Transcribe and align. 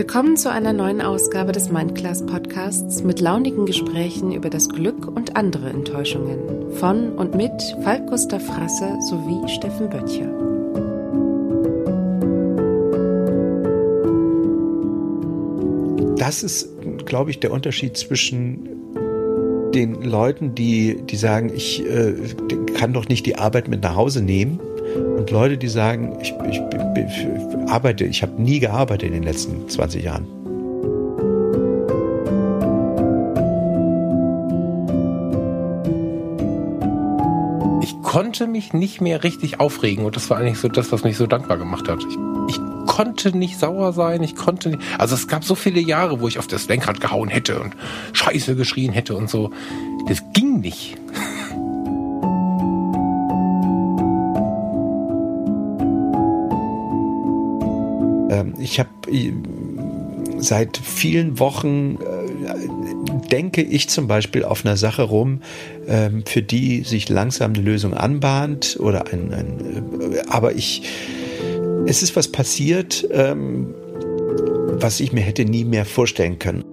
Willkommen 0.00 0.38
zu 0.38 0.50
einer 0.50 0.72
neuen 0.72 1.02
Ausgabe 1.02 1.52
des 1.52 1.70
Mindclass 1.70 2.24
Podcasts 2.24 3.02
mit 3.02 3.20
launigen 3.20 3.66
Gesprächen 3.66 4.32
über 4.32 4.48
das 4.48 4.70
Glück 4.70 5.06
und 5.06 5.36
andere 5.36 5.68
Enttäuschungen 5.68 6.72
von 6.72 7.12
und 7.18 7.34
mit 7.34 7.52
Falk 7.82 8.06
Gustav 8.06 8.42
Frasse 8.42 8.96
sowie 9.10 9.46
Steffen 9.46 9.90
Böttcher. 9.90 10.24
Das 16.16 16.42
ist, 16.44 16.70
glaube 17.04 17.30
ich, 17.30 17.40
der 17.40 17.52
Unterschied 17.52 17.98
zwischen 17.98 18.70
den 19.74 20.00
Leuten, 20.00 20.54
die, 20.54 21.02
die 21.02 21.16
sagen, 21.16 21.52
ich 21.54 21.86
äh, 21.86 22.14
kann 22.72 22.94
doch 22.94 23.06
nicht 23.06 23.26
die 23.26 23.36
Arbeit 23.36 23.68
mit 23.68 23.82
nach 23.82 23.96
Hause 23.96 24.22
nehmen 24.22 24.60
und 24.96 25.30
Leute, 25.30 25.58
die 25.58 25.68
sagen, 25.68 26.16
ich, 26.20 26.34
ich, 26.48 26.60
ich 26.60 27.70
arbeite, 27.70 28.04
ich 28.04 28.22
habe 28.22 28.40
nie 28.40 28.58
gearbeitet 28.58 29.08
in 29.08 29.14
den 29.14 29.22
letzten 29.22 29.68
20 29.68 30.02
Jahren. 30.02 30.26
Ich 37.82 37.94
konnte 38.02 38.46
mich 38.46 38.72
nicht 38.72 39.00
mehr 39.00 39.22
richtig 39.22 39.60
aufregen 39.60 40.04
und 40.04 40.16
das 40.16 40.30
war 40.30 40.38
eigentlich 40.38 40.58
so 40.58 40.68
das, 40.68 40.90
was 40.90 41.04
mich 41.04 41.16
so 41.16 41.26
dankbar 41.26 41.58
gemacht 41.58 41.88
hat. 41.88 42.00
Ich, 42.08 42.16
ich 42.48 42.60
konnte 42.86 43.36
nicht 43.36 43.58
sauer 43.58 43.92
sein, 43.92 44.22
ich 44.22 44.34
konnte 44.34 44.70
nicht, 44.70 44.82
also 44.98 45.14
es 45.14 45.28
gab 45.28 45.44
so 45.44 45.54
viele 45.54 45.80
Jahre, 45.80 46.20
wo 46.20 46.28
ich 46.28 46.38
auf 46.38 46.48
das 46.48 46.66
Lenkrad 46.66 47.00
gehauen 47.00 47.28
hätte 47.28 47.60
und 47.60 47.74
Scheiße 48.12 48.56
geschrien 48.56 48.92
hätte 48.92 49.14
und 49.14 49.30
so. 49.30 49.50
Das 50.08 50.24
ging 50.32 50.60
nicht. 50.60 50.99
Ich 58.60 58.78
habe 58.78 58.90
äh, 59.10 59.32
seit 60.38 60.76
vielen 60.76 61.38
Wochen 61.38 61.96
äh, 61.96 63.28
denke 63.30 63.62
ich 63.62 63.88
zum 63.88 64.06
Beispiel 64.06 64.44
auf 64.44 64.64
einer 64.64 64.76
Sache 64.76 65.02
rum, 65.02 65.42
ähm, 65.86 66.24
für 66.26 66.42
die 66.42 66.82
sich 66.82 67.08
langsam 67.08 67.52
eine 67.52 67.62
Lösung 67.62 67.94
anbahnt 67.94 68.78
oder 68.80 69.12
ein, 69.12 69.32
ein 69.32 70.12
äh, 70.12 70.22
aber 70.28 70.54
ich, 70.54 70.82
es 71.86 72.02
ist 72.02 72.16
was 72.16 72.28
passiert, 72.28 73.06
ähm, 73.10 73.74
was 74.80 75.00
ich 75.00 75.12
mir 75.12 75.22
hätte 75.22 75.44
nie 75.44 75.64
mehr 75.64 75.84
vorstellen 75.84 76.38
können. 76.38 76.64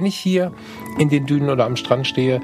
Wenn 0.00 0.06
ich 0.06 0.16
hier 0.16 0.50
in 0.96 1.10
den 1.10 1.26
Dünen 1.26 1.50
oder 1.50 1.66
am 1.66 1.76
Strand 1.76 2.06
stehe, 2.06 2.40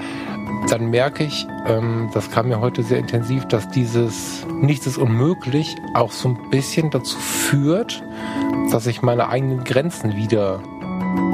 dann 0.68 0.90
merke 0.90 1.24
ich, 1.24 1.46
ähm, 1.66 2.10
das 2.12 2.30
kam 2.30 2.48
mir 2.48 2.60
heute 2.60 2.82
sehr 2.82 2.98
intensiv, 2.98 3.46
dass 3.46 3.66
dieses 3.70 4.46
Nichts 4.60 4.86
ist 4.86 4.98
unmöglich 4.98 5.74
auch 5.94 6.12
so 6.12 6.28
ein 6.28 6.50
bisschen 6.50 6.90
dazu 6.90 7.16
führt, 7.16 8.04
dass 8.70 8.86
ich 8.86 9.00
meine 9.00 9.30
eigenen 9.30 9.64
Grenzen 9.64 10.16
wieder 10.16 10.60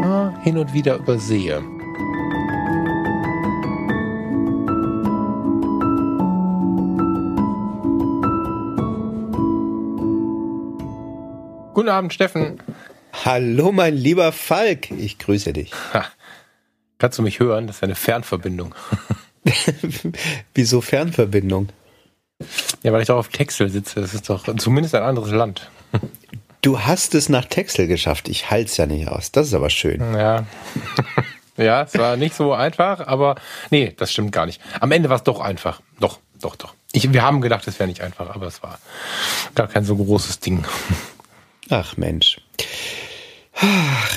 ja, 0.01 0.33
hin 0.43 0.59
und 0.59 0.73
wieder 0.73 0.95
übersehe. 0.95 1.61
Guten 11.75 11.89
Abend, 11.89 12.13
Steffen. 12.13 12.61
Hallo, 13.13 13.73
mein 13.73 13.95
lieber 13.95 14.33
Falk. 14.33 14.91
Ich 14.91 15.19
grüße 15.19 15.53
dich. 15.53 15.73
Ha. 15.93 16.07
Kannst 16.99 17.19
du 17.19 17.23
mich 17.23 17.41
hören? 17.41 17.67
Das 17.67 17.77
ist 17.77 17.83
eine 17.83 17.95
Fernverbindung. 17.95 18.75
Wieso 20.55 20.81
Fernverbindung? 20.81 21.69
Ja, 22.83 22.93
weil 22.93 23.03
ich 23.03 23.09
doch 23.09 23.19
auf 23.19 23.29
Texel 23.29 23.69
sitze. 23.69 24.01
Das 24.01 24.15
ist 24.15 24.29
doch 24.29 24.45
zumindest 24.57 24.95
ein 24.95 25.03
anderes 25.03 25.31
Land. 25.31 25.71
Du 26.63 26.81
hast 26.81 27.15
es 27.15 27.29
nach 27.29 27.45
Texel 27.45 27.87
geschafft. 27.87 28.29
Ich 28.29 28.51
halte 28.51 28.71
es 28.71 28.77
ja 28.77 28.87
nicht 28.87 29.09
aus. 29.09 29.33
Das 29.33 29.49
ist 29.49 29.55
aber 29.55 29.71
schön. 29.71 30.01
Ja. 30.15 30.47
ja, 31.57 31.83
es 31.83 31.97
war 31.99 32.17
nicht 32.17 32.35
so 32.35 32.53
einfach, 32.53 33.07
aber 33.07 33.37
nee, 33.71 33.93
das 33.97 34.13
stimmt 34.13 34.33
gar 34.33 34.47
nicht. 34.47 34.61
Am 34.81 34.91
Ende 34.91 35.09
war 35.09 35.17
es 35.17 35.23
doch 35.23 35.41
einfach. 35.41 35.81
Doch, 36.01 36.19
doch, 36.41 36.57
doch. 36.57 36.75
Ich, 36.93 37.13
wir 37.13 37.23
haben 37.23 37.41
gedacht, 37.41 37.67
es 37.69 37.79
wäre 37.79 37.89
nicht 37.89 38.01
einfach, 38.01 38.35
aber 38.35 38.47
es 38.47 38.63
war 38.63 38.79
gar 39.55 39.69
kein 39.69 39.85
so 39.85 39.97
großes 39.97 40.41
Ding. 40.41 40.65
Ach 41.69 41.97
Mensch. 41.97 42.41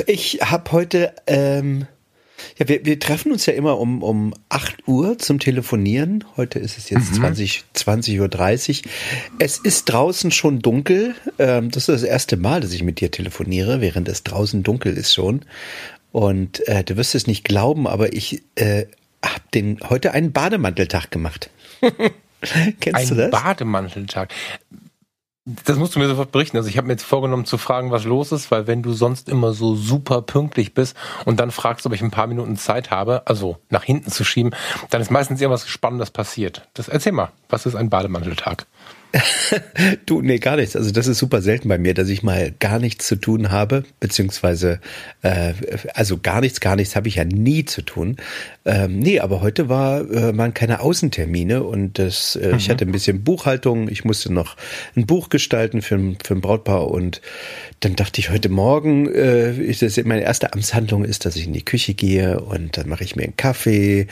Ich 0.07 0.39
habe 0.41 0.71
heute 0.71 1.13
ähm, 1.27 1.87
ja, 2.57 2.67
wir, 2.67 2.85
wir 2.85 2.99
treffen 2.99 3.31
uns 3.31 3.45
ja 3.45 3.53
immer 3.53 3.79
um, 3.79 4.01
um 4.03 4.33
8 4.49 4.87
Uhr 4.87 5.17
zum 5.17 5.39
Telefonieren. 5.39 6.23
Heute 6.37 6.59
ist 6.59 6.77
es 6.77 6.89
jetzt 6.89 7.11
mhm. 7.11 7.17
20, 7.17 7.63
20 7.73 8.19
Uhr. 8.19 8.29
30. 8.29 8.83
Es 9.39 9.57
ist 9.57 9.85
draußen 9.85 10.31
schon 10.31 10.59
dunkel. 10.59 11.15
Ähm, 11.39 11.71
das 11.71 11.89
ist 11.89 12.03
das 12.03 12.03
erste 12.03 12.37
Mal, 12.37 12.61
dass 12.61 12.73
ich 12.73 12.83
mit 12.83 12.99
dir 12.99 13.11
telefoniere, 13.11 13.81
während 13.81 14.07
es 14.07 14.23
draußen 14.23 14.63
dunkel 14.63 14.97
ist 14.97 15.13
schon. 15.13 15.41
Und 16.11 16.65
äh, 16.67 16.83
du 16.83 16.97
wirst 16.97 17.15
es 17.15 17.27
nicht 17.27 17.43
glauben, 17.43 17.87
aber 17.87 18.13
ich 18.13 18.43
äh, 18.55 18.85
habe 19.23 19.41
den 19.53 19.79
heute 19.89 20.13
einen 20.13 20.31
Bademanteltag 20.31 21.11
gemacht. 21.11 21.49
Kennst 22.79 23.01
Ein 23.01 23.07
du 23.07 23.15
das? 23.15 23.31
Bademanteltag. 23.31 24.33
Das 25.47 25.77
musst 25.77 25.95
du 25.95 25.99
mir 25.99 26.07
sofort 26.07 26.31
berichten. 26.31 26.57
Also 26.57 26.69
ich 26.69 26.77
habe 26.77 26.87
mir 26.87 26.93
jetzt 26.93 27.05
vorgenommen 27.05 27.45
zu 27.45 27.59
fragen, 27.59 27.91
was 27.91 28.03
los 28.03 28.31
ist, 28.31 28.49
weil 28.49 28.65
wenn 28.65 28.81
du 28.81 28.93
sonst 28.93 29.29
immer 29.29 29.53
so 29.53 29.75
super 29.75 30.23
pünktlich 30.23 30.73
bist 30.73 30.97
und 31.23 31.39
dann 31.39 31.51
fragst, 31.51 31.85
ob 31.85 31.93
ich 31.93 32.01
ein 32.01 32.09
paar 32.09 32.25
Minuten 32.25 32.57
Zeit 32.57 32.89
habe, 32.89 33.21
also 33.27 33.57
nach 33.69 33.83
hinten 33.83 34.09
zu 34.09 34.23
schieben, 34.23 34.55
dann 34.89 35.01
ist 35.01 35.11
meistens 35.11 35.39
irgendwas 35.39 35.67
Spannendes 35.67 36.09
passiert. 36.09 36.67
Das 36.73 36.87
erzähl 36.87 37.11
mal, 37.11 37.31
was 37.47 37.67
ist 37.67 37.75
ein 37.75 37.91
Bademanteltag? 37.91 38.65
Du, 40.05 40.21
nee, 40.21 40.39
gar 40.39 40.55
nichts. 40.55 40.75
Also 40.75 40.91
das 40.91 41.07
ist 41.07 41.19
super 41.19 41.41
selten 41.41 41.69
bei 41.69 41.77
mir, 41.77 41.93
dass 41.93 42.09
ich 42.09 42.23
mal 42.23 42.53
gar 42.59 42.79
nichts 42.79 43.07
zu 43.07 43.15
tun 43.15 43.51
habe, 43.51 43.83
beziehungsweise 43.99 44.79
äh, 45.21 45.53
also 45.93 46.17
gar 46.17 46.41
nichts, 46.41 46.59
gar 46.59 46.75
nichts 46.75 46.95
habe 46.95 47.07
ich 47.07 47.15
ja 47.15 47.25
nie 47.25 47.65
zu 47.65 47.81
tun. 47.81 48.17
Ähm, 48.65 48.99
nee, 48.99 49.19
aber 49.19 49.41
heute 49.41 49.69
war 49.69 50.01
äh, 50.01 50.35
waren 50.37 50.53
keine 50.53 50.79
Außentermine 50.79 51.63
und 51.63 51.99
das, 51.99 52.35
äh, 52.35 52.49
mhm. 52.49 52.57
ich 52.57 52.69
hatte 52.69 52.85
ein 52.85 52.91
bisschen 52.91 53.23
Buchhaltung, 53.23 53.89
ich 53.89 54.03
musste 54.05 54.33
noch 54.33 54.55
ein 54.95 55.05
Buch 55.05 55.29
gestalten 55.29 55.81
für, 55.81 56.15
für 56.23 56.33
ein 56.33 56.41
Brautpaar 56.41 56.89
und 56.89 57.21
dann 57.79 57.95
dachte 57.95 58.19
ich 58.19 58.29
heute 58.29 58.49
Morgen, 58.49 59.07
äh, 59.13 59.55
ist 59.55 59.81
das 59.81 59.97
meine 60.03 60.23
erste 60.23 60.53
Amtshandlung 60.53 61.05
ist, 61.05 61.25
dass 61.25 61.35
ich 61.35 61.45
in 61.45 61.53
die 61.53 61.65
Küche 61.65 61.93
gehe 61.93 62.39
und 62.39 62.77
dann 62.77 62.89
mache 62.89 63.03
ich 63.03 63.15
mir 63.15 63.23
einen 63.23 63.37
Kaffee 63.37 64.07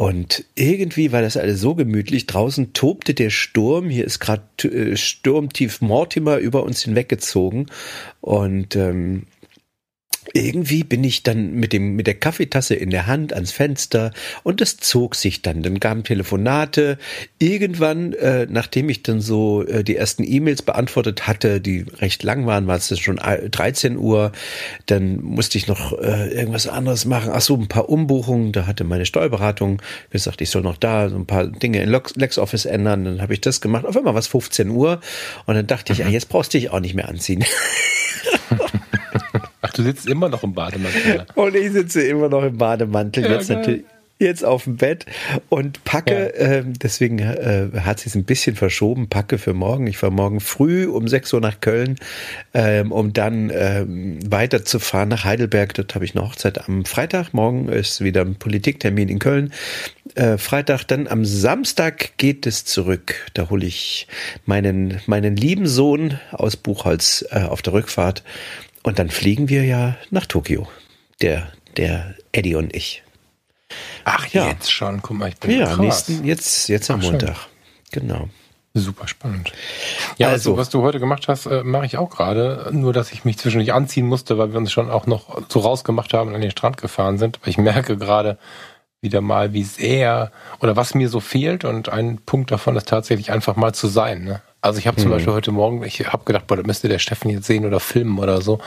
und 0.00 0.46
irgendwie 0.54 1.12
war 1.12 1.20
das 1.20 1.36
alles 1.36 1.60
so 1.60 1.74
gemütlich. 1.74 2.24
Draußen 2.26 2.72
tobte 2.72 3.12
der 3.12 3.28
Sturm. 3.28 3.90
Hier 3.90 4.06
ist 4.06 4.18
gerade 4.18 4.42
äh, 4.62 4.96
Sturmtief 4.96 5.82
Mortimer 5.82 6.38
über 6.38 6.62
uns 6.62 6.82
hinweggezogen. 6.82 7.66
Und 8.22 8.76
ähm, 8.76 9.24
irgendwie 10.34 10.84
bin 10.84 11.02
ich 11.02 11.22
dann 11.22 11.54
mit 11.54 11.72
dem 11.72 11.96
mit 11.96 12.06
der 12.06 12.14
Kaffeetasse 12.14 12.74
in 12.74 12.90
der 12.90 13.06
Hand 13.06 13.32
ans 13.32 13.52
Fenster 13.52 14.12
und 14.42 14.60
es 14.60 14.76
zog 14.76 15.14
sich 15.14 15.42
dann. 15.42 15.62
Dann 15.62 15.80
gaben 15.80 16.04
Telefonate. 16.04 16.98
Irgendwann, 17.38 18.12
äh, 18.12 18.46
nachdem 18.48 18.88
ich 18.90 19.02
dann 19.02 19.20
so 19.20 19.66
äh, 19.66 19.82
die 19.82 19.96
ersten 19.96 20.22
E-Mails 20.24 20.62
beantwortet 20.62 21.26
hatte, 21.26 21.60
die 21.60 21.86
recht 21.98 22.22
lang 22.22 22.46
waren, 22.46 22.66
war 22.66 22.76
es 22.76 22.98
schon 23.00 23.16
13 23.16 23.96
Uhr. 23.96 24.32
Dann 24.86 25.20
musste 25.20 25.58
ich 25.58 25.66
noch 25.66 25.98
äh, 25.98 26.30
irgendwas 26.32 26.66
anderes 26.66 27.06
machen. 27.06 27.30
Ach 27.32 27.40
so, 27.40 27.56
ein 27.56 27.68
paar 27.68 27.88
Umbuchungen. 27.88 28.52
Da 28.52 28.66
hatte 28.66 28.84
meine 28.84 29.06
Steuerberatung 29.06 29.80
gesagt, 30.10 30.40
ich 30.42 30.50
soll 30.50 30.62
noch 30.62 30.76
da 30.76 31.08
so 31.08 31.16
ein 31.16 31.26
paar 31.26 31.46
Dinge 31.46 31.82
in 31.82 31.88
LexOffice 31.88 32.66
ändern. 32.66 33.04
Dann 33.04 33.22
habe 33.22 33.32
ich 33.32 33.40
das 33.40 33.60
gemacht. 33.60 33.86
Auf 33.86 33.96
einmal 33.96 34.14
war 34.14 34.20
es 34.20 34.28
15 34.28 34.68
Uhr 34.68 35.00
und 35.46 35.54
dann 35.54 35.66
dachte 35.66 35.92
ich, 35.92 36.00
ja, 36.00 36.08
jetzt 36.08 36.28
brauchst 36.28 36.54
du 36.54 36.58
dich 36.58 36.70
auch 36.70 36.80
nicht 36.80 36.94
mehr 36.94 37.08
anziehen. 37.08 37.44
Ach, 39.70 39.74
du 39.74 39.82
sitzt 39.82 40.08
immer 40.08 40.28
noch 40.28 40.42
im 40.42 40.52
Bademantel. 40.52 41.26
Und 41.34 41.54
ich 41.54 41.72
sitze 41.72 42.02
immer 42.02 42.28
noch 42.28 42.42
im 42.42 42.58
Bademantel. 42.58 43.24
Ja, 43.24 43.30
jetzt 43.32 43.48
geil. 43.48 43.56
natürlich 43.58 43.84
jetzt 44.20 44.44
auf 44.44 44.64
dem 44.64 44.76
Bett 44.76 45.06
und 45.48 45.82
packe, 45.84 46.32
ja. 46.38 46.58
äh, 46.58 46.64
deswegen 46.66 47.18
äh, 47.18 47.68
hat 47.80 48.00
sich 48.00 48.14
ein 48.14 48.24
bisschen 48.24 48.54
verschoben, 48.54 49.08
packe 49.08 49.38
für 49.38 49.54
morgen. 49.54 49.86
Ich 49.86 49.96
fahre 49.96 50.12
morgen 50.12 50.40
früh 50.40 50.86
um 50.86 51.08
6 51.08 51.32
Uhr 51.32 51.40
nach 51.40 51.60
Köln, 51.60 51.96
ähm, 52.52 52.92
um 52.92 53.12
dann 53.12 53.50
ähm, 53.52 54.18
weiterzufahren 54.30 55.08
nach 55.08 55.24
Heidelberg. 55.24 55.74
Dort 55.74 55.94
habe 55.94 56.04
ich 56.04 56.14
eine 56.14 56.24
Hochzeit 56.24 56.68
am 56.68 56.84
Freitag. 56.84 57.32
Morgen 57.32 57.68
ist 57.68 58.02
wieder 58.02 58.20
ein 58.20 58.34
Politiktermin 58.34 59.08
in 59.08 59.18
Köln. 59.18 59.52
Äh, 60.14 60.36
Freitag, 60.36 60.84
dann 60.84 61.08
am 61.08 61.24
Samstag 61.24 62.18
geht 62.18 62.46
es 62.46 62.64
zurück. 62.66 63.14
Da 63.32 63.48
hole 63.48 63.64
ich 63.64 64.06
meinen, 64.44 65.00
meinen 65.06 65.34
lieben 65.34 65.66
Sohn 65.66 66.18
aus 66.32 66.56
Buchholz 66.56 67.24
äh, 67.30 67.44
auf 67.44 67.62
der 67.62 67.72
Rückfahrt 67.72 68.22
und 68.82 68.98
dann 68.98 69.10
fliegen 69.10 69.48
wir 69.48 69.64
ja 69.64 69.96
nach 70.10 70.26
Tokio. 70.26 70.68
Der, 71.20 71.52
der 71.76 72.14
Eddie 72.32 72.54
und 72.54 72.74
ich. 72.74 73.02
Ach, 74.04 74.26
ja. 74.28 74.48
jetzt 74.48 74.72
schon. 74.72 75.02
Guck 75.02 75.16
mal, 75.16 75.28
ich 75.28 75.36
bin 75.36 75.50
Ja, 75.50 75.66
krass. 75.66 75.78
nächsten, 75.78 76.24
jetzt, 76.24 76.68
jetzt 76.68 76.90
am 76.90 77.00
Ach, 77.00 77.04
Montag. 77.04 77.36
Schön. 77.92 78.08
Genau. 78.08 78.28
Super 78.72 79.08
spannend. 79.08 79.52
Ja, 80.16 80.28
also, 80.28 80.50
also 80.52 80.56
was 80.56 80.70
du 80.70 80.82
heute 80.82 81.00
gemacht 81.00 81.26
hast, 81.26 81.46
äh, 81.46 81.64
mache 81.64 81.86
ich 81.86 81.96
auch 81.96 82.08
gerade. 82.08 82.70
Nur, 82.72 82.92
dass 82.92 83.10
ich 83.10 83.24
mich 83.24 83.36
zwischendurch 83.36 83.72
anziehen 83.72 84.06
musste, 84.06 84.38
weil 84.38 84.52
wir 84.52 84.58
uns 84.58 84.70
schon 84.70 84.90
auch 84.90 85.06
noch 85.06 85.42
so 85.48 85.58
rausgemacht 85.58 86.14
haben 86.14 86.28
und 86.28 86.36
an 86.36 86.40
den 86.40 86.52
Strand 86.52 86.76
gefahren 86.76 87.18
sind. 87.18 87.38
Aber 87.40 87.48
ich 87.48 87.58
merke 87.58 87.96
gerade 87.96 88.38
wieder 89.00 89.22
mal, 89.22 89.52
wie 89.52 89.64
sehr 89.64 90.30
oder 90.60 90.76
was 90.76 90.94
mir 90.94 91.08
so 91.08 91.18
fehlt. 91.18 91.64
Und 91.64 91.88
ein 91.88 92.18
Punkt 92.24 92.52
davon 92.52 92.76
ist 92.76 92.88
tatsächlich 92.88 93.32
einfach 93.32 93.56
mal 93.56 93.72
zu 93.72 93.88
sein. 93.88 94.22
Ne? 94.22 94.40
Also 94.60 94.78
ich 94.78 94.86
habe 94.86 94.96
zum 94.96 95.06
hm. 95.06 95.12
Beispiel 95.12 95.32
heute 95.32 95.52
Morgen, 95.52 95.82
ich 95.84 96.12
habe 96.12 96.24
gedacht, 96.24 96.46
boah, 96.46 96.56
da 96.56 96.62
müsste 96.62 96.88
der 96.88 96.98
Steffen 96.98 97.30
jetzt 97.30 97.46
sehen 97.46 97.64
oder 97.64 97.80
filmen 97.80 98.18
oder 98.18 98.42
so, 98.42 98.60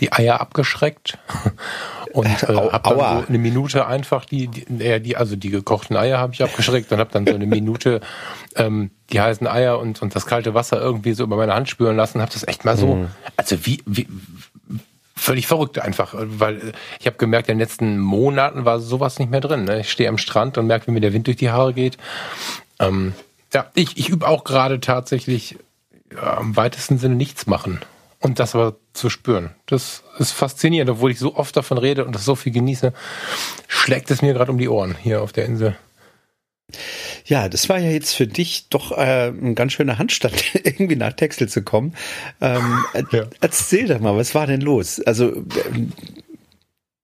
die 0.00 0.12
Eier 0.12 0.40
abgeschreckt 0.40 1.18
und 2.12 2.26
äh, 2.26 2.46
habe 2.46 2.88
dann 2.88 2.98
so 2.98 3.26
eine 3.28 3.38
Minute 3.38 3.86
einfach 3.86 4.24
die, 4.24 4.48
die, 4.48 4.84
äh, 4.84 5.00
die 5.00 5.16
also 5.16 5.36
die 5.36 5.50
gekochten 5.50 5.96
Eier 5.96 6.18
habe 6.18 6.34
ich 6.34 6.42
abgeschreckt 6.42 6.90
und 6.92 6.98
habe 6.98 7.10
dann 7.12 7.26
so 7.26 7.34
eine 7.34 7.46
Minute 7.46 8.00
ähm, 8.56 8.90
die 9.12 9.20
heißen 9.20 9.46
Eier 9.46 9.78
und 9.78 10.02
und 10.02 10.16
das 10.16 10.26
kalte 10.26 10.54
Wasser 10.54 10.80
irgendwie 10.80 11.12
so 11.12 11.22
über 11.22 11.36
meine 11.36 11.54
Hand 11.54 11.68
spüren 11.68 11.96
lassen, 11.96 12.20
habe 12.20 12.32
das 12.32 12.46
echt 12.46 12.64
mal 12.64 12.76
so, 12.76 12.94
hm. 12.94 13.08
also 13.36 13.64
wie, 13.64 13.82
wie 13.86 14.08
völlig 15.14 15.46
verrückt 15.46 15.78
einfach, 15.78 16.14
weil 16.16 16.72
ich 16.98 17.06
habe 17.06 17.16
gemerkt, 17.16 17.48
in 17.48 17.54
den 17.54 17.60
letzten 17.60 18.00
Monaten 18.00 18.64
war 18.64 18.80
sowas 18.80 19.20
nicht 19.20 19.30
mehr 19.30 19.40
drin. 19.40 19.64
Ne? 19.64 19.80
Ich 19.80 19.90
stehe 19.92 20.08
am 20.08 20.18
Strand 20.18 20.58
und 20.58 20.66
merke, 20.66 20.88
wie 20.88 20.90
mir 20.90 21.00
der 21.00 21.12
Wind 21.12 21.28
durch 21.28 21.36
die 21.36 21.50
Haare 21.50 21.72
geht. 21.72 21.96
Ähm, 22.80 23.14
ja, 23.52 23.70
ich, 23.74 23.96
ich 23.96 24.08
übe 24.08 24.26
auch 24.26 24.44
gerade 24.44 24.80
tatsächlich 24.80 25.58
ja, 26.12 26.38
im 26.40 26.56
weitesten 26.56 26.98
Sinne 26.98 27.16
nichts 27.16 27.46
machen. 27.46 27.80
Und 28.18 28.38
das 28.38 28.54
aber 28.54 28.76
zu 28.92 29.10
spüren. 29.10 29.50
Das 29.66 30.04
ist 30.18 30.30
faszinierend, 30.30 30.90
obwohl 30.90 31.10
ich 31.10 31.18
so 31.18 31.34
oft 31.34 31.56
davon 31.56 31.76
rede 31.76 32.04
und 32.04 32.14
das 32.14 32.24
so 32.24 32.36
viel 32.36 32.52
genieße, 32.52 32.92
schlägt 33.66 34.12
es 34.12 34.22
mir 34.22 34.32
gerade 34.32 34.52
um 34.52 34.58
die 34.58 34.68
Ohren 34.68 34.94
hier 35.02 35.22
auf 35.22 35.32
der 35.32 35.46
Insel. 35.46 35.76
Ja, 37.24 37.48
das 37.48 37.68
war 37.68 37.78
ja 37.78 37.90
jetzt 37.90 38.14
für 38.14 38.26
dich 38.28 38.68
doch 38.68 38.92
äh, 38.92 39.28
ein 39.28 39.54
ganz 39.54 39.72
schöner 39.72 39.98
Handstand, 39.98 40.54
irgendwie 40.64 40.96
nach 40.96 41.12
Texel 41.14 41.48
zu 41.48 41.62
kommen. 41.62 41.94
Ähm, 42.40 42.84
ja. 43.12 43.24
Erzähl 43.40 43.88
doch 43.88 43.98
mal, 43.98 44.16
was 44.16 44.34
war 44.34 44.46
denn 44.46 44.60
los? 44.60 45.00
Also, 45.00 45.30
äh, 45.30 45.42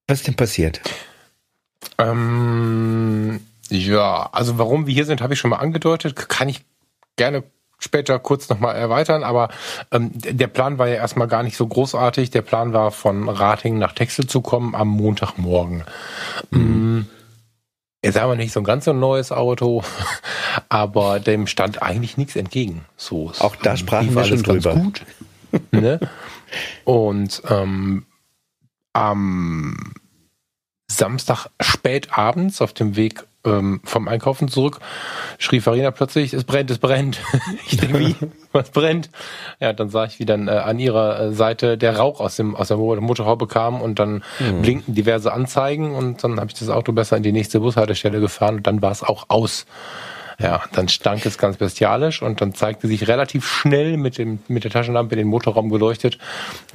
was 0.06 0.20
ist 0.20 0.26
denn 0.28 0.36
passiert? 0.36 0.80
Ähm, 1.98 3.40
ja, 3.68 4.28
also 4.32 4.58
warum 4.58 4.86
wir 4.86 4.94
hier 4.94 5.04
sind, 5.04 5.20
habe 5.20 5.34
ich 5.34 5.40
schon 5.40 5.50
mal 5.50 5.56
angedeutet. 5.56 6.16
Kann 6.28 6.48
ich 6.48 6.64
gerne 7.16 7.44
später 7.78 8.18
kurz 8.18 8.48
nochmal 8.48 8.76
erweitern, 8.76 9.22
aber 9.22 9.48
ähm, 9.92 10.10
der 10.14 10.48
Plan 10.48 10.78
war 10.78 10.88
ja 10.88 10.96
erstmal 10.96 11.28
gar 11.28 11.42
nicht 11.42 11.56
so 11.56 11.66
großartig. 11.66 12.30
Der 12.30 12.42
Plan 12.42 12.72
war, 12.72 12.90
von 12.90 13.28
Rating 13.28 13.78
nach 13.78 13.92
Texel 13.92 14.26
zu 14.26 14.40
kommen 14.40 14.74
am 14.74 14.88
Montagmorgen. 14.88 15.84
Mhm. 16.50 17.06
Jetzt 18.02 18.18
haben 18.18 18.30
wir 18.30 18.36
nicht 18.36 18.52
so 18.52 18.60
ein 18.60 18.64
ganz 18.64 18.84
so 18.84 18.92
neues 18.92 19.32
Auto, 19.32 19.82
aber 20.68 21.20
dem 21.20 21.46
stand 21.46 21.82
eigentlich 21.82 22.16
nichts 22.16 22.36
entgegen. 22.36 22.84
So, 22.96 23.32
Auch 23.40 23.56
da 23.56 23.76
sprachen 23.76 24.14
wir 24.14 24.24
schon 24.24 24.42
drüber. 24.42 24.74
Gut, 24.74 25.02
ne? 25.72 26.00
Und 26.84 27.42
ähm, 27.48 28.06
am 28.92 29.94
Samstag 30.90 31.48
spät 31.60 32.16
abends 32.16 32.62
auf 32.62 32.72
dem 32.72 32.96
Weg 32.96 33.24
ähm, 33.48 33.80
vom 33.84 34.08
Einkaufen 34.08 34.48
zurück, 34.48 34.80
schrie 35.38 35.60
Farina 35.60 35.90
plötzlich, 35.90 36.32
es 36.32 36.44
brennt, 36.44 36.70
es 36.70 36.78
brennt. 36.78 37.18
ich 37.66 37.76
denke, 37.76 37.98
wie? 37.98 38.16
Was 38.52 38.70
brennt? 38.70 39.10
Ja, 39.60 39.72
dann 39.72 39.90
sah 39.90 40.04
ich, 40.04 40.18
wie 40.18 40.24
dann 40.24 40.48
äh, 40.48 40.52
an 40.52 40.78
ihrer 40.78 41.20
äh, 41.20 41.32
Seite 41.32 41.76
der 41.76 41.96
Rauch 41.96 42.20
aus 42.20 42.36
dem 42.36 42.56
aus 42.56 42.68
der 42.68 42.76
Motorhaube 42.76 43.46
kam 43.46 43.80
und 43.80 43.98
dann 43.98 44.22
mhm. 44.38 44.62
blinkten 44.62 44.94
diverse 44.94 45.32
Anzeigen 45.32 45.94
und 45.94 46.24
dann 46.24 46.38
habe 46.38 46.46
ich 46.48 46.58
das 46.58 46.68
Auto 46.70 46.92
besser 46.92 47.16
in 47.16 47.22
die 47.22 47.32
nächste 47.32 47.60
Bushaltestelle 47.60 48.20
gefahren 48.20 48.56
und 48.56 48.66
dann 48.66 48.82
war 48.82 48.92
es 48.92 49.02
auch 49.02 49.26
aus. 49.28 49.66
Ja, 50.40 50.62
dann 50.72 50.88
stank 50.88 51.26
es 51.26 51.36
ganz 51.36 51.56
bestialisch 51.56 52.22
und 52.22 52.40
dann 52.40 52.54
zeigte 52.54 52.86
sich 52.86 53.08
relativ 53.08 53.44
schnell 53.44 53.96
mit 53.96 54.18
dem 54.18 54.38
mit 54.46 54.62
der 54.62 54.70
Taschenlampe 54.70 55.16
in 55.16 55.18
den 55.18 55.26
Motorraum 55.26 55.68
geleuchtet, 55.68 56.18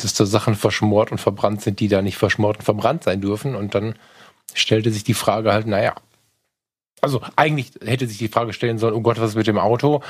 dass 0.01 0.13
da 0.13 0.25
Sachen 0.25 0.55
verschmort 0.55 1.11
und 1.11 1.19
verbrannt 1.19 1.61
sind, 1.61 1.79
die 1.79 1.87
da 1.87 2.01
nicht 2.01 2.17
verschmort 2.17 2.57
und 2.57 2.63
verbrannt 2.63 3.05
sein 3.05 3.21
dürfen 3.21 3.55
und 3.55 3.73
dann 3.73 3.95
stellte 4.53 4.91
sich 4.91 5.05
die 5.05 5.13
Frage 5.13 5.53
halt, 5.53 5.65
naja, 5.65 5.95
also 7.03 7.21
eigentlich 7.35 7.71
hätte 7.83 8.07
sich 8.07 8.17
die 8.17 8.29
Frage 8.29 8.53
stellen 8.53 8.77
sollen, 8.77 8.93
oh 8.93 9.01
Gott, 9.01 9.19
was 9.19 9.31
ist 9.31 9.35
mit 9.35 9.45
dem 9.45 9.59
Auto? 9.59 10.01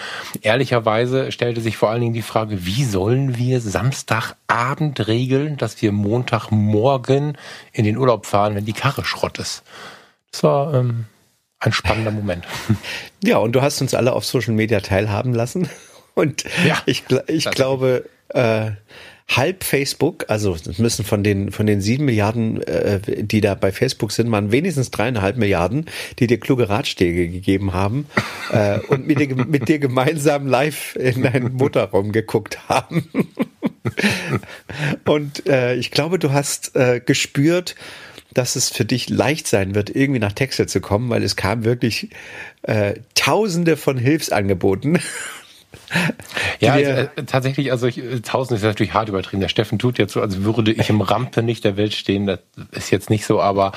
Ehrlicherweise 0.42 1.32
stellte 1.32 1.60
sich 1.60 1.76
vor 1.76 1.90
allen 1.90 2.02
Dingen 2.02 2.14
die 2.14 2.22
Frage, 2.22 2.68
wie 2.68 2.84
sollen 2.84 3.36
wir 3.36 3.62
Samstagabend 3.62 5.08
regeln, 5.08 5.58
dass 5.58 5.82
wir 5.82 5.92
Montagmorgen 5.92 7.36
in 7.72 7.84
den 7.84 7.98
Urlaub 7.98 8.28
fahren, 8.28 8.54
wenn 8.54 8.66
die 8.66 8.74
Karre 8.74 9.04
Schrott 9.06 9.40
ist? 9.40 9.64
Das 10.32 10.44
war 10.44 10.76
ähm, 10.76 11.06
ein 11.60 11.74
spannender 11.74 12.12
Moment. 12.12 12.46
Ja, 13.24 13.38
und 13.38 13.54
du 13.54 13.64
hast 13.64 13.82
uns 13.82 13.96
alle 13.96 14.14
auf 14.14 14.24
Social 14.24 14.54
Media 14.54 14.80
teilhaben 14.80 15.34
lassen. 15.34 15.70
Und 16.16 16.44
ja, 16.64 16.78
ich, 16.86 17.06
ich 17.26 17.50
glaube, 17.50 18.08
äh, 18.30 18.74
halb 19.28 19.64
Facebook, 19.64 20.26
also 20.30 20.54
es 20.54 20.78
müssen 20.80 21.06
von 21.06 21.24
den 21.24 21.52
von 21.52 21.66
den 21.66 21.82
sieben 21.82 22.06
Milliarden, 22.06 22.62
äh, 22.64 23.00
die 23.24 23.42
da 23.42 23.56
bei 23.56 23.72
Facebook 23.72 24.12
sind, 24.12 24.30
man 24.30 24.52
wenigstens 24.52 24.92
dreieinhalb 24.92 25.38
Milliarden, 25.38 25.86
die 26.20 26.28
dir 26.28 26.40
kluge 26.40 26.70
Ratschläge 26.70 27.30
gegeben 27.30 27.74
haben 27.74 28.08
äh, 28.52 28.80
und 28.80 29.08
mit 29.08 29.20
dir, 29.20 29.36
mit 29.48 29.68
dir 29.68 29.80
gemeinsam 29.80 30.48
live 30.48 30.96
in 30.96 31.24
deinen 31.24 31.54
Motorraum 31.54 32.12
geguckt 32.12 32.70
haben. 32.70 33.10
und 35.06 35.48
äh, 35.48 35.76
ich 35.76 35.92
glaube, 35.92 36.20
du 36.20 36.32
hast 36.32 36.76
äh, 36.76 37.02
gespürt, 37.04 37.76
dass 38.34 38.56
es 38.56 38.70
für 38.70 38.86
dich 38.86 39.10
leicht 39.10 39.48
sein 39.48 39.76
wird, 39.76 39.90
irgendwie 39.96 40.20
nach 40.20 40.34
Texel 40.34 40.68
zu 40.68 40.82
kommen, 40.82 41.10
weil 41.10 41.24
es 41.24 41.36
kam 41.36 41.64
wirklich 41.64 42.10
äh, 42.64 42.96
Tausende 43.16 43.78
von 43.78 43.98
Hilfsangeboten 43.98 45.00
ja, 46.60 46.74
also, 46.74 46.92
äh, 46.92 47.08
tatsächlich, 47.26 47.72
also 47.72 47.88
ich, 47.88 48.02
tausend 48.24 48.58
ist 48.58 48.64
natürlich 48.64 48.94
hart 48.94 49.10
übertrieben. 49.10 49.42
Der 49.42 49.50
Steffen 49.50 49.80
tut 49.80 49.98
jetzt 49.98 50.14
so, 50.14 50.22
als 50.22 50.44
würde 50.44 50.72
ich 50.72 50.90
im 50.90 51.02
Rampe 51.02 51.44
nicht 51.44 51.64
der 51.64 51.78
Welt 51.78 51.94
stehen. 51.94 52.26
Das 52.26 52.40
ist 52.72 52.92
jetzt 52.92 53.10
nicht 53.10 53.26
so, 53.26 53.42
aber 53.42 53.72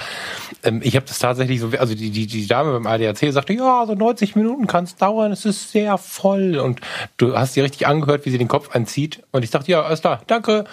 ähm, 0.62 0.80
ich 0.82 0.96
habe 0.96 1.06
das 1.06 1.18
tatsächlich 1.18 1.60
so, 1.60 1.70
also 1.78 1.94
die, 1.94 2.10
die, 2.10 2.26
die 2.26 2.46
Dame 2.46 2.72
beim 2.72 2.86
ADAC 2.86 3.32
sagte, 3.32 3.52
ja, 3.52 3.84
so 3.86 3.94
90 3.94 4.36
Minuten 4.36 4.66
kann 4.66 4.84
es 4.84 4.96
dauern, 4.96 5.32
es 5.32 5.44
ist 5.44 5.72
sehr 5.72 5.98
voll. 5.98 6.56
Und 6.56 6.80
du 7.16 7.36
hast 7.36 7.56
dir 7.56 7.64
richtig 7.64 7.86
angehört, 7.86 8.26
wie 8.26 8.30
sie 8.30 8.38
den 8.38 8.48
Kopf 8.48 8.74
anzieht. 8.74 9.22
Und 9.32 9.42
ich 9.42 9.50
dachte, 9.50 9.70
ja, 9.70 9.82
alles 9.82 10.00
klar, 10.00 10.22
danke. 10.26 10.64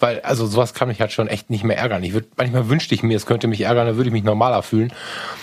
Weil, 0.00 0.20
also 0.20 0.46
sowas 0.46 0.74
kann 0.74 0.88
mich 0.88 1.00
halt 1.00 1.12
schon 1.12 1.28
echt 1.28 1.50
nicht 1.50 1.64
mehr 1.64 1.78
ärgern. 1.78 2.02
Ich 2.02 2.12
würde, 2.12 2.28
manchmal 2.36 2.68
wünschte 2.68 2.94
ich 2.94 3.02
mir, 3.02 3.16
es 3.16 3.26
könnte 3.26 3.46
mich 3.48 3.62
ärgern, 3.62 3.86
dann 3.86 3.96
würde 3.96 4.08
ich 4.08 4.12
mich 4.12 4.24
normaler 4.24 4.62
fühlen. 4.62 4.92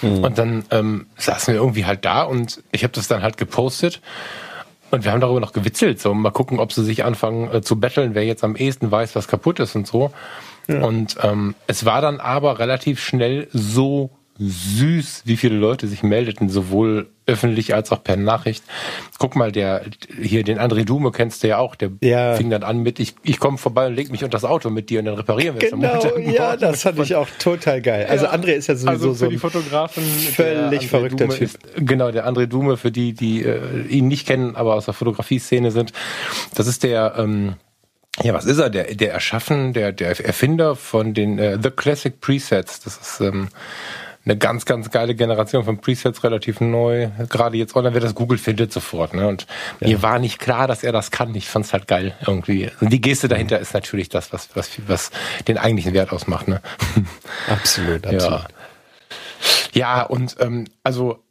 Mhm. 0.02 0.24
Und 0.24 0.38
dann 0.38 0.66
ähm, 0.72 1.08
saßen 1.18 1.54
wir 1.54 1.60
irgendwie 1.60 1.86
halt 1.86 2.06
da 2.06 2.24
und 2.24 2.64
ich 2.72 2.84
habe 2.84 2.94
das 2.94 3.08
dann 3.08 3.24
halt 3.24 3.38
gepostet. 3.38 4.02
Und 4.92 5.04
wir 5.04 5.12
haben 5.12 5.22
darüber 5.22 5.40
noch 5.40 5.54
gewitzelt, 5.54 6.00
so 6.00 6.14
mal 6.14 6.32
gucken, 6.32 6.60
ob 6.60 6.74
sie 6.74 6.84
sich 6.84 7.04
anfangen 7.06 7.54
äh, 7.54 7.62
zu 7.62 7.80
betteln, 7.80 8.16
wer 8.16 8.26
jetzt 8.26 8.44
am 8.44 8.56
ehesten 8.56 8.92
weiß, 8.92 9.16
was 9.16 9.28
kaputt 9.28 9.60
ist 9.60 9.76
und 9.76 9.88
so. 9.88 10.12
Ja. 10.68 10.84
Und 10.84 11.18
ähm, 11.22 11.56
es 11.68 11.86
war 11.86 12.02
dann 12.02 12.20
aber 12.20 12.60
relativ 12.60 13.00
schnell 13.00 13.48
so 13.52 14.12
süß, 14.40 15.24
wie 15.26 15.38
viele 15.38 15.58
Leute 15.58 15.88
sich 15.88 16.02
meldeten, 16.02 16.50
sowohl 16.50 17.10
öffentlich 17.30 17.74
als 17.74 17.92
auch 17.92 18.04
per 18.04 18.18
Nachricht. 18.18 18.64
Guck 19.18 19.36
mal, 19.36 19.52
der 19.52 19.84
hier 20.22 20.44
den 20.44 20.60
André 20.60 20.86
Dume 20.86 21.12
kennst 21.12 21.44
du 21.44 21.48
ja 21.48 21.58
auch, 21.58 21.76
der 21.76 21.92
ja. 22.02 22.36
fing 22.36 22.50
dann 22.50 22.64
an 22.64 22.80
mit 22.80 23.00
ich 23.00 23.16
ich 23.24 23.40
komme 23.40 23.58
vorbei 23.58 23.88
und 23.88 23.96
leg 23.96 24.12
mich 24.12 24.24
unter 24.24 24.38
das 24.38 24.46
Auto 24.46 24.70
mit 24.70 24.90
dir 24.90 25.00
und 25.00 25.06
dann 25.06 25.16
reparieren 25.16 25.56
wir 25.60 25.64
es. 25.64 25.72
Genau, 25.72 26.18
ja, 26.18 26.58
das 26.58 26.84
fand 26.84 27.00
ich 27.00 27.16
auch 27.16 27.28
total 27.40 27.82
geil. 27.82 28.08
Also 28.10 28.26
ja, 28.26 28.34
André 28.34 28.52
ist 28.52 28.68
ja 28.68 28.76
sowieso 28.76 28.92
also 28.92 29.14
für 29.14 29.20
so 29.20 29.28
die 29.28 29.38
Fotografen 29.38 30.04
völlig 30.04 30.88
verrückter 30.88 31.28
Dume 31.28 31.38
Typ. 31.38 31.44
Ist, 31.44 31.60
genau, 31.76 32.12
der 32.12 32.28
André 32.28 32.48
Dume 32.48 32.78
für 32.78 32.92
die 32.92 33.14
die 33.14 33.44
äh, 33.44 33.86
ihn 33.88 34.08
nicht 34.08 34.28
kennen, 34.28 34.56
aber 34.56 34.76
aus 34.76 34.86
der 34.86 34.94
Fotografie-Szene 34.94 35.72
sind. 35.72 35.94
Das 36.56 36.68
ist 36.68 36.84
der 36.84 37.14
ähm, 37.18 37.56
ja, 38.22 38.34
was 38.34 38.46
ist 38.46 38.58
er? 38.58 38.70
Der, 38.70 38.96
der 38.96 39.14
Erschaffen, 39.14 39.74
der, 39.74 39.92
der 39.94 40.10
Erfinder 40.10 40.76
von 40.76 41.14
den 41.14 41.40
äh, 41.40 41.58
The 41.62 41.72
Classic 41.72 42.20
Presets. 42.20 42.82
Das 42.82 42.98
ist 42.98 43.22
ähm, 43.22 43.48
eine 44.30 44.38
ganz, 44.38 44.66
ganz 44.66 44.92
geile 44.92 45.16
Generation 45.16 45.64
von 45.66 45.80
Presets, 45.80 46.24
relativ 46.24 46.62
neu. 46.62 47.10
Gerade 47.30 47.58
jetzt 47.58 47.76
online 47.76 47.94
wird 47.94 48.04
das 48.04 48.14
Google 48.14 48.38
findet 48.38 48.72
sofort. 48.72 49.14
Ne? 49.14 49.28
Und 49.28 49.48
ja. 49.80 49.88
mir 49.88 50.02
war 50.04 50.20
nicht 50.20 50.40
klar, 50.40 50.68
dass 50.68 50.84
er 50.84 50.92
das 50.92 51.10
kann. 51.10 51.34
Ich 51.34 51.50
fand's 51.50 51.74
halt 51.74 51.88
geil 51.88 52.14
irgendwie. 52.26 52.70
Und 52.80 52.92
die 52.92 53.02
Geste 53.02 53.28
dahinter 53.28 53.58
mhm. 53.58 53.64
ist 53.64 53.74
natürlich 53.74 54.10
das, 54.10 54.32
was, 54.32 54.50
was, 54.56 54.70
was 54.88 55.12
den 55.48 55.58
eigentlichen 55.58 55.94
Wert 55.94 56.12
ausmacht. 56.12 56.48
Ne? 56.48 56.62
Absolut, 57.50 58.06
absolut. 58.08 58.46
Ja, 59.74 59.98
ja 59.98 60.02
und 60.04 60.36
ähm, 60.40 60.66
also 60.84 61.24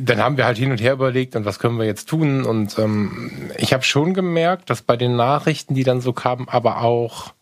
dann 0.00 0.18
haben 0.18 0.38
wir 0.38 0.46
halt 0.46 0.58
hin 0.58 0.70
und 0.70 0.80
her 0.80 0.94
überlegt 0.94 1.36
und 1.36 1.44
was 1.44 1.58
können 1.58 1.78
wir 1.78 1.84
jetzt 1.84 2.08
tun 2.08 2.44
und 2.44 2.78
ähm, 2.78 3.50
ich 3.58 3.74
habe 3.74 3.82
schon 3.84 4.14
gemerkt, 4.14 4.70
dass 4.70 4.80
bei 4.80 4.96
den 4.96 5.16
Nachrichten, 5.16 5.74
die 5.74 5.84
dann 5.84 6.00
so 6.00 6.14
kamen, 6.14 6.48
aber 6.48 6.80
auch 6.80 7.34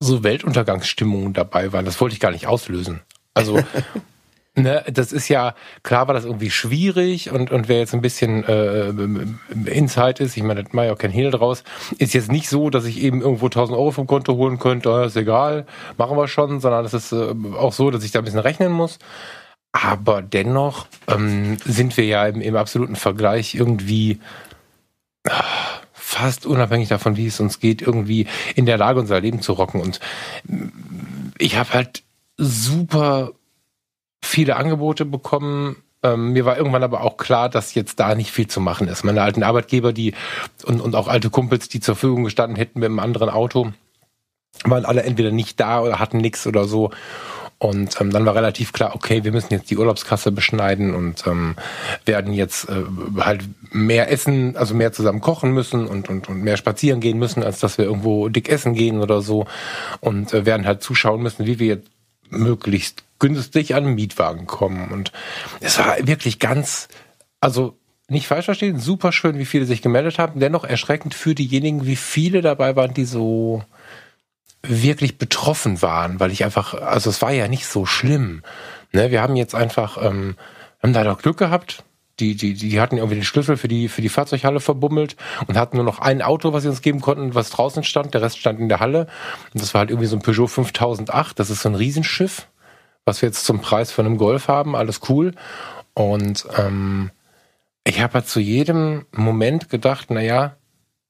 so 0.00 0.24
Weltuntergangsstimmungen 0.24 1.32
dabei 1.32 1.72
waren. 1.72 1.84
Das 1.84 2.00
wollte 2.00 2.14
ich 2.14 2.20
gar 2.20 2.32
nicht 2.32 2.48
auslösen. 2.48 3.00
Also, 3.34 3.62
ne, 4.54 4.84
das 4.92 5.12
ist 5.12 5.28
ja, 5.28 5.54
klar 5.82 6.06
war 6.08 6.14
das 6.14 6.24
irgendwie 6.24 6.50
schwierig 6.50 7.30
und, 7.30 7.50
und 7.50 7.68
wer 7.68 7.78
jetzt 7.78 7.94
ein 7.94 8.02
bisschen 8.02 8.44
äh, 8.44 8.92
Insight 9.70 10.20
ist, 10.20 10.36
ich 10.36 10.42
meine, 10.42 10.64
das 10.64 10.72
mache 10.72 10.86
ich 10.86 10.92
auch 10.92 10.98
kein 10.98 11.10
Hehl 11.10 11.30
draus, 11.30 11.64
ist 11.98 12.14
jetzt 12.14 12.30
nicht 12.30 12.48
so, 12.48 12.70
dass 12.70 12.84
ich 12.84 13.00
eben 13.00 13.20
irgendwo 13.22 13.46
1000 13.46 13.76
Euro 13.76 13.90
vom 13.90 14.06
Konto 14.06 14.34
holen 14.34 14.58
könnte, 14.58 14.90
oh, 14.90 15.02
ist 15.02 15.16
egal, 15.16 15.66
machen 15.96 16.16
wir 16.16 16.28
schon, 16.28 16.60
sondern 16.60 16.84
es 16.84 16.94
ist 16.94 17.12
äh, 17.12 17.34
auch 17.56 17.72
so, 17.72 17.90
dass 17.90 18.04
ich 18.04 18.10
da 18.10 18.18
ein 18.18 18.24
bisschen 18.24 18.40
rechnen 18.40 18.72
muss. 18.72 18.98
Aber 19.74 20.20
dennoch 20.20 20.86
ähm, 21.08 21.56
sind 21.64 21.96
wir 21.96 22.04
ja 22.04 22.26
im, 22.26 22.42
im 22.42 22.56
absoluten 22.56 22.94
Vergleich 22.94 23.54
irgendwie 23.54 24.20
fast 25.92 26.46
unabhängig 26.46 26.88
davon, 26.88 27.16
wie 27.16 27.26
es 27.26 27.40
uns 27.40 27.58
geht, 27.58 27.80
irgendwie 27.80 28.26
in 28.54 28.66
der 28.66 28.76
Lage, 28.76 29.00
unser 29.00 29.20
Leben 29.20 29.40
zu 29.40 29.54
rocken. 29.54 29.80
Und 29.80 30.00
ich 31.38 31.56
habe 31.56 31.72
halt 31.72 32.02
super 32.36 33.32
viele 34.22 34.56
Angebote 34.56 35.04
bekommen, 35.04 35.76
Ähm, 36.04 36.32
mir 36.32 36.44
war 36.44 36.56
irgendwann 36.56 36.82
aber 36.82 37.02
auch 37.02 37.16
klar, 37.16 37.48
dass 37.48 37.74
jetzt 37.74 38.00
da 38.00 38.16
nicht 38.16 38.32
viel 38.32 38.48
zu 38.48 38.60
machen 38.60 38.88
ist. 38.88 39.04
Meine 39.04 39.22
alten 39.22 39.44
Arbeitgeber, 39.44 39.92
die 39.92 40.14
und, 40.64 40.80
und 40.80 40.96
auch 40.96 41.06
alte 41.06 41.30
Kumpels, 41.30 41.68
die 41.68 41.78
zur 41.78 41.94
Verfügung 41.94 42.24
gestanden 42.24 42.56
hätten 42.56 42.80
mit 42.80 42.88
einem 42.88 42.98
anderen 42.98 43.30
Auto, 43.30 43.72
waren 44.64 44.84
alle 44.84 45.04
entweder 45.04 45.30
nicht 45.30 45.60
da 45.60 45.80
oder 45.80 46.00
hatten 46.00 46.18
nichts 46.18 46.44
oder 46.46 46.64
so. 46.64 46.90
Und 47.58 48.00
ähm, 48.00 48.10
dann 48.10 48.26
war 48.26 48.34
relativ 48.34 48.72
klar, 48.72 48.96
okay, 48.96 49.22
wir 49.22 49.30
müssen 49.30 49.52
jetzt 49.54 49.70
die 49.70 49.78
Urlaubskasse 49.78 50.32
beschneiden 50.32 50.92
und 50.92 51.24
ähm, 51.28 51.54
werden 52.04 52.32
jetzt 52.34 52.68
äh, 52.68 52.82
halt 53.20 53.44
mehr 53.70 54.10
essen, 54.10 54.56
also 54.56 54.74
mehr 54.74 54.92
zusammen 54.92 55.20
kochen 55.20 55.52
müssen 55.52 55.86
und, 55.86 56.08
und, 56.08 56.28
und 56.28 56.42
mehr 56.42 56.56
spazieren 56.56 56.98
gehen 56.98 57.20
müssen, 57.20 57.44
als 57.44 57.60
dass 57.60 57.78
wir 57.78 57.84
irgendwo 57.84 58.28
dick 58.28 58.48
essen 58.48 58.74
gehen 58.74 58.98
oder 58.98 59.22
so. 59.22 59.46
Und 60.00 60.34
äh, 60.34 60.44
werden 60.44 60.66
halt 60.66 60.82
zuschauen 60.82 61.22
müssen, 61.22 61.46
wie 61.46 61.60
wir 61.60 61.66
jetzt 61.68 61.91
möglichst 62.32 63.04
günstig 63.18 63.74
an 63.74 63.94
Mietwagen 63.94 64.46
kommen. 64.46 64.90
Und 64.90 65.12
es 65.60 65.78
war 65.78 65.96
wirklich 66.06 66.38
ganz, 66.38 66.88
also 67.40 67.78
nicht 68.08 68.26
falsch 68.26 68.46
verstehen, 68.46 68.78
super 68.78 69.12
schön, 69.12 69.38
wie 69.38 69.44
viele 69.44 69.64
sich 69.64 69.80
gemeldet 69.80 70.18
haben. 70.18 70.40
Dennoch 70.40 70.64
erschreckend 70.64 71.14
für 71.14 71.34
diejenigen, 71.34 71.86
wie 71.86 71.96
viele 71.96 72.42
dabei 72.42 72.76
waren, 72.76 72.94
die 72.94 73.04
so 73.04 73.64
wirklich 74.62 75.18
betroffen 75.18 75.82
waren, 75.82 76.20
weil 76.20 76.30
ich 76.30 76.44
einfach, 76.44 76.74
also 76.74 77.10
es 77.10 77.22
war 77.22 77.32
ja 77.32 77.48
nicht 77.48 77.66
so 77.66 77.86
schlimm. 77.86 78.42
Ne, 78.92 79.10
wir 79.10 79.22
haben 79.22 79.36
jetzt 79.36 79.54
einfach, 79.54 80.02
ähm, 80.02 80.36
haben 80.82 80.92
da 80.92 81.04
doch 81.04 81.22
Glück 81.22 81.38
gehabt. 81.38 81.84
Die, 82.20 82.36
die, 82.36 82.54
die 82.54 82.80
hatten 82.80 82.98
irgendwie 82.98 83.16
den 83.16 83.24
Schlüssel 83.24 83.56
für 83.56 83.68
die, 83.68 83.88
für 83.88 84.02
die 84.02 84.08
Fahrzeughalle 84.08 84.60
verbummelt 84.60 85.16
und 85.46 85.56
hatten 85.56 85.76
nur 85.76 85.84
noch 85.84 85.98
ein 85.98 86.22
Auto, 86.22 86.52
was 86.52 86.62
sie 86.62 86.68
uns 86.68 86.82
geben 86.82 87.00
konnten, 87.00 87.34
was 87.34 87.50
draußen 87.50 87.84
stand. 87.84 88.14
Der 88.14 88.22
Rest 88.22 88.38
stand 88.38 88.60
in 88.60 88.68
der 88.68 88.80
Halle. 88.80 89.06
Und 89.52 89.62
das 89.62 89.72
war 89.74 89.80
halt 89.80 89.90
irgendwie 89.90 90.06
so 90.06 90.16
ein 90.16 90.22
Peugeot 90.22 90.46
5008. 90.46 91.38
Das 91.38 91.50
ist 91.50 91.62
so 91.62 91.68
ein 91.70 91.74
Riesenschiff, 91.74 92.48
was 93.04 93.22
wir 93.22 93.28
jetzt 93.28 93.44
zum 93.44 93.60
Preis 93.60 93.92
von 93.92 94.06
einem 94.06 94.18
Golf 94.18 94.48
haben. 94.48 94.76
Alles 94.76 95.00
cool. 95.08 95.32
Und 95.94 96.46
ähm, 96.56 97.10
ich 97.84 98.00
habe 98.00 98.14
halt 98.14 98.28
zu 98.28 98.40
jedem 98.40 99.06
Moment 99.12 99.68
gedacht, 99.68 100.08
na 100.10 100.20
ja, 100.20 100.56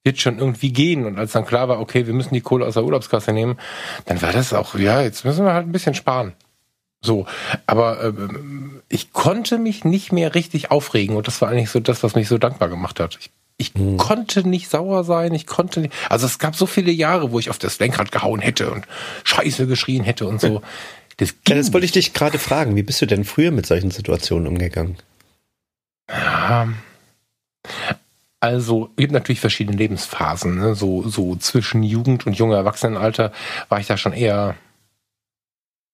wird 0.04 0.20
schon 0.20 0.38
irgendwie 0.38 0.72
gehen. 0.72 1.06
Und 1.06 1.18
als 1.18 1.32
dann 1.32 1.44
klar 1.44 1.68
war, 1.68 1.80
okay, 1.80 2.06
wir 2.06 2.14
müssen 2.14 2.34
die 2.34 2.40
Kohle 2.40 2.66
aus 2.66 2.74
der 2.74 2.84
Urlaubskasse 2.84 3.32
nehmen, 3.32 3.58
dann 4.06 4.22
war 4.22 4.32
das 4.32 4.52
auch, 4.52 4.74
ja, 4.76 5.00
jetzt 5.00 5.24
müssen 5.24 5.44
wir 5.44 5.52
halt 5.52 5.66
ein 5.66 5.72
bisschen 5.72 5.94
sparen. 5.94 6.34
So, 7.04 7.26
aber 7.66 8.02
äh, 8.04 8.12
ich 8.88 9.12
konnte 9.12 9.58
mich 9.58 9.84
nicht 9.84 10.12
mehr 10.12 10.34
richtig 10.34 10.70
aufregen 10.70 11.16
und 11.16 11.26
das 11.26 11.40
war 11.40 11.48
eigentlich 11.48 11.70
so 11.70 11.80
das, 11.80 12.02
was 12.02 12.14
mich 12.14 12.28
so 12.28 12.38
dankbar 12.38 12.68
gemacht 12.68 13.00
hat. 13.00 13.18
Ich, 13.20 13.30
ich 13.56 13.74
hm. 13.74 13.96
konnte 13.96 14.48
nicht 14.48 14.70
sauer 14.70 15.02
sein, 15.02 15.34
ich 15.34 15.46
konnte 15.46 15.80
nicht, 15.80 15.94
also 16.08 16.26
es 16.26 16.38
gab 16.38 16.54
so 16.54 16.66
viele 16.66 16.92
Jahre, 16.92 17.32
wo 17.32 17.40
ich 17.40 17.50
auf 17.50 17.58
das 17.58 17.80
Lenkrad 17.80 18.12
gehauen 18.12 18.40
hätte 18.40 18.70
und 18.70 18.86
Scheiße 19.24 19.66
geschrien 19.66 20.04
hätte 20.04 20.26
und 20.26 20.40
so. 20.40 20.62
Das, 21.16 21.34
ja, 21.46 21.56
das 21.56 21.72
wollte 21.72 21.84
ich 21.84 21.92
dich 21.92 22.14
gerade 22.14 22.38
fragen. 22.38 22.74
Wie 22.74 22.82
bist 22.82 23.02
du 23.02 23.06
denn 23.06 23.24
früher 23.24 23.50
mit 23.50 23.66
solchen 23.66 23.90
Situationen 23.90 24.46
umgegangen? 24.46 24.96
Ja, 26.08 26.68
also, 28.42 28.90
es 28.96 28.96
gibt 28.96 29.12
natürlich 29.12 29.38
verschiedene 29.38 29.76
Lebensphasen. 29.76 30.58
Ne? 30.58 30.74
So, 30.74 31.08
so 31.08 31.36
zwischen 31.36 31.84
Jugend 31.84 32.26
und 32.26 32.32
junger 32.32 32.56
Erwachsenenalter 32.56 33.30
war 33.68 33.78
ich 33.78 33.86
da 33.86 33.96
schon 33.96 34.12
eher 34.12 34.56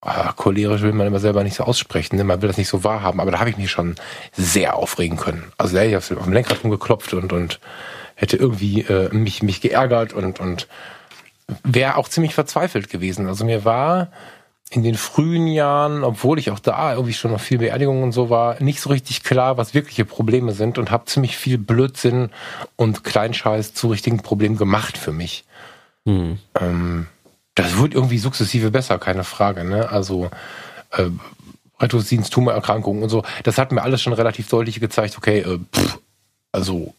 oh, 0.03 0.33
cholerisch, 0.37 0.83
will 0.83 0.93
man 0.93 1.07
immer 1.07 1.21
selber 1.21 1.43
nicht 1.45 1.57
so 1.57 1.65
aussprechen. 1.65 2.17
Ne? 2.17 2.25
Man 2.25 2.43
will 2.43 2.49
das 2.49 2.59
nicht 2.59 2.69
so 2.69 2.85
wahrhaben, 2.85 3.21
aber 3.21 3.31
da 3.31 3.41
habe 3.41 3.51
ich 3.51 3.57
mich 3.57 3.71
schon 3.71 3.97
sehr 4.33 4.77
aufregen 4.77 5.17
können. 5.17 5.53
Also 5.59 5.75
da 5.75 5.81
hätte 5.81 5.91
ich 5.91 5.97
auf 5.97 6.25
dem 6.25 6.33
Lenkrad 6.33 6.63
rumgeklopft 6.63 7.15
und, 7.15 7.33
und 7.33 7.61
hätte 8.15 8.37
irgendwie 8.37 8.83
äh, 8.83 9.13
mich, 9.15 9.43
mich 9.43 9.61
geärgert 9.61 10.13
und, 10.13 10.41
und 10.41 10.69
wäre 11.65 11.97
auch 11.97 12.09
ziemlich 12.09 12.35
verzweifelt 12.35 12.91
gewesen. 12.91 13.27
Also 13.27 13.45
mir 13.45 13.65
war 13.65 14.09
in 14.71 14.83
den 14.83 14.97
frühen 14.97 15.47
Jahren, 15.47 16.05
obwohl 16.05 16.39
ich 16.39 16.51
auch 16.51 16.59
da 16.59 16.93
irgendwie 16.93 17.15
schon 17.15 17.31
noch 17.31 17.41
viel 17.41 17.59
Beerdigung 17.59 18.03
und 18.03 18.13
so 18.13 18.29
war, 18.29 18.63
nicht 18.63 18.81
so 18.81 18.91
richtig 18.91 19.23
klar, 19.23 19.57
was 19.57 19.73
wirkliche 19.73 20.05
Probleme 20.05 20.53
sind 20.53 20.77
und 20.77 20.91
habe 20.91 21.07
ziemlich 21.07 21.39
viel 21.39 21.57
Blödsinn 21.57 22.31
und 22.77 23.03
Kleinscheiß 23.03 23.73
zu 23.73 23.89
richtigen 23.89 24.19
Problemen 24.19 24.59
gemacht 24.59 24.99
für 24.99 25.13
mich. 25.13 25.45
Hm. 26.05 26.39
Ähm, 26.61 27.07
das 27.59 27.77
wird 27.77 27.93
irgendwie 27.93 28.19
sukzessive 28.19 28.71
besser, 28.71 28.99
keine 28.99 29.25
Frage. 29.25 29.65
Ne? 29.65 29.91
Also 29.91 30.31
äh, 30.93 31.11
Retosins 31.81 32.31
Tumorerkrankungen 32.31 33.03
und 33.03 33.09
so, 33.09 33.25
das 33.43 33.59
hat 33.59 33.73
mir 33.73 33.83
alles 33.83 34.01
schon 34.01 34.13
relativ 34.13 34.49
deutlich 34.49 34.79
gezeigt, 34.79 35.17
okay, 35.19 35.41
äh, 35.41 35.59
pff, 35.75 35.99
also 36.53 36.95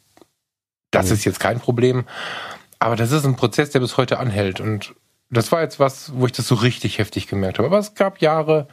das 0.91 1.07
hm. 1.07 1.13
ist 1.13 1.25
jetzt 1.25 1.39
kein 1.39 1.59
Problem. 1.61 2.05
Aber 2.77 2.95
das 2.95 3.11
ist 3.11 3.25
ein 3.25 3.37
Prozess, 3.37 3.69
der 3.71 3.79
bis 3.79 3.97
heute 3.97 4.19
anhält 4.19 4.59
und 4.59 4.93
das 5.29 5.51
war 5.51 5.61
jetzt 5.61 5.79
was, 5.79 6.11
wo 6.15 6.25
ich 6.25 6.31
das 6.31 6.47
so 6.47 6.55
richtig 6.55 6.97
heftig 6.97 7.27
gemerkt 7.27 7.59
habe. 7.59 7.67
Aber 7.67 7.79
es 7.79 7.93
gab 7.93 8.19
Jahre, 8.19 8.67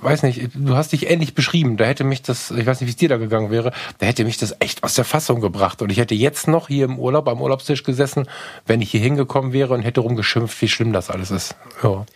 weiß 0.00 0.22
nicht, 0.22 0.50
du 0.54 0.76
hast 0.76 0.92
dich 0.92 1.10
ähnlich 1.10 1.34
beschrieben. 1.34 1.76
Da 1.76 1.84
hätte 1.84 2.04
mich 2.04 2.22
das, 2.22 2.50
ich 2.50 2.66
weiß 2.66 2.80
nicht, 2.80 2.88
wie 2.88 2.92
es 2.92 2.96
dir 2.96 3.08
da 3.08 3.16
gegangen 3.16 3.50
wäre, 3.50 3.72
da 3.98 4.06
hätte 4.06 4.24
mich 4.24 4.38
das 4.38 4.56
echt 4.60 4.82
aus 4.84 4.94
der 4.94 5.04
Fassung 5.04 5.40
gebracht. 5.40 5.82
Und 5.82 5.90
ich 5.90 5.98
hätte 5.98 6.14
jetzt 6.14 6.48
noch 6.48 6.68
hier 6.68 6.84
im 6.84 6.98
Urlaub 6.98 7.28
am 7.28 7.40
Urlaubstisch 7.40 7.82
gesessen, 7.82 8.28
wenn 8.66 8.80
ich 8.80 8.90
hier 8.90 9.00
hingekommen 9.00 9.52
wäre 9.52 9.74
und 9.74 9.82
hätte 9.82 10.00
rumgeschimpft, 10.00 10.60
wie 10.62 10.68
schlimm 10.68 10.92
das 10.92 11.10
alles 11.10 11.30
ist. 11.30 11.56
Ja. 11.82 12.06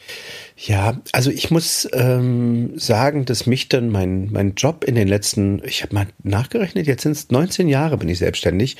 Ja, 0.58 0.96
also 1.12 1.30
ich 1.30 1.50
muss 1.50 1.86
ähm, 1.92 2.78
sagen, 2.78 3.26
dass 3.26 3.44
mich 3.44 3.68
dann 3.68 3.90
mein, 3.90 4.32
mein 4.32 4.54
Job 4.54 4.84
in 4.84 4.94
den 4.94 5.06
letzten, 5.06 5.62
ich 5.64 5.82
habe 5.82 5.94
mal 5.94 6.06
nachgerechnet, 6.22 6.86
jetzt 6.86 7.02
sind 7.02 7.12
es 7.12 7.30
19 7.30 7.68
Jahre 7.68 7.98
bin 7.98 8.08
ich 8.08 8.18
selbstständig, 8.18 8.78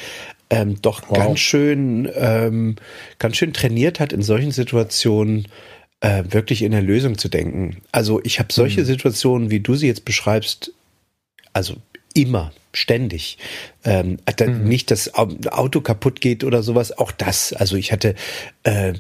ähm, 0.49 0.81
doch 0.81 1.03
wow. 1.09 1.19
ganz 1.19 1.39
schön, 1.41 2.09
ähm, 2.15 2.77
ganz 3.19 3.37
schön 3.37 3.53
trainiert 3.53 4.01
hat, 4.01 4.15
in 4.15 4.23
solchen 4.23 4.53
Situationen 4.53 5.49
äh, 6.01 6.25
wirklich 6.29 6.63
in 6.63 6.73
der 6.73 6.83
Lösung 6.83 7.19
zu 7.19 7.29
denken. 7.29 7.79
Also 7.93 8.21
ich 8.23 8.39
habe 8.39 8.53
solche 8.53 8.83
mhm. 8.83 8.87
Situationen, 8.87 9.51
wie 9.51 9.61
du 9.61 9.75
sie 9.75 9.87
jetzt 9.87 10.05
beschreibst, 10.05 10.73
also 11.53 11.77
immer, 12.15 12.53
ständig. 12.73 13.39
Ähm, 13.85 14.19
mhm. 14.41 14.65
Nicht, 14.65 14.91
dass 14.91 15.15
Auto 15.15 15.81
kaputt 15.81 16.21
geht 16.21 16.45
oder 16.45 16.63
sowas, 16.63 16.97
auch 16.97 17.13
das. 17.13 17.53
Also 17.53 17.77
ich 17.77 17.93
hatte 17.93 18.15
äh, 18.65 18.95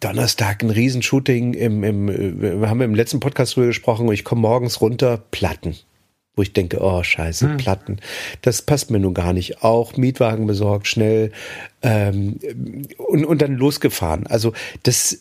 Donnerstag 0.00 0.62
ein 0.62 0.70
Riesenshooting 0.70 1.54
im, 1.54 1.84
im, 1.84 2.08
äh, 2.08 2.60
wir 2.60 2.68
haben 2.68 2.80
im 2.80 2.94
letzten 2.94 3.20
Podcast 3.20 3.56
drüber 3.56 3.66
gesprochen 3.66 4.08
und 4.08 4.14
ich 4.14 4.24
komme 4.24 4.42
morgens 4.42 4.80
runter, 4.80 5.22
Platten 5.30 5.76
wo 6.34 6.42
ich 6.42 6.52
denke, 6.52 6.78
oh 6.80 7.02
scheiße, 7.02 7.50
hm. 7.50 7.56
Platten, 7.58 7.98
das 8.40 8.62
passt 8.62 8.90
mir 8.90 8.98
nun 8.98 9.14
gar 9.14 9.32
nicht. 9.32 9.62
Auch 9.62 9.96
Mietwagen 9.96 10.46
besorgt, 10.46 10.86
schnell 10.86 11.32
ähm, 11.82 12.38
und, 12.96 13.24
und 13.24 13.42
dann 13.42 13.54
losgefahren. 13.56 14.26
Also 14.26 14.52
das 14.82 15.18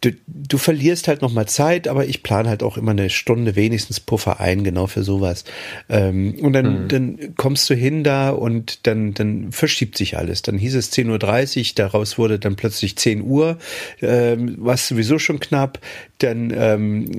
du, 0.00 0.10
du 0.26 0.58
verlierst 0.58 1.08
halt 1.08 1.22
nochmal 1.22 1.46
Zeit, 1.46 1.88
aber 1.88 2.06
ich 2.06 2.22
plane 2.22 2.48
halt 2.48 2.62
auch 2.62 2.76
immer 2.76 2.90
eine 2.90 3.10
Stunde 3.10 3.56
wenigstens 3.56 4.00
Puffer 4.00 4.40
ein, 4.40 4.64
genau 4.64 4.86
für 4.86 5.02
sowas. 5.02 5.44
Ähm, 5.88 6.36
und 6.40 6.52
dann, 6.52 6.84
mhm. 6.84 6.88
dann 6.88 7.34
kommst 7.36 7.70
du 7.70 7.74
hin 7.74 8.04
da 8.04 8.30
und 8.30 8.86
dann, 8.86 9.14
dann 9.14 9.52
verschiebt 9.52 9.96
sich 9.96 10.16
alles. 10.16 10.42
Dann 10.42 10.58
hieß 10.58 10.74
es 10.74 10.92
10.30 10.92 11.58
Uhr, 11.58 11.74
daraus 11.76 12.18
wurde 12.18 12.38
dann 12.38 12.56
plötzlich 12.56 12.96
10 12.96 13.22
Uhr, 13.22 13.58
ähm, 14.02 14.56
was 14.58 14.88
sowieso 14.88 15.18
schon 15.18 15.40
knapp. 15.40 15.78
Dann 16.18 16.52
ähm, 16.54 17.10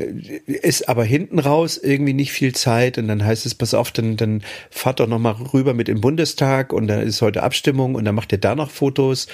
ist 0.45 0.89
aber 0.89 1.03
hinten 1.03 1.39
raus 1.39 1.79
irgendwie 1.81 2.13
nicht 2.13 2.31
viel 2.31 2.53
Zeit 2.53 2.98
und 2.98 3.07
dann 3.07 3.25
heißt 3.25 3.45
es, 3.45 3.55
pass 3.55 3.74
auf, 3.74 3.91
dann, 3.91 4.17
dann 4.17 4.43
fahrt 4.69 5.00
doch 5.00 5.07
nochmal 5.07 5.33
rüber 5.53 5.74
mit 5.74 5.89
im 5.89 6.01
Bundestag 6.01 6.74
und 6.74 6.88
da 6.88 7.01
ist 7.01 7.21
heute 7.21 7.43
Abstimmung 7.43 7.95
und 7.95 8.05
dann 8.05 8.13
macht 8.13 8.31
ihr 8.31 8.38
da 8.38 8.55
noch 8.55 8.69
Fotos 8.81 9.27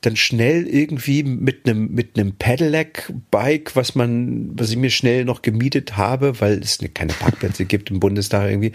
dann 0.00 0.16
schnell 0.16 0.66
irgendwie 0.66 1.22
mit 1.22 1.68
einem 1.68 1.92
mit 1.92 2.18
einem 2.18 2.32
Pedelec-Bike, 2.32 3.74
was 3.74 3.94
man, 3.94 4.50
was 4.54 4.70
ich 4.70 4.76
mir 4.76 4.90
schnell 4.90 5.24
noch 5.24 5.42
gemietet 5.42 5.96
habe, 5.96 6.40
weil 6.40 6.58
es 6.58 6.78
keine 6.94 7.12
Parkplätze 7.12 7.64
gibt 7.64 7.90
im 7.90 8.00
Bundestag 8.00 8.50
irgendwie, 8.50 8.72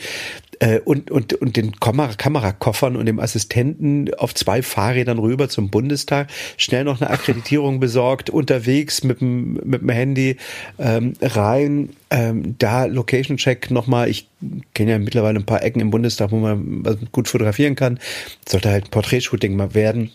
äh, 0.60 0.80
und, 0.80 1.12
und, 1.12 1.34
und 1.34 1.56
den 1.58 1.80
Kamera 1.80 2.14
Kamerakoffern 2.14 2.96
und 2.96 3.06
dem 3.06 3.20
Assistenten 3.20 4.14
auf 4.16 4.34
zwei 4.34 4.62
Fahrrädern 4.62 5.20
rüber 5.20 5.50
zum 5.50 5.70
Bundestag, 5.70 6.30
schnell 6.58 6.84
noch 6.84 7.02
eine 7.02 7.10
Akkreditierung 7.10 7.80
besorgt, 7.82 8.30
unterwegs 8.30 9.04
mit 9.04 9.22
dem, 9.22 9.54
mit 9.64 9.82
dem 9.82 9.90
Handy 9.90 10.38
ähm, 10.80 11.14
rein, 11.22 11.90
ähm, 12.10 12.56
da 12.58 12.86
Location 12.86 13.38
Check 13.38 13.72
nochmal, 13.72 14.10
ich 14.10 14.28
kenne 14.74 14.92
ja 14.92 15.00
mittlerweile 15.00 15.40
ein 15.40 15.46
paar 15.46 15.64
Ecken 15.64 15.82
im 15.82 15.92
Bundestag, 15.92 16.32
wo 16.32 16.38
man 16.38 17.08
gut 17.12 17.28
fotografieren 17.28 17.76
kann, 17.76 18.00
sollte 18.48 18.70
halt 18.70 18.86
ein 18.86 18.92
Porträtshooting 18.92 19.56
mal 19.56 19.74
werden. 19.74 20.12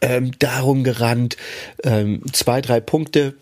Ähm, 0.00 0.30
darum 0.38 0.84
gerannt, 0.84 1.36
ähm, 1.82 2.22
zwei, 2.32 2.60
drei 2.60 2.80
Punkte 2.80 3.34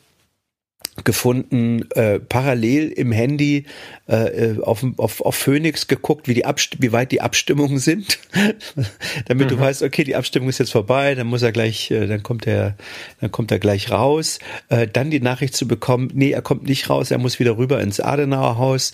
gefunden, 1.05 1.89
äh, 1.93 2.19
parallel 2.19 2.89
im 2.89 3.13
Handy 3.13 3.65
äh, 4.09 4.15
äh 4.15 4.61
auf, 4.63 4.85
auf, 4.97 5.21
auf 5.21 5.35
Phoenix 5.35 5.87
geguckt, 5.89 6.29
wie, 6.29 6.35
die 6.35 6.45
Abst 6.45 6.77
wie 6.81 6.93
weit 6.93 7.13
die 7.13 7.21
Abstimmungen 7.21 7.79
sind, 7.79 8.19
damit 9.27 9.47
mhm. 9.47 9.51
du 9.51 9.61
weißt, 9.61 9.83
okay, 9.83 10.05
die 10.05 10.17
Abstimmung 10.17 10.49
ist 10.49 10.59
jetzt 10.59 10.73
vorbei, 10.73 11.15
dann 11.15 11.27
muss 11.27 11.43
er 11.43 11.53
gleich, 11.53 11.91
äh, 11.91 12.07
dann 12.07 12.23
kommt 12.23 12.47
er, 12.47 12.77
dann 13.21 13.31
kommt 13.31 13.51
er 13.51 13.59
gleich 13.59 13.91
raus, 13.91 14.39
äh, 14.69 14.87
dann 14.87 15.11
die 15.11 15.21
Nachricht 15.21 15.57
zu 15.57 15.69
bekommen, 15.69 16.11
nee, 16.15 16.31
er 16.31 16.43
kommt 16.43 16.65
nicht 16.65 16.89
raus, 16.89 17.11
er 17.11 17.19
muss 17.19 17.39
wieder 17.39 17.59
rüber 17.59 17.81
ins 17.81 18.01
Adenauer 18.01 18.59
Haus, 18.59 18.93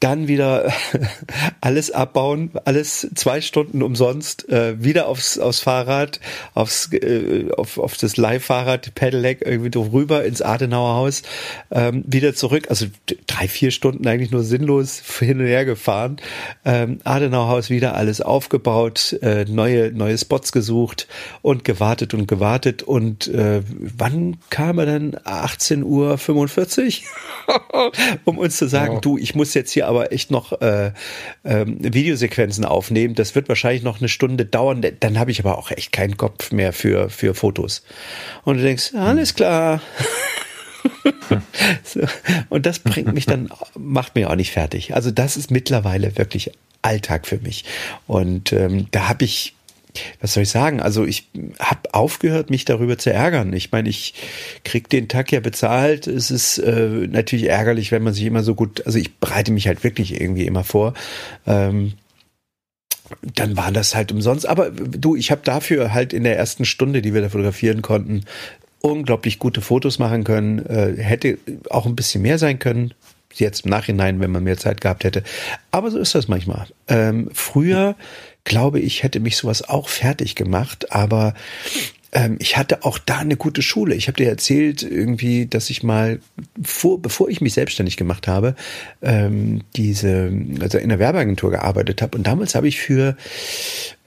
dann 0.00 0.28
wieder 0.28 0.72
alles 1.60 1.90
abbauen, 1.90 2.50
alles 2.64 3.08
zwei 3.14 3.40
Stunden 3.40 3.82
umsonst, 3.82 4.48
äh, 4.48 4.82
wieder 4.82 5.08
aufs, 5.08 5.38
aufs 5.38 5.60
Fahrrad, 5.60 6.20
aufs, 6.54 6.92
äh, 6.92 7.50
auf, 7.56 7.78
auf 7.78 7.96
das 7.96 8.16
Leihfahrrad, 8.16 8.94
Pedelec 8.94 9.42
irgendwie 9.44 9.76
rüber 9.78 10.24
ins 10.24 10.42
Adenauer 10.42 10.96
Haus, 10.96 11.22
ähm, 11.70 12.04
wieder 12.06 12.34
zurück, 12.34 12.66
also 12.68 12.86
drei, 13.26 13.48
vier 13.48 13.70
Stunden 13.70 14.06
eigentlich 14.06 14.30
nur 14.30 14.42
sinnlos 14.42 15.00
hin 15.18 15.40
und 15.40 15.46
her 15.46 15.64
gefahren, 15.64 16.18
ähm, 16.64 16.98
Adenauer 17.04 17.48
Haus 17.48 17.70
wieder 17.70 17.94
alles 17.94 18.20
aufgebaut, 18.20 19.16
äh, 19.22 19.46
neue, 19.46 19.92
neue 19.92 20.18
Spots 20.18 20.52
gesucht 20.52 21.08
und 21.40 21.64
gewartet 21.64 22.12
und 22.12 22.28
gewartet 22.28 22.82
und 22.82 23.28
äh, 23.28 23.62
wann 23.66 24.36
kam 24.50 24.78
er 24.78 24.86
dann? 24.86 25.16
18 25.24 25.82
Uhr 25.82 26.18
45? 26.18 27.04
um 28.24 28.38
uns 28.38 28.56
zu 28.56 28.68
sagen, 28.68 28.96
oh. 28.98 29.00
du, 29.00 29.18
ich 29.18 29.34
muss 29.34 29.54
jetzt 29.54 29.72
hier 29.72 29.85
aber 29.86 30.12
echt 30.12 30.30
noch 30.30 30.60
äh, 30.60 30.92
äh, 31.42 31.64
Videosequenzen 31.66 32.64
aufnehmen. 32.64 33.14
Das 33.14 33.34
wird 33.34 33.48
wahrscheinlich 33.48 33.82
noch 33.82 34.00
eine 34.00 34.08
Stunde 34.08 34.44
dauern. 34.44 34.84
Dann 35.00 35.18
habe 35.18 35.30
ich 35.30 35.40
aber 35.40 35.58
auch 35.58 35.70
echt 35.70 35.92
keinen 35.92 36.16
Kopf 36.16 36.52
mehr 36.52 36.72
für, 36.72 37.08
für 37.10 37.34
Fotos. 37.34 37.82
Und 38.44 38.58
du 38.58 38.62
denkst, 38.62 38.94
alles 38.94 39.34
klar. 39.34 39.80
so. 41.84 42.00
Und 42.48 42.66
das 42.66 42.78
bringt 42.78 43.12
mich 43.12 43.26
dann, 43.26 43.50
macht 43.76 44.14
mir 44.14 44.30
auch 44.30 44.36
nicht 44.36 44.52
fertig. 44.52 44.94
Also 44.94 45.10
das 45.10 45.36
ist 45.36 45.50
mittlerweile 45.50 46.16
wirklich 46.18 46.52
Alltag 46.82 47.26
für 47.26 47.38
mich. 47.38 47.64
Und 48.06 48.52
ähm, 48.52 48.86
da 48.90 49.08
habe 49.08 49.24
ich 49.24 49.55
was 50.20 50.34
soll 50.34 50.44
ich 50.44 50.50
sagen? 50.50 50.80
Also 50.80 51.04
ich 51.04 51.28
habe 51.58 51.92
aufgehört, 51.92 52.50
mich 52.50 52.64
darüber 52.64 52.98
zu 52.98 53.12
ärgern. 53.12 53.52
Ich 53.52 53.72
meine, 53.72 53.88
ich 53.88 54.14
krieg 54.64 54.88
den 54.88 55.08
Tag 55.08 55.32
ja 55.32 55.40
bezahlt. 55.40 56.06
Es 56.06 56.30
ist 56.30 56.58
äh, 56.58 57.06
natürlich 57.08 57.46
ärgerlich, 57.46 57.92
wenn 57.92 58.02
man 58.02 58.14
sich 58.14 58.24
immer 58.24 58.42
so 58.42 58.54
gut, 58.54 58.86
also 58.86 58.98
ich 58.98 59.16
bereite 59.16 59.52
mich 59.52 59.66
halt 59.68 59.84
wirklich 59.84 60.20
irgendwie 60.20 60.46
immer 60.46 60.64
vor. 60.64 60.94
Ähm, 61.46 61.94
dann 63.34 63.56
war 63.56 63.72
das 63.72 63.94
halt 63.94 64.12
umsonst. 64.12 64.46
Aber 64.46 64.70
du, 64.70 65.16
ich 65.16 65.30
habe 65.30 65.42
dafür 65.44 65.92
halt 65.92 66.12
in 66.12 66.24
der 66.24 66.36
ersten 66.36 66.64
Stunde, 66.64 67.02
die 67.02 67.14
wir 67.14 67.22
da 67.22 67.28
fotografieren 67.28 67.82
konnten, 67.82 68.24
unglaublich 68.80 69.38
gute 69.38 69.60
Fotos 69.60 69.98
machen 69.98 70.24
können. 70.24 70.64
Äh, 70.66 70.94
hätte 70.96 71.38
auch 71.70 71.86
ein 71.86 71.96
bisschen 71.96 72.22
mehr 72.22 72.38
sein 72.38 72.58
können. 72.58 72.94
Jetzt 73.32 73.64
im 73.64 73.70
Nachhinein, 73.70 74.20
wenn 74.20 74.30
man 74.30 74.44
mehr 74.44 74.56
Zeit 74.56 74.80
gehabt 74.80 75.04
hätte. 75.04 75.22
Aber 75.70 75.90
so 75.90 75.98
ist 75.98 76.14
das 76.14 76.28
manchmal. 76.28 76.66
Ähm, 76.88 77.28
früher 77.32 77.96
glaube 78.46 78.80
ich, 78.80 79.02
hätte 79.02 79.20
mich 79.20 79.36
sowas 79.36 79.68
auch 79.68 79.88
fertig 79.88 80.34
gemacht, 80.36 80.92
aber 80.92 81.34
ähm, 82.12 82.36
ich 82.38 82.56
hatte 82.56 82.84
auch 82.84 82.96
da 82.96 83.18
eine 83.18 83.36
gute 83.36 83.60
Schule. 83.60 83.94
Ich 83.94 84.06
habe 84.08 84.16
dir 84.16 84.28
erzählt, 84.28 84.82
irgendwie, 84.82 85.46
dass 85.46 85.68
ich 85.68 85.82
mal 85.82 86.20
vor, 86.62 87.02
bevor 87.02 87.28
ich 87.28 87.42
mich 87.42 87.52
selbstständig 87.52 87.98
gemacht 87.98 88.28
habe, 88.28 88.54
ähm, 89.02 89.62
diese, 89.74 90.32
also 90.60 90.78
in 90.78 90.88
der 90.88 90.98
Werbeagentur 90.98 91.50
gearbeitet 91.50 92.00
habe. 92.00 92.16
Und 92.16 92.26
damals 92.26 92.54
habe 92.54 92.68
ich 92.68 92.78
für 92.78 93.16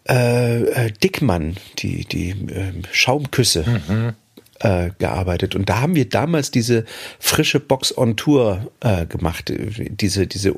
äh, 0.08 0.64
äh 0.64 0.92
Dickmann, 1.04 1.58
die, 1.78 2.06
die 2.06 2.30
äh, 2.30 2.72
Schaumküsse, 2.92 3.66
mhm 3.88 4.14
äh, 4.60 4.90
gearbeitet. 5.00 5.56
Und 5.56 5.70
da 5.70 5.82
haben 5.82 5.96
wir 5.96 6.08
damals 6.08 6.52
diese 6.52 6.86
frische 7.20 7.60
Box 7.60 7.98
on 7.98 8.16
Tour 8.16 8.72
äh, 8.82 9.06
gemacht. 9.06 9.52
Diese, 9.52 10.28
diese 10.28 10.54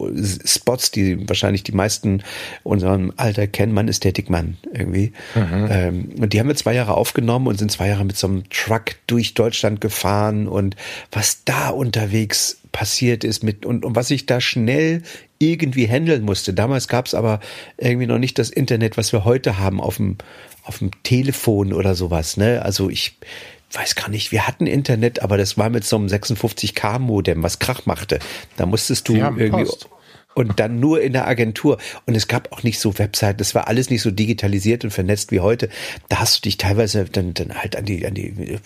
Spots, 0.46 0.91
die 0.91 1.27
wahrscheinlich 1.29 1.63
die 1.63 1.72
meisten 1.72 2.24
unserem 2.63 3.13
Alter 3.17 3.48
kennen. 3.48 3.74
Man 3.74 3.88
ist 3.88 4.03
der 4.03 4.12
Dickmann 4.12 4.58
irgendwie. 4.74 5.13
Mhm. 5.36 5.67
Ähm, 5.70 6.10
und 6.20 6.34
die 6.34 6.39
haben 6.39 6.48
wir 6.48 6.55
zwei 6.55 6.74
Jahre 6.74 6.96
aufgenommen 6.96 7.48
und 7.48 7.60
sind 7.60 7.72
zwei 7.72 7.88
Jahre 7.88 8.05
mit 8.05 8.17
so 8.17 8.27
einem 8.27 8.50
Truck 8.50 8.96
durch 9.08 9.34
Deutschland 9.34 9.81
gefahren. 9.81 10.48
Und 10.48 10.75
was 11.12 11.43
da 11.46 11.70
unterwegs 11.70 12.58
passiert 12.72 13.24
ist 13.24 13.43
mit 13.43 13.65
und, 13.65 13.84
und 13.84 13.96
was 13.96 14.12
ich 14.12 14.25
da 14.25 14.39
schnell 14.39 15.03
irgendwie 15.39 15.88
handeln 15.88 16.24
musste. 16.24 16.53
Damals 16.53 16.88
gab 16.88 17.08
es 17.08 17.13
aber 17.13 17.39
irgendwie 17.77 18.08
noch 18.08 18.20
nicht 18.20 18.39
das 18.39 18.50
Internet, 18.50 18.98
was 18.98 19.12
wir 19.12 19.25
heute 19.25 19.58
haben 19.58 19.81
auf 19.81 19.98
dem 19.98 20.17
auf 20.63 20.77
dem 20.77 20.91
Telefon 21.03 21.74
oder 21.74 21.96
sowas. 21.96 22.38
Ne? 22.38 22.62
Also 22.62 22.89
ich 22.89 23.17
weiß 23.74 23.96
gar 23.96 24.10
nicht, 24.10 24.32
wir 24.32 24.48
hatten 24.48 24.68
Internet, 24.68 25.22
aber 25.22 25.38
das 25.38 25.58
war 25.58 25.70
mit 25.70 25.84
so 25.84 25.96
einem 25.96 26.08
56k 26.08 27.00
Modem, 27.00 27.44
was 27.44 27.60
Krach 27.60 27.86
machte. 27.86 28.20
Da 28.58 28.66
musstest 28.66 29.08
du 29.08 29.16
irgendwie 29.16 29.50
Post. 29.50 29.90
und 30.34 30.60
dann 30.60 30.80
nur 30.80 31.01
in 31.01 31.13
der 31.13 31.28
Agentur 31.28 31.78
und 32.06 32.16
es 32.16 32.28
gab 32.28 32.51
auch 32.51 32.63
nicht 32.63 32.80
so 32.80 32.98
Webseiten, 32.98 33.38
das 33.38 33.56
war 33.56 33.68
alles 33.68 33.90
nicht 33.90 34.01
so 34.01 34.12
digitalisiert 34.12 34.84
und 34.84 34.91
vernetzt 34.91 35.32
wie 35.32 35.39
heute. 35.39 35.69
Da 36.10 36.19
hast 36.19 36.38
du 36.38 36.41
dich 36.41 36.58
teilweise 36.58 37.06
dann 37.06 37.34
dann 37.34 37.56
halt 37.56 37.76
an 37.76 37.86
die 37.86 38.06
an 38.06 38.13
die 38.13 38.60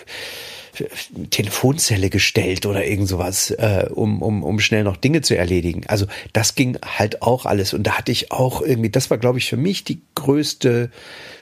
Telefonzelle 1.29 2.09
gestellt 2.09 2.65
oder 2.65 2.85
irgend 2.85 3.07
sowas, 3.07 3.51
äh, 3.51 3.87
um, 3.93 4.21
um, 4.21 4.43
um 4.43 4.59
schnell 4.59 4.83
noch 4.83 4.97
Dinge 4.97 5.21
zu 5.21 5.37
erledigen. 5.37 5.83
Also 5.87 6.05
das 6.33 6.55
ging 6.55 6.77
halt 6.83 7.21
auch 7.21 7.45
alles. 7.45 7.73
Und 7.73 7.83
da 7.83 7.97
hatte 7.97 8.11
ich 8.11 8.31
auch 8.31 8.61
irgendwie, 8.61 8.89
das 8.89 9.09
war, 9.09 9.17
glaube 9.17 9.39
ich, 9.39 9.49
für 9.49 9.57
mich 9.57 9.83
die 9.83 10.01
größte 10.15 10.89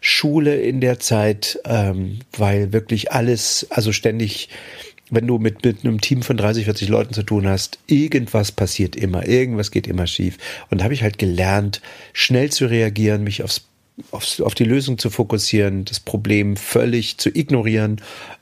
Schule 0.02 0.56
in 0.62 0.82
der 0.82 1.00
Zeit, 1.00 1.60
ähm, 1.66 2.20
weil 2.38 2.74
wirklich 2.74 3.12
alles, 3.12 3.68
also 3.70 3.92
ständig 3.92 4.50
wenn 5.10 5.28
du 5.28 5.38
mit, 5.38 5.64
mit 5.64 5.84
einem 5.84 6.02
Team 6.02 6.24
von 6.24 6.38
30, 6.38 6.66
40 6.66 6.90
Leuten 6.90 7.14
zu 7.14 7.24
tun 7.24 7.48
hast, 7.48 7.78
irgendwas 7.88 8.52
passiert 8.52 8.96
immer, 8.96 9.28
irgendwas 9.28 9.70
geht 9.70 9.86
immer 9.88 10.08
schief. 10.08 10.38
Und 10.70 10.80
da 10.80 10.86
habe 10.86 10.94
ich 10.94 11.04
halt 11.04 11.18
gelernt, 11.18 11.82
schnell 12.14 12.52
zu 12.52 12.66
reagieren, 12.66 13.24
mich 13.24 13.44
aufs, 13.44 13.68
aufs, 14.12 14.42
auf 14.42 14.56
die 14.56 14.64
Lösung 14.64 14.98
zu 14.98 15.10
fokussieren, 15.10 15.86
das 15.86 16.00
Problem 16.00 16.56
völlig 16.58 17.18
zu 17.18 17.30
ignorieren 17.30 18.02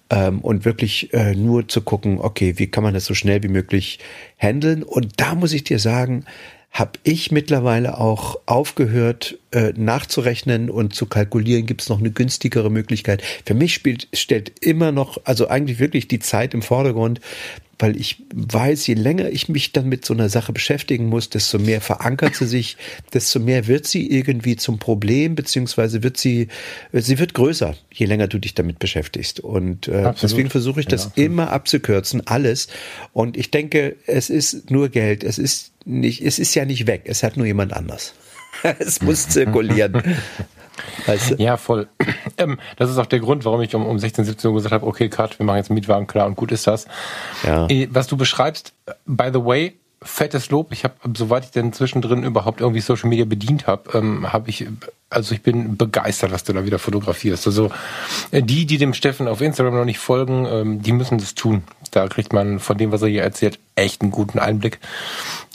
ähm, 0.09 0.39
und 0.39 0.65
wirklich 0.65 1.13
äh, 1.13 1.35
nur 1.35 1.67
zu 1.67 1.81
gucken, 1.81 2.19
okay, 2.19 2.57
wie 2.57 2.67
kann 2.67 2.83
man 2.83 2.93
das 2.93 3.05
so 3.05 3.13
schnell 3.13 3.43
wie 3.43 3.47
möglich 3.47 3.99
handeln? 4.37 4.83
Und 4.83 5.13
da 5.17 5.35
muss 5.35 5.53
ich 5.53 5.63
dir 5.63 5.79
sagen, 5.79 6.25
habe 6.71 6.93
ich 7.03 7.31
mittlerweile 7.31 7.97
auch 7.97 8.39
aufgehört 8.45 9.37
äh, 9.51 9.73
nachzurechnen 9.75 10.69
und 10.69 10.95
zu 10.95 11.05
kalkulieren, 11.05 11.65
gibt 11.65 11.81
es 11.81 11.89
noch 11.89 11.99
eine 11.99 12.11
günstigere 12.11 12.71
Möglichkeit. 12.71 13.21
Für 13.45 13.53
mich 13.53 13.73
spielt, 13.73 14.07
stellt 14.13 14.53
immer 14.61 14.93
noch, 14.93 15.17
also 15.25 15.49
eigentlich 15.49 15.79
wirklich 15.79 16.07
die 16.07 16.19
Zeit 16.19 16.53
im 16.53 16.61
Vordergrund, 16.61 17.19
weil 17.81 17.99
ich 17.99 18.23
weiß, 18.33 18.85
je 18.87 18.93
länger 18.93 19.29
ich 19.29 19.49
mich 19.49 19.71
dann 19.71 19.89
mit 19.89 20.05
so 20.05 20.13
einer 20.13 20.29
Sache 20.29 20.53
beschäftigen 20.53 21.07
muss, 21.07 21.29
desto 21.29 21.57
mehr 21.57 21.81
verankert 21.81 22.35
sie 22.35 22.45
sich, 22.45 22.77
desto 23.13 23.39
mehr 23.39 23.67
wird 23.67 23.87
sie 23.87 24.09
irgendwie 24.09 24.55
zum 24.55 24.77
Problem, 24.77 25.35
beziehungsweise 25.35 26.03
wird 26.03 26.17
sie, 26.17 26.47
sie 26.93 27.19
wird 27.19 27.33
größer, 27.33 27.75
je 27.91 28.05
länger 28.05 28.27
du 28.27 28.37
dich 28.37 28.53
damit 28.53 28.79
beschäftigst. 28.79 29.39
Und 29.39 29.87
äh, 29.87 30.13
deswegen 30.21 30.49
versuche 30.49 30.79
ich 30.79 30.85
das 30.85 31.11
ja, 31.15 31.25
immer 31.25 31.51
abzukürzen, 31.51 32.25
alles. 32.27 32.67
Und 33.13 33.35
ich 33.35 33.49
denke, 33.49 33.95
es 34.05 34.29
ist 34.29 34.69
nur 34.69 34.89
Geld, 34.89 35.23
es 35.23 35.39
ist 35.39 35.71
nicht, 35.83 36.21
es 36.21 36.37
ist 36.37 36.53
ja 36.53 36.65
nicht 36.65 36.85
weg, 36.85 37.03
es 37.05 37.23
hat 37.23 37.35
nur 37.35 37.47
jemand 37.47 37.73
anders. 37.73 38.13
es 38.79 39.01
muss 39.01 39.27
zirkulieren. 39.29 40.01
Weißt 41.05 41.31
du? 41.31 41.35
Ja, 41.35 41.57
voll. 41.57 41.87
Ähm, 42.37 42.59
das 42.77 42.89
ist 42.89 42.97
auch 42.97 43.05
der 43.05 43.19
Grund, 43.19 43.45
warum 43.45 43.61
ich 43.61 43.75
um, 43.75 43.85
um 43.85 43.99
16, 43.99 44.25
17 44.25 44.49
Uhr 44.49 44.55
gesagt 44.55 44.73
habe, 44.73 44.87
okay, 44.87 45.09
Cut, 45.09 45.37
wir 45.37 45.45
machen 45.45 45.57
jetzt 45.57 45.69
einen 45.69 45.75
Mietwagen 45.75 46.07
klar 46.07 46.25
und 46.27 46.35
gut 46.35 46.51
ist 46.51 46.65
das. 46.65 46.87
Ja. 47.43 47.67
Äh, 47.67 47.87
was 47.91 48.07
du 48.07 48.17
beschreibst, 48.17 48.73
by 49.05 49.29
the 49.33 49.43
way, 49.43 49.77
fettes 50.03 50.49
Lob. 50.49 50.71
Ich 50.71 50.83
habe, 50.83 50.95
soweit 51.15 51.45
ich 51.45 51.51
denn 51.51 51.73
zwischendrin 51.73 52.23
überhaupt 52.23 52.61
irgendwie 52.61 52.81
Social 52.81 53.09
Media 53.09 53.25
bedient 53.25 53.67
habe, 53.67 53.97
ähm, 53.97 54.33
habe 54.33 54.49
ich, 54.49 54.67
also 55.11 55.35
ich 55.35 55.43
bin 55.43 55.77
begeistert, 55.77 56.31
was 56.31 56.43
du 56.43 56.53
da 56.53 56.65
wieder 56.65 56.79
fotografierst. 56.79 57.45
Also 57.45 57.69
äh, 58.31 58.41
die, 58.41 58.65
die 58.65 58.79
dem 58.79 58.95
Steffen 58.95 59.27
auf 59.27 59.41
Instagram 59.41 59.75
noch 59.75 59.85
nicht 59.85 59.99
folgen, 59.99 60.47
ähm, 60.49 60.81
die 60.81 60.91
müssen 60.91 61.19
das 61.19 61.35
tun. 61.35 61.63
Da 61.91 62.07
kriegt 62.07 62.33
man 62.33 62.59
von 62.59 62.77
dem, 62.77 62.91
was 62.91 63.03
er 63.03 63.09
hier 63.09 63.21
erzählt, 63.21 63.59
echt 63.75 64.01
einen 64.01 64.09
guten 64.09 64.39
Einblick. 64.39 64.79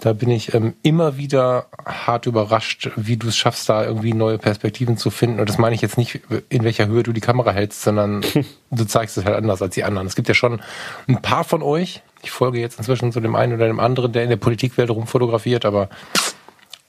Da 0.01 0.13
bin 0.13 0.31
ich 0.31 0.55
ähm, 0.55 0.75
immer 0.83 1.17
wieder 1.17 1.67
hart 1.85 2.27
überrascht, 2.27 2.91
wie 2.95 3.17
du 3.17 3.29
es 3.29 3.37
schaffst, 3.37 3.69
da 3.69 3.85
irgendwie 3.85 4.13
neue 4.13 4.39
Perspektiven 4.39 4.97
zu 4.97 5.11
finden. 5.11 5.41
Und 5.41 5.49
das 5.49 5.59
meine 5.59 5.75
ich 5.75 5.81
jetzt 5.81 5.99
nicht, 5.99 6.21
in 6.51 6.63
welcher 6.63 6.87
Höhe 6.87 7.03
du 7.03 7.13
die 7.13 7.21
Kamera 7.21 7.51
hältst, 7.51 7.83
sondern 7.83 8.25
du 8.71 8.85
zeigst 8.85 9.19
es 9.19 9.25
halt 9.25 9.35
anders 9.35 9.61
als 9.61 9.75
die 9.75 9.83
anderen. 9.83 10.07
Es 10.07 10.15
gibt 10.15 10.29
ja 10.29 10.35
schon 10.35 10.61
ein 11.09 11.21
paar 11.21 11.43
von 11.43 11.63
euch. 11.63 12.03
Ich 12.27 12.33
folge 12.33 12.59
jetzt 12.59 12.77
inzwischen 12.79 13.13
zu 13.13 13.21
dem 13.21 13.37
einen 13.37 13.53
oder 13.55 13.69
dem 13.69 13.79
anderen, 13.79 14.11
der 14.11 14.25
in 14.25 14.31
der 14.31 14.37
Politikwelt 14.37 14.91
rumfotografiert, 14.91 15.65
aber 15.65 15.89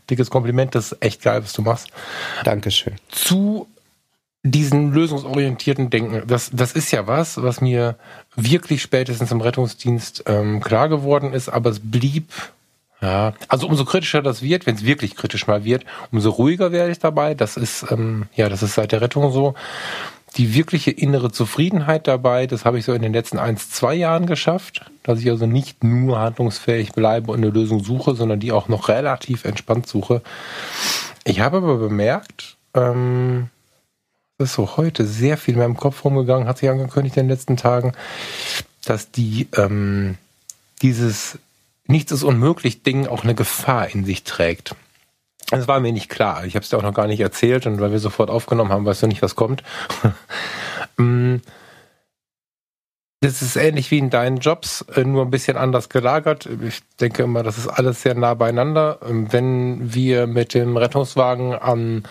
dickes 0.10 0.32
Kompliment, 0.32 0.74
das 0.74 0.94
ist 0.94 1.02
echt 1.04 1.22
geil, 1.22 1.44
was 1.44 1.54
du 1.54 1.62
machst. 1.62 1.90
Dankeschön. 2.44 2.96
Zu 3.10 3.68
diesen 4.42 4.94
lösungsorientierten 4.94 5.92
Denken, 5.92 6.24
das, 6.26 6.50
das 6.52 6.72
ist 6.72 6.90
ja 6.90 7.06
was, 7.06 7.40
was 7.44 7.62
mir 7.62 7.98
wirklich 8.36 8.82
spätestens 8.82 9.32
im 9.32 9.42
Rettungsdienst 9.42 10.24
ähm, 10.26 10.60
klar 10.60 10.90
geworden 10.90 11.34
ist, 11.34 11.50
aber 11.50 11.70
es 11.70 11.82
blieb, 11.84 12.32
ja, 13.00 13.34
also 13.48 13.68
umso 13.68 13.86
kritischer 13.86 14.24
das 14.24 14.42
wird, 14.42 14.66
wenn 14.66 14.74
es 14.74 14.86
wirklich 14.86 15.16
kritisch 15.16 15.46
mal 15.46 15.64
wird, 15.64 15.86
umso 16.12 16.32
ruhiger 16.32 16.72
werde 16.72 16.92
ich 16.92 16.98
dabei. 16.98 17.36
Das 17.36 17.58
ist, 17.58 17.86
ähm, 17.92 18.26
ja, 18.34 18.50
das 18.50 18.64
ist 18.64 18.74
seit 18.74 18.92
der 18.92 19.02
Rettung 19.02 19.32
so. 19.32 19.54
Die 20.36 20.54
wirkliche 20.54 20.92
innere 20.92 21.32
Zufriedenheit 21.32 22.08
dabei, 22.08 22.48
das 22.48 22.66
habe 22.66 22.78
ich 22.78 22.86
so 22.86 22.94
in 22.94 23.02
den 23.02 23.14
letzten 23.14 23.40
eins, 23.40 23.70
zwei 23.70 23.96
Jahren 23.96 24.28
geschafft, 24.28 24.92
dass 25.04 25.20
ich 25.20 25.30
also 25.30 25.46
nicht 25.46 25.84
nur 25.84 26.20
handlungsfähig 26.20 26.92
bleibe 26.92 27.32
und 27.32 27.38
eine 27.38 27.50
Lösung 27.50 27.84
suche, 27.84 28.14
sondern 28.14 28.40
die 28.40 28.52
auch 28.52 28.68
noch 28.68 28.90
relativ 28.90 29.46
entspannt 29.46 29.88
suche. 29.88 30.22
Ich 31.24 31.40
habe 31.40 31.58
aber 31.58 31.78
bemerkt, 31.78 32.58
ähm, 32.74 33.50
das 34.38 34.50
ist 34.50 34.56
so 34.56 34.78
heute 34.78 35.06
sehr 35.06 35.38
viel 35.38 35.56
in 35.56 35.60
meinem 35.62 35.78
Kopf 35.78 36.06
rumgegangen, 36.06 36.48
hat 36.48 36.60
sich 36.60 36.70
angekündigt 36.70 37.18
in 37.18 37.24
den 37.24 37.30
letzten 37.30 37.58
Tagen, 37.58 37.94
dass 38.86 39.10
die 39.12 39.48
ähm, 39.56 40.18
dieses 40.82 41.40
nichts 41.88 42.12
ist 42.12 42.24
unmöglich 42.24 42.84
Ding 42.84 43.08
auch 43.08 43.24
eine 43.24 43.34
Gefahr 43.34 43.90
in 43.90 44.06
sich 44.06 44.24
trägt. 44.24 44.76
Das 45.50 45.68
war 45.68 45.80
mir 45.80 45.94
nicht 45.94 46.10
klar. 46.10 46.46
Ich 46.46 46.56
habe 46.56 46.64
es 46.64 46.70
dir 46.70 46.78
auch 46.78 46.84
noch 46.84 46.94
gar 46.94 47.08
nicht 47.08 47.22
erzählt 47.22 47.66
und 47.66 47.80
weil 47.80 47.92
wir 47.92 48.00
sofort 48.00 48.30
aufgenommen 48.30 48.72
haben, 48.72 48.86
weißt 48.86 49.04
du 49.04 49.08
nicht, 49.08 49.22
was 49.22 49.36
kommt. 49.36 49.64
Mm. 51.00 51.42
das 53.20 53.44
ist 53.44 53.56
ähnlich 53.56 53.92
wie 53.92 54.00
in 54.00 54.10
deinen 54.10 54.38
Jobs, 54.38 54.82
äh, 54.96 55.04
nur 55.04 55.24
ein 55.24 55.30
bisschen 55.30 55.56
anders 55.56 55.90
gelagert. 55.90 56.50
Ich 56.64 56.82
denke 57.00 57.22
immer, 57.22 57.44
das 57.44 57.60
ist 57.60 57.68
alles 57.68 58.02
sehr 58.02 58.16
nah 58.16 58.34
beieinander. 58.34 58.98
Ähm, 59.08 59.32
wenn 59.32 59.94
wir 59.94 60.26
mit 60.26 60.56
dem 60.56 60.76
Rettungswagen 60.76 61.54
an 61.54 62.08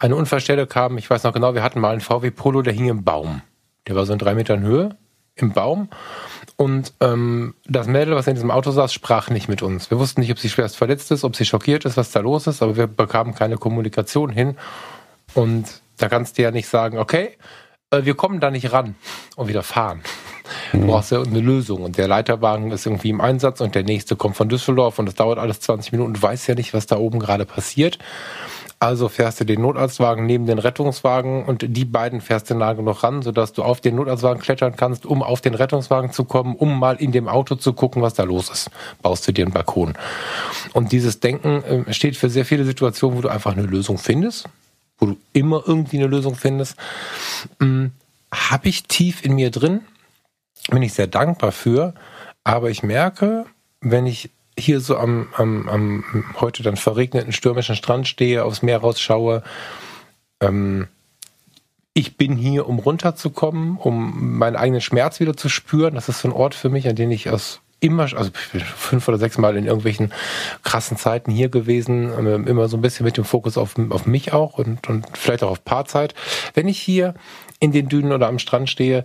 eine 0.00 0.16
Unfallstelle 0.16 0.66
kamen, 0.66 0.98
ich 0.98 1.08
weiß 1.08 1.22
noch 1.22 1.34
genau, 1.34 1.54
wir 1.54 1.62
hatten 1.62 1.78
mal 1.78 1.92
einen 1.92 2.00
VW 2.00 2.32
Polo, 2.32 2.62
der 2.62 2.72
hing 2.72 2.88
im 2.88 3.04
Baum. 3.04 3.42
Der 3.86 3.94
war 3.94 4.06
so 4.06 4.12
in 4.12 4.18
drei 4.18 4.34
Metern 4.34 4.62
Höhe 4.62 4.96
im 5.36 5.52
Baum. 5.52 5.88
Und 6.56 6.94
ähm, 7.00 7.54
das 7.66 7.86
Mädel, 7.86 8.14
was 8.16 8.26
in 8.26 8.34
diesem 8.34 8.50
Auto 8.50 8.70
saß, 8.70 8.92
sprach 8.92 9.28
nicht 9.28 9.48
mit 9.48 9.62
uns. 9.62 9.90
Wir 9.90 9.98
wussten 9.98 10.22
nicht, 10.22 10.32
ob 10.32 10.38
sie 10.38 10.48
schwerst 10.48 10.76
verletzt 10.76 11.10
ist, 11.12 11.22
ob 11.22 11.36
sie 11.36 11.44
schockiert 11.44 11.84
ist, 11.84 11.96
was 11.96 12.10
da 12.10 12.20
los 12.20 12.46
ist, 12.46 12.62
aber 12.62 12.76
wir 12.76 12.86
bekamen 12.86 13.34
keine 13.34 13.58
Kommunikation 13.58 14.30
hin. 14.30 14.56
Und 15.34 15.82
da 15.98 16.08
kannst 16.08 16.38
du 16.38 16.42
ja 16.42 16.50
nicht 16.50 16.68
sagen, 16.68 16.98
okay, 16.98 17.36
wir 17.92 18.14
kommen 18.14 18.40
da 18.40 18.50
nicht 18.50 18.72
ran 18.72 18.96
und 19.36 19.48
wieder 19.48 19.62
fahren. 19.62 20.02
Du 20.72 20.78
mhm. 20.78 20.86
brauchst 20.88 21.12
ja 21.12 21.22
eine 21.22 21.40
Lösung. 21.40 21.82
Und 21.82 21.98
der 21.98 22.08
Leiterwagen 22.08 22.72
ist 22.72 22.84
irgendwie 22.86 23.10
im 23.10 23.20
Einsatz 23.20 23.60
und 23.60 23.74
der 23.74 23.84
nächste 23.84 24.16
kommt 24.16 24.36
von 24.36 24.48
Düsseldorf 24.48 24.98
und 24.98 25.06
das 25.06 25.14
dauert 25.14 25.38
alles 25.38 25.60
20 25.60 25.92
Minuten. 25.92 26.14
Du 26.14 26.22
weißt 26.22 26.48
ja 26.48 26.54
nicht, 26.54 26.74
was 26.74 26.86
da 26.86 26.96
oben 26.96 27.20
gerade 27.20 27.44
passiert. 27.44 27.98
Also 28.78 29.08
fährst 29.08 29.40
du 29.40 29.44
den 29.44 29.62
Notarztwagen 29.62 30.26
neben 30.26 30.46
den 30.46 30.58
Rettungswagen 30.58 31.44
und 31.44 31.64
die 31.66 31.86
beiden 31.86 32.20
fährst 32.20 32.50
du 32.50 32.54
nah 32.54 32.74
genug 32.74 33.02
ran, 33.02 33.22
sodass 33.22 33.54
du 33.54 33.62
auf 33.62 33.80
den 33.80 33.94
Notarztwagen 33.94 34.42
klettern 34.42 34.76
kannst, 34.76 35.06
um 35.06 35.22
auf 35.22 35.40
den 35.40 35.54
Rettungswagen 35.54 36.12
zu 36.12 36.24
kommen, 36.24 36.54
um 36.56 36.78
mal 36.78 36.96
in 36.96 37.10
dem 37.10 37.26
Auto 37.26 37.54
zu 37.54 37.72
gucken, 37.72 38.02
was 38.02 38.14
da 38.14 38.24
los 38.24 38.50
ist. 38.50 38.70
Baust 39.00 39.26
du 39.26 39.32
dir 39.32 39.46
einen 39.46 39.54
Balkon. 39.54 39.94
Und 40.74 40.92
dieses 40.92 41.20
Denken 41.20 41.86
äh, 41.86 41.94
steht 41.94 42.16
für 42.16 42.28
sehr 42.28 42.44
viele 42.44 42.64
Situationen, 42.64 43.16
wo 43.16 43.22
du 43.22 43.28
einfach 43.28 43.52
eine 43.52 43.62
Lösung 43.62 43.96
findest, 43.96 44.46
wo 44.98 45.06
du 45.06 45.16
immer 45.32 45.62
irgendwie 45.66 45.98
eine 45.98 46.06
Lösung 46.06 46.34
findest. 46.34 46.76
Hm, 47.60 47.92
Habe 48.32 48.68
ich 48.68 48.84
tief 48.84 49.24
in 49.24 49.34
mir 49.34 49.50
drin, 49.50 49.82
bin 50.70 50.82
ich 50.82 50.94
sehr 50.94 51.06
dankbar 51.06 51.52
für, 51.52 51.94
aber 52.44 52.70
ich 52.70 52.82
merke, 52.82 53.46
wenn 53.80 54.06
ich 54.06 54.30
hier 54.58 54.80
so 54.80 54.96
am, 54.96 55.28
am, 55.36 55.68
am 55.68 56.24
heute 56.40 56.62
dann 56.62 56.76
verregneten 56.76 57.32
stürmischen 57.32 57.76
Strand 57.76 58.08
stehe, 58.08 58.44
aufs 58.44 58.62
Meer 58.62 58.78
rausschaue. 58.78 59.42
Ähm, 60.40 60.88
ich 61.92 62.16
bin 62.16 62.36
hier, 62.36 62.68
um 62.68 62.78
runterzukommen, 62.78 63.76
um 63.76 64.38
meinen 64.38 64.56
eigenen 64.56 64.80
Schmerz 64.80 65.20
wieder 65.20 65.36
zu 65.36 65.48
spüren. 65.48 65.94
Das 65.94 66.08
ist 66.08 66.20
so 66.20 66.28
ein 66.28 66.32
Ort 66.32 66.54
für 66.54 66.68
mich, 66.68 66.88
an 66.88 66.96
den 66.96 67.10
ich 67.10 67.30
aus 67.30 67.60
immer, 67.80 68.02
also 68.02 68.30
fünf 68.32 69.06
oder 69.08 69.18
sechs 69.18 69.38
Mal 69.38 69.56
in 69.56 69.66
irgendwelchen 69.66 70.12
krassen 70.62 70.96
Zeiten 70.96 71.30
hier 71.30 71.48
gewesen, 71.48 72.10
ähm, 72.18 72.46
immer 72.46 72.68
so 72.68 72.76
ein 72.76 72.80
bisschen 72.80 73.04
mit 73.04 73.16
dem 73.16 73.24
Fokus 73.24 73.58
auf, 73.58 73.74
auf 73.90 74.06
mich 74.06 74.32
auch 74.32 74.58
und, 74.58 74.88
und 74.88 75.06
vielleicht 75.16 75.42
auch 75.42 75.50
auf 75.50 75.64
Paarzeit. 75.64 76.14
Wenn 76.54 76.68
ich 76.68 76.78
hier 76.78 77.14
in 77.60 77.72
den 77.72 77.88
Dünen 77.88 78.12
oder 78.12 78.28
am 78.28 78.38
Strand 78.38 78.70
stehe, 78.70 79.02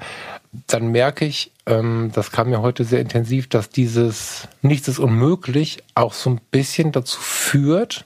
dann 0.67 0.87
merke 0.91 1.25
ich, 1.25 1.51
ähm, 1.65 2.11
das 2.13 2.31
kam 2.31 2.49
mir 2.49 2.61
heute 2.61 2.83
sehr 2.83 2.99
intensiv, 2.99 3.47
dass 3.47 3.69
dieses 3.69 4.47
Nichts 4.61 4.87
ist 4.87 4.99
unmöglich 4.99 5.83
auch 5.95 6.13
so 6.13 6.29
ein 6.29 6.41
bisschen 6.51 6.91
dazu 6.91 7.19
führt, 7.19 8.05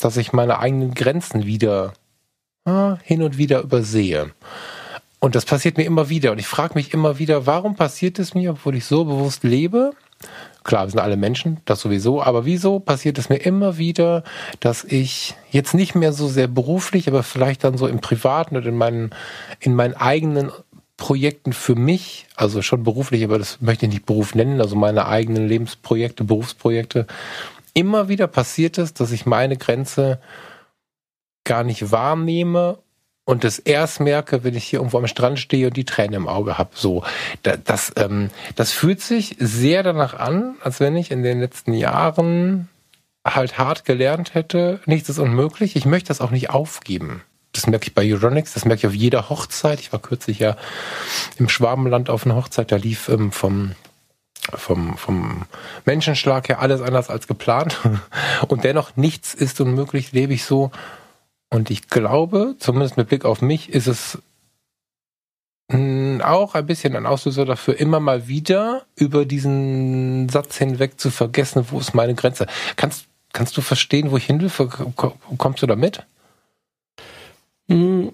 dass 0.00 0.16
ich 0.16 0.32
meine 0.32 0.58
eigenen 0.58 0.94
Grenzen 0.94 1.46
wieder 1.46 1.92
äh, 2.66 2.94
hin 3.02 3.22
und 3.22 3.38
wieder 3.38 3.60
übersehe. 3.60 4.30
Und 5.20 5.34
das 5.34 5.44
passiert 5.44 5.76
mir 5.76 5.84
immer 5.84 6.08
wieder. 6.08 6.32
Und 6.32 6.38
ich 6.38 6.46
frage 6.46 6.74
mich 6.74 6.94
immer 6.94 7.18
wieder, 7.18 7.46
warum 7.46 7.76
passiert 7.76 8.18
es 8.18 8.34
mir, 8.34 8.52
obwohl 8.52 8.74
ich 8.74 8.86
so 8.86 9.04
bewusst 9.04 9.44
lebe? 9.44 9.92
Klar, 10.64 10.86
wir 10.86 10.90
sind 10.90 11.00
alle 11.00 11.16
Menschen, 11.16 11.58
das 11.64 11.80
sowieso, 11.80 12.22
aber 12.22 12.44
wieso 12.44 12.80
passiert 12.80 13.18
es 13.18 13.28
mir 13.28 13.36
immer 13.36 13.78
wieder, 13.78 14.24
dass 14.60 14.84
ich 14.84 15.34
jetzt 15.50 15.72
nicht 15.72 15.94
mehr 15.94 16.12
so 16.12 16.28
sehr 16.28 16.48
beruflich, 16.48 17.08
aber 17.08 17.22
vielleicht 17.22 17.64
dann 17.64 17.78
so 17.78 17.86
im 17.86 18.00
Privaten 18.00 18.56
oder 18.56 18.66
in 18.66 18.76
meinen, 18.76 19.10
in 19.60 19.74
meinen 19.74 19.94
eigenen 19.94 20.50
Projekten 20.98 21.54
für 21.54 21.74
mich, 21.74 22.26
also 22.36 22.60
schon 22.60 22.84
beruflich, 22.84 23.24
aber 23.24 23.38
das 23.38 23.62
möchte 23.62 23.86
ich 23.86 23.92
nicht 23.92 24.06
Beruf 24.06 24.34
nennen, 24.34 24.60
also 24.60 24.76
meine 24.76 25.06
eigenen 25.06 25.48
Lebensprojekte, 25.48 26.24
Berufsprojekte, 26.24 27.06
immer 27.72 28.08
wieder 28.08 28.26
passiert 28.26 28.76
ist, 28.76 29.00
dass 29.00 29.12
ich 29.12 29.24
meine 29.24 29.56
Grenze 29.56 30.20
gar 31.44 31.64
nicht 31.64 31.90
wahrnehme 31.90 32.78
und 33.30 33.44
das 33.44 33.60
erst 33.60 34.00
merke, 34.00 34.42
wenn 34.42 34.56
ich 34.56 34.64
hier 34.64 34.80
irgendwo 34.80 34.98
am 34.98 35.06
Strand 35.06 35.38
stehe 35.38 35.68
und 35.68 35.76
die 35.76 35.84
Tränen 35.84 36.14
im 36.14 36.28
Auge 36.28 36.58
habe. 36.58 36.70
So, 36.74 37.04
das, 37.44 37.58
das, 37.64 37.92
ähm, 37.96 38.30
das 38.56 38.72
fühlt 38.72 39.00
sich 39.00 39.36
sehr 39.38 39.84
danach 39.84 40.14
an, 40.14 40.56
als 40.64 40.80
wenn 40.80 40.96
ich 40.96 41.12
in 41.12 41.22
den 41.22 41.38
letzten 41.38 41.72
Jahren 41.72 42.68
halt 43.24 43.56
hart 43.56 43.84
gelernt 43.84 44.34
hätte, 44.34 44.80
nichts 44.84 45.08
ist 45.08 45.20
unmöglich. 45.20 45.76
Ich 45.76 45.86
möchte 45.86 46.08
das 46.08 46.20
auch 46.20 46.32
nicht 46.32 46.50
aufgeben. 46.50 47.22
Das 47.52 47.68
merke 47.68 47.86
ich 47.86 47.94
bei 47.94 48.02
Euronics, 48.12 48.54
das 48.54 48.64
merke 48.64 48.80
ich 48.80 48.86
auf 48.88 48.94
jeder 48.94 49.28
Hochzeit. 49.28 49.78
Ich 49.78 49.92
war 49.92 50.00
kürzlich 50.00 50.40
ja 50.40 50.56
im 51.38 51.48
Schwabenland 51.48 52.10
auf 52.10 52.26
einer 52.26 52.34
Hochzeit, 52.34 52.72
da 52.72 52.76
lief 52.76 53.08
ähm, 53.08 53.30
vom 53.30 53.76
vom, 54.54 54.96
vom 54.96 55.42
Menschenschlag 55.84 56.48
her 56.48 56.60
alles 56.60 56.80
anders 56.80 57.10
als 57.10 57.28
geplant. 57.28 57.78
Und 58.48 58.64
dennoch 58.64 58.96
nichts 58.96 59.34
ist 59.34 59.60
unmöglich, 59.60 60.10
lebe 60.10 60.32
ich 60.32 60.44
so. 60.44 60.72
Und 61.50 61.70
ich 61.70 61.88
glaube, 61.88 62.54
zumindest 62.58 62.96
mit 62.96 63.08
Blick 63.08 63.24
auf 63.24 63.42
mich, 63.42 63.70
ist 63.70 63.88
es 63.88 64.18
hm, 65.70 66.20
auch 66.22 66.54
ein 66.54 66.66
bisschen 66.66 66.96
ein 66.96 67.06
Auslöser 67.06 67.44
dafür, 67.44 67.78
immer 67.78 68.00
mal 68.00 68.28
wieder 68.28 68.86
über 68.96 69.24
diesen 69.24 70.28
Satz 70.28 70.56
hinweg 70.56 71.00
zu 71.00 71.10
vergessen, 71.10 71.66
wo 71.70 71.78
ist 71.80 71.94
meine 71.94 72.14
Grenze. 72.14 72.46
Kannst, 72.76 73.06
kannst 73.32 73.56
du 73.56 73.60
verstehen, 73.60 74.10
wo 74.10 74.16
ich 74.16 74.26
hin 74.26 74.40
will? 74.40 74.50
Kommst 75.38 75.62
du 75.62 75.66
da 75.66 75.76
mit? 75.76 76.04
Hm. 77.68 78.12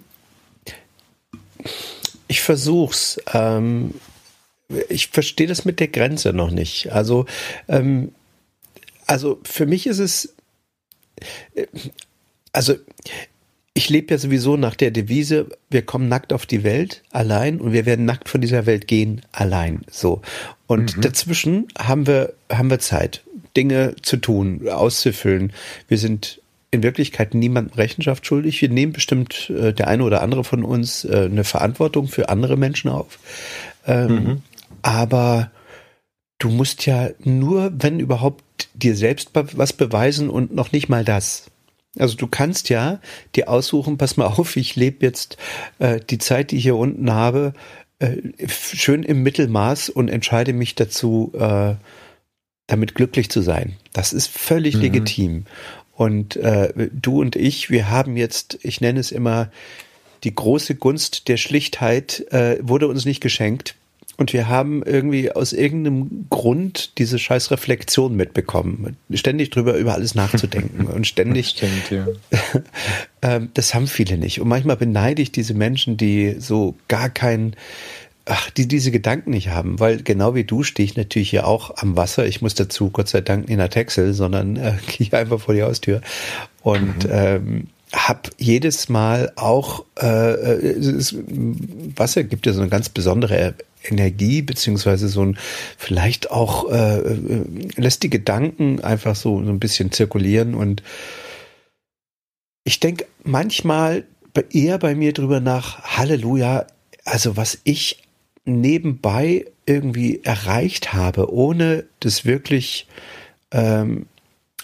Ich 2.29 2.41
versuch's. 2.43 3.21
Ähm, 3.33 3.95
ich 4.89 5.09
verstehe 5.09 5.47
das 5.47 5.65
mit 5.65 5.81
der 5.81 5.89
Grenze 5.89 6.33
noch 6.33 6.51
nicht. 6.51 6.93
Also, 6.93 7.27
ähm, 7.69 8.13
also 9.07 9.41
für 9.45 9.67
mich 9.67 9.87
ist 9.87 9.99
es, 9.99 10.35
äh, 11.55 11.67
also 12.57 12.75
ich 13.75 13.91
lebe 13.91 14.15
ja 14.15 14.19
sowieso 14.19 14.57
nach 14.57 14.75
der 14.75 14.91
Devise, 14.91 15.49
wir 15.69 15.83
kommen 15.83 16.09
nackt 16.09 16.33
auf 16.33 16.47
die 16.47 16.65
Welt 16.65 17.03
allein 17.11 17.61
und 17.61 17.75
wir 17.75 17.85
werden 17.85 18.07
nackt 18.07 18.31
von 18.31 18.41
dieser 18.41 18.65
Welt 18.65 18.89
gehen 18.89 19.21
allein. 19.33 19.83
So. 19.91 20.23
Und 20.67 20.97
mhm. 20.97 21.03
dazwischen 21.03 21.69
haben 21.79 22.07
wir, 22.07 22.33
haben 22.51 22.71
wir 22.71 22.79
Zeit, 22.79 23.23
Dinge 23.55 23.95
zu 24.01 24.17
tun, 24.17 24.67
auszufüllen. 24.67 25.53
Wir 25.89 25.99
sind 25.99 26.41
in 26.71 26.83
Wirklichkeit 26.83 27.35
niemandem 27.35 27.75
Rechenschaft 27.75 28.27
schuldig. 28.27 28.63
Wir 28.63 28.71
nehmen 28.71 28.93
bestimmt 28.93 29.51
äh, 29.51 29.75
der 29.75 29.89
eine 29.89 30.05
oder 30.05 30.23
andere 30.23 30.43
von 30.43 30.65
uns 30.65 31.05
äh, 31.05 31.29
eine 31.31 31.45
Verantwortung 31.45 32.09
für 32.09 32.31
andere 32.31 32.57
Menschen 32.57 32.91
auf. 32.91 33.19
Ähm, 33.87 34.09
mhm. 34.09 34.43
Aber 34.81 35.51
du 36.39 36.49
musst 36.49 36.87
ja 36.87 37.11
nur, 37.23 37.73
wenn 37.77 38.01
überhaupt, 38.01 38.43
dir 38.73 38.97
selbst 38.97 39.31
was 39.35 39.75
beweisen 39.75 40.31
und 40.31 40.55
noch 40.55 40.73
nicht 40.73 40.89
mal 40.89 41.05
das. 41.05 41.51
Also 41.99 42.17
du 42.17 42.27
kannst 42.27 42.69
ja 42.69 43.01
dir 43.35 43.49
aussuchen, 43.49 43.99
pass 43.99 44.17
mal 44.17 44.27
auf, 44.27 44.57
ich 44.57 44.77
lebe 44.77 45.05
jetzt 45.05 45.37
äh, 45.79 46.01
die 46.01 46.19
Zeit, 46.19 46.51
die 46.51 46.57
ich 46.57 46.63
hier 46.63 46.77
unten 46.77 47.13
habe, 47.13 47.55
äh, 47.99 48.17
schön 48.49 49.03
im 49.03 49.23
Mittelmaß 49.23 49.89
und 49.89 50.09
entscheide 50.09 50.53
mich 50.53 50.75
dazu, 50.75 51.33
äh, 51.39 51.75
damit 52.67 52.95
glücklich 52.95 53.31
zu 53.31 53.41
sein. 53.43 53.77
Das 53.93 54.13
ist 54.13 54.29
völlig 54.29 54.77
mhm. 54.77 54.83
legitim. 54.83 55.45
Und 55.93 56.37
äh, 56.37 56.91
du 56.93 57.21
und 57.21 57.37
ich, 57.37 57.71
wir 57.71 57.89
haben 57.89 58.17
jetzt, 58.17 58.59
ich 58.63 58.81
nenne 58.81 59.01
es 59.01 59.13
immer, 59.13 59.51
die 60.25 60.35
große 60.35 60.75
Gunst 60.75 61.29
der 61.29 61.37
Schlichtheit 61.37 62.27
äh, 62.33 62.59
wurde 62.61 62.89
uns 62.89 63.05
nicht 63.05 63.21
geschenkt. 63.21 63.77
Und 64.19 64.33
wir 64.33 64.49
haben 64.49 64.83
irgendwie 64.83 65.31
aus 65.31 65.53
irgendeinem 65.53 66.27
Grund 66.31 66.97
diese 66.99 67.19
scheiß 67.19 67.51
Reflexion 67.51 68.17
mitbekommen. 68.17 68.97
Ständig 69.13 69.51
drüber 69.51 69.77
über 69.77 69.95
alles 69.95 70.15
nachzudenken 70.15 70.87
und 70.95 71.07
ständig. 71.07 71.49
Stimmt, 71.51 71.91
ja. 71.91 72.07
Ähm, 73.23 73.49
das 73.55 73.75
haben 73.75 73.87
viele 73.87 74.19
nicht. 74.19 74.43
Und 74.43 74.49
manchmal 74.49 74.77
beneide 74.77 75.23
ich 75.23 75.33
diese 75.33 75.55
Menschen, 75.55 75.97
die 75.97 76.37
so 76.39 76.75
gar 76.87 77.09
kein, 77.09 77.57
ach, 78.27 78.51
die 78.51 78.69
diese 78.69 78.91
Gedanken 78.91 79.31
nicht 79.31 79.49
haben, 79.49 79.81
weil 79.81 80.03
genau 80.03 80.35
wie 80.35 80.45
du 80.45 80.63
stehe 80.63 80.85
ich 80.85 80.97
natürlich 80.97 81.31
hier 81.31 81.47
auch 81.47 81.79
am 81.79 81.97
Wasser. 81.97 82.27
Ich 82.27 82.43
muss 82.43 82.55
dazu 82.55 82.91
Gott 82.91 83.09
sei 83.09 83.23
Dank 83.23 83.45
nicht 83.45 83.53
in 83.53 83.59
der 83.59 83.71
Texel, 83.71 84.13
sondern 84.13 84.57
äh, 84.57 84.75
gehe 84.87 85.13
einfach 85.19 85.41
vor 85.41 85.55
die 85.55 85.63
Haustür. 85.63 86.03
Und 86.63 87.05
mhm. 87.05 87.11
ähm, 87.11 87.67
habe 87.93 88.31
jedes 88.37 88.89
Mal 88.89 89.33
auch, 89.37 89.85
äh, 90.01 90.07
äh 90.07 90.79
es, 90.79 91.17
Wasser 91.97 92.25
gibt 92.25 92.47
ja 92.47 92.53
so 92.53 92.61
eine 92.61 92.71
ganz 92.71 92.89
besondere 92.91 93.55
Energie, 93.91 94.43
beziehungsweise 94.43 95.09
so 95.09 95.23
ein, 95.23 95.39
vielleicht 95.77 96.31
auch, 96.31 96.71
äh, 96.71 96.99
äh, 96.99 97.45
lässt 97.77 98.03
die 98.03 98.11
Gedanken 98.11 98.81
einfach 98.81 99.17
so, 99.17 99.43
so 99.43 99.51
ein 99.51 99.61
bisschen 99.61 99.93
zirkulieren 99.93 100.55
und 100.55 100.83
ich 102.65 102.81
denke 102.81 103.07
manchmal 103.23 104.05
eher 104.51 104.79
bei 104.79 104.95
mir 104.95 105.13
drüber 105.13 105.41
nach, 105.41 105.97
Halleluja, 105.97 106.67
also 107.05 107.37
was 107.37 107.59
ich 107.65 108.03
nebenbei 108.45 109.47
irgendwie 109.65 110.21
erreicht 110.25 110.93
habe, 110.93 111.33
ohne 111.33 111.85
das 112.01 112.25
wirklich 112.25 112.87
ähm, 113.53 114.07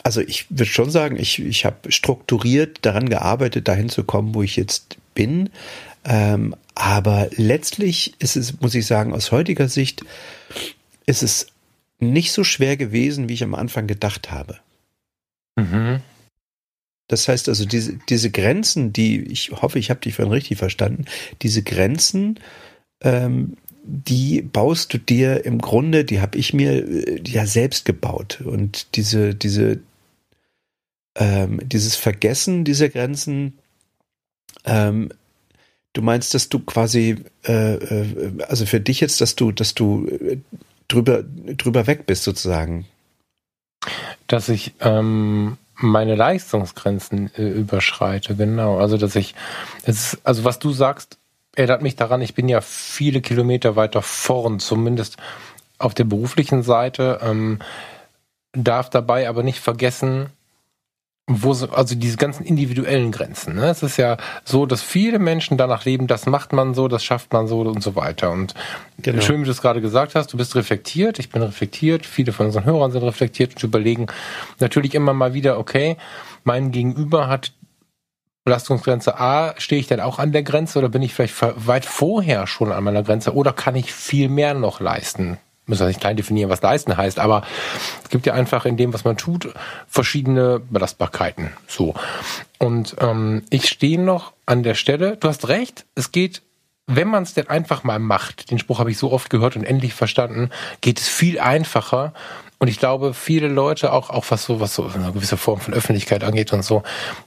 also 0.03 0.21
ich 0.21 0.51
würde 0.51 0.67
schon 0.67 0.91
sagen, 0.91 1.17
ich, 1.19 1.39
ich 1.39 1.65
habe 1.65 1.93
strukturiert 1.93 2.79
daran 2.83 3.09
gearbeitet, 3.09 3.69
dahin 3.69 3.89
zu 3.89 4.05
kommen, 4.05 4.35
wo 4.35 4.43
ich 4.43 4.57
jetzt 4.57 4.97
bin. 5.15 5.51
Ähm, 6.05 6.55
aber 6.75 7.29
letztlich 7.37 8.15
ist 8.19 8.37
es, 8.37 8.61
muss 8.61 8.75
ich 8.75 8.87
sagen, 8.87 9.13
aus 9.13 9.31
heutiger 9.31 9.69
Sicht 9.69 10.05
ist 11.07 11.23
es 11.23 11.47
nicht 11.99 12.33
so 12.33 12.45
schwer 12.45 12.77
gewesen, 12.77 13.29
wie 13.29 13.35
ich 13.35 13.45
am 13.45 13.55
Anfang 13.55 13.87
gedacht 13.87 14.31
habe. 14.31 14.59
Mhm. 15.57 16.01
Das 17.09 17.29
heißt 17.29 17.49
also, 17.49 17.65
diese, 17.65 17.99
diese 18.09 18.31
Grenzen, 18.31 18.93
die, 18.93 19.21
ich 19.23 19.51
hoffe, 19.51 19.79
ich 19.79 19.91
habe 19.91 20.01
dich 20.01 20.15
vorhin 20.15 20.33
richtig 20.33 20.59
verstanden, 20.59 21.05
diese 21.43 21.63
Grenzen, 21.63 22.41
ähm, 23.03 23.57
die 23.85 24.43
baust 24.43 24.95
du 24.95 24.99
dir 24.99 25.45
im 25.45 25.61
Grunde, 25.61 26.05
die 26.05 26.21
habe 26.21 26.39
ich 26.39 26.55
mir 26.55 26.73
äh, 26.73 27.21
ja 27.27 27.47
selbst 27.47 27.85
gebaut. 27.85 28.41
Und 28.41 28.97
diese, 28.97 29.35
diese, 29.35 29.81
ähm, 31.17 31.61
dieses 31.65 31.97
Vergessen 31.97 32.65
dieser 32.65 32.89
Grenzen, 32.89 33.59
ähm, 34.65 35.11
du 35.93 36.03
meinst, 36.03 36.35
dass 36.35 36.49
du 36.49 36.61
quasi, 36.61 37.25
äh, 37.45 37.75
äh, 37.75 38.33
also 38.49 38.67
für 38.67 38.81
dich 38.81 39.01
jetzt, 39.01 39.21
dass 39.21 39.37
du, 39.37 39.53
dass 39.53 39.75
du 39.75 40.07
äh, 40.07 40.39
drüber, 40.89 41.23
drüber 41.23 41.87
weg 41.87 42.07
bist 42.07 42.25
sozusagen. 42.25 42.87
Dass 44.27 44.49
ich 44.49 44.75
ähm, 44.81 45.59
meine 45.77 46.15
Leistungsgrenzen 46.15 47.31
äh, 47.37 47.49
überschreite, 47.49 48.37
genau. 48.37 48.79
Also 48.79 48.97
dass 48.97 49.17
ich, 49.17 49.35
es, 49.85 50.19
also 50.25 50.45
was 50.45 50.59
du 50.59 50.73
sagst, 50.73 51.19
erinnert 51.55 51.83
mich 51.83 51.97
daran, 51.97 52.23
ich 52.23 52.35
bin 52.35 52.49
ja 52.49 52.61
viele 52.61 53.21
Kilometer 53.21 53.77
weiter 53.77 54.03
vorn, 54.03 54.59
zumindest 54.61 55.17
auf 55.79 55.95
der 55.95 56.05
beruflichen 56.05 56.63
Seite, 56.63 57.19
ähm, 57.23 57.59
darf 58.53 58.89
dabei 58.89 59.29
aber 59.29 59.43
nicht 59.43 59.59
vergessen, 59.59 60.31
wo 61.29 61.55
so, 61.55 61.71
also 61.71 61.95
diese 61.95 62.17
ganzen 62.17 62.45
individuellen 62.45 63.13
Grenzen. 63.13 63.55
Ne? 63.55 63.67
Es 63.67 63.83
ist 63.83 63.97
ja 63.97 64.17
so, 64.45 64.67
dass 64.67 64.83
viele 64.83 65.19
Menschen 65.19 65.57
danach 65.57 65.85
leben, 65.85 66.09
das 66.09 66.27
macht 66.27 66.53
man 66.53 66.75
so, 66.75 66.89
das 66.89 67.05
schafft 67.05 67.33
man 67.33 67.47
so 67.47 67.61
und 67.61 67.83
so 67.83 67.95
weiter. 67.95 68.33
Und 68.33 68.55
genau. 68.99 69.23
schön, 69.23 69.41
wie 69.41 69.45
du 69.45 69.53
es 69.53 69.63
gerade 69.63 69.81
gesagt 69.81 70.17
hast, 70.17 70.33
du 70.33 70.37
bist 70.37 70.57
reflektiert, 70.57 71.21
ich 71.21 71.31
bin 71.31 71.43
reflektiert, 71.43 72.07
viele 72.07 72.33
von 72.33 72.47
unseren 72.47 72.65
Hörern 72.65 72.91
sind 72.91 73.05
reflektiert 73.05 73.55
und 73.55 73.63
überlegen 73.63 74.09
natürlich 74.59 74.95
immer 74.95 75.13
mal 75.13 75.33
wieder, 75.33 75.59
okay, 75.59 75.97
mein 76.43 76.73
Gegenüber 76.73 77.29
hat 77.29 77.53
Belastungsgrenze 78.45 79.21
A, 79.21 79.55
stehe 79.59 79.81
ich 79.81 79.87
dann 79.87 80.01
auch 80.01 80.19
an 80.19 80.33
der 80.33 80.43
Grenze 80.43 80.81
oder 80.81 80.89
bin 80.89 81.03
ich 81.03 81.15
vielleicht 81.15 81.37
weit 81.41 81.85
vorher 81.85 82.49
schon 82.49 82.73
an 82.73 82.83
meiner 82.83 83.05
Grenze 83.05 83.35
oder 83.35 83.53
kann 83.53 83.77
ich 83.77 83.93
viel 83.93 84.29
mehr 84.29 84.55
noch 84.55 84.81
leisten? 84.81 85.39
Müssen 85.67 85.83
wir 85.83 85.89
nicht 85.89 86.01
klein 86.01 86.17
definieren, 86.17 86.51
was 86.51 86.61
leisten 86.61 86.97
heißt, 86.97 87.19
aber 87.21 87.43
es 88.03 88.11
gibt 88.11 88.27
ja 88.27 88.35
einfach 88.35 88.65
in 88.65 88.77
dem, 88.77 88.93
was 88.93 89.05
man 89.05 89.17
tut, 89.17 89.55
verschiedene 89.87 90.59
Belastbarkeiten. 90.59 91.51
So. 91.69 91.95
Und 92.59 92.97
ähm, 93.01 93.45
ich 93.51 93.69
stehe 93.69 94.01
noch 94.01 94.33
an 94.45 94.65
der 94.65 94.75
Stelle, 94.75 95.17
du 95.17 95.29
hast 95.29 95.49
recht, 95.49 95.87
es 95.95 96.11
geht 96.11 96.43
wenn 96.89 97.09
man 97.09 97.23
es 97.23 97.33
denn 97.33 97.49
einfach 97.49 97.85
mal 97.85 98.01
macht, 98.01 98.51
den 98.51 98.59
Spruch 98.59 98.81
habe 98.81 98.91
ich 98.91 98.99
so 98.99 99.13
oft 99.13 99.31
gehört 99.31 99.57
und 99.57 99.65
endlich 99.65 99.95
verstanden, 99.95 100.51
geht 100.81 101.01
es 101.01 101.09
viel 101.09 101.39
einfacher 101.39 102.13
und 102.59 102.69
ich 102.69 102.79
glaube, 102.79 103.15
viele 103.15 103.49
Leute, 103.49 103.93
auch, 103.93 104.11
auch 104.11 104.27
was 104.29 104.45
so, 104.45 104.61
was 104.61 104.75
so 104.75 104.87
eine 104.87 105.13
gewisse 105.13 105.37
Form 105.37 105.61
von 105.61 105.75
Öffentlichkeit 105.75 106.23
angeht 106.23 106.53
und 106.53 106.65
so, 106.65 106.83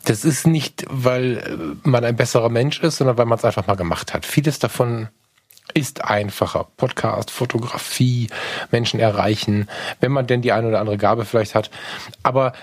das 0.05 0.23
ist 0.23 0.47
nicht, 0.47 0.85
weil 0.89 1.37
äh, 1.37 1.87
man 1.87 2.05
ein 2.05 2.15
besserer 2.15 2.49
Mensch 2.49 2.79
ist, 2.79 2.97
sondern 2.97 3.17
weil 3.17 3.25
man 3.25 3.37
es 3.37 3.45
einfach 3.45 3.67
mal 3.67 3.75
gemacht 3.75 4.13
hat. 4.13 4.25
Vieles 4.25 4.59
davon 4.59 5.09
ist 5.75 6.05
einfacher. 6.05 6.67
Podcast, 6.77 7.29
Fotografie, 7.29 8.29
Menschen 8.71 8.99
erreichen, 8.99 9.67
wenn 9.99 10.11
man 10.11 10.25
denn 10.25 10.41
die 10.41 10.53
eine 10.53 10.69
oder 10.69 10.79
andere 10.79 10.97
Gabe 10.97 11.25
vielleicht 11.25 11.53
hat. 11.53 11.69
Aber 12.23 12.53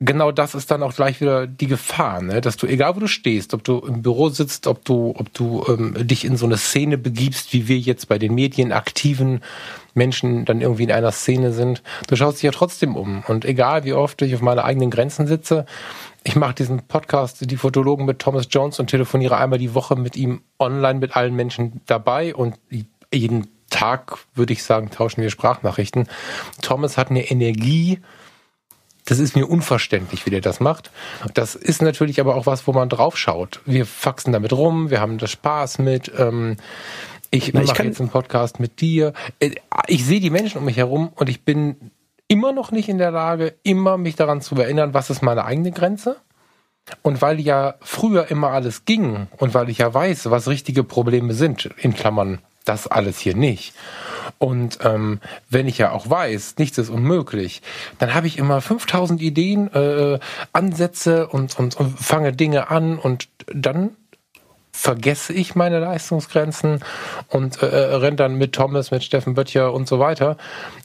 genau 0.00 0.32
das 0.32 0.54
ist 0.54 0.70
dann 0.70 0.82
auch 0.82 0.94
gleich 0.94 1.20
wieder 1.20 1.46
die 1.46 1.66
Gefahr, 1.66 2.22
ne? 2.22 2.40
dass 2.40 2.56
du, 2.56 2.66
egal 2.66 2.96
wo 2.96 3.00
du 3.00 3.06
stehst, 3.06 3.52
ob 3.54 3.62
du 3.62 3.78
im 3.80 4.02
Büro 4.02 4.30
sitzt, 4.30 4.66
ob 4.66 4.84
du, 4.84 5.14
ob 5.16 5.32
du 5.34 5.64
ähm, 5.68 5.94
dich 6.06 6.24
in 6.24 6.36
so 6.36 6.46
eine 6.46 6.56
Szene 6.56 6.96
begibst, 6.98 7.52
wie 7.52 7.68
wir 7.68 7.78
jetzt 7.78 8.08
bei 8.08 8.18
den 8.18 8.34
medienaktiven 8.34 9.42
Menschen 9.94 10.46
dann 10.46 10.62
irgendwie 10.62 10.84
in 10.84 10.92
einer 10.92 11.12
Szene 11.12 11.52
sind, 11.52 11.82
du 12.08 12.16
schaust 12.16 12.38
dich 12.38 12.44
ja 12.44 12.50
trotzdem 12.50 12.96
um. 12.96 13.22
Und 13.28 13.44
egal 13.44 13.84
wie 13.84 13.92
oft 13.92 14.22
ich 14.22 14.34
auf 14.34 14.40
meine 14.40 14.64
eigenen 14.64 14.90
Grenzen 14.90 15.26
sitze, 15.26 15.66
ich 16.24 16.36
mache 16.36 16.54
diesen 16.54 16.86
Podcast, 16.86 17.50
die 17.50 17.56
Fotologen 17.56 18.06
mit 18.06 18.18
Thomas 18.18 18.48
Jones 18.50 18.78
und 18.78 18.88
telefoniere 18.88 19.36
einmal 19.36 19.58
die 19.58 19.74
Woche 19.74 19.96
mit 19.96 20.16
ihm 20.16 20.42
online 20.58 20.98
mit 20.98 21.16
allen 21.16 21.34
Menschen 21.34 21.80
dabei 21.86 22.34
und 22.34 22.56
jeden 23.12 23.48
Tag, 23.70 24.18
würde 24.34 24.52
ich 24.52 24.62
sagen, 24.62 24.90
tauschen 24.90 25.22
wir 25.22 25.30
Sprachnachrichten. 25.30 26.08
Thomas 26.60 26.98
hat 26.98 27.10
eine 27.10 27.30
Energie, 27.30 28.00
das 29.10 29.18
ist 29.18 29.34
mir 29.34 29.50
unverständlich, 29.50 30.24
wie 30.24 30.30
der 30.30 30.40
das 30.40 30.60
macht. 30.60 30.92
Das 31.34 31.56
ist 31.56 31.82
natürlich 31.82 32.20
aber 32.20 32.36
auch 32.36 32.46
was, 32.46 32.68
wo 32.68 32.72
man 32.72 32.88
drauf 32.88 33.18
schaut. 33.18 33.60
Wir 33.66 33.84
faxen 33.84 34.32
damit 34.32 34.52
rum, 34.52 34.88
wir 34.88 35.00
haben 35.00 35.18
da 35.18 35.26
Spaß 35.26 35.80
mit. 35.80 36.12
Ähm, 36.16 36.58
ich 37.32 37.52
mache 37.52 37.82
jetzt 37.82 38.00
einen 38.00 38.10
Podcast 38.10 38.60
mit 38.60 38.80
dir. 38.80 39.12
Äh, 39.40 39.56
ich 39.88 40.06
sehe 40.06 40.20
die 40.20 40.30
Menschen 40.30 40.58
um 40.58 40.64
mich 40.64 40.76
herum 40.76 41.10
und 41.16 41.28
ich 41.28 41.44
bin 41.44 41.90
immer 42.28 42.52
noch 42.52 42.70
nicht 42.70 42.88
in 42.88 42.98
der 42.98 43.10
Lage, 43.10 43.54
immer 43.64 43.98
mich 43.98 44.14
daran 44.14 44.42
zu 44.42 44.54
erinnern, 44.54 44.94
was 44.94 45.10
ist 45.10 45.22
meine 45.22 45.44
eigene 45.44 45.72
Grenze. 45.72 46.16
Und 47.02 47.20
weil 47.20 47.40
ja 47.40 47.74
früher 47.80 48.30
immer 48.30 48.50
alles 48.50 48.84
ging 48.84 49.26
und 49.38 49.54
weil 49.54 49.70
ich 49.70 49.78
ja 49.78 49.92
weiß, 49.92 50.30
was 50.30 50.46
richtige 50.46 50.84
Probleme 50.84 51.34
sind, 51.34 51.68
in 51.78 51.94
Klammern 51.94 52.38
das 52.64 52.86
alles 52.86 53.18
hier 53.18 53.34
nicht. 53.34 53.74
Und 54.38 54.78
ähm, 54.82 55.20
wenn 55.48 55.68
ich 55.68 55.78
ja 55.78 55.92
auch 55.92 56.08
weiß, 56.08 56.56
nichts 56.58 56.78
ist 56.78 56.90
unmöglich, 56.90 57.62
dann 57.98 58.14
habe 58.14 58.26
ich 58.26 58.38
immer 58.38 58.60
5000 58.60 59.20
Ideen, 59.20 59.72
äh, 59.72 60.18
Ansätze 60.52 61.28
und, 61.28 61.58
und, 61.58 61.76
und 61.76 61.98
fange 61.98 62.32
Dinge 62.32 62.70
an 62.70 62.98
und 62.98 63.28
dann 63.52 63.96
vergesse 64.72 65.32
ich 65.32 65.54
meine 65.54 65.80
Leistungsgrenzen 65.80 66.80
und 67.28 67.62
äh, 67.62 67.66
renne 67.66 68.16
dann 68.16 68.36
mit 68.36 68.54
Thomas, 68.54 68.90
mit 68.90 69.04
Steffen 69.04 69.34
Böttcher 69.34 69.72
und 69.72 69.88
so 69.88 69.98
weiter, 69.98 70.36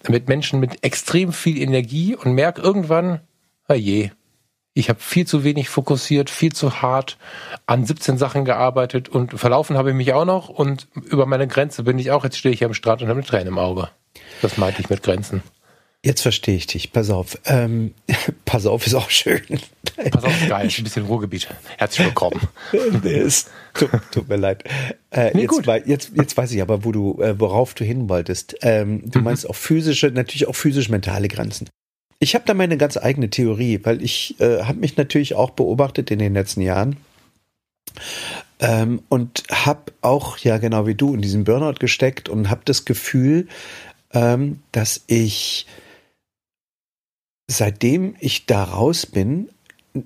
mit 0.09 0.27
Menschen 0.27 0.59
mit 0.59 0.83
extrem 0.83 1.31
viel 1.31 1.61
Energie 1.61 2.15
und 2.15 2.33
merke 2.33 2.61
irgendwann, 2.61 3.21
ah 3.67 3.75
je, 3.75 4.11
ich 4.77 4.89
habe 4.89 4.99
viel 4.99 5.25
zu 5.25 5.43
wenig 5.45 5.69
fokussiert, 5.69 6.29
viel 6.29 6.51
zu 6.51 6.81
hart 6.81 7.17
an 7.65 7.85
17 7.85 8.17
Sachen 8.17 8.43
gearbeitet 8.43 9.07
und 9.07 9.39
verlaufen 9.39 9.77
habe 9.77 9.91
ich 9.91 9.95
mich 9.95 10.11
auch 10.13 10.25
noch 10.25 10.49
und 10.49 10.87
über 10.93 11.25
meine 11.25 11.47
Grenze 11.47 11.83
bin 11.83 11.97
ich 11.97 12.11
auch. 12.11 12.25
Jetzt 12.25 12.37
stehe 12.37 12.53
ich 12.53 12.63
am 12.63 12.73
Strand 12.73 13.01
und 13.01 13.07
habe 13.07 13.19
eine 13.19 13.27
Träne 13.27 13.47
im 13.47 13.57
Auge. 13.57 13.89
Das 14.41 14.57
meinte 14.57 14.81
ich 14.81 14.89
mit 14.89 15.01
Grenzen. 15.01 15.41
Jetzt 16.03 16.21
verstehe 16.21 16.57
ich 16.57 16.67
dich. 16.67 16.91
Pass 16.91 17.09
auf. 17.09 17.39
Ähm, 17.45 17.93
pass 18.45 18.65
auf 18.65 18.85
ist 18.85 18.95
auch 18.95 19.09
schön. 19.09 19.41
Pass 20.11 20.25
auf, 20.25 20.47
geil. 20.49 20.69
Ein 20.77 20.83
bisschen 20.83 21.05
Ruhrgebiet. 21.05 21.47
Herzlich 21.77 22.07
willkommen. 22.07 22.41
ist, 23.03 23.49
tut, 23.73 23.89
tut, 24.11 24.27
mir 24.27 24.35
leid. 24.35 24.65
Äh, 25.09 25.31
nee, 25.33 25.43
jetzt, 25.43 25.87
jetzt, 25.87 26.11
jetzt 26.13 26.37
weiß 26.37 26.51
ich 26.51 26.61
aber, 26.61 26.83
wo 26.83 26.91
du, 26.91 27.21
äh, 27.21 27.39
worauf 27.39 27.73
du 27.75 27.85
hin 27.85 28.09
wolltest. 28.09 28.57
Ähm, 28.61 29.09
du 29.09 29.19
mhm. 29.19 29.25
meinst 29.25 29.49
auch 29.49 29.55
physische, 29.55 30.11
natürlich 30.11 30.47
auch 30.47 30.55
physisch-mentale 30.55 31.29
Grenzen. 31.29 31.69
Ich 32.19 32.35
habe 32.35 32.45
da 32.45 32.53
meine 32.53 32.77
ganz 32.77 32.97
eigene 32.97 33.29
Theorie, 33.29 33.81
weil 33.83 34.01
ich 34.01 34.39
äh, 34.39 34.63
habe 34.63 34.79
mich 34.79 34.97
natürlich 34.97 35.35
auch 35.35 35.51
beobachtet 35.51 36.11
in 36.11 36.19
den 36.19 36.33
letzten 36.33 36.61
Jahren 36.61 36.97
ähm, 38.59 39.01
und 39.09 39.43
habe 39.51 39.91
auch, 40.01 40.37
ja 40.37 40.57
genau 40.57 40.87
wie 40.87 40.95
du, 40.95 41.13
in 41.13 41.21
diesen 41.21 41.43
Burnout 41.43 41.79
gesteckt 41.79 42.29
und 42.29 42.49
habe 42.49 42.61
das 42.65 42.85
Gefühl, 42.85 43.47
ähm, 44.13 44.61
dass 44.71 45.03
ich 45.07 45.67
seitdem 47.47 48.15
ich 48.19 48.45
da 48.45 48.63
raus 48.63 49.05
bin, 49.05 49.49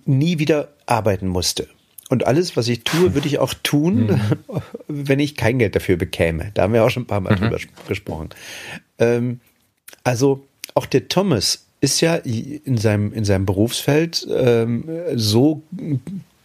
nie 0.06 0.40
wieder 0.40 0.70
arbeiten 0.86 1.28
musste. 1.28 1.68
Und 2.10 2.26
alles, 2.26 2.58
was 2.58 2.68
ich 2.68 2.84
tue, 2.84 3.14
würde 3.14 3.28
ich 3.28 3.38
auch 3.38 3.54
tun, 3.54 4.08
mhm. 4.08 4.38
wenn 4.88 5.20
ich 5.20 5.36
kein 5.36 5.60
Geld 5.60 5.76
dafür 5.76 5.96
bekäme. 5.96 6.52
Da 6.56 6.64
haben 6.64 6.74
wir 6.74 6.84
auch 6.84 6.90
schon 6.90 7.04
ein 7.04 7.08
paar 7.08 7.22
Mal 7.22 7.36
mhm. 7.36 7.42
drüber 7.42 7.60
gesprochen. 7.88 8.30
Ähm, 8.98 9.40
also 10.04 10.46
auch 10.74 10.88
der 10.88 11.08
Thomas 11.08 11.68
ist 11.82 12.02
ja 12.02 12.16
in 12.16 12.78
seinem, 12.78 13.14
in 13.14 13.26
seinem 13.26 13.46
Berufsfeld 13.46 14.28
ähm, 14.30 14.86
so 15.16 15.64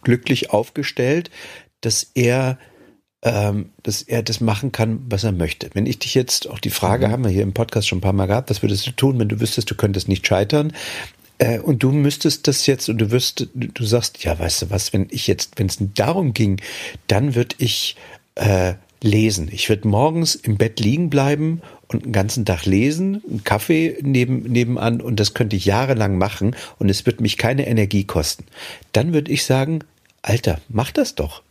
glücklich 0.01 0.51
aufgestellt, 0.51 1.29
dass 1.81 2.11
er, 2.13 2.57
ähm, 3.21 3.71
dass 3.83 4.01
er 4.01 4.23
das 4.23 4.39
machen 4.39 4.71
kann, 4.71 5.01
was 5.09 5.23
er 5.23 5.31
möchte. 5.31 5.69
Wenn 5.73 5.85
ich 5.85 5.99
dich 5.99 6.15
jetzt, 6.15 6.49
auch 6.49 6.59
die 6.59 6.69
Frage 6.69 7.07
mhm. 7.07 7.11
haben 7.11 7.23
wir 7.23 7.31
hier 7.31 7.43
im 7.43 7.53
Podcast 7.53 7.87
schon 7.87 7.97
ein 7.97 8.01
paar 8.01 8.13
Mal 8.13 8.27
gehabt, 8.27 8.49
was 8.49 8.61
würdest 8.61 8.87
du 8.87 8.91
tun, 8.91 9.19
wenn 9.19 9.29
du 9.29 9.39
wüsstest, 9.39 9.69
du 9.69 9.75
könntest 9.75 10.07
nicht 10.07 10.25
scheitern? 10.25 10.73
Äh, 11.37 11.59
und 11.59 11.83
du 11.83 11.91
müsstest 11.91 12.47
das 12.47 12.65
jetzt, 12.65 12.87
und 12.87 12.97
du 12.97 13.11
wirst, 13.11 13.47
du 13.53 13.83
sagst, 13.83 14.23
ja, 14.23 14.37
weißt 14.39 14.63
du 14.63 14.69
was, 14.69 14.93
wenn 14.93 15.07
ich 15.09 15.27
jetzt, 15.27 15.59
wenn 15.59 15.67
es 15.67 15.77
darum 15.79 16.33
ging, 16.33 16.61
dann 17.07 17.35
würde 17.35 17.55
ich 17.57 17.97
äh, 18.35 18.75
lesen. 19.01 19.49
Ich 19.51 19.69
würde 19.69 19.87
morgens 19.87 20.35
im 20.35 20.57
Bett 20.57 20.79
liegen 20.79 21.09
bleiben 21.09 21.61
und 21.87 22.03
einen 22.03 22.11
ganzen 22.11 22.45
Tag 22.45 22.65
lesen, 22.65 23.21
einen 23.29 23.43
Kaffee 23.43 23.97
neben, 24.01 24.43
nebenan 24.43 25.01
und 25.01 25.19
das 25.19 25.33
könnte 25.33 25.55
ich 25.55 25.65
jahrelang 25.65 26.17
machen 26.17 26.55
und 26.79 26.89
es 26.89 27.05
wird 27.05 27.21
mich 27.21 27.37
keine 27.37 27.67
Energie 27.67 28.05
kosten. 28.05 28.45
Dann 28.91 29.13
würde 29.13 29.31
ich 29.31 29.45
sagen, 29.45 29.79
Alter, 30.21 30.59
mach 30.69 30.91
das 30.91 31.15
doch. 31.15 31.43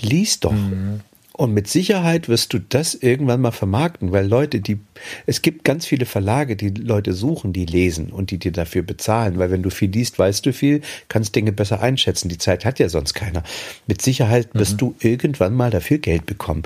Lies 0.00 0.40
doch. 0.40 0.52
Mhm. 0.52 1.00
Und 1.36 1.52
mit 1.52 1.66
Sicherheit 1.66 2.28
wirst 2.28 2.52
du 2.52 2.60
das 2.60 2.94
irgendwann 2.94 3.40
mal 3.40 3.50
vermarkten, 3.50 4.12
weil 4.12 4.24
Leute, 4.24 4.60
die, 4.60 4.78
es 5.26 5.42
gibt 5.42 5.64
ganz 5.64 5.84
viele 5.84 6.06
Verlage, 6.06 6.54
die 6.54 6.68
Leute 6.68 7.12
suchen, 7.12 7.52
die 7.52 7.66
lesen 7.66 8.12
und 8.12 8.30
die 8.30 8.38
dir 8.38 8.52
dafür 8.52 8.82
bezahlen, 8.82 9.36
weil 9.36 9.50
wenn 9.50 9.64
du 9.64 9.70
viel 9.70 9.90
liest, 9.90 10.16
weißt 10.16 10.46
du 10.46 10.52
viel, 10.52 10.80
kannst 11.08 11.34
Dinge 11.34 11.50
besser 11.50 11.80
einschätzen. 11.80 12.28
Die 12.28 12.38
Zeit 12.38 12.64
hat 12.64 12.78
ja 12.78 12.88
sonst 12.88 13.14
keiner. 13.14 13.42
Mit 13.88 14.00
Sicherheit 14.00 14.48
wirst 14.52 14.74
mhm. 14.74 14.78
du 14.78 14.94
irgendwann 15.00 15.54
mal 15.54 15.72
dafür 15.72 15.98
Geld 15.98 16.24
bekommen. 16.24 16.62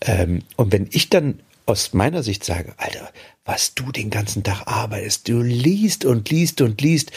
Ähm, 0.00 0.42
und 0.56 0.72
wenn 0.72 0.88
ich 0.90 1.10
dann 1.10 1.38
aus 1.66 1.92
meiner 1.92 2.24
Sicht 2.24 2.44
sage, 2.44 2.74
Alter, 2.76 3.12
was 3.44 3.74
du 3.74 3.92
den 3.92 4.10
ganzen 4.10 4.42
Tag 4.42 4.62
arbeitest, 4.66 5.28
du 5.28 5.42
liest 5.42 6.04
und 6.04 6.28
liest 6.28 6.60
und 6.60 6.80
liest, 6.80 7.12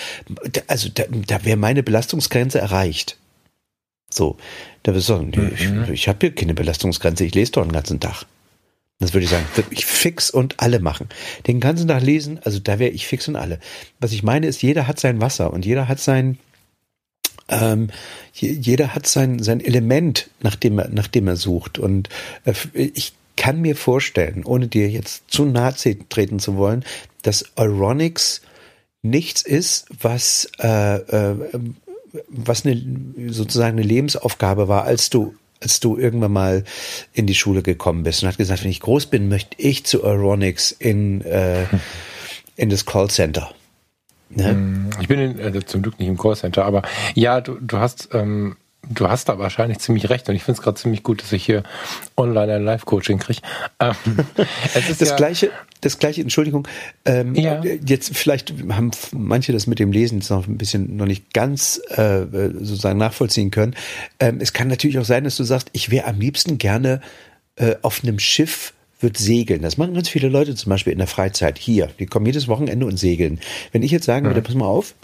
also 0.68 0.88
da, 0.94 1.06
da 1.10 1.44
wäre 1.46 1.58
meine 1.58 1.82
Belastungsgrenze 1.82 2.60
erreicht. 2.60 3.18
So, 4.14 4.38
da 4.84 4.94
wirst 4.94 5.10
du 5.10 5.14
sagen, 5.14 5.32
mhm. 5.36 5.84
ich, 5.84 5.90
ich 5.90 6.08
habe 6.08 6.20
hier 6.22 6.36
keine 6.36 6.54
Belastungsgrenze, 6.54 7.26
ich 7.26 7.36
lese 7.36 7.54
doch 7.54 7.64
den 7.64 7.72
ganzen 7.72 8.00
Tag. 8.00 8.26
Das 9.00 9.14
würde 9.14 9.24
ich 9.24 9.32
sagen, 9.32 9.46
würde 9.56 9.74
ich 9.74 9.86
fix 9.86 10.30
und 10.30 10.60
alle 10.60 10.80
machen. 10.80 11.10
Den 11.48 11.60
ganzen 11.60 11.88
Tag 11.88 12.04
lesen, 12.04 12.40
also 12.44 12.60
da 12.60 12.78
wäre 12.78 12.92
ich 12.92 13.08
fix 13.08 13.28
und 13.28 13.36
alle. 13.36 13.60
Was 14.00 14.12
ich 14.12 14.22
meine 14.22 14.46
ist, 14.46 14.62
jeder 14.62 14.88
hat 14.88 15.00
sein 15.00 15.20
Wasser 15.20 15.52
und 15.52 15.66
jeder 15.66 15.88
hat 15.88 16.00
sein, 16.00 16.38
ähm, 17.50 17.90
jeder 18.34 18.94
hat 18.94 19.08
sein, 19.08 19.40
sein 19.40 19.60
Element, 19.60 20.30
nach 20.42 20.56
dem 20.56 20.78
er, 20.78 20.90
nach 20.90 21.08
dem 21.08 21.28
er 21.28 21.36
sucht. 21.36 21.80
Und 21.80 22.10
äh, 22.46 22.54
ich 22.74 23.14
kann 23.38 23.60
mir 23.60 23.76
vorstellen, 23.76 24.44
ohne 24.46 24.68
dir 24.68 24.88
jetzt 24.88 25.24
zu 25.32 25.46
nahe 25.46 25.74
treten 26.10 26.38
zu 26.38 26.58
wollen, 26.58 26.86
dass 27.24 27.46
Euronics 27.56 28.42
nichts 29.02 29.42
ist, 29.42 29.88
was 30.00 30.48
äh, 30.60 30.98
äh, 30.98 31.36
was 32.28 32.66
eine 32.66 32.82
sozusagen 33.30 33.78
eine 33.78 33.88
Lebensaufgabe 33.88 34.68
war, 34.68 34.84
als 34.84 35.10
du 35.10 35.36
als 35.64 35.80
du 35.80 35.96
irgendwann 35.98 36.32
mal 36.32 36.64
in 37.14 37.28
die 37.28 37.36
Schule 37.36 37.62
gekommen 37.62 38.02
bist 38.02 38.24
und 38.24 38.30
hat 38.30 38.38
gesagt, 38.40 38.64
wenn 38.64 38.72
ich 38.72 38.80
groß 38.80 39.06
bin, 39.06 39.30
möchte 39.30 39.62
ich 39.62 39.86
zu 39.86 40.04
Euronics 40.04 40.72
in 40.72 41.22
äh, 41.22 41.66
in 42.56 42.70
das 42.70 42.86
Callcenter. 42.86 43.52
Ne? 44.30 44.90
Ich 45.00 45.08
bin 45.08 45.20
in, 45.20 45.40
äh, 45.40 45.66
zum 45.66 45.82
Glück 45.82 46.00
nicht 46.00 46.08
im 46.08 46.18
Callcenter, 46.18 46.66
aber 46.66 46.84
ja, 47.16 47.42
du, 47.42 47.58
du 47.60 47.78
hast 47.78 48.10
ähm, 48.14 48.56
Du 48.90 49.08
hast 49.08 49.30
da 49.30 49.38
wahrscheinlich 49.38 49.80
ziemlich 49.80 50.10
recht 50.10 50.28
und 50.28 50.36
ich 50.36 50.44
finde 50.44 50.58
es 50.58 50.64
gerade 50.64 50.80
ziemlich 50.80 51.04
gut, 51.04 51.22
dass 51.22 51.32
ich 51.32 51.46
hier 51.46 51.64
online 52.18 52.56
ein 52.56 52.64
Live-Coaching 52.64 53.20
kriege. 53.20 53.42
Ähm, 53.80 53.96
das 54.74 55.00
ja 55.00 55.16
gleiche, 55.16 55.52
das 55.82 56.00
gleiche, 56.00 56.22
Entschuldigung, 56.22 56.68
ähm, 57.06 57.36
ja. 57.36 57.62
jetzt 57.64 58.18
vielleicht 58.18 58.54
haben 58.70 58.92
manche 59.12 59.54
das 59.54 59.68
mit 59.68 59.80
dem 59.80 59.92
Lesen 59.92 60.20
jetzt 60.20 60.32
noch 60.32 60.48
ein 60.48 60.58
bisschen 60.58 60.96
noch 60.98 61.06
nicht 61.06 61.32
ganz 61.34 61.80
äh, 61.90 62.26
sozusagen 62.54 62.98
nachvollziehen 62.98 63.52
können. 63.52 63.76
Ähm, 64.20 64.40
es 64.42 64.52
kann 64.52 64.68
natürlich 64.68 64.98
auch 64.98 65.06
sein, 65.06 65.24
dass 65.24 65.38
du 65.38 65.44
sagst, 65.44 65.70
ich 65.74 65.92
wäre 65.92 66.08
am 66.08 66.20
liebsten 66.20 66.58
gerne 66.58 67.02
äh, 67.58 67.76
auf 67.84 68.04
einem 68.04 68.18
Schiff 68.18 68.74
wird 69.00 69.18
segeln. 69.18 69.62
Das 69.62 69.78
machen 69.78 69.94
ganz 69.94 70.10
viele 70.10 70.30
Leute 70.30 70.56
zum 70.56 70.70
Beispiel 70.70 70.94
in 70.94 71.00
der 71.00 71.08
Freizeit 71.08 71.58
hier. 71.58 71.90
Die 72.00 72.06
kommen 72.06 72.26
jedes 72.26 72.48
Wochenende 72.48 72.86
und 72.86 72.98
segeln. 72.98 73.40
Wenn 73.72 73.84
ich 73.84 73.92
jetzt 73.92 74.06
sagen 74.06 74.26
würde, 74.26 74.42
mhm. 74.42 74.46
pass 74.46 74.56
mal 74.56 74.66
auf, 74.66 74.96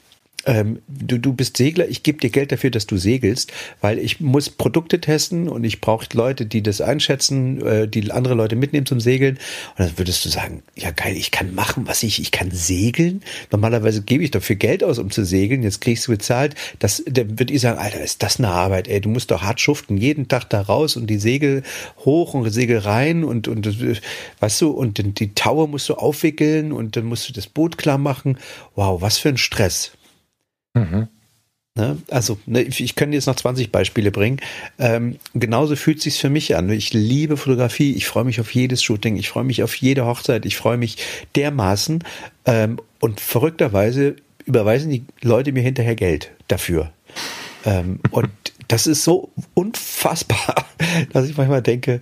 ähm, 0.48 0.80
du, 0.88 1.20
du 1.20 1.34
bist 1.34 1.58
Segler, 1.58 1.88
ich 1.90 2.04
gebe 2.04 2.20
dir 2.20 2.30
Geld 2.30 2.54
dafür, 2.54 2.72
dass 2.72 2.88
du 2.88 2.96
segelst, 2.98 3.52
weil 3.82 4.00
ich 4.00 4.22
muss 4.22 4.50
Produkte 4.50 5.02
testen 5.02 5.50
und 5.50 5.66
ich 5.66 5.82
brauche 5.82 6.08
Leute, 6.14 6.46
die 6.46 6.64
das 6.64 6.80
einschätzen, 6.80 7.62
äh, 7.66 7.88
die 7.88 8.12
andere 8.12 8.34
Leute 8.34 8.56
mitnehmen 8.56 8.86
zum 8.86 9.02
Segeln. 9.02 9.38
Und 9.78 9.86
dann 9.86 9.98
würdest 9.98 10.24
du 10.24 10.30
sagen, 10.30 10.64
ja 10.76 10.92
geil, 10.92 11.18
ich 11.18 11.32
kann 11.32 11.54
machen, 11.54 11.86
was 11.86 12.02
ich, 12.02 12.22
ich 12.22 12.32
kann 12.32 12.52
segeln. 12.52 13.22
Normalerweise 13.52 14.02
gebe 14.02 14.24
ich 14.24 14.32
dafür 14.32 14.56
Geld 14.56 14.86
aus, 14.86 15.00
um 15.00 15.12
zu 15.12 15.26
segeln. 15.26 15.64
Jetzt 15.64 15.82
kriegst 15.82 16.08
du 16.08 16.14
bezahlt. 16.14 16.56
Das, 16.80 17.04
dann 17.06 17.38
würde 17.38 17.54
ich 17.54 17.62
sagen, 17.62 17.78
Alter, 17.78 18.00
ist 18.00 18.24
das 18.24 18.38
eine 18.38 18.48
Arbeit, 18.48 18.88
ey. 18.88 19.02
Du 19.02 19.10
musst 19.10 19.32
doch 19.32 19.42
hart 19.42 19.60
schuften, 19.60 19.98
jeden 19.98 20.30
Tag 20.30 20.50
da 20.50 20.62
raus 20.62 20.96
und 20.96 21.08
die 21.08 21.20
Segel 21.20 21.64
hoch 22.06 22.34
und 22.34 22.50
Segel 22.52 22.78
rein 22.78 23.26
und, 23.26 23.50
und, 23.50 23.68
weißt 24.40 24.62
du, 24.62 24.72
und 24.72 25.20
die 25.20 25.34
Taue 25.34 25.68
musst 25.68 25.90
du 25.90 25.96
aufwickeln 25.96 26.72
und 26.72 26.96
dann 26.96 27.04
musst 27.04 27.28
du 27.28 27.34
das 27.34 27.48
Boot 27.48 27.78
klar 27.78 27.98
machen. 27.98 28.38
Wow, 28.76 29.02
was 29.02 29.18
für 29.18 29.28
ein 29.28 29.38
Stress. 29.38 29.92
Mhm. 30.78 31.08
Ne? 31.78 31.98
Also, 32.10 32.40
ne, 32.48 32.64
ich 32.64 32.96
könnte 32.96 33.16
jetzt 33.16 33.28
noch 33.28 33.36
20 33.36 33.72
Beispiele 33.72 34.12
bringen. 34.12 34.40
Ähm, 34.80 35.18
genauso 35.36 35.76
fühlt 35.76 36.02
sich's 36.02 36.18
für 36.18 36.30
mich 36.30 36.56
an. 36.56 36.70
Ich 36.72 36.92
liebe 36.92 37.38
Fotografie, 37.38 37.94
ich 37.94 38.08
freue 38.08 38.24
mich 38.24 38.42
auf 38.42 38.54
jedes 38.54 38.82
Shooting, 38.84 39.16
ich 39.16 39.30
freue 39.30 39.44
mich 39.44 39.62
auf 39.62 39.76
jede 39.76 40.06
Hochzeit, 40.06 40.46
ich 40.46 40.58
freue 40.58 40.78
mich 40.78 40.98
dermaßen. 41.36 42.04
Ähm, 42.46 42.80
und 43.00 43.20
verrückterweise 43.20 44.16
überweisen 44.46 44.90
die 44.90 45.06
Leute 45.22 45.52
mir 45.52 45.62
hinterher 45.62 45.96
Geld 45.96 46.32
dafür. 46.48 46.92
Ähm, 47.64 48.00
und 48.10 48.30
das 48.68 48.88
ist 48.88 49.04
so 49.04 49.30
unfassbar, 49.54 50.66
dass 51.14 51.30
ich 51.30 51.38
manchmal 51.38 51.62
denke, 51.62 52.02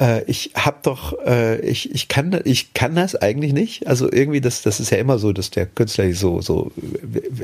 äh, 0.00 0.24
ich 0.24 0.52
habe 0.54 0.78
doch, 0.82 1.18
äh, 1.24 1.60
ich, 1.60 1.92
ich 1.92 2.08
kann, 2.08 2.40
ich 2.44 2.74
kann 2.74 2.94
das 2.94 3.14
eigentlich 3.16 3.52
nicht. 3.52 3.86
Also 3.86 4.10
irgendwie, 4.10 4.40
das, 4.40 4.62
das 4.62 4.80
ist 4.80 4.90
ja 4.90 4.98
immer 4.98 5.18
so, 5.18 5.32
dass 5.32 5.50
der 5.50 5.66
Künstler 5.66 6.12
so, 6.12 6.40
so 6.40 6.72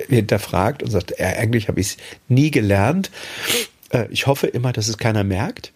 hinterfragt 0.08 0.82
und 0.82 0.90
sagt, 0.90 1.18
äh, 1.18 1.24
eigentlich 1.24 1.68
habe 1.68 1.80
ich 1.80 1.88
es 1.88 1.96
nie 2.28 2.50
gelernt. 2.50 3.10
Äh, 3.90 4.06
ich 4.10 4.26
hoffe 4.26 4.46
immer, 4.46 4.72
dass 4.72 4.88
es 4.88 4.98
keiner 4.98 5.24
merkt. 5.24 5.72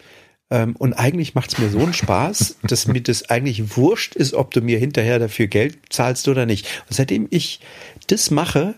Ähm, 0.50 0.76
und 0.76 0.92
eigentlich 0.94 1.34
macht 1.34 1.52
es 1.52 1.58
mir 1.58 1.68
so 1.68 1.78
einen 1.78 1.94
Spaß, 1.94 2.56
dass 2.64 2.87
mir 2.87 3.00
das 3.00 3.30
eigentlich 3.30 3.76
wurscht 3.76 4.16
ist, 4.16 4.34
ob 4.34 4.52
du 4.52 4.60
mir 4.60 4.78
hinterher 4.78 5.18
dafür 5.18 5.46
Geld 5.46 5.78
zahlst 5.90 6.28
oder 6.28 6.44
nicht. 6.46 6.66
Und 6.88 6.94
seitdem 6.96 7.28
ich 7.30 7.60
das 8.08 8.30
mache, 8.30 8.74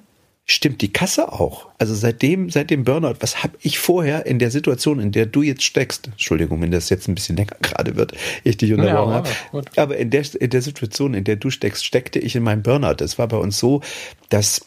stimmt 0.47 0.81
die 0.81 0.93
Kasse 0.93 1.33
auch. 1.33 1.67
Also 1.77 1.95
seitdem, 1.95 2.51
seit 2.51 2.71
dem 2.71 2.85
Burnout, 2.85 3.17
was 3.19 3.43
habe 3.43 3.59
ich 3.63 3.81
vorher 3.81 4.27
in 4.27 4.39
der 4.39 4.53
Situation, 4.53 5.01
in 5.01 5.11
der 5.11 5.27
du 5.27 5.43
jetzt 5.43 5.65
steckst, 5.65 6.07
Entschuldigung, 6.07 6.63
wenn 6.63 6.71
das 6.71 6.89
jetzt 6.89 7.09
ein 7.09 7.17
bisschen 7.17 7.37
länger 7.37 7.57
gerade 7.63 7.97
wird, 7.97 8.13
ich 8.45 8.57
dich 8.57 8.73
unterbrochen 8.73 9.11
ja, 9.11 9.17
habe, 9.53 9.65
aber 9.77 9.97
in 9.97 10.11
der, 10.11 10.25
in 10.41 10.51
der 10.51 10.63
Situation, 10.63 11.15
in 11.15 11.25
der 11.25 11.37
du 11.37 11.51
steckst, 11.51 11.85
steckte 11.85 12.21
ich 12.21 12.37
in 12.37 12.45
meinem 12.45 12.63
Burnout. 12.63 13.03
Es 13.03 13.19
war 13.19 13.27
bei 13.27 13.37
uns 13.37 13.59
so, 13.59 13.83
dass 14.29 14.65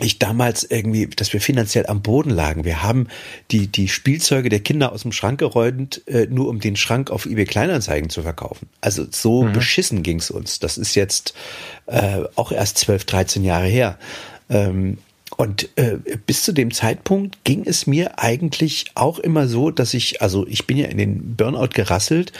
ich 0.00 0.18
damals 0.18 0.64
irgendwie, 0.64 1.06
dass 1.06 1.32
wir 1.32 1.40
finanziell 1.40 1.86
am 1.86 2.02
Boden 2.02 2.30
lagen. 2.30 2.64
Wir 2.64 2.82
haben 2.82 3.08
die, 3.50 3.66
die 3.66 3.88
Spielzeuge 3.88 4.48
der 4.48 4.60
Kinder 4.60 4.92
aus 4.92 5.02
dem 5.02 5.12
Schrank 5.12 5.40
geräumt, 5.40 6.06
äh, 6.08 6.26
nur 6.26 6.48
um 6.48 6.60
den 6.60 6.76
Schrank 6.76 7.10
auf 7.10 7.26
eBay 7.26 7.44
Kleinanzeigen 7.44 8.10
zu 8.10 8.22
verkaufen. 8.22 8.68
Also 8.80 9.06
so 9.10 9.44
mhm. 9.44 9.52
beschissen 9.52 10.02
ging's 10.02 10.30
uns. 10.30 10.58
Das 10.58 10.78
ist 10.78 10.94
jetzt 10.94 11.34
äh, 11.86 12.22
auch 12.36 12.52
erst 12.52 12.78
12, 12.78 13.04
13 13.04 13.44
Jahre 13.44 13.66
her. 13.66 13.98
Ähm, 14.50 14.98
und 15.36 15.68
äh, 15.76 15.96
bis 16.26 16.42
zu 16.42 16.52
dem 16.52 16.72
Zeitpunkt 16.72 17.44
ging 17.44 17.64
es 17.64 17.86
mir 17.86 18.18
eigentlich 18.18 18.86
auch 18.94 19.18
immer 19.18 19.46
so, 19.46 19.70
dass 19.70 19.94
ich, 19.94 20.20
also 20.20 20.46
ich 20.46 20.66
bin 20.66 20.76
ja 20.76 20.86
in 20.86 20.98
den 20.98 21.36
Burnout 21.36 21.68
gerasselt, 21.72 22.32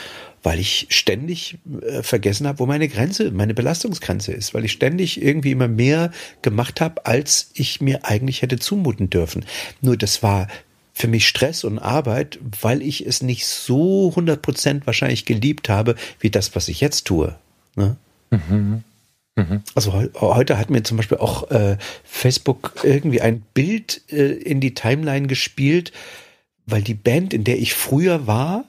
weil 0.43 0.59
ich 0.59 0.87
ständig 0.89 1.57
äh, 1.81 2.03
vergessen 2.03 2.47
habe, 2.47 2.59
wo 2.59 2.65
meine 2.65 2.87
Grenze, 2.89 3.31
meine 3.31 3.53
Belastungsgrenze 3.53 4.33
ist, 4.33 4.53
weil 4.53 4.65
ich 4.65 4.73
ständig 4.73 5.21
irgendwie 5.21 5.51
immer 5.51 5.67
mehr 5.67 6.11
gemacht 6.41 6.81
habe, 6.81 7.05
als 7.05 7.51
ich 7.53 7.79
mir 7.81 8.05
eigentlich 8.05 8.41
hätte 8.41 8.59
zumuten 8.59 9.09
dürfen. 9.09 9.45
Nur 9.81 9.97
das 9.97 10.21
war 10.21 10.47
für 10.93 11.07
mich 11.07 11.27
Stress 11.27 11.63
und 11.63 11.79
Arbeit, 11.79 12.39
weil 12.61 12.81
ich 12.81 13.05
es 13.05 13.21
nicht 13.21 13.47
so 13.47 14.09
100 14.09 14.41
Prozent 14.41 14.85
wahrscheinlich 14.85 15.25
geliebt 15.25 15.69
habe, 15.69 15.95
wie 16.19 16.29
das, 16.29 16.55
was 16.55 16.67
ich 16.67 16.81
jetzt 16.81 17.05
tue. 17.05 17.35
Ne? 17.75 17.95
Mhm. 18.29 18.83
Mhm. 19.35 19.63
Also 19.75 19.93
heute 20.15 20.57
hat 20.57 20.69
mir 20.69 20.83
zum 20.83 20.97
Beispiel 20.97 21.17
auch 21.17 21.49
äh, 21.51 21.77
Facebook 22.03 22.73
irgendwie 22.83 23.21
ein 23.21 23.41
Bild 23.53 24.01
äh, 24.09 24.31
in 24.33 24.59
die 24.59 24.73
Timeline 24.73 25.27
gespielt, 25.27 25.91
weil 26.65 26.81
die 26.81 26.93
Band, 26.93 27.33
in 27.33 27.43
der 27.43 27.59
ich 27.59 27.73
früher 27.73 28.27
war, 28.27 28.65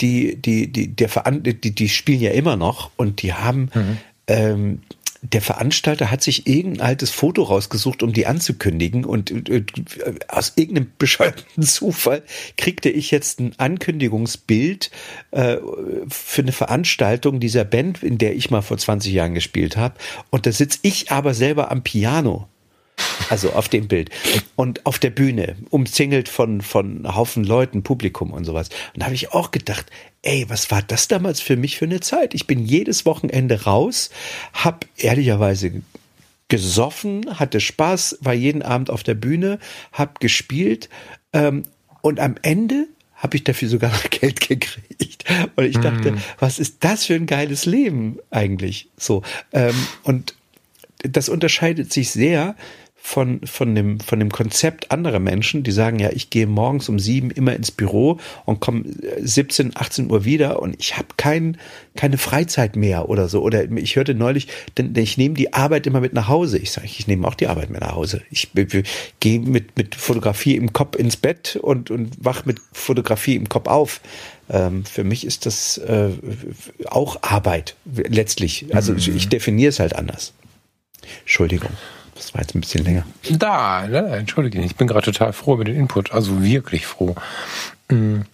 die, 0.00 0.36
die, 0.36 0.72
die, 0.72 0.88
der 0.88 1.08
Veran 1.08 1.42
die, 1.42 1.54
die 1.54 1.88
spielen 1.88 2.20
ja 2.20 2.30
immer 2.30 2.56
noch 2.56 2.90
und 2.96 3.22
die 3.22 3.34
haben 3.34 3.70
mhm. 3.74 3.98
ähm, 4.28 4.82
der 5.22 5.42
Veranstalter 5.42 6.10
hat 6.10 6.22
sich 6.22 6.46
irgendein 6.46 6.86
altes 6.86 7.10
Foto 7.10 7.42
rausgesucht, 7.42 8.02
um 8.02 8.12
die 8.12 8.26
anzukündigen 8.26 9.04
und, 9.04 9.30
und, 9.30 9.50
und 9.50 9.72
aus 10.28 10.52
irgendeinem 10.56 10.92
bescheuerten 10.98 11.62
Zufall 11.62 12.22
kriegte 12.56 12.88
ich 12.88 13.10
jetzt 13.10 13.40
ein 13.40 13.52
Ankündigungsbild 13.58 14.90
äh, 15.32 15.56
für 16.08 16.42
eine 16.42 16.52
Veranstaltung 16.52 17.40
dieser 17.40 17.64
Band, 17.64 18.02
in 18.02 18.18
der 18.18 18.36
ich 18.36 18.50
mal 18.50 18.62
vor 18.62 18.78
20 18.78 19.12
Jahren 19.12 19.34
gespielt 19.34 19.76
habe. 19.76 19.94
Und 20.30 20.46
da 20.46 20.52
sitze 20.52 20.78
ich 20.82 21.10
aber 21.10 21.34
selber 21.34 21.70
am 21.70 21.82
Piano 21.82 22.48
also 23.30 23.52
auf 23.52 23.68
dem 23.68 23.88
Bild. 23.88 24.10
Und 24.56 24.86
auf 24.86 24.98
der 24.98 25.10
Bühne, 25.10 25.56
umzingelt 25.70 26.28
von, 26.28 26.60
von 26.60 27.16
Haufen 27.16 27.44
Leuten, 27.44 27.82
Publikum 27.82 28.32
und 28.32 28.44
sowas. 28.44 28.68
Und 28.94 29.00
da 29.00 29.06
habe 29.06 29.14
ich 29.14 29.32
auch 29.32 29.50
gedacht, 29.50 29.86
ey, 30.22 30.46
was 30.48 30.70
war 30.70 30.82
das 30.82 31.08
damals 31.08 31.40
für 31.40 31.56
mich 31.56 31.78
für 31.78 31.84
eine 31.84 32.00
Zeit? 32.00 32.34
Ich 32.34 32.46
bin 32.46 32.64
jedes 32.64 33.06
Wochenende 33.06 33.64
raus, 33.64 34.10
hab 34.52 34.86
ehrlicherweise 34.96 35.82
gesoffen, 36.48 37.38
hatte 37.38 37.60
Spaß, 37.60 38.18
war 38.20 38.34
jeden 38.34 38.62
Abend 38.62 38.90
auf 38.90 39.02
der 39.02 39.14
Bühne, 39.14 39.58
hab 39.92 40.20
gespielt 40.20 40.88
ähm, 41.32 41.64
und 42.00 42.20
am 42.20 42.36
Ende 42.42 42.86
habe 43.14 43.36
ich 43.36 43.44
dafür 43.44 43.68
sogar 43.68 43.90
noch 43.90 44.04
Geld 44.10 44.40
gekriegt. 44.40 45.24
Und 45.56 45.64
ich 45.64 45.78
dachte, 45.78 46.12
mm. 46.12 46.18
was 46.38 46.58
ist 46.58 46.76
das 46.80 47.04
für 47.04 47.14
ein 47.14 47.26
geiles 47.26 47.66
Leben 47.66 48.18
eigentlich? 48.30 48.88
So 48.96 49.22
ähm, 49.52 49.74
und 50.04 50.34
das 50.98 51.28
unterscheidet 51.28 51.92
sich 51.92 52.10
sehr 52.10 52.56
von, 53.00 53.40
von, 53.46 53.74
dem, 53.74 54.00
von 54.00 54.18
dem 54.18 54.30
Konzept 54.30 54.90
anderer 54.90 55.20
Menschen, 55.20 55.62
die 55.62 55.70
sagen, 55.70 55.98
ja, 55.98 56.10
ich 56.10 56.30
gehe 56.30 56.46
morgens 56.46 56.88
um 56.88 56.98
sieben 56.98 57.30
immer 57.30 57.54
ins 57.54 57.70
Büro 57.70 58.18
und 58.44 58.60
komme 58.60 58.84
17, 59.20 59.72
18 59.74 60.10
Uhr 60.10 60.24
wieder 60.24 60.60
und 60.60 60.76
ich 60.78 60.96
habe 60.96 61.08
kein, 61.16 61.56
keine 61.96 62.18
Freizeit 62.18 62.76
mehr 62.76 63.08
oder 63.08 63.28
so. 63.28 63.42
Oder 63.42 63.70
ich 63.70 63.96
hörte 63.96 64.14
neulich, 64.14 64.48
denn, 64.76 64.92
denn 64.92 65.04
ich 65.04 65.16
nehme 65.16 65.36
die 65.36 65.54
Arbeit 65.54 65.86
immer 65.86 66.00
mit 66.00 66.12
nach 66.12 66.28
Hause. 66.28 66.58
Ich 66.58 66.72
sage, 66.72 66.86
ich 66.86 67.06
nehme 67.06 67.26
auch 67.26 67.34
die 67.34 67.46
Arbeit 67.46 67.70
mit 67.70 67.80
nach 67.80 67.94
Hause. 67.94 68.20
Ich, 68.30 68.50
ich 68.54 68.84
gehe 69.20 69.40
mit, 69.40 69.76
mit 69.76 69.94
Fotografie 69.94 70.56
im 70.56 70.72
Kopf 70.72 70.96
ins 70.96 71.16
Bett 71.16 71.56
und, 71.56 71.90
und 71.90 72.12
wach 72.22 72.44
mit 72.44 72.60
Fotografie 72.72 73.36
im 73.36 73.48
Kopf 73.48 73.68
auf. 73.68 74.00
Ähm, 74.50 74.84
für 74.84 75.04
mich 75.04 75.24
ist 75.24 75.46
das 75.46 75.78
äh, 75.78 76.10
auch 76.86 77.22
Arbeit 77.22 77.76
letztlich. 77.86 78.66
Also 78.74 78.92
mhm. 78.92 78.98
ich 78.98 79.28
definiere 79.28 79.70
es 79.70 79.80
halt 79.80 79.94
anders. 79.94 80.34
Entschuldigung. 81.20 81.70
Das 82.18 82.34
war 82.34 82.40
jetzt 82.40 82.54
ein 82.54 82.60
bisschen 82.60 82.84
länger. 82.84 83.04
Da, 83.30 83.86
ne, 83.86 84.08
entschuldige, 84.16 84.60
ich 84.60 84.74
bin 84.76 84.88
gerade 84.88 85.04
total 85.04 85.32
froh 85.32 85.54
über 85.54 85.64
den 85.64 85.76
Input, 85.76 86.12
also 86.12 86.42
wirklich 86.42 86.84
froh. 86.84 87.14
Mhm. 87.88 88.24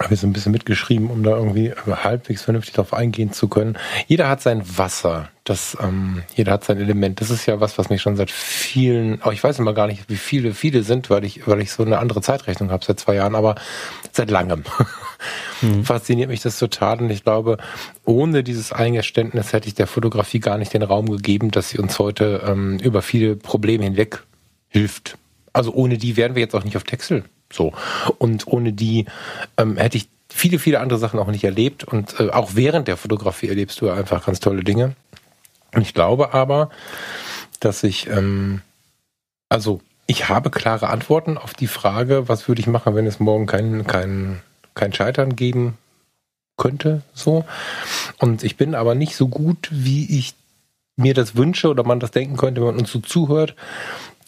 Habe 0.00 0.14
so 0.14 0.26
ein 0.26 0.34
bisschen 0.34 0.52
mitgeschrieben, 0.52 1.08
um 1.08 1.22
da 1.22 1.30
irgendwie 1.30 1.72
halbwegs 1.72 2.42
vernünftig 2.42 2.74
darauf 2.74 2.92
eingehen 2.92 3.32
zu 3.32 3.48
können. 3.48 3.78
Jeder 4.06 4.28
hat 4.28 4.42
sein 4.42 4.62
Wasser. 4.76 5.30
Das, 5.46 5.78
ähm, 5.80 6.24
jeder 6.34 6.50
hat 6.50 6.64
sein 6.64 6.78
Element. 6.78 7.20
Das 7.20 7.30
ist 7.30 7.46
ja 7.46 7.60
was, 7.60 7.78
was 7.78 7.88
mich 7.88 8.02
schon 8.02 8.16
seit 8.16 8.32
vielen, 8.32 9.22
auch 9.22 9.32
ich 9.32 9.44
weiß 9.44 9.60
immer 9.60 9.74
gar 9.74 9.86
nicht, 9.86 10.10
wie 10.10 10.16
viele, 10.16 10.52
viele 10.54 10.82
sind, 10.82 11.08
weil 11.08 11.24
ich, 11.24 11.46
weil 11.46 11.60
ich 11.60 11.70
so 11.70 11.84
eine 11.84 12.00
andere 12.00 12.20
Zeitrechnung 12.20 12.72
habe 12.72 12.84
seit 12.84 12.98
zwei 12.98 13.14
Jahren, 13.14 13.36
aber 13.36 13.54
seit 14.10 14.28
langem. 14.28 14.64
Mhm. 15.62 15.84
Fasziniert 15.84 16.30
mich 16.30 16.42
das 16.42 16.58
total 16.58 17.00
und 17.00 17.10
ich 17.10 17.22
glaube, 17.22 17.58
ohne 18.04 18.42
dieses 18.42 18.72
Eingeständnis 18.72 19.52
hätte 19.52 19.68
ich 19.68 19.74
der 19.74 19.86
Fotografie 19.86 20.40
gar 20.40 20.58
nicht 20.58 20.74
den 20.74 20.82
Raum 20.82 21.08
gegeben, 21.08 21.52
dass 21.52 21.70
sie 21.70 21.78
uns 21.78 21.96
heute 22.00 22.42
ähm, 22.44 22.80
über 22.80 23.00
viele 23.00 23.36
Probleme 23.36 23.84
hinweg 23.84 24.24
hilft. 24.66 25.16
Also 25.52 25.72
ohne 25.72 25.96
die 25.96 26.16
wären 26.16 26.34
wir 26.34 26.42
jetzt 26.42 26.56
auch 26.56 26.64
nicht 26.64 26.76
auf 26.76 26.82
Texel. 26.82 27.22
So. 27.52 27.72
Und 28.18 28.48
ohne 28.48 28.72
die 28.72 29.06
ähm, 29.56 29.76
hätte 29.76 29.96
ich 29.96 30.08
viele, 30.28 30.58
viele 30.58 30.80
andere 30.80 30.98
Sachen 30.98 31.20
auch 31.20 31.28
nicht 31.28 31.44
erlebt. 31.44 31.84
Und 31.84 32.18
äh, 32.18 32.30
auch 32.30 32.50
während 32.54 32.88
der 32.88 32.96
Fotografie 32.96 33.48
erlebst 33.48 33.80
du 33.80 33.90
einfach 33.90 34.26
ganz 34.26 34.40
tolle 34.40 34.64
Dinge. 34.64 34.96
Ich 35.80 35.94
glaube 35.94 36.34
aber, 36.34 36.70
dass 37.60 37.82
ich, 37.82 38.08
ähm, 38.08 38.62
also 39.48 39.80
ich 40.06 40.28
habe 40.28 40.50
klare 40.50 40.88
Antworten 40.88 41.36
auf 41.38 41.54
die 41.54 41.66
Frage, 41.66 42.28
was 42.28 42.48
würde 42.48 42.60
ich 42.60 42.66
machen, 42.66 42.94
wenn 42.94 43.06
es 43.06 43.20
morgen 43.20 43.46
kein, 43.46 43.86
kein 43.86 44.40
kein 44.76 44.92
Scheitern 44.92 45.34
geben 45.34 45.76
könnte, 46.56 47.02
so. 47.12 47.44
Und 48.18 48.44
ich 48.44 48.56
bin 48.56 48.76
aber 48.76 48.94
nicht 48.94 49.16
so 49.16 49.26
gut, 49.26 49.68
wie 49.72 50.18
ich 50.18 50.34
mir 50.96 51.12
das 51.12 51.34
wünsche 51.34 51.68
oder 51.68 51.82
man 51.82 51.98
das 51.98 52.12
denken 52.12 52.36
könnte, 52.36 52.60
wenn 52.60 52.68
man 52.68 52.78
uns 52.78 52.92
so 52.92 53.00
zuhört, 53.00 53.56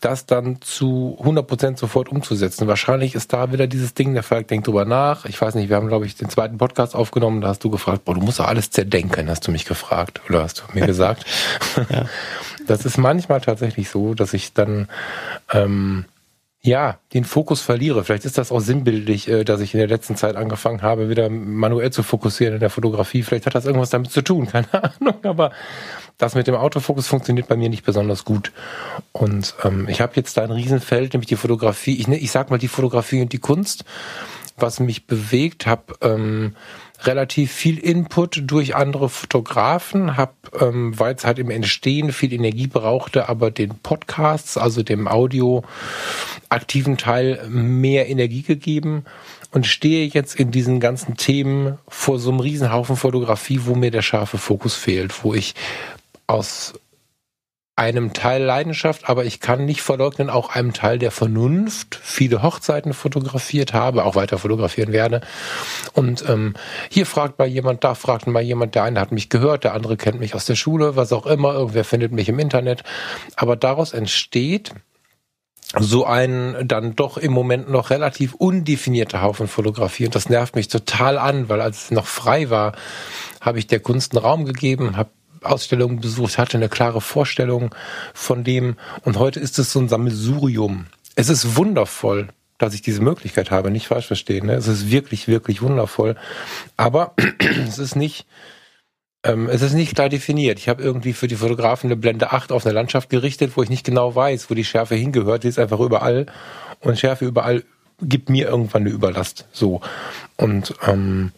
das 0.00 0.26
dann 0.26 0.60
zu 0.60 1.18
100% 1.22 1.78
sofort 1.78 2.08
umzusetzen. 2.08 2.68
Wahrscheinlich 2.68 3.14
ist 3.14 3.32
da 3.32 3.52
wieder 3.52 3.66
dieses 3.66 3.94
Ding, 3.94 4.14
der 4.14 4.22
Falk 4.22 4.48
denkt 4.48 4.66
drüber 4.66 4.84
nach. 4.84 5.24
Ich 5.24 5.40
weiß 5.40 5.54
nicht, 5.54 5.68
wir 5.68 5.76
haben, 5.76 5.88
glaube 5.88 6.06
ich, 6.06 6.14
den 6.14 6.28
zweiten 6.28 6.58
Podcast 6.58 6.94
aufgenommen, 6.94 7.40
da 7.40 7.48
hast 7.48 7.64
du 7.64 7.70
gefragt, 7.70 8.04
boah, 8.04 8.14
du 8.14 8.20
musst 8.20 8.38
doch 8.38 8.46
alles 8.46 8.70
zerdenken, 8.70 9.28
hast 9.28 9.46
du 9.46 9.50
mich 9.50 9.64
gefragt 9.64 10.20
oder 10.28 10.42
hast 10.42 10.60
du 10.60 10.78
mir 10.78 10.86
gesagt. 10.86 11.24
ja. 11.90 12.06
Das 12.66 12.84
ist 12.84 12.98
manchmal 12.98 13.40
tatsächlich 13.40 13.88
so, 13.90 14.14
dass 14.14 14.34
ich 14.34 14.52
dann 14.52 14.88
ähm, 15.52 16.04
ja, 16.60 16.98
den 17.14 17.24
Fokus 17.24 17.60
verliere. 17.60 18.04
Vielleicht 18.04 18.24
ist 18.24 18.36
das 18.36 18.50
auch 18.50 18.60
sinnbildlich, 18.60 19.28
äh, 19.28 19.44
dass 19.44 19.60
ich 19.60 19.74
in 19.74 19.78
der 19.78 19.88
letzten 19.88 20.16
Zeit 20.16 20.36
angefangen 20.36 20.82
habe, 20.82 21.08
wieder 21.08 21.30
manuell 21.30 21.90
zu 21.90 22.02
fokussieren 22.02 22.54
in 22.54 22.60
der 22.60 22.70
Fotografie. 22.70 23.22
Vielleicht 23.22 23.46
hat 23.46 23.54
das 23.54 23.64
irgendwas 23.64 23.90
damit 23.90 24.10
zu 24.10 24.22
tun, 24.22 24.46
keine 24.52 24.66
Ahnung. 24.72 25.14
Aber 25.22 25.52
das 26.18 26.34
mit 26.34 26.48
dem 26.48 26.56
Autofokus 26.56 27.06
funktioniert 27.06 27.48
bei 27.48 27.56
mir 27.56 27.68
nicht 27.68 27.84
besonders 27.84 28.24
gut. 28.24 28.52
Und 29.12 29.54
ähm, 29.64 29.88
ich 29.88 30.00
habe 30.00 30.12
jetzt 30.16 30.36
da 30.36 30.42
ein 30.42 30.50
Riesenfeld, 30.50 31.14
nämlich 31.14 31.28
die 31.28 31.36
Fotografie. 31.36 31.96
Ich, 31.96 32.08
ich 32.08 32.30
sag 32.30 32.50
mal 32.50 32.58
die 32.58 32.68
Fotografie 32.68 33.22
und 33.22 33.32
die 33.32 33.38
Kunst, 33.38 33.84
was 34.56 34.80
mich 34.80 35.06
bewegt, 35.06 35.66
habe 35.66 35.94
ähm, 36.00 36.56
relativ 37.04 37.52
viel 37.52 37.78
Input 37.78 38.42
durch 38.46 38.74
andere 38.74 39.08
Fotografen, 39.08 40.16
habe, 40.16 40.32
ähm, 40.60 40.98
weil 40.98 41.14
es 41.14 41.24
halt 41.24 41.38
im 41.38 41.50
Entstehen 41.50 42.12
viel 42.12 42.32
Energie 42.32 42.66
brauchte, 42.66 43.28
aber 43.28 43.52
den 43.52 43.78
Podcasts, 43.78 44.56
also 44.56 44.82
dem 44.82 45.06
Audio 45.06 45.62
aktiven 46.48 46.96
Teil 46.96 47.46
mehr 47.48 48.08
Energie 48.08 48.42
gegeben 48.42 49.04
und 49.52 49.66
stehe 49.66 50.06
jetzt 50.08 50.34
in 50.34 50.50
diesen 50.50 50.80
ganzen 50.80 51.16
Themen 51.16 51.78
vor 51.86 52.18
so 52.18 52.30
einem 52.30 52.40
Riesenhaufen 52.40 52.96
Fotografie, 52.96 53.60
wo 53.64 53.74
mir 53.76 53.92
der 53.92 54.02
scharfe 54.02 54.38
Fokus 54.38 54.74
fehlt, 54.74 55.24
wo 55.24 55.34
ich 55.34 55.54
aus 56.28 56.74
einem 57.78 58.12
Teil 58.12 58.42
Leidenschaft, 58.42 59.08
aber 59.08 59.24
ich 59.24 59.38
kann 59.38 59.64
nicht 59.64 59.82
verleugnen, 59.82 60.30
auch 60.30 60.50
einem 60.50 60.72
Teil 60.72 60.98
der 60.98 61.12
Vernunft, 61.12 61.94
viele 61.94 62.42
Hochzeiten 62.42 62.92
fotografiert 62.92 63.72
habe, 63.72 64.04
auch 64.04 64.16
weiter 64.16 64.36
fotografieren 64.38 64.92
werde. 64.92 65.20
Und 65.92 66.28
ähm, 66.28 66.54
hier 66.90 67.06
fragt 67.06 67.38
mal 67.38 67.46
jemand, 67.46 67.84
da 67.84 67.94
fragt 67.94 68.26
mal 68.26 68.42
jemand, 68.42 68.74
der 68.74 68.82
eine 68.82 69.00
hat 69.00 69.12
mich 69.12 69.28
gehört, 69.28 69.62
der 69.62 69.74
andere 69.74 69.96
kennt 69.96 70.18
mich 70.18 70.34
aus 70.34 70.44
der 70.44 70.56
Schule, 70.56 70.96
was 70.96 71.12
auch 71.12 71.24
immer, 71.24 71.52
irgendwer 71.52 71.84
findet 71.84 72.10
mich 72.10 72.28
im 72.28 72.40
Internet. 72.40 72.82
Aber 73.36 73.54
daraus 73.54 73.92
entsteht 73.92 74.72
so 75.78 76.04
ein 76.04 76.56
dann 76.66 76.96
doch 76.96 77.16
im 77.16 77.32
Moment 77.32 77.70
noch 77.70 77.90
relativ 77.90 78.34
undefinierter 78.34 79.22
Haufen 79.22 79.46
Fotografie. 79.46 80.06
Und 80.06 80.16
das 80.16 80.28
nervt 80.28 80.56
mich 80.56 80.66
total 80.66 81.16
an, 81.16 81.48
weil 81.48 81.60
als 81.60 81.84
es 81.84 81.90
noch 81.92 82.06
frei 82.06 82.50
war, 82.50 82.72
habe 83.40 83.60
ich 83.60 83.68
der 83.68 83.78
Kunst 83.78 84.12
einen 84.16 84.24
Raum 84.24 84.46
gegeben, 84.46 84.96
habe 84.96 85.10
Ausstellungen 85.42 86.00
besucht, 86.00 86.38
hatte 86.38 86.56
eine 86.56 86.68
klare 86.68 87.00
Vorstellung 87.00 87.74
von 88.14 88.44
dem. 88.44 88.76
Und 89.04 89.18
heute 89.18 89.40
ist 89.40 89.58
es 89.58 89.72
so 89.72 89.80
ein 89.80 89.88
Sammelsurium. 89.88 90.86
Es 91.14 91.28
ist 91.28 91.56
wundervoll, 91.56 92.28
dass 92.58 92.74
ich 92.74 92.82
diese 92.82 93.00
Möglichkeit 93.00 93.50
habe, 93.50 93.70
nicht 93.70 93.86
falsch 93.86 94.06
verstehen. 94.06 94.46
Ne? 94.46 94.54
Es 94.54 94.66
ist 94.66 94.90
wirklich, 94.90 95.28
wirklich 95.28 95.62
wundervoll. 95.62 96.16
Aber 96.76 97.14
es 97.66 97.78
ist 97.78 97.96
nicht, 97.96 98.26
ähm, 99.24 99.48
es 99.48 99.62
ist 99.62 99.74
nicht 99.74 99.94
klar 99.94 100.08
definiert. 100.08 100.58
Ich 100.58 100.68
habe 100.68 100.82
irgendwie 100.82 101.12
für 101.12 101.28
die 101.28 101.36
Fotografen 101.36 101.88
eine 101.88 101.96
Blende 101.96 102.32
8 102.32 102.52
auf 102.52 102.66
eine 102.66 102.74
Landschaft 102.74 103.10
gerichtet, 103.10 103.52
wo 103.56 103.62
ich 103.62 103.70
nicht 103.70 103.84
genau 103.86 104.14
weiß, 104.14 104.50
wo 104.50 104.54
die 104.54 104.64
Schärfe 104.64 104.96
hingehört. 104.96 105.44
Die 105.44 105.48
ist 105.48 105.58
einfach 105.58 105.80
überall. 105.80 106.26
Und 106.80 106.98
Schärfe 106.98 107.24
überall 107.24 107.64
gibt 108.00 108.28
mir 108.28 108.48
irgendwann 108.48 108.82
eine 108.82 108.90
Überlast. 108.90 109.46
So. 109.52 109.80
Und 110.36 110.74
ähm, 110.86 111.32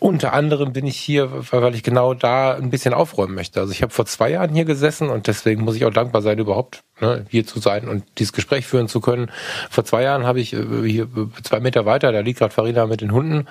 unter 0.00 0.32
anderem 0.32 0.72
bin 0.72 0.86
ich 0.86 0.96
hier, 0.96 1.30
weil 1.52 1.74
ich 1.74 1.84
genau 1.84 2.12
da 2.12 2.54
ein 2.54 2.70
bisschen 2.70 2.94
aufräumen 2.94 3.34
möchte. 3.34 3.60
Also 3.60 3.72
ich 3.72 3.82
habe 3.82 3.92
vor 3.92 4.06
zwei 4.06 4.30
Jahren 4.30 4.52
hier 4.52 4.64
gesessen 4.64 5.08
und 5.08 5.28
deswegen 5.28 5.62
muss 5.62 5.76
ich 5.76 5.84
auch 5.84 5.92
dankbar 5.92 6.20
sein, 6.20 6.38
überhaupt 6.38 6.82
ne, 7.00 7.24
hier 7.28 7.46
zu 7.46 7.60
sein 7.60 7.86
und 7.86 8.02
dieses 8.18 8.32
Gespräch 8.32 8.66
führen 8.66 8.88
zu 8.88 9.00
können. 9.00 9.30
Vor 9.70 9.84
zwei 9.84 10.02
Jahren 10.02 10.26
habe 10.26 10.40
ich 10.40 10.52
äh, 10.52 10.64
hier 10.84 11.08
zwei 11.44 11.60
Meter 11.60 11.86
weiter, 11.86 12.10
da 12.10 12.20
liegt 12.20 12.40
gerade 12.40 12.52
Farina 12.52 12.86
mit 12.86 13.00
den 13.00 13.12
Hunden, 13.12 13.46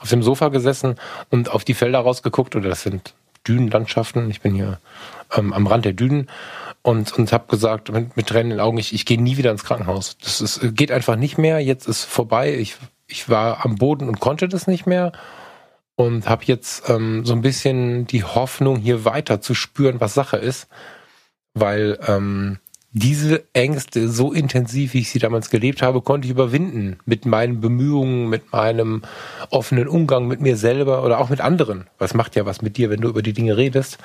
auf 0.00 0.10
dem 0.10 0.22
Sofa 0.22 0.48
gesessen 0.48 0.96
und 1.30 1.50
auf 1.50 1.64
die 1.64 1.74
Felder 1.74 2.00
rausgeguckt. 2.00 2.54
Oder 2.54 2.68
das 2.68 2.82
sind 2.82 3.14
Dünenlandschaften. 3.48 4.30
Ich 4.30 4.42
bin 4.42 4.54
hier 4.54 4.78
ähm, 5.34 5.54
am 5.54 5.66
Rand 5.66 5.86
der 5.86 5.94
Dünen 5.94 6.28
und, 6.82 7.16
und 7.16 7.32
habe 7.32 7.46
gesagt 7.48 7.90
mit, 7.90 8.14
mit 8.16 8.26
Tränen 8.26 8.52
in 8.52 8.58
den 8.58 8.60
Augen, 8.60 8.76
ich, 8.76 8.92
ich 8.92 9.06
gehe 9.06 9.20
nie 9.20 9.38
wieder 9.38 9.50
ins 9.50 9.64
Krankenhaus. 9.64 10.18
Das 10.18 10.42
ist, 10.42 10.60
geht 10.76 10.92
einfach 10.92 11.16
nicht 11.16 11.38
mehr. 11.38 11.60
Jetzt 11.60 11.88
ist 11.88 12.04
vorbei. 12.04 12.54
Ich, 12.54 12.76
ich 13.06 13.30
war 13.30 13.64
am 13.64 13.76
Boden 13.76 14.08
und 14.08 14.20
konnte 14.20 14.48
das 14.48 14.66
nicht 14.66 14.86
mehr 14.86 15.12
und 16.06 16.28
habe 16.28 16.44
jetzt 16.46 16.88
ähm, 16.88 17.24
so 17.24 17.32
ein 17.32 17.42
bisschen 17.42 18.06
die 18.06 18.24
Hoffnung, 18.24 18.76
hier 18.76 19.04
weiter 19.04 19.40
zu 19.40 19.54
spüren, 19.54 20.00
was 20.00 20.14
Sache 20.14 20.36
ist, 20.36 20.68
weil 21.54 21.98
ähm, 22.06 22.58
diese 22.92 23.44
Ängste 23.54 24.08
so 24.08 24.32
intensiv, 24.32 24.92
wie 24.92 25.00
ich 25.00 25.10
sie 25.10 25.18
damals 25.18 25.48
gelebt 25.48 25.80
habe, 25.80 26.02
konnte 26.02 26.26
ich 26.26 26.32
überwinden 26.32 26.98
mit 27.06 27.24
meinen 27.24 27.60
Bemühungen, 27.60 28.28
mit 28.28 28.52
meinem 28.52 29.02
offenen 29.48 29.88
Umgang 29.88 30.28
mit 30.28 30.40
mir 30.40 30.58
selber 30.58 31.02
oder 31.02 31.18
auch 31.18 31.30
mit 31.30 31.40
anderen. 31.40 31.86
Was 31.98 32.12
macht 32.12 32.36
ja 32.36 32.44
was 32.44 32.60
mit 32.60 32.76
dir, 32.76 32.90
wenn 32.90 33.00
du 33.00 33.08
über 33.08 33.22
die 33.22 33.32
Dinge 33.32 33.56
redest? 33.56 33.98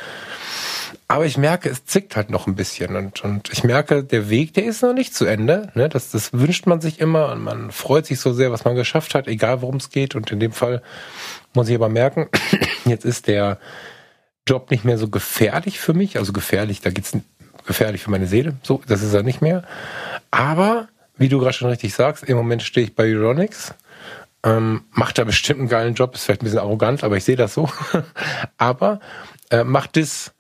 Aber 1.10 1.26
ich 1.26 1.38
merke, 1.38 1.70
es 1.70 1.86
zickt 1.86 2.16
halt 2.16 2.30
noch 2.30 2.48
ein 2.48 2.56
bisschen 2.56 2.96
und, 2.96 3.24
und 3.24 3.50
ich 3.52 3.64
merke, 3.64 4.04
der 4.04 4.30
Weg, 4.30 4.54
der 4.54 4.66
ist 4.66 4.84
noch 4.84 4.94
nicht 4.94 5.14
zu 5.14 5.26
Ende. 5.26 5.70
Ne? 5.74 5.90
Das, 5.90 6.12
das 6.12 6.34
wünscht 6.34 6.66
man 6.66 6.82
sich 6.82 7.00
immer 7.00 7.32
und 7.32 7.44
man 7.44 7.72
freut 7.72 8.06
sich 8.06 8.20
so 8.20 8.34
sehr, 8.34 8.52
was 8.52 8.66
man 8.66 8.76
geschafft 8.76 9.16
hat, 9.16 9.28
egal 9.28 9.62
worum 9.62 9.78
es 9.78 9.90
geht. 9.90 10.16
Und 10.16 10.32
in 10.32 10.40
dem 10.40 10.52
Fall 10.52 10.82
muss 11.58 11.70
ich 11.70 11.76
aber 11.76 11.90
merken, 11.90 12.30
jetzt 12.86 13.04
ist 13.04 13.28
der 13.28 13.58
Job 14.48 14.72
nicht 14.72 14.86
mehr 14.86 14.98
so 14.98 15.10
gefährlich 15.10 15.80
für 15.80 15.94
mich. 15.94 16.18
Also 16.18 16.32
gefährlich, 16.32 16.82
da 16.82 16.92
geht's 16.92 17.18
gefährlich 17.66 18.04
für 18.04 18.12
meine 18.12 18.28
Seele. 18.28 18.54
So, 18.62 18.82
das 18.88 19.02
ist 19.02 19.14
er 19.14 19.24
nicht 19.24 19.42
mehr. 19.42 19.64
Aber, 20.32 20.88
wie 21.18 21.30
du 21.30 21.40
gerade 21.40 21.54
schon 21.54 21.70
richtig 21.70 21.94
sagst, 21.96 22.24
im 22.24 22.38
Moment 22.38 22.62
stehe 22.62 22.86
ich 22.86 22.96
bei 22.96 23.06
Euronics. 23.06 23.74
Ähm, 24.44 24.84
macht 24.92 25.18
da 25.18 25.24
bestimmt 25.24 25.60
einen 25.60 25.68
geilen 25.68 25.96
Job, 25.96 26.14
ist 26.14 26.26
vielleicht 26.26 26.42
ein 26.42 26.46
bisschen 26.46 26.60
arrogant, 26.60 27.04
aber 27.04 27.18
ich 27.18 27.24
sehe 27.24 27.36
das 27.36 27.56
so. 27.56 27.68
aber 28.58 29.00
äh, 29.50 29.64
macht 29.64 29.98
das, 29.98 30.34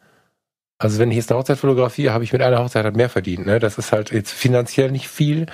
also 0.78 0.99
wenn 0.99 1.09
ich 1.09 1.18
jetzt 1.18 1.32
eine 1.32 1.39
Hochzeit 1.39 1.57
fotografiere, 1.57 2.13
habe 2.13 2.24
ich 2.24 2.32
mit 2.32 2.43
einer 2.43 2.59
Hochzeit 2.59 2.86
halt 2.86 2.95
mehr 2.95 3.09
verdient. 3.09 3.47
Ne? 3.47 3.59
Das 3.59 3.80
ist 3.80 3.91
halt 3.91 4.11
jetzt 4.11 4.32
finanziell 4.32 4.91
nicht 4.91 5.09
viel. 5.09 5.47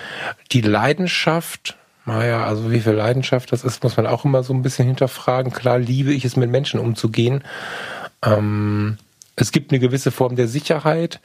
Die 0.51 0.61
Leidenschaft 0.61 1.77
naja, 2.05 2.45
also 2.45 2.71
wie 2.71 2.81
viel 2.81 2.93
Leidenschaft 2.93 3.51
das 3.51 3.63
ist, 3.63 3.83
muss 3.83 3.97
man 3.97 4.07
auch 4.07 4.25
immer 4.25 4.43
so 4.43 4.53
ein 4.53 4.61
bisschen 4.61 4.87
hinterfragen. 4.87 5.53
Klar 5.53 5.79
liebe 5.79 6.13
ich 6.13 6.25
es, 6.25 6.35
mit 6.35 6.49
Menschen 6.49 6.79
umzugehen. 6.79 7.43
Ähm, 8.23 8.97
es 9.35 9.51
gibt 9.51 9.71
eine 9.71 9.79
gewisse 9.79 10.11
Form 10.11 10.35
der 10.35 10.47
Sicherheit. 10.47 11.21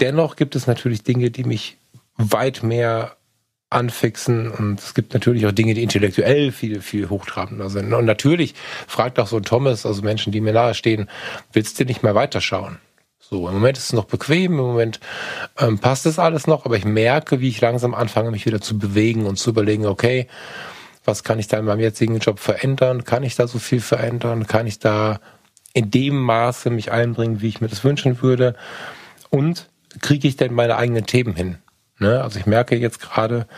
dennoch 0.00 0.36
gibt 0.36 0.56
es 0.56 0.66
natürlich 0.66 1.02
Dinge, 1.02 1.30
die 1.30 1.44
mich 1.44 1.78
weit 2.16 2.62
mehr 2.62 3.16
anfixen 3.70 4.50
und 4.50 4.78
es 4.80 4.94
gibt 4.94 5.12
natürlich 5.14 5.46
auch 5.46 5.52
Dinge, 5.52 5.74
die 5.74 5.82
intellektuell 5.82 6.52
viel, 6.52 6.80
viel 6.80 7.08
hochtrabender 7.08 7.68
sind. 7.68 7.92
Und 7.92 8.04
natürlich 8.04 8.54
fragt 8.86 9.18
auch 9.18 9.26
so 9.26 9.38
ein 9.38 9.42
Thomas, 9.42 9.84
also 9.86 10.02
Menschen, 10.02 10.32
die 10.32 10.40
mir 10.40 10.52
nahestehen, 10.52 11.08
willst 11.52 11.80
du 11.80 11.84
nicht 11.84 12.02
mal 12.02 12.14
weiterschauen? 12.14 12.78
So, 13.28 13.48
im 13.48 13.54
Moment 13.54 13.76
ist 13.76 13.86
es 13.86 13.92
noch 13.92 14.04
bequem, 14.04 14.52
im 14.52 14.58
Moment 14.58 15.00
ähm, 15.58 15.80
passt 15.80 16.06
das 16.06 16.20
alles 16.20 16.46
noch, 16.46 16.64
aber 16.64 16.76
ich 16.76 16.84
merke, 16.84 17.40
wie 17.40 17.48
ich 17.48 17.60
langsam 17.60 17.92
anfange, 17.92 18.30
mich 18.30 18.46
wieder 18.46 18.60
zu 18.60 18.78
bewegen 18.78 19.26
und 19.26 19.36
zu 19.36 19.50
überlegen, 19.50 19.84
okay, 19.86 20.28
was 21.04 21.24
kann 21.24 21.40
ich 21.40 21.48
da 21.48 21.58
in 21.58 21.64
meinem 21.64 21.80
jetzigen 21.80 22.18
Job 22.18 22.38
verändern? 22.38 23.02
Kann 23.02 23.24
ich 23.24 23.34
da 23.34 23.48
so 23.48 23.58
viel 23.58 23.80
verändern? 23.80 24.46
Kann 24.46 24.68
ich 24.68 24.78
da 24.78 25.18
in 25.72 25.90
dem 25.90 26.16
Maße 26.22 26.70
mich 26.70 26.92
einbringen, 26.92 27.40
wie 27.40 27.48
ich 27.48 27.60
mir 27.60 27.66
das 27.66 27.82
wünschen 27.82 28.22
würde? 28.22 28.54
Und 29.28 29.68
kriege 30.00 30.28
ich 30.28 30.36
denn 30.36 30.54
meine 30.54 30.76
eigenen 30.76 31.06
Themen 31.06 31.34
hin? 31.34 31.58
Ne? 31.98 32.22
Also 32.22 32.38
ich 32.38 32.46
merke 32.46 32.76
jetzt 32.76 33.00
gerade, 33.00 33.48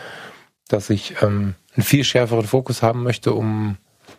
dass 0.67 0.89
ich 0.89 1.21
ähm, 1.21 1.53
einen 1.75 1.83
viel 1.83 2.03
schärferen 2.03 2.47
Fokus 2.47 2.81
haben 2.81 3.03
möchte, 3.03 3.33
um 3.33 3.77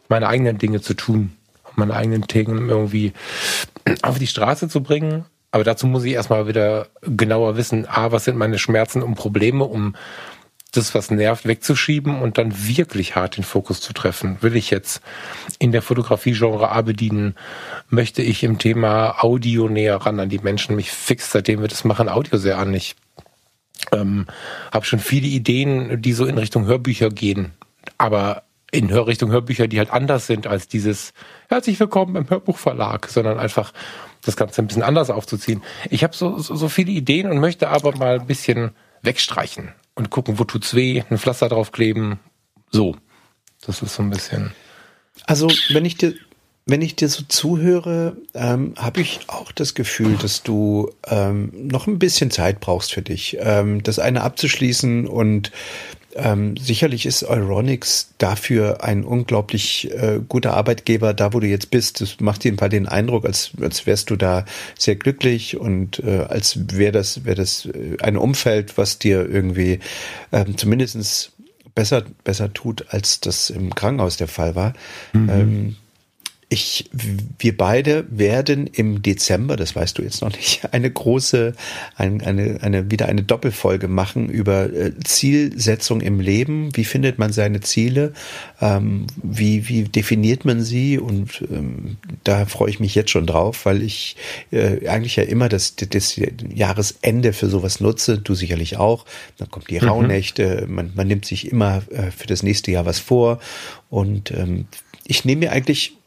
meine 0.09 0.29
eigenen 0.29 0.59
Dinge 0.59 0.81
zu 0.81 0.95
tun, 0.95 1.33
um 1.65 1.73
meine 1.75 1.95
eigenen 1.95 2.29
Themen 2.29 2.69
irgendwie 2.69 3.15
auf 4.03 4.21
die 4.21 4.29
Straße 4.29 4.69
zu 4.69 4.81
bringen. 4.81 5.25
Aber 5.53 5.65
dazu 5.65 5.87
muss 5.87 6.05
ich 6.05 6.13
erstmal 6.13 6.47
wieder 6.47 6.89
genauer 7.03 7.57
wissen, 7.57 7.87
a, 7.89 8.13
was 8.13 8.25
sind 8.25 8.37
meine 8.37 8.59
Schmerzen 8.59 9.03
und 9.03 9.17
Probleme, 9.17 9.65
um 9.65 9.97
das, 10.73 10.95
was 10.95 11.11
nervt, 11.11 11.47
wegzuschieben 11.47 12.23
und 12.23 12.39
dann 12.39 12.67
wirklich 12.69 13.17
hart 13.17 13.37
den 13.37 13.45
Fokus 13.45 13.81
zu 13.81 13.93
treffen. 13.93 14.39
Will 14.41 14.55
ich 14.55 14.71
jetzt 14.71 15.03
in 15.59 15.73
der 15.73 15.83
Fotografie-Genre 15.83 16.71
A 16.71 16.83
bedienen? 16.83 17.35
Möchte 17.89 18.23
ich 18.23 18.45
im 18.45 18.59
Thema 18.59 19.25
Audio 19.25 19.69
näher 19.69 19.97
ran 19.97 20.21
an 20.21 20.29
die 20.29 20.39
Menschen? 20.39 20.77
Mich 20.77 20.93
fix, 20.93 21.33
seitdem 21.33 21.61
wir 21.61 21.69
das 21.69 21.85
machen, 21.85 22.09
Audio 22.09 22.39
sehr 22.39 22.59
an. 22.59 22.73
Ich 22.73 22.95
ähm, 23.91 24.27
habe 24.73 24.85
schon 24.85 25.01
viele 25.01 25.27
Ideen, 25.27 26.01
die 26.01 26.13
so 26.13 26.25
in 26.27 26.39
Richtung 26.39 26.67
Hörbücher 26.67 27.11
gehen, 27.11 27.53
aber 27.99 28.45
in 28.71 28.93
Richtung 28.93 29.33
Hörbücher, 29.33 29.67
die 29.67 29.79
halt 29.79 29.91
anders 29.91 30.29
sind 30.29 30.47
als 30.47 30.69
dieses 30.69 31.13
Herzlich 31.49 31.81
willkommen 31.81 32.15
im 32.15 32.31
Hörbuchverlag, 32.31 33.09
sondern 33.09 33.41
einfach 33.41 33.73
das 34.23 34.37
Ganze 34.37 34.63
ein 34.63 34.67
bisschen 34.67 34.83
anders 34.83 35.11
aufzuziehen. 35.11 35.63
Ich 35.91 36.05
habe 36.05 36.15
so, 36.15 36.39
so, 36.39 36.55
so 36.55 36.69
viele 36.69 36.93
Ideen 36.93 37.31
und 37.31 37.39
möchte 37.39 37.69
aber 37.69 37.97
mal 37.97 38.21
ein 38.21 38.27
bisschen 38.27 38.73
wegstreichen 39.03 39.73
und 39.95 40.11
gucken, 40.11 40.39
wo 40.39 40.45
tut's 40.45 40.75
weh, 40.75 41.03
ein 41.09 41.19
Pflaster 41.19 41.49
draufkleben. 41.49 42.19
So. 42.71 42.97
Das 43.67 43.83
ist 43.83 43.95
so 43.95 44.03
ein 44.03 44.11
bisschen. 44.11 44.53
Also, 45.27 45.49
wenn 45.71 45.85
ich 45.85 45.97
dir 45.97 46.15
wenn 46.67 46.83
ich 46.83 46.95
dir 46.95 47.09
so 47.09 47.25
zuhöre, 47.27 48.17
ähm, 48.33 48.75
habe 48.77 49.01
ich 49.01 49.21
auch 49.27 49.51
das 49.51 49.75
Gefühl, 49.75 50.17
dass 50.17 50.43
du 50.43 50.91
ähm, 51.07 51.51
noch 51.53 51.87
ein 51.87 51.99
bisschen 51.99 52.31
Zeit 52.31 52.61
brauchst 52.61 52.93
für 52.93 53.03
dich, 53.03 53.39
ähm, 53.41 53.83
das 53.83 53.99
eine 53.99 54.23
abzuschließen 54.23 55.09
und 55.09 55.51
ähm, 56.15 56.57
sicherlich 56.57 57.07
ist 57.07 57.23
Euronics 57.23 58.11
dafür 58.19 58.83
ein 58.83 59.05
unglaublich 59.05 59.91
äh, 59.93 60.21
guter 60.27 60.55
Arbeitgeber, 60.55 61.15
da 61.15 61.33
wo 61.33 61.41
du 61.41 61.47
jetzt 61.47 61.71
bist. 61.71 62.01
Das 62.01 62.19
macht 62.21 62.45
jedenfalls 62.45 62.71
den 62.71 62.89
Eindruck, 62.89 63.25
als, 63.25 63.53
als 63.61 63.87
wärst 63.87 64.11
du 64.11 64.17
da 64.17 64.45
sehr 64.79 64.97
glücklich 64.97 65.57
und 65.57 66.01
äh, 66.01 66.27
als 66.29 66.59
wäre 66.77 66.93
das, 66.93 67.25
wäre 67.25 67.37
das 67.37 67.67
äh, 67.67 67.97
ein 68.03 68.17
Umfeld, 68.17 68.77
was 68.77 68.99
dir 68.99 69.29
irgendwie 69.29 69.81
ähm, 70.33 70.57
zumindest 70.57 71.33
besser, 71.75 72.05
besser 72.25 72.53
tut, 72.53 72.87
als 72.91 73.21
das 73.21 73.51
im 73.51 73.75
Krankenhaus 73.75 74.17
der 74.17 74.29
Fall 74.29 74.55
war. 74.55 74.73
Mhm. 75.13 75.29
Ähm, 75.29 75.77
ich, 76.53 76.91
wir 77.39 77.57
beide 77.57 78.05
werden 78.11 78.67
im 78.67 79.03
Dezember, 79.03 79.55
das 79.55 79.77
weißt 79.77 79.97
du 79.97 80.03
jetzt 80.03 80.21
noch 80.21 80.33
nicht, 80.33 80.63
eine 80.73 80.91
große, 80.91 81.55
ein, 81.95 82.21
eine, 82.23 82.59
eine, 82.61 82.91
wieder 82.91 83.07
eine 83.07 83.23
Doppelfolge 83.23 83.87
machen 83.87 84.29
über 84.29 84.65
äh, 84.65 84.93
Zielsetzung 85.05 86.01
im 86.01 86.19
Leben. 86.19 86.77
Wie 86.77 86.85
findet 86.85 87.21
man 87.21 87.33
seine 87.33 87.61
Ziele? 87.61 88.15
Ähm, 88.61 89.07
wie, 89.23 89.69
wie 89.69 89.85
definiert 89.85 90.45
man 90.45 90.61
sie? 90.61 90.99
Und 90.99 91.45
ähm, 91.53 91.99
da 92.25 92.45
freue 92.47 92.71
ich 92.71 92.81
mich 92.81 92.97
jetzt 92.97 93.11
schon 93.11 93.29
drauf, 93.29 93.65
weil 93.65 93.81
ich 93.81 94.17
äh, 94.51 94.89
eigentlich 94.89 95.15
ja 95.15 95.23
immer 95.23 95.49
das, 95.49 95.77
das 95.77 96.21
Jahresende 96.53 97.33
für 97.33 97.49
sowas 97.49 97.79
nutze. 97.79 98.19
Du 98.19 98.35
sicherlich 98.35 98.77
auch. 98.77 99.07
Dann 99.39 99.49
kommt 99.53 99.71
die 99.71 99.79
mhm. 99.81 99.87
Rauhnächte. 99.87 100.67
Man, 100.69 100.91
man 100.97 101.07
nimmt 101.07 101.27
sich 101.27 101.47
immer 101.47 101.83
äh, 101.93 102.11
für 102.11 102.27
das 102.27 102.43
nächste 102.43 102.73
Jahr 102.73 102.87
was 102.87 102.99
vor. 102.99 103.39
Und 103.89 104.33
ähm, 104.33 104.67
ich 105.07 105.25
nehme 105.25 105.47
mir 105.47 105.53
eigentlich 105.53 106.00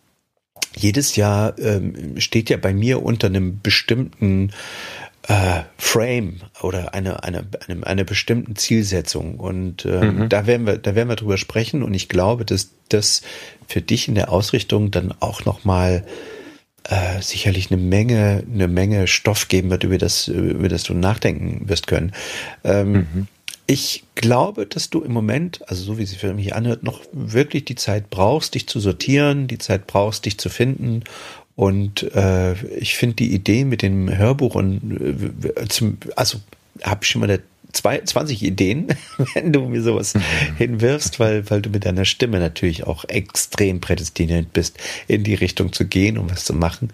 jedes 0.76 1.16
Jahr 1.16 1.58
ähm, 1.60 2.20
steht 2.20 2.50
ja 2.50 2.58
bei 2.58 2.74
mir 2.74 3.04
unter 3.04 3.28
einem 3.28 3.60
bestimmten 3.62 4.52
äh, 5.28 5.62
Frame 5.78 6.42
oder 6.62 6.94
eine, 6.94 7.24
eine, 7.24 7.46
eine, 7.68 7.88
eine 7.88 8.06
bestimmten 8.06 8.56
Zielsetzung. 8.56 9.40
Und 9.40 9.86
ähm, 9.86 10.18
mhm. 10.18 10.30
da 10.30 10.48
werden 10.48 10.66
wir, 10.66 10.78
da 10.78 10.96
werden 10.96 11.10
wir 11.10 11.16
drüber 11.16 11.38
sprechen. 11.38 11.84
Und 11.84 11.94
ich 11.94 12.10
glaube, 12.10 12.46
dass 12.46 12.72
das 12.90 13.22
für 13.68 13.82
dich 13.82 14.08
in 14.08 14.16
der 14.16 14.32
Ausrichtung 14.32 14.92
dann 14.92 15.14
auch 15.20 15.46
nochmal 15.46 16.06
äh, 16.90 17.22
sicherlich 17.22 17.72
eine 17.72 17.82
Menge, 17.82 18.44
eine 18.52 18.68
Menge 18.68 19.08
Stoff 19.08 19.48
geben 19.48 19.70
wird, 19.70 19.84
über 19.84 19.98
das, 19.98 20.28
über 20.28 20.68
das 20.68 20.84
du 20.84 20.94
nachdenken 20.94 21.70
wirst 21.70 21.88
können. 21.88 22.12
Ähm, 22.64 22.92
mhm. 22.92 23.28
Ich 23.66 24.04
glaube, 24.16 24.66
dass 24.66 24.90
du 24.90 25.02
im 25.02 25.14
Moment, 25.14 25.62
also 25.70 25.84
so 25.84 25.98
wie 25.98 26.06
sie 26.06 26.18
für 26.18 26.34
mich 26.34 26.54
anhört, 26.54 26.84
noch 26.84 27.02
wirklich 27.12 27.66
die 27.66 27.76
Zeit 27.76 28.10
brauchst, 28.10 28.56
dich 28.56 28.68
zu 28.68 28.80
sortieren, 28.80 29.48
die 29.48 29.58
Zeit 29.58 29.88
brauchst, 29.88 30.26
dich 30.26 30.38
zu 30.38 30.50
finden. 30.50 31.04
Und 31.56 32.04
äh, 32.16 32.54
ich 32.78 32.98
finde 32.98 33.16
die 33.18 33.34
Idee 33.34 33.64
mit 33.64 33.82
dem 33.82 34.16
Hörbuch 34.16 34.56
und 34.56 35.42
äh, 35.56 35.68
zum, 35.68 35.98
also 36.16 36.40
habe 36.82 37.02
ich 37.04 37.10
schon 37.10 37.22
mal 37.22 37.30
eine 37.30 37.42
zwei, 37.74 38.00
20 38.00 38.44
Ideen, 38.44 38.88
wenn 39.34 39.52
du 39.52 39.62
mir 39.68 39.82
sowas 39.82 40.14
mhm. 40.14 40.22
hinwirfst, 40.58 41.20
weil, 41.20 41.50
weil 41.50 41.62
du 41.62 41.70
mit 41.70 41.86
deiner 41.86 42.06
Stimme 42.06 42.40
natürlich 42.40 42.86
auch 42.86 43.04
extrem 43.06 43.82
prädestiniert 43.82 44.54
bist, 44.54 44.78
in 45.08 45.24
die 45.24 45.34
Richtung 45.34 45.74
zu 45.74 45.86
gehen, 45.86 46.18
um 46.18 46.30
was 46.30 46.46
zu 46.46 46.54
machen. 46.54 46.94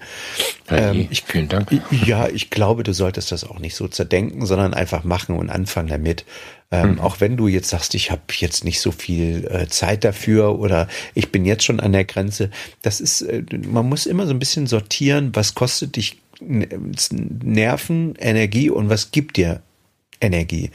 ähm, 0.69 1.07
ich, 1.11 1.23
vielen 1.23 1.49
Dank. 1.49 1.69
Ja, 1.91 2.27
ich 2.27 2.49
glaube, 2.49 2.84
du 2.84 2.93
solltest 2.93 3.32
das 3.32 3.43
auch 3.43 3.59
nicht 3.59 3.75
so 3.75 3.88
zerdenken, 3.88 4.45
sondern 4.45 4.73
einfach 4.73 5.03
machen 5.03 5.36
und 5.36 5.49
anfangen 5.49 5.89
damit. 5.89 6.25
Ähm, 6.71 6.93
mhm. 6.93 6.99
Auch 6.99 7.19
wenn 7.19 7.36
du 7.36 7.47
jetzt 7.47 7.69
sagst, 7.69 7.93
ich 7.95 8.09
habe 8.11 8.21
jetzt 8.38 8.63
nicht 8.63 8.80
so 8.80 8.91
viel 8.91 9.47
äh, 9.51 9.67
Zeit 9.67 10.03
dafür 10.03 10.59
oder 10.59 10.88
ich 11.13 11.32
bin 11.32 11.45
jetzt 11.45 11.63
schon 11.63 11.80
an 11.80 11.91
der 11.91 12.05
Grenze. 12.05 12.51
Das 12.82 13.01
ist, 13.01 13.21
äh, 13.21 13.43
man 13.67 13.89
muss 13.89 14.05
immer 14.05 14.25
so 14.25 14.34
ein 14.34 14.39
bisschen 14.39 14.67
sortieren, 14.67 15.32
was 15.34 15.55
kostet 15.55 15.95
dich 15.95 16.17
Nerven, 16.41 18.15
Energie 18.17 18.69
und 18.69 18.88
was 18.88 19.11
gibt 19.11 19.36
dir 19.36 19.61
Energie. 20.22 20.72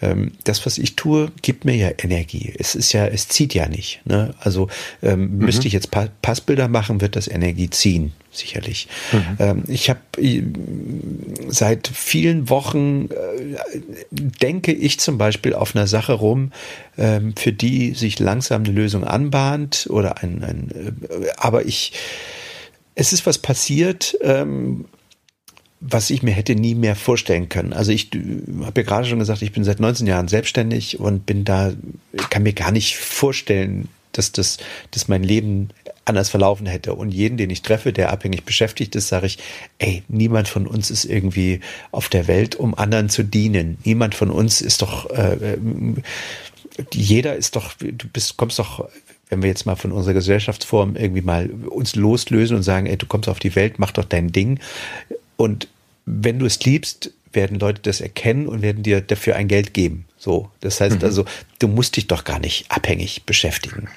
Ähm, 0.00 0.32
das, 0.44 0.64
was 0.64 0.78
ich 0.78 0.96
tue, 0.96 1.30
gibt 1.42 1.64
mir 1.64 1.76
ja 1.76 1.90
Energie. 1.98 2.54
Es 2.58 2.74
ist 2.74 2.92
ja, 2.92 3.06
es 3.06 3.28
zieht 3.28 3.54
ja 3.54 3.68
nicht. 3.68 4.00
Ne? 4.04 4.34
Also 4.40 4.68
ähm, 5.02 5.32
mhm. 5.32 5.38
müsste 5.38 5.66
ich 5.66 5.74
jetzt 5.74 5.90
pa 5.90 6.08
Passbilder 6.22 6.68
machen, 6.68 7.00
wird 7.00 7.14
das 7.14 7.28
Energie 7.28 7.68
ziehen, 7.68 8.12
sicherlich. 8.30 8.88
Mhm. 9.12 9.36
Ähm, 9.38 9.64
ich 9.68 9.90
habe 9.90 10.00
äh, 10.18 10.42
seit 11.48 11.88
vielen 11.88 12.48
Wochen 12.48 13.08
äh, 13.10 13.80
denke 14.10 14.72
ich 14.72 14.98
zum 14.98 15.18
Beispiel 15.18 15.54
auf 15.54 15.76
einer 15.76 15.86
Sache 15.86 16.14
rum, 16.14 16.52
ähm, 16.96 17.34
für 17.36 17.52
die 17.52 17.94
sich 17.94 18.18
langsam 18.18 18.64
eine 18.64 18.72
Lösung 18.72 19.04
anbahnt 19.04 19.88
oder 19.90 20.22
ein, 20.22 20.42
ein 20.42 20.70
äh, 20.70 21.30
aber 21.36 21.66
ich 21.66 21.92
es 22.98 23.12
ist 23.12 23.26
was 23.26 23.36
passiert, 23.36 24.16
ähm, 24.22 24.86
was 25.80 26.10
ich 26.10 26.22
mir 26.22 26.32
hätte 26.32 26.54
nie 26.54 26.74
mehr 26.74 26.96
vorstellen 26.96 27.48
können. 27.48 27.72
Also 27.72 27.92
ich 27.92 28.10
habe 28.62 28.80
ja 28.80 28.86
gerade 28.86 29.06
schon 29.06 29.18
gesagt, 29.18 29.42
ich 29.42 29.52
bin 29.52 29.64
seit 29.64 29.80
19 29.80 30.06
Jahren 30.06 30.28
selbstständig 30.28 30.98
und 30.98 31.26
bin 31.26 31.44
da, 31.44 31.72
kann 32.30 32.42
mir 32.42 32.54
gar 32.54 32.72
nicht 32.72 32.96
vorstellen, 32.96 33.88
dass 34.12 34.32
das, 34.32 34.56
dass 34.92 35.08
mein 35.08 35.22
Leben 35.22 35.68
anders 36.06 36.30
verlaufen 36.30 36.66
hätte. 36.66 36.94
Und 36.94 37.12
jeden, 37.12 37.36
den 37.36 37.50
ich 37.50 37.62
treffe, 37.62 37.92
der 37.92 38.10
abhängig 38.10 38.44
beschäftigt 38.44 38.94
ist, 38.94 39.08
sage 39.08 39.26
ich, 39.26 39.38
ey, 39.78 40.02
niemand 40.08 40.48
von 40.48 40.66
uns 40.66 40.90
ist 40.90 41.04
irgendwie 41.04 41.60
auf 41.90 42.08
der 42.08 42.26
Welt, 42.26 42.54
um 42.54 42.74
anderen 42.74 43.08
zu 43.08 43.22
dienen. 43.22 43.78
Niemand 43.84 44.14
von 44.14 44.30
uns 44.30 44.60
ist 44.60 44.82
doch, 44.82 45.10
äh, 45.10 45.54
äh 45.54 45.58
jeder 46.92 47.36
ist 47.36 47.56
doch, 47.56 47.72
du 47.78 48.08
bist, 48.12 48.36
kommst 48.36 48.58
doch 48.58 48.88
wenn 49.28 49.42
wir 49.42 49.48
jetzt 49.48 49.66
mal 49.66 49.76
von 49.76 49.92
unserer 49.92 50.14
Gesellschaftsform 50.14 50.94
irgendwie 50.94 51.22
mal 51.22 51.50
uns 51.50 51.96
loslösen 51.96 52.56
und 52.56 52.62
sagen, 52.62 52.86
ey, 52.86 52.96
du 52.96 53.06
kommst 53.06 53.28
auf 53.28 53.38
die 53.38 53.56
Welt, 53.56 53.78
mach 53.78 53.90
doch 53.90 54.04
dein 54.04 54.30
Ding. 54.30 54.60
Und 55.36 55.68
wenn 56.04 56.38
du 56.38 56.46
es 56.46 56.64
liebst, 56.64 57.12
werden 57.32 57.58
Leute 57.58 57.82
das 57.82 58.00
erkennen 58.00 58.48
und 58.48 58.62
werden 58.62 58.82
dir 58.82 59.00
dafür 59.00 59.36
ein 59.36 59.48
Geld 59.48 59.74
geben. 59.74 60.06
So, 60.16 60.50
das 60.60 60.80
heißt 60.80 60.98
mhm. 60.98 61.04
also, 61.04 61.24
du 61.58 61.68
musst 61.68 61.96
dich 61.96 62.06
doch 62.06 62.24
gar 62.24 62.38
nicht 62.38 62.70
abhängig 62.70 63.24
beschäftigen. 63.24 63.88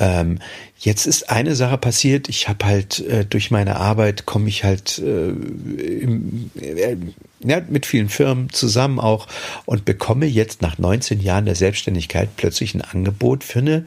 Ähm, 0.00 0.38
jetzt 0.78 1.06
ist 1.06 1.30
eine 1.30 1.56
Sache 1.56 1.76
passiert. 1.76 2.28
Ich 2.28 2.48
habe 2.48 2.64
halt 2.64 3.00
äh, 3.00 3.24
durch 3.24 3.50
meine 3.50 3.76
Arbeit 3.76 4.26
komme 4.26 4.48
ich 4.48 4.62
halt 4.62 4.98
äh, 4.98 5.30
im, 5.30 6.50
äh, 6.60 6.96
ja, 7.40 7.60
mit 7.68 7.86
vielen 7.86 8.08
Firmen 8.08 8.50
zusammen 8.50 9.00
auch 9.00 9.26
und 9.64 9.84
bekomme 9.84 10.26
jetzt 10.26 10.62
nach 10.62 10.78
19 10.78 11.20
Jahren 11.20 11.46
der 11.46 11.56
Selbstständigkeit 11.56 12.28
plötzlich 12.36 12.74
ein 12.74 12.82
Angebot 12.82 13.42
für 13.42 13.58
eine 13.58 13.86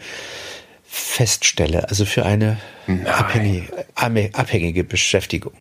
Feststelle, 0.93 1.87
also 1.87 2.03
für 2.03 2.25
eine 2.25 2.57
abhängige, 3.05 3.85
abhängige 3.95 4.83
Beschäftigung. 4.83 5.53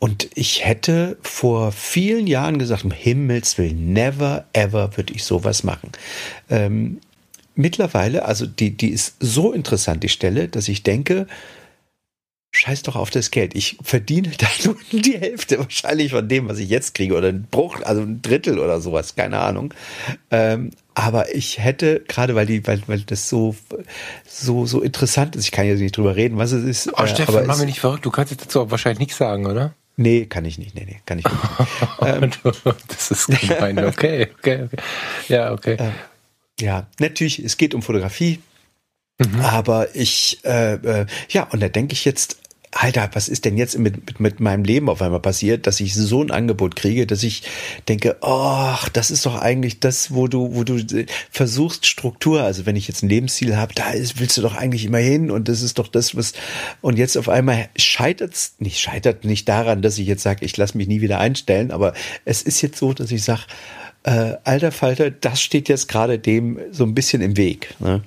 und 0.00 0.28
ich 0.34 0.64
hätte 0.64 1.16
vor 1.22 1.70
vielen 1.70 2.26
Jahren 2.26 2.58
gesagt, 2.58 2.82
um 2.84 2.90
Himmels 2.90 3.58
Willen, 3.58 3.92
never 3.92 4.44
ever 4.52 4.96
würde 4.96 5.14
ich 5.14 5.22
sowas 5.22 5.62
machen. 5.62 5.92
Ähm, 6.50 6.98
mittlerweile, 7.54 8.24
also 8.24 8.44
die, 8.44 8.76
die 8.76 8.88
ist 8.88 9.14
so 9.20 9.52
interessant, 9.52 10.02
die 10.02 10.08
Stelle, 10.08 10.48
dass 10.48 10.66
ich 10.66 10.82
denke, 10.82 11.28
scheiß 12.50 12.82
doch 12.82 12.96
auf 12.96 13.10
das 13.10 13.30
Geld. 13.30 13.54
Ich 13.54 13.78
verdiene 13.82 14.32
da 14.36 14.48
nur 14.64 14.76
die 14.90 15.16
Hälfte 15.16 15.60
wahrscheinlich 15.60 16.10
von 16.10 16.28
dem, 16.28 16.48
was 16.48 16.58
ich 16.58 16.68
jetzt 16.68 16.94
kriege 16.94 17.14
oder 17.14 17.28
ein 17.28 17.46
Bruch, 17.48 17.80
also 17.82 18.02
ein 18.02 18.20
Drittel 18.20 18.58
oder 18.58 18.80
sowas, 18.80 19.14
keine 19.14 19.38
Ahnung. 19.38 19.72
Ähm, 20.32 20.70
aber 20.98 21.32
ich 21.32 21.60
hätte, 21.60 22.00
gerade 22.08 22.34
weil 22.34 22.46
die, 22.46 22.66
weil, 22.66 22.82
weil 22.88 23.00
das 23.02 23.28
so, 23.28 23.54
so, 24.26 24.66
so 24.66 24.80
interessant 24.80 25.36
ist, 25.36 25.44
ich 25.44 25.52
kann 25.52 25.64
jetzt 25.64 25.78
nicht 25.78 25.96
drüber 25.96 26.16
reden, 26.16 26.38
was 26.38 26.50
es 26.50 26.64
ist. 26.64 26.92
Oh, 26.98 27.06
Stefan, 27.06 27.36
aber 27.36 27.46
mach 27.46 27.58
mich 27.58 27.66
nicht 27.66 27.80
verrückt, 27.80 28.04
du 28.04 28.10
kannst 28.10 28.32
jetzt 28.32 28.46
dazu 28.46 28.68
wahrscheinlich 28.68 28.98
nichts 28.98 29.16
sagen, 29.16 29.46
oder? 29.46 29.74
Nee, 29.96 30.26
kann 30.26 30.44
ich 30.44 30.58
nicht. 30.58 30.74
Nee, 30.74 30.86
nee, 30.86 31.00
kann 31.06 31.20
ich 31.20 31.24
nicht. 31.24 31.36
ähm, 32.02 32.30
das 32.88 33.12
ist 33.12 33.26
gemein. 33.28 33.78
Okay, 33.84 34.28
okay, 34.38 34.64
okay. 34.64 34.82
Ja, 35.28 35.52
okay. 35.52 35.74
Äh, 35.74 35.90
ja, 36.60 36.88
natürlich, 36.98 37.38
es 37.38 37.56
geht 37.56 37.74
um 37.74 37.82
Fotografie. 37.82 38.40
Mhm. 39.18 39.40
Aber 39.40 39.94
ich, 39.94 40.40
äh, 40.44 40.74
äh, 40.74 41.06
ja, 41.28 41.44
und 41.44 41.60
da 41.60 41.68
denke 41.68 41.92
ich 41.92 42.04
jetzt, 42.04 42.38
Alter, 42.72 43.08
was 43.14 43.28
ist 43.28 43.44
denn 43.44 43.56
jetzt 43.56 43.78
mit, 43.78 44.06
mit, 44.06 44.20
mit 44.20 44.40
meinem 44.40 44.64
Leben 44.64 44.88
auf 44.88 45.00
einmal 45.00 45.20
passiert, 45.20 45.66
dass 45.66 45.80
ich 45.80 45.94
so 45.94 46.22
ein 46.22 46.30
Angebot 46.30 46.76
kriege, 46.76 47.06
dass 47.06 47.22
ich 47.22 47.42
denke, 47.88 48.16
ach, 48.20 48.88
das 48.90 49.10
ist 49.10 49.24
doch 49.24 49.40
eigentlich 49.40 49.80
das, 49.80 50.12
wo 50.12 50.28
du, 50.28 50.54
wo 50.54 50.64
du 50.64 50.78
versuchst 51.30 51.86
Struktur, 51.86 52.42
also 52.42 52.66
wenn 52.66 52.76
ich 52.76 52.86
jetzt 52.86 53.02
ein 53.02 53.08
Lebensziel 53.08 53.56
habe, 53.56 53.74
da 53.74 53.90
ist, 53.90 54.20
willst 54.20 54.36
du 54.36 54.42
doch 54.42 54.54
eigentlich 54.54 54.84
immer 54.84 54.98
hin 54.98 55.30
und 55.30 55.48
das 55.48 55.62
ist 55.62 55.78
doch 55.78 55.88
das, 55.88 56.16
was 56.16 56.34
und 56.80 56.98
jetzt 56.98 57.16
auf 57.16 57.28
einmal 57.28 57.68
scheitert 57.76 58.34
es, 58.34 58.54
nicht 58.58 58.80
scheitert 58.80 59.24
nicht 59.24 59.48
daran, 59.48 59.80
dass 59.80 59.98
ich 59.98 60.06
jetzt 60.06 60.22
sage, 60.22 60.44
ich 60.44 60.56
lasse 60.56 60.76
mich 60.76 60.88
nie 60.88 61.00
wieder 61.00 61.18
einstellen, 61.18 61.70
aber 61.70 61.94
es 62.24 62.42
ist 62.42 62.60
jetzt 62.60 62.78
so, 62.78 62.92
dass 62.92 63.10
ich 63.10 63.24
sage, 63.24 63.42
äh, 64.04 64.36
alter 64.44 64.72
Falter, 64.72 65.10
das 65.10 65.42
steht 65.42 65.68
jetzt 65.68 65.88
gerade 65.88 66.18
dem 66.18 66.58
so 66.70 66.84
ein 66.84 66.94
bisschen 66.94 67.22
im 67.22 67.36
Weg. 67.36 67.74
Ne? 67.78 68.02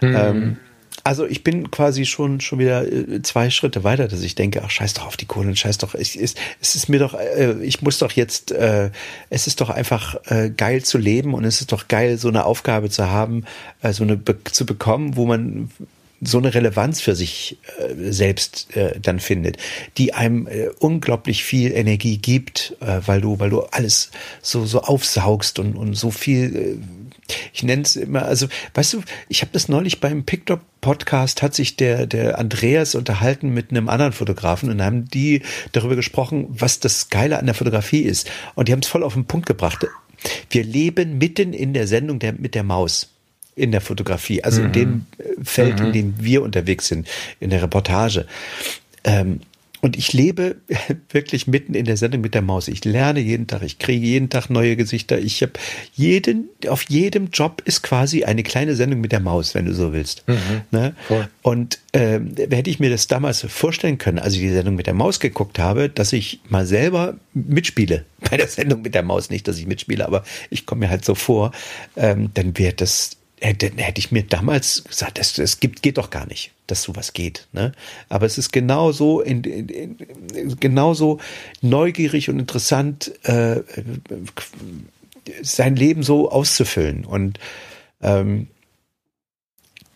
Mhm. 0.00 0.16
Ähm, 0.16 0.56
also 1.04 1.26
ich 1.26 1.44
bin 1.44 1.70
quasi 1.70 2.06
schon 2.06 2.40
schon 2.40 2.58
wieder 2.58 2.86
äh, 2.86 3.22
zwei 3.22 3.50
Schritte 3.50 3.84
weiter, 3.84 4.08
dass 4.08 4.22
ich 4.22 4.34
denke, 4.34 4.62
ach 4.64 4.70
scheiß 4.70 4.94
doch 4.94 5.06
auf 5.06 5.16
die 5.16 5.26
Kohle, 5.26 5.54
scheiß 5.54 5.78
doch, 5.78 5.94
ich, 5.94 6.20
es, 6.20 6.34
es 6.60 6.74
ist 6.74 6.88
mir 6.88 6.98
doch, 6.98 7.14
äh, 7.14 7.62
ich 7.62 7.82
muss 7.82 7.98
doch 7.98 8.12
jetzt, 8.12 8.52
äh, 8.52 8.90
es 9.30 9.46
ist 9.46 9.60
doch 9.60 9.70
einfach 9.70 10.16
geil 10.56 10.82
zu 10.82 10.98
leben 10.98 11.34
und 11.34 11.44
es 11.44 11.60
ist 11.60 11.72
doch 11.72 11.88
geil, 11.88 12.18
so 12.18 12.28
eine 12.28 12.44
Aufgabe 12.44 12.90
zu 12.90 13.08
haben, 13.08 13.44
so 13.90 14.02
eine 14.02 14.20
zu 14.44 14.66
bekommen, 14.66 15.16
wo 15.16 15.26
man 15.26 15.70
so 16.20 16.38
eine 16.38 16.52
Relevanz 16.52 17.00
für 17.00 17.14
sich 17.14 17.58
äh, 17.78 18.12
selbst 18.12 18.76
äh, 18.76 18.98
dann 19.00 19.20
findet, 19.20 19.56
die 19.96 20.12
einem 20.12 20.46
äh, 20.46 20.68
unglaublich 20.78 21.44
viel 21.44 21.72
Energie 21.72 22.18
gibt, 22.18 22.76
weil 22.80 23.20
du, 23.20 23.38
weil 23.38 23.50
du 23.50 23.62
alles 23.62 24.10
so 24.42 24.66
so 24.66 24.82
aufsaugst 24.82 25.58
und 25.58 25.76
und 25.76 25.94
so 25.94 26.10
viel 26.10 26.78
ich 27.52 27.62
nenne 27.62 27.82
es 27.82 27.96
immer, 27.96 28.22
also 28.24 28.46
weißt 28.74 28.94
du, 28.94 29.02
ich 29.28 29.42
habe 29.42 29.50
das 29.52 29.68
neulich 29.68 30.00
beim 30.00 30.24
Pictop 30.24 30.60
Podcast 30.80 31.42
hat 31.42 31.54
sich 31.54 31.76
der 31.76 32.06
der 32.06 32.38
Andreas 32.38 32.94
unterhalten 32.94 33.50
mit 33.50 33.70
einem 33.70 33.88
anderen 33.88 34.12
Fotografen 34.12 34.70
und 34.70 34.82
haben 34.82 35.08
die 35.08 35.42
darüber 35.72 35.96
gesprochen, 35.96 36.46
was 36.48 36.80
das 36.80 37.10
Geile 37.10 37.38
an 37.38 37.46
der 37.46 37.54
Fotografie 37.54 38.00
ist 38.00 38.30
und 38.54 38.68
die 38.68 38.72
haben 38.72 38.80
es 38.80 38.88
voll 38.88 39.02
auf 39.02 39.14
den 39.14 39.26
Punkt 39.26 39.46
gebracht. 39.46 39.86
Wir 40.48 40.64
leben 40.64 41.18
mitten 41.18 41.52
in 41.52 41.74
der 41.74 41.86
Sendung 41.86 42.18
der 42.18 42.32
mit 42.32 42.54
der 42.54 42.62
Maus 42.62 43.10
in 43.56 43.72
der 43.72 43.80
Fotografie, 43.80 44.42
also 44.42 44.60
mhm. 44.60 44.66
in 44.66 44.72
dem 44.72 45.06
Feld, 45.42 45.80
mhm. 45.80 45.86
in 45.86 45.92
dem 45.92 46.14
wir 46.20 46.42
unterwegs 46.42 46.88
sind, 46.88 47.08
in 47.40 47.50
der 47.50 47.62
Reportage. 47.62 48.26
Ähm, 49.04 49.40
und 49.80 49.96
ich 49.96 50.12
lebe 50.12 50.56
wirklich 51.10 51.46
mitten 51.46 51.74
in 51.74 51.84
der 51.84 51.96
Sendung 51.96 52.20
mit 52.20 52.34
der 52.34 52.42
Maus. 52.42 52.68
Ich 52.68 52.84
lerne 52.84 53.20
jeden 53.20 53.46
Tag, 53.46 53.62
ich 53.62 53.78
kriege 53.78 54.04
jeden 54.04 54.28
Tag 54.28 54.50
neue 54.50 54.76
Gesichter. 54.76 55.18
Ich 55.18 55.42
habe 55.42 55.52
jeden, 55.94 56.48
auf 56.68 56.82
jedem 56.88 57.28
Job 57.32 57.62
ist 57.64 57.82
quasi 57.82 58.24
eine 58.24 58.42
kleine 58.42 58.74
Sendung 58.74 59.00
mit 59.00 59.12
der 59.12 59.20
Maus, 59.20 59.54
wenn 59.54 59.66
du 59.66 59.74
so 59.74 59.92
willst. 59.92 60.24
Mhm, 60.28 60.62
ne? 60.70 60.94
Und 61.42 61.78
ähm, 61.92 62.34
hätte 62.36 62.70
ich 62.70 62.78
mir 62.78 62.90
das 62.90 63.06
damals 63.06 63.42
vorstellen 63.42 63.98
können, 63.98 64.18
als 64.18 64.34
ich 64.34 64.40
die 64.40 64.52
Sendung 64.52 64.76
mit 64.76 64.86
der 64.86 64.94
Maus 64.94 65.20
geguckt 65.20 65.58
habe, 65.58 65.88
dass 65.88 66.12
ich 66.12 66.40
mal 66.48 66.66
selber 66.66 67.16
mitspiele 67.34 68.04
bei 68.30 68.36
der 68.36 68.48
Sendung 68.48 68.82
mit 68.82 68.94
der 68.94 69.02
Maus. 69.02 69.30
Nicht, 69.30 69.48
dass 69.48 69.58
ich 69.58 69.66
mitspiele, 69.66 70.06
aber 70.06 70.24
ich 70.50 70.66
komme 70.66 70.80
mir 70.80 70.90
halt 70.90 71.04
so 71.04 71.14
vor, 71.14 71.52
ähm, 71.96 72.30
dann 72.34 72.56
wäre 72.58 72.74
das 72.74 73.16
hätte, 73.40 73.72
hätte 73.76 73.98
ich 73.98 74.12
mir 74.12 74.22
damals 74.22 74.84
gesagt, 74.84 75.18
das, 75.18 75.34
das 75.34 75.60
geht 75.60 75.98
doch 75.98 76.10
gar 76.10 76.26
nicht, 76.26 76.52
dass 76.66 76.82
sowas 76.82 77.12
geht. 77.12 77.48
Ne? 77.52 77.72
Aber 78.08 78.26
es 78.26 78.38
ist 78.38 78.52
genauso, 78.52 79.20
in, 79.20 79.42
in, 79.44 79.68
in, 79.68 80.56
genauso 80.60 81.18
neugierig 81.62 82.28
und 82.28 82.38
interessant, 82.38 83.12
äh, 83.24 83.62
sein 85.42 85.76
Leben 85.76 86.02
so 86.02 86.30
auszufüllen. 86.30 87.04
Und 87.04 87.38
ähm, 88.02 88.48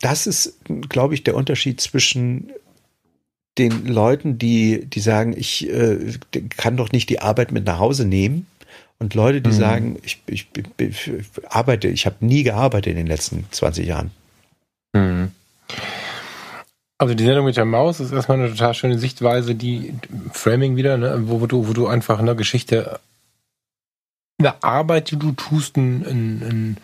das 0.01 0.27
ist, 0.27 0.57
glaube 0.89 1.13
ich, 1.13 1.23
der 1.23 1.35
Unterschied 1.35 1.81
zwischen 1.81 2.51
den 3.57 3.85
Leuten, 3.85 4.37
die, 4.37 4.85
die 4.85 4.99
sagen, 4.99 5.33
ich 5.37 5.69
äh, 5.69 6.13
kann 6.57 6.77
doch 6.77 6.91
nicht 6.91 7.09
die 7.09 7.21
Arbeit 7.21 7.51
mit 7.51 7.65
nach 7.65 7.79
Hause 7.79 8.05
nehmen 8.05 8.47
und 8.99 9.13
Leute, 9.13 9.41
die 9.41 9.49
mhm. 9.49 9.53
sagen, 9.53 9.99
ich, 10.03 10.21
ich, 10.27 10.47
ich, 10.77 11.11
arbeite, 11.49 11.87
ich 11.87 12.05
habe 12.05 12.25
nie 12.25 12.43
gearbeitet 12.43 12.91
in 12.91 12.97
den 12.97 13.07
letzten 13.07 13.45
20 13.51 13.85
Jahren. 13.85 14.11
Mhm. 14.93 15.31
Also 16.97 17.13
die 17.13 17.25
Sendung 17.25 17.45
mit 17.45 17.57
der 17.57 17.65
Maus 17.65 17.99
ist 17.99 18.13
erstmal 18.13 18.39
eine 18.39 18.49
total 18.49 18.73
schöne 18.73 18.97
Sichtweise, 18.97 19.53
die 19.53 19.93
Framing 20.31 20.77
wieder, 20.77 20.97
ne, 20.97 21.23
wo, 21.25 21.41
wo, 21.41 21.45
du, 21.45 21.67
wo 21.67 21.73
du 21.73 21.87
einfach 21.87 22.19
eine 22.19 22.37
Geschichte, 22.37 22.99
eine 24.39 24.63
Arbeit, 24.63 25.11
die 25.11 25.19
du 25.19 25.33
tust, 25.33 25.75
ein, 25.75 26.05
ein, 26.05 26.41
ein 26.43 26.77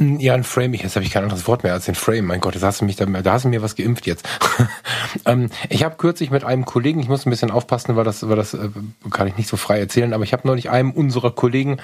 ja, 0.00 0.34
ein 0.34 0.42
Frame, 0.42 0.74
jetzt 0.74 0.96
habe 0.96 1.04
ich 1.04 1.12
kein 1.12 1.22
anderes 1.22 1.46
Wort 1.46 1.62
mehr 1.62 1.72
als 1.72 1.84
den 1.84 1.94
Frame. 1.94 2.26
Mein 2.26 2.40
Gott, 2.40 2.56
das 2.56 2.64
hast 2.64 2.80
du 2.80 2.84
mich 2.84 2.96
da, 2.96 3.06
da 3.06 3.32
hast 3.32 3.44
du 3.44 3.48
mir 3.48 3.62
was 3.62 3.76
geimpft 3.76 4.06
jetzt. 4.06 4.28
ähm, 5.24 5.50
ich 5.68 5.84
habe 5.84 5.94
kürzlich 5.96 6.32
mit 6.32 6.42
einem 6.42 6.64
Kollegen, 6.64 6.98
ich 6.98 7.08
muss 7.08 7.24
ein 7.24 7.30
bisschen 7.30 7.52
aufpassen, 7.52 7.94
weil 7.94 8.02
das, 8.02 8.28
weil 8.28 8.34
das 8.34 8.54
äh, 8.54 8.70
kann 9.10 9.28
ich 9.28 9.36
nicht 9.36 9.48
so 9.48 9.56
frei 9.56 9.78
erzählen, 9.78 10.12
aber 10.12 10.24
ich 10.24 10.32
habe 10.32 10.48
neulich 10.48 10.68
einem 10.68 10.90
unserer 10.90 11.30
Kollegen, 11.30 11.76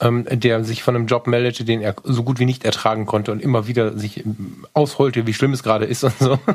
ähm, 0.00 0.26
der 0.30 0.62
sich 0.62 0.82
von 0.82 0.94
einem 0.94 1.06
Job 1.06 1.26
meldete, 1.26 1.64
den 1.64 1.80
er 1.80 1.96
so 2.04 2.22
gut 2.22 2.38
wie 2.38 2.44
nicht 2.44 2.64
ertragen 2.64 3.06
konnte 3.06 3.32
und 3.32 3.40
immer 3.40 3.66
wieder 3.66 3.96
sich 3.96 4.26
ähm, 4.26 4.66
ausheulte, 4.74 5.26
wie 5.26 5.32
schlimm 5.32 5.54
es 5.54 5.62
gerade 5.62 5.86
ist 5.86 6.04
und 6.04 6.18
so. 6.18 6.38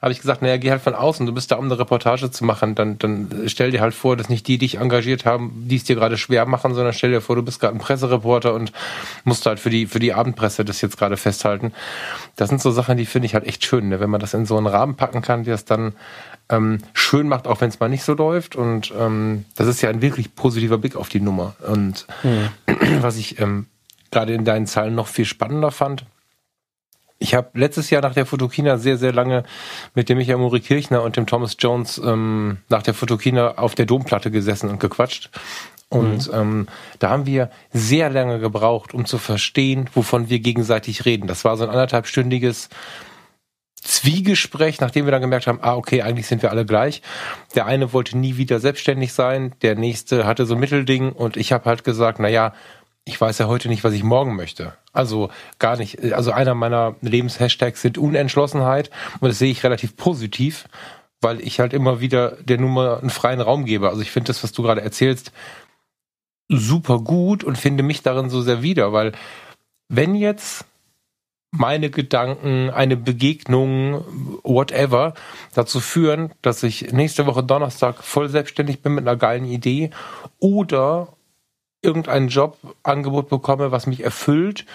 habe 0.00 0.12
ich 0.12 0.20
gesagt, 0.20 0.42
naja, 0.42 0.56
geh 0.56 0.70
halt 0.70 0.82
von 0.82 0.94
außen, 0.94 1.26
du 1.26 1.32
bist 1.32 1.50
da, 1.50 1.56
um 1.56 1.66
eine 1.66 1.78
Reportage 1.78 2.30
zu 2.30 2.44
machen, 2.44 2.74
dann, 2.74 2.98
dann 2.98 3.28
stell 3.46 3.70
dir 3.70 3.80
halt 3.80 3.94
vor, 3.94 4.16
dass 4.16 4.28
nicht 4.28 4.46
die 4.46 4.58
dich 4.58 4.78
engagiert 4.78 5.24
haben, 5.24 5.64
die 5.66 5.76
es 5.76 5.84
dir 5.84 5.96
gerade 5.96 6.16
schwer 6.18 6.46
machen, 6.46 6.74
sondern 6.74 6.92
stell 6.92 7.10
dir 7.10 7.20
vor, 7.20 7.36
du 7.36 7.42
bist 7.42 7.60
gerade 7.60 7.74
ein 7.74 7.80
Pressereporter 7.80 8.54
und 8.54 8.72
musst 9.24 9.46
halt 9.46 9.60
für 9.60 9.70
die, 9.70 9.86
für 9.86 9.98
die 9.98 10.14
Abendpresse 10.14 10.64
das 10.64 10.80
jetzt 10.80 10.96
gerade 10.96 11.16
festhalten. 11.16 11.72
Das 12.36 12.48
sind 12.48 12.60
so 12.60 12.70
Sachen, 12.70 12.96
die 12.96 13.06
finde 13.06 13.26
ich 13.26 13.34
halt 13.34 13.46
echt 13.46 13.64
schön, 13.64 13.88
ne? 13.88 14.00
wenn 14.00 14.10
man 14.10 14.20
das 14.20 14.34
in 14.34 14.46
so 14.46 14.56
einen 14.56 14.66
Rahmen 14.66 14.96
packen 14.96 15.22
kann, 15.22 15.44
der 15.44 15.54
es 15.54 15.64
dann 15.64 15.94
ähm, 16.48 16.78
schön 16.92 17.28
macht, 17.28 17.46
auch 17.46 17.60
wenn 17.60 17.68
es 17.68 17.80
mal 17.80 17.88
nicht 17.88 18.04
so 18.04 18.14
läuft. 18.14 18.56
Und 18.56 18.92
ähm, 18.98 19.44
das 19.56 19.66
ist 19.66 19.82
ja 19.82 19.90
ein 19.90 20.02
wirklich 20.02 20.34
positiver 20.34 20.78
Blick 20.78 20.96
auf 20.96 21.08
die 21.08 21.20
Nummer. 21.20 21.56
Und 21.66 22.06
mhm. 22.22 22.48
was 23.00 23.16
ich 23.16 23.40
ähm, 23.40 23.66
gerade 24.10 24.34
in 24.34 24.44
deinen 24.44 24.66
Zahlen 24.66 24.94
noch 24.94 25.08
viel 25.08 25.24
spannender 25.24 25.70
fand, 25.70 26.04
ich 27.18 27.34
habe 27.34 27.50
letztes 27.54 27.90
Jahr 27.90 28.02
nach 28.02 28.14
der 28.14 28.26
Fotokina 28.26 28.78
sehr, 28.78 28.98
sehr 28.98 29.12
lange 29.12 29.44
mit 29.94 30.08
dem 30.08 30.18
Michael 30.18 30.38
Muri 30.38 30.60
Kirchner 30.60 31.02
und 31.02 31.16
dem 31.16 31.26
Thomas 31.26 31.56
Jones 31.58 31.98
ähm, 31.98 32.58
nach 32.68 32.82
der 32.82 32.94
Fotokina 32.94 33.56
auf 33.56 33.74
der 33.74 33.86
Domplatte 33.86 34.30
gesessen 34.30 34.68
und 34.68 34.80
gequatscht. 34.80 35.30
Und 35.88 36.28
mhm. 36.28 36.34
ähm, 36.34 36.68
da 36.98 37.10
haben 37.10 37.26
wir 37.26 37.50
sehr 37.72 38.10
lange 38.10 38.38
gebraucht, 38.38 38.92
um 38.92 39.06
zu 39.06 39.18
verstehen, 39.18 39.88
wovon 39.94 40.28
wir 40.28 40.40
gegenseitig 40.40 41.04
reden. 41.04 41.26
Das 41.26 41.44
war 41.44 41.56
so 41.56 41.64
ein 41.64 41.70
anderthalbstündiges 41.70 42.68
Zwiegespräch, 43.80 44.80
nachdem 44.80 45.04
wir 45.04 45.12
dann 45.12 45.20
gemerkt 45.20 45.46
haben, 45.46 45.60
ah, 45.62 45.76
okay, 45.76 46.02
eigentlich 46.02 46.26
sind 46.26 46.42
wir 46.42 46.50
alle 46.50 46.66
gleich. 46.66 47.02
Der 47.54 47.66
eine 47.66 47.92
wollte 47.92 48.18
nie 48.18 48.36
wieder 48.36 48.58
selbstständig 48.58 49.12
sein, 49.12 49.54
der 49.62 49.76
nächste 49.76 50.26
hatte 50.26 50.44
so 50.44 50.54
ein 50.54 50.60
Mittelding 50.60 51.12
und 51.12 51.36
ich 51.36 51.52
habe 51.52 51.66
halt 51.66 51.84
gesagt, 51.84 52.18
na 52.18 52.28
ja, 52.28 52.52
ich 53.06 53.20
weiß 53.20 53.38
ja 53.38 53.46
heute 53.46 53.68
nicht, 53.68 53.84
was 53.84 53.94
ich 53.94 54.02
morgen 54.02 54.34
möchte. 54.34 54.74
Also 54.92 55.30
gar 55.60 55.76
nicht. 55.76 56.12
Also 56.12 56.32
einer 56.32 56.54
meiner 56.54 56.96
Lebenshashtags 57.00 57.80
sind 57.80 57.98
Unentschlossenheit 57.98 58.90
und 59.20 59.28
das 59.28 59.38
sehe 59.38 59.50
ich 59.50 59.62
relativ 59.62 59.96
positiv, 59.96 60.68
weil 61.20 61.40
ich 61.40 61.60
halt 61.60 61.72
immer 61.72 62.00
wieder 62.00 62.32
der 62.42 62.58
Nummer 62.58 62.98
einen 63.00 63.10
freien 63.10 63.40
Raum 63.40 63.64
gebe. 63.64 63.88
Also 63.88 64.02
ich 64.02 64.10
finde 64.10 64.26
das, 64.26 64.42
was 64.42 64.50
du 64.50 64.62
gerade 64.64 64.80
erzählst, 64.80 65.30
super 66.48 66.98
gut 66.98 67.44
und 67.44 67.56
finde 67.56 67.84
mich 67.84 68.02
darin 68.02 68.28
so 68.28 68.42
sehr 68.42 68.62
wieder, 68.62 68.92
weil 68.92 69.12
wenn 69.88 70.16
jetzt 70.16 70.64
meine 71.52 71.90
Gedanken, 71.90 72.70
eine 72.70 72.96
Begegnung, 72.96 74.04
whatever, 74.42 75.14
dazu 75.54 75.78
führen, 75.78 76.32
dass 76.42 76.64
ich 76.64 76.92
nächste 76.92 77.26
Woche 77.26 77.44
Donnerstag 77.44 78.02
voll 78.02 78.28
selbstständig 78.28 78.82
bin 78.82 78.96
mit 78.96 79.06
einer 79.06 79.16
geilen 79.16 79.44
Idee 79.44 79.90
oder 80.40 81.15
irgendein 81.86 82.28
Jobangebot 82.28 83.28
bekomme, 83.28 83.70
was 83.70 83.86
mich 83.86 84.02
erfüllt 84.04 84.66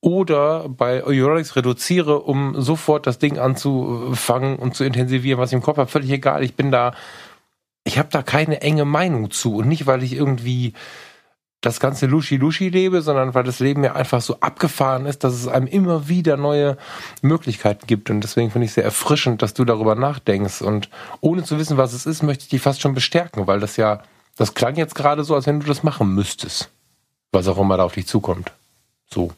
oder 0.00 0.68
bei 0.68 1.02
Euronics 1.02 1.56
reduziere, 1.56 2.20
um 2.20 2.60
sofort 2.60 3.06
das 3.06 3.18
Ding 3.18 3.38
anzufangen 3.38 4.56
und 4.56 4.76
zu 4.76 4.84
intensivieren, 4.84 5.40
was 5.40 5.50
ich 5.50 5.56
im 5.56 5.62
Kopf 5.62 5.78
habe, 5.78 5.90
völlig 5.90 6.10
egal. 6.10 6.44
Ich 6.44 6.54
bin 6.54 6.70
da, 6.70 6.92
ich 7.84 7.98
habe 7.98 8.08
da 8.12 8.22
keine 8.22 8.60
enge 8.60 8.84
Meinung 8.84 9.30
zu 9.30 9.56
und 9.56 9.68
nicht, 9.68 9.86
weil 9.86 10.02
ich 10.02 10.12
irgendwie 10.12 10.74
das 11.60 11.80
ganze 11.80 12.06
Luschi-Luschi 12.06 12.68
lebe, 12.68 13.02
sondern 13.02 13.34
weil 13.34 13.42
das 13.42 13.58
Leben 13.58 13.82
ja 13.82 13.94
einfach 13.94 14.20
so 14.20 14.38
abgefahren 14.38 15.06
ist, 15.06 15.24
dass 15.24 15.34
es 15.34 15.48
einem 15.48 15.66
immer 15.66 16.08
wieder 16.08 16.36
neue 16.36 16.76
Möglichkeiten 17.20 17.86
gibt. 17.88 18.10
Und 18.10 18.20
deswegen 18.20 18.52
finde 18.52 18.66
ich 18.66 18.72
sehr 18.72 18.84
erfrischend, 18.84 19.42
dass 19.42 19.54
du 19.54 19.64
darüber 19.64 19.96
nachdenkst. 19.96 20.62
Und 20.62 20.88
ohne 21.20 21.42
zu 21.42 21.58
wissen, 21.58 21.76
was 21.76 21.94
es 21.94 22.06
ist, 22.06 22.22
möchte 22.22 22.44
ich 22.44 22.50
dich 22.50 22.62
fast 22.62 22.80
schon 22.80 22.94
bestärken, 22.94 23.48
weil 23.48 23.58
das 23.58 23.76
ja, 23.76 24.02
das 24.38 24.54
klang 24.54 24.76
jetzt 24.76 24.94
gerade 24.94 25.24
so, 25.24 25.34
als 25.34 25.46
wenn 25.46 25.60
du 25.60 25.66
das 25.66 25.82
machen 25.82 26.14
müsstest. 26.14 26.70
Was 27.32 27.48
auch 27.48 27.58
immer 27.58 27.76
da 27.76 27.84
auf 27.84 27.92
dich 27.92 28.06
zukommt. 28.06 28.52
So. 29.10 29.32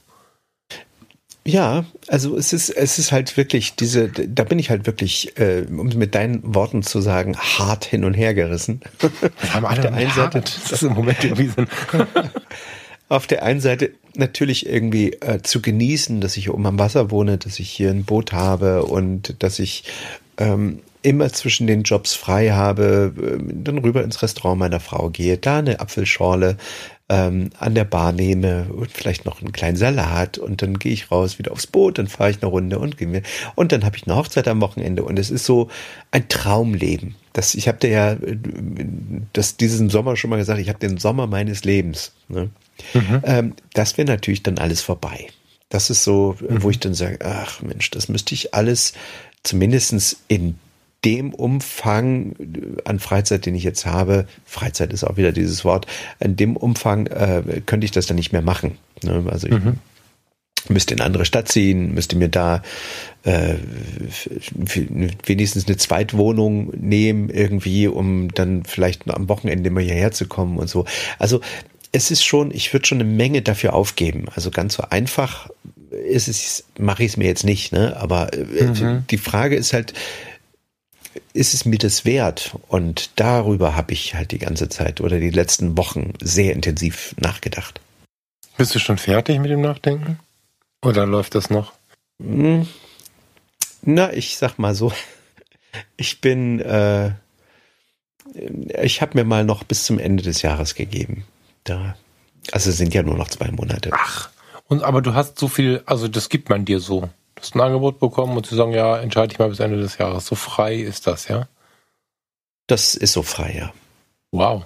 Ja, 1.44 1.84
also 2.06 2.36
es 2.36 2.52
ist, 2.52 2.68
es 2.68 2.98
ist 2.98 3.10
halt 3.10 3.36
wirklich 3.36 3.74
diese, 3.74 4.08
da 4.08 4.44
bin 4.44 4.58
ich 4.58 4.68
halt 4.68 4.86
wirklich, 4.86 5.38
äh, 5.38 5.66
um 5.68 5.88
mit 5.88 6.14
deinen 6.14 6.54
Worten 6.54 6.82
zu 6.82 7.00
sagen, 7.00 7.36
hart 7.36 7.86
hin 7.86 8.04
und 8.04 8.12
her 8.12 8.34
gerissen. 8.34 8.82
Wir 9.20 9.54
haben 9.54 9.64
alle 9.64 9.78
auf 9.78 9.80
der 9.80 9.94
einen 9.94 10.10
Seite, 10.10 10.40
das 10.42 10.70
ist 10.70 10.82
im 10.84 10.92
Moment 10.92 11.24
irgendwie 11.24 11.48
so 11.48 11.64
auf 13.08 13.26
der 13.26 13.42
einen 13.42 13.60
Seite 13.60 13.92
natürlich 14.14 14.66
irgendwie 14.66 15.14
äh, 15.14 15.40
zu 15.42 15.62
genießen, 15.62 16.20
dass 16.20 16.36
ich 16.36 16.44
hier 16.44 16.54
oben 16.54 16.66
am 16.66 16.78
Wasser 16.78 17.10
wohne, 17.10 17.38
dass 17.38 17.58
ich 17.58 17.70
hier 17.70 17.90
ein 17.90 18.04
Boot 18.04 18.32
habe 18.32 18.84
und 18.84 19.42
dass 19.42 19.58
ich 19.58 19.84
ähm, 20.36 20.80
immer 21.02 21.32
zwischen 21.32 21.66
den 21.66 21.82
Jobs 21.82 22.14
frei 22.14 22.50
habe, 22.50 23.12
äh, 23.16 23.38
dann 23.54 23.78
rüber 23.78 24.04
ins 24.04 24.22
Restaurant 24.22 24.58
meiner 24.58 24.80
Frau 24.80 25.10
gehe, 25.10 25.38
da 25.38 25.58
eine 25.58 25.80
Apfelschorle 25.80 26.56
ähm, 27.08 27.50
an 27.58 27.74
der 27.74 27.84
Bar 27.84 28.12
nehme 28.12 28.66
und 28.72 28.90
vielleicht 28.90 29.24
noch 29.24 29.40
einen 29.40 29.52
kleinen 29.52 29.76
Salat 29.76 30.38
und 30.38 30.62
dann 30.62 30.78
gehe 30.78 30.92
ich 30.92 31.10
raus 31.10 31.38
wieder 31.38 31.50
aufs 31.50 31.66
Boot, 31.66 31.98
dann 31.98 32.06
fahre 32.06 32.30
ich 32.30 32.40
eine 32.40 32.50
Runde 32.50 32.78
und 32.78 32.98
gehe 32.98 33.08
mir 33.08 33.22
und 33.56 33.72
dann 33.72 33.84
habe 33.84 33.96
ich 33.96 34.06
eine 34.06 34.14
Hochzeit 34.14 34.46
am 34.46 34.60
Wochenende 34.60 35.02
und 35.02 35.18
es 35.18 35.30
ist 35.30 35.44
so 35.44 35.68
ein 36.12 36.28
Traumleben. 36.28 37.16
Das, 37.32 37.54
ich 37.54 37.66
habe 37.66 37.78
dir 37.78 37.90
ja 37.90 38.16
das 39.32 39.56
diesen 39.56 39.90
Sommer 39.90 40.16
schon 40.16 40.30
mal 40.30 40.36
gesagt, 40.36 40.60
ich 40.60 40.68
habe 40.68 40.78
den 40.78 40.98
Sommer 40.98 41.26
meines 41.26 41.64
Lebens. 41.64 42.12
Ne? 42.28 42.50
Mhm. 42.94 43.22
Ähm, 43.24 43.54
das 43.74 43.98
wäre 43.98 44.08
natürlich 44.08 44.42
dann 44.42 44.58
alles 44.58 44.80
vorbei. 44.80 45.28
Das 45.68 45.90
ist 45.90 46.04
so, 46.04 46.36
mhm. 46.40 46.62
wo 46.62 46.70
ich 46.70 46.80
dann 46.80 46.94
sage, 46.94 47.18
ach 47.24 47.62
Mensch, 47.62 47.90
das 47.90 48.08
müsste 48.08 48.34
ich 48.34 48.54
alles 48.54 48.92
zumindestens 49.42 50.16
in 50.28 50.58
dem 51.04 51.32
Umfang 51.32 52.34
an 52.84 52.98
Freizeit, 52.98 53.46
den 53.46 53.54
ich 53.54 53.64
jetzt 53.64 53.86
habe, 53.86 54.26
Freizeit 54.44 54.92
ist 54.92 55.04
auch 55.04 55.16
wieder 55.16 55.32
dieses 55.32 55.64
Wort, 55.64 55.86
in 56.18 56.36
dem 56.36 56.56
Umfang 56.56 57.06
äh, 57.06 57.62
könnte 57.64 57.84
ich 57.84 57.90
das 57.90 58.06
dann 58.06 58.16
nicht 58.16 58.32
mehr 58.32 58.42
machen. 58.42 58.76
Ne? 59.02 59.24
Also 59.30 59.46
ich 59.46 59.54
mhm. 59.54 59.78
müsste 60.68 60.94
in 60.94 61.00
eine 61.00 61.06
andere 61.06 61.24
Stadt 61.24 61.48
ziehen, 61.48 61.94
müsste 61.94 62.16
mir 62.16 62.28
da 62.28 62.62
äh, 63.22 63.54
wenigstens 65.24 65.66
eine 65.66 65.78
Zweitwohnung 65.78 66.70
nehmen 66.76 67.30
irgendwie, 67.30 67.88
um 67.88 68.32
dann 68.34 68.64
vielleicht 68.64 69.10
am 69.10 69.28
Wochenende 69.28 69.70
mal 69.70 69.82
hierher 69.82 70.12
zu 70.12 70.26
kommen 70.26 70.58
und 70.58 70.68
so. 70.68 70.84
Also 71.18 71.40
es 71.92 72.10
ist 72.10 72.24
schon, 72.24 72.50
ich 72.50 72.72
würde 72.72 72.86
schon 72.86 73.00
eine 73.00 73.10
Menge 73.10 73.42
dafür 73.42 73.72
aufgeben. 73.72 74.26
Also 74.34 74.50
ganz 74.50 74.74
so 74.74 74.84
einfach 74.90 75.48
ist 75.90 76.28
es, 76.28 76.64
mache 76.78 77.04
ich 77.04 77.12
es 77.12 77.16
mir 77.16 77.26
jetzt 77.26 77.44
nicht, 77.44 77.72
ne? 77.72 77.96
Aber 77.96 78.32
äh, 78.32 78.64
mhm. 78.64 79.04
die 79.10 79.18
Frage 79.18 79.56
ist 79.56 79.72
halt, 79.72 79.92
ist 81.32 81.54
es 81.54 81.64
mir 81.64 81.78
das 81.78 82.04
wert? 82.04 82.56
Und 82.68 83.10
darüber 83.16 83.76
habe 83.76 83.92
ich 83.92 84.14
halt 84.14 84.32
die 84.32 84.38
ganze 84.38 84.68
Zeit 84.68 85.00
oder 85.00 85.18
die 85.20 85.30
letzten 85.30 85.76
Wochen 85.76 86.12
sehr 86.20 86.52
intensiv 86.52 87.14
nachgedacht. 87.18 87.80
Bist 88.56 88.74
du 88.74 88.78
schon 88.78 88.98
fertig 88.98 89.38
mit 89.38 89.50
dem 89.50 89.60
Nachdenken? 89.60 90.18
Oder 90.82 91.06
läuft 91.06 91.34
das 91.34 91.50
noch? 91.50 91.72
Hm. 92.20 92.66
Na, 93.82 94.12
ich 94.12 94.36
sag 94.36 94.58
mal 94.58 94.74
so, 94.74 94.92
ich 95.96 96.20
bin, 96.20 96.60
äh, 96.60 97.12
ich 98.82 99.00
habe 99.00 99.18
mir 99.18 99.24
mal 99.24 99.44
noch 99.44 99.64
bis 99.64 99.84
zum 99.84 99.98
Ende 99.98 100.22
des 100.22 100.42
Jahres 100.42 100.74
gegeben. 100.74 101.24
Da, 101.64 101.96
also 102.52 102.70
sind 102.70 102.94
ja 102.94 103.02
nur 103.02 103.16
noch 103.16 103.28
zwei 103.28 103.50
Monate. 103.50 103.90
Ach, 103.92 104.30
und 104.68 104.82
aber 104.82 105.02
du 105.02 105.14
hast 105.14 105.38
so 105.38 105.48
viel, 105.48 105.82
also 105.86 106.08
das 106.08 106.28
gibt 106.28 106.48
man 106.48 106.64
dir 106.64 106.80
so 106.80 107.08
hast 107.40 107.54
ein 107.54 107.60
Angebot 107.60 107.98
bekommen 107.98 108.36
und 108.36 108.46
sie 108.46 108.56
sagen, 108.56 108.72
ja, 108.72 108.98
entscheide 108.98 109.32
ich 109.32 109.38
mal 109.38 109.48
bis 109.48 109.60
Ende 109.60 109.78
des 109.78 109.98
Jahres. 109.98 110.26
So 110.26 110.34
frei 110.34 110.76
ist 110.76 111.06
das, 111.06 111.28
ja? 111.28 111.48
Das 112.66 112.94
ist 112.94 113.12
so 113.12 113.22
frei, 113.22 113.54
ja. 113.58 113.72
Wow. 114.32 114.64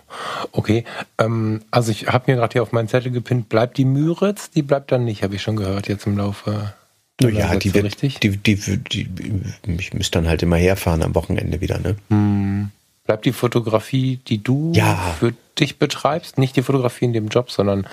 Okay. 0.53 0.85
Ähm, 1.19 1.63
also 1.71 1.91
ich 1.91 2.09
habe 2.09 2.31
mir 2.31 2.37
gerade 2.37 2.53
hier 2.53 2.63
auf 2.63 2.73
meinen 2.73 2.89
Zettel 2.89 3.13
gepinnt, 3.13 3.49
bleibt 3.49 3.79
die 3.79 3.87
Müritz? 3.87 4.51
Die 4.51 4.63
bleibt 4.63 4.93
dann 4.93 5.05
nicht, 5.05 5.23
habe 5.23 5.35
ich 5.35 5.43
schon 5.43 5.57
gehört 5.57 5.89
jetzt 5.89 6.07
im 6.07 6.19
Laufe. 6.19 6.75
Ja, 7.21 7.55
die 7.57 7.73
wird, 7.73 7.85
richtig? 7.85 8.19
Die, 8.21 8.37
die, 8.37 8.57
die, 8.57 9.05
die, 9.05 9.49
ich 9.79 9.95
müsste 9.95 10.19
dann 10.19 10.29
halt 10.29 10.43
immer 10.43 10.57
herfahren 10.57 11.03
am 11.03 11.15
Wochenende 11.15 11.61
wieder, 11.61 11.79
ne? 11.79 11.97
Hm. 12.11 12.71
Bleibt 13.05 13.25
die 13.25 13.33
Fotografie, 13.33 14.19
die 14.27 14.43
du 14.43 14.73
ja. 14.75 15.15
für 15.19 15.35
dich 15.59 15.79
betreibst, 15.79 16.39
nicht 16.39 16.57
die 16.57 16.63
Fotografie 16.63 17.05
in 17.05 17.13
dem 17.13 17.29
Job, 17.29 17.51
sondern 17.51 17.87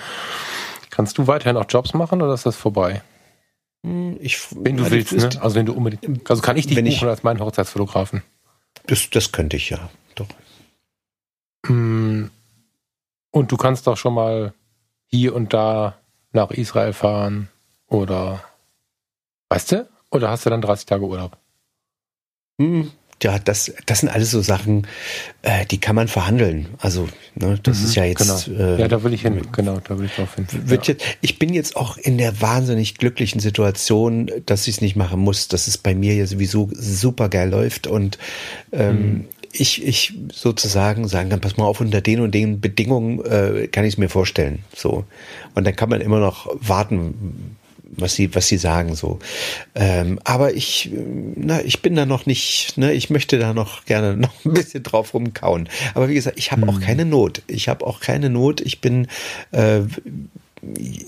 kannst 0.90 1.18
du 1.18 1.26
weiterhin 1.26 1.56
auch 1.56 1.66
Jobs 1.68 1.94
machen 1.94 2.20
oder 2.20 2.34
ist 2.34 2.46
das 2.46 2.56
vorbei? 2.56 3.02
Hm, 3.84 4.16
ich, 4.20 4.46
wenn 4.50 4.76
du 4.76 4.90
willst, 4.90 5.12
ne? 5.12 5.30
Also 5.40 5.56
wenn 5.56 5.66
du 5.66 5.72
unbedingt. 5.72 6.30
Also 6.30 6.42
kann 6.42 6.56
ich 6.56 6.66
dich 6.66 6.76
buchen 6.76 6.86
ich, 6.86 7.02
als 7.02 7.22
meinen 7.22 7.40
Hochzeitsfotografen? 7.40 8.22
Das, 8.86 9.10
das 9.10 9.32
könnte 9.32 9.56
ich 9.56 9.70
ja, 9.70 9.90
doch. 10.14 10.28
Hm. 11.66 12.30
Und 13.30 13.52
du 13.52 13.56
kannst 13.56 13.86
doch 13.86 13.96
schon 13.96 14.14
mal 14.14 14.52
hier 15.06 15.34
und 15.34 15.52
da 15.52 15.96
nach 16.32 16.50
Israel 16.50 16.92
fahren 16.92 17.48
oder 17.86 18.44
weißt 19.48 19.72
du? 19.72 19.88
Oder 20.10 20.30
hast 20.30 20.44
du 20.46 20.50
dann 20.50 20.60
30 20.60 20.86
Tage 20.86 21.04
Urlaub? 21.04 21.36
Hm, 22.60 22.90
ja, 23.22 23.38
das, 23.38 23.72
das 23.86 24.00
sind 24.00 24.08
alles 24.08 24.30
so 24.30 24.40
Sachen, 24.40 24.86
äh, 25.42 25.66
die 25.66 25.78
kann 25.78 25.96
man 25.96 26.08
verhandeln. 26.08 26.68
Also, 26.78 27.08
ne, 27.34 27.58
das 27.62 27.80
mhm, 27.80 27.84
ist 27.84 27.94
ja 27.94 28.04
jetzt. 28.04 28.46
Genau. 28.46 28.58
Äh, 28.58 28.80
ja, 28.80 28.88
da 28.88 29.02
will 29.02 29.12
ich 29.12 29.22
hin. 29.22 29.40
Genau, 29.52 29.80
da 29.80 29.98
will 29.98 30.06
ich 30.06 30.14
drauf 30.14 30.34
hin. 30.34 30.46
Wird 30.50 30.86
ja. 30.86 30.94
jetzt, 30.94 31.04
ich 31.20 31.38
bin 31.38 31.52
jetzt 31.54 31.76
auch 31.76 31.96
in 31.96 32.18
der 32.18 32.40
wahnsinnig 32.40 32.96
glücklichen 32.96 33.40
Situation, 33.40 34.30
dass 34.46 34.66
ich 34.66 34.76
es 34.76 34.80
nicht 34.80 34.96
machen 34.96 35.20
muss, 35.20 35.48
dass 35.48 35.66
es 35.66 35.78
bei 35.78 35.94
mir 35.94 36.14
ja 36.14 36.26
sowieso 36.26 36.68
super 36.72 37.28
geil 37.28 37.50
läuft 37.50 37.86
und 37.86 38.18
ähm, 38.72 38.96
mhm. 38.96 39.24
ich, 39.52 39.84
ich 39.84 40.14
sozusagen 40.32 41.08
sagen 41.08 41.30
kann, 41.30 41.40
pass 41.40 41.56
mal 41.56 41.64
auf, 41.64 41.80
unter 41.80 42.00
den 42.00 42.20
und 42.20 42.34
den 42.34 42.60
Bedingungen 42.60 43.24
äh, 43.24 43.68
kann 43.68 43.84
ich 43.84 43.94
es 43.94 43.98
mir 43.98 44.08
vorstellen. 44.08 44.60
So. 44.74 45.04
Und 45.54 45.66
dann 45.66 45.76
kann 45.76 45.88
man 45.88 46.00
immer 46.00 46.20
noch 46.20 46.48
warten, 46.60 47.56
was 47.92 48.14
sie, 48.14 48.34
was 48.34 48.48
sie 48.48 48.56
sagen 48.56 48.94
so. 48.94 49.18
Ähm, 49.74 50.18
aber 50.24 50.54
ich, 50.54 50.90
na, 51.36 51.62
ich 51.62 51.82
bin 51.82 51.94
da 51.94 52.06
noch 52.06 52.26
nicht, 52.26 52.76
ne, 52.76 52.92
ich 52.92 53.10
möchte 53.10 53.38
da 53.38 53.54
noch 53.54 53.84
gerne 53.84 54.16
noch 54.16 54.32
ein 54.44 54.54
bisschen 54.54 54.82
drauf 54.82 55.14
rumkauen. 55.14 55.68
Aber 55.94 56.08
wie 56.08 56.14
gesagt, 56.14 56.38
ich 56.38 56.52
habe 56.52 56.62
mhm. 56.62 56.68
auch 56.70 56.80
keine 56.80 57.04
Not. 57.04 57.42
Ich 57.46 57.68
habe 57.68 57.86
auch 57.86 58.00
keine 58.00 58.30
Not. 58.30 58.60
Ich 58.60 58.80
bin 58.80 59.08
äh, 59.52 59.82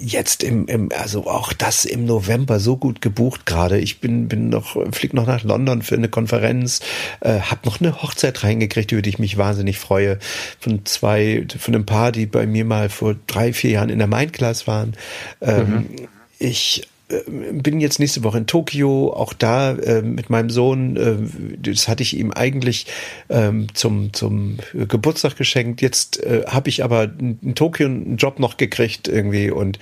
jetzt 0.01 0.43
im, 0.43 0.66
im, 0.66 0.91
also 0.99 1.28
auch 1.28 1.53
das 1.53 1.85
im 1.85 2.07
November 2.07 2.59
so 2.59 2.76
gut 2.76 3.01
gebucht 3.01 3.47
gerade. 3.47 3.78
Ich 3.78 4.01
bin, 4.01 4.26
bin 4.26 4.49
noch, 4.49 4.76
flieg 4.93 5.14
noch 5.14 5.26
nach 5.26 5.45
London 5.45 5.82
für 5.82 5.95
eine 5.95 6.09
Konferenz, 6.09 6.80
äh, 7.20 7.39
habe 7.41 7.61
noch 7.64 7.80
eine 7.80 8.03
Hochzeit 8.03 8.43
reingekriegt, 8.43 8.91
über 8.91 9.01
die 9.01 9.11
ich 9.11 9.18
mich 9.20 9.39
wahnsinnig 9.39 9.78
freue. 9.78 10.18
Von 10.59 10.85
zwei, 10.85 11.47
von 11.57 11.74
einem 11.74 11.87
Paar, 11.87 12.11
die 12.11 12.26
bei 12.26 12.47
mir 12.47 12.64
mal 12.64 12.89
vor 12.89 13.14
drei, 13.28 13.53
vier 13.53 13.70
Jahren 13.70 13.91
in 13.91 13.99
der 13.99 14.09
Mindclass 14.09 14.66
waren. 14.66 14.95
Ähm, 15.41 15.70
mhm. 15.70 16.09
Ich 16.45 16.83
bin 17.07 17.81
jetzt 17.81 17.99
nächste 17.99 18.25
Woche 18.25 18.39
in 18.39 18.47
Tokio, 18.47 19.13
auch 19.13 19.35
da 19.35 19.73
äh, 19.73 20.01
mit 20.01 20.31
meinem 20.31 20.49
Sohn. 20.49 20.97
Äh, 20.97 21.69
das 21.71 21.87
hatte 21.87 22.03
ich 22.03 22.17
ihm 22.17 22.33
eigentlich 22.33 22.87
ähm, 23.29 23.67
zum, 23.75 24.15
zum 24.15 24.59
Geburtstag 24.73 25.37
geschenkt. 25.37 25.83
Jetzt 25.83 26.23
äh, 26.23 26.45
habe 26.47 26.71
ich 26.71 26.83
aber 26.83 27.05
in 27.21 27.55
Tokio 27.55 27.87
einen 27.87 28.17
Job 28.17 28.39
noch 28.39 28.57
gekriegt 28.57 29.07
irgendwie. 29.07 29.51
Und 29.51 29.79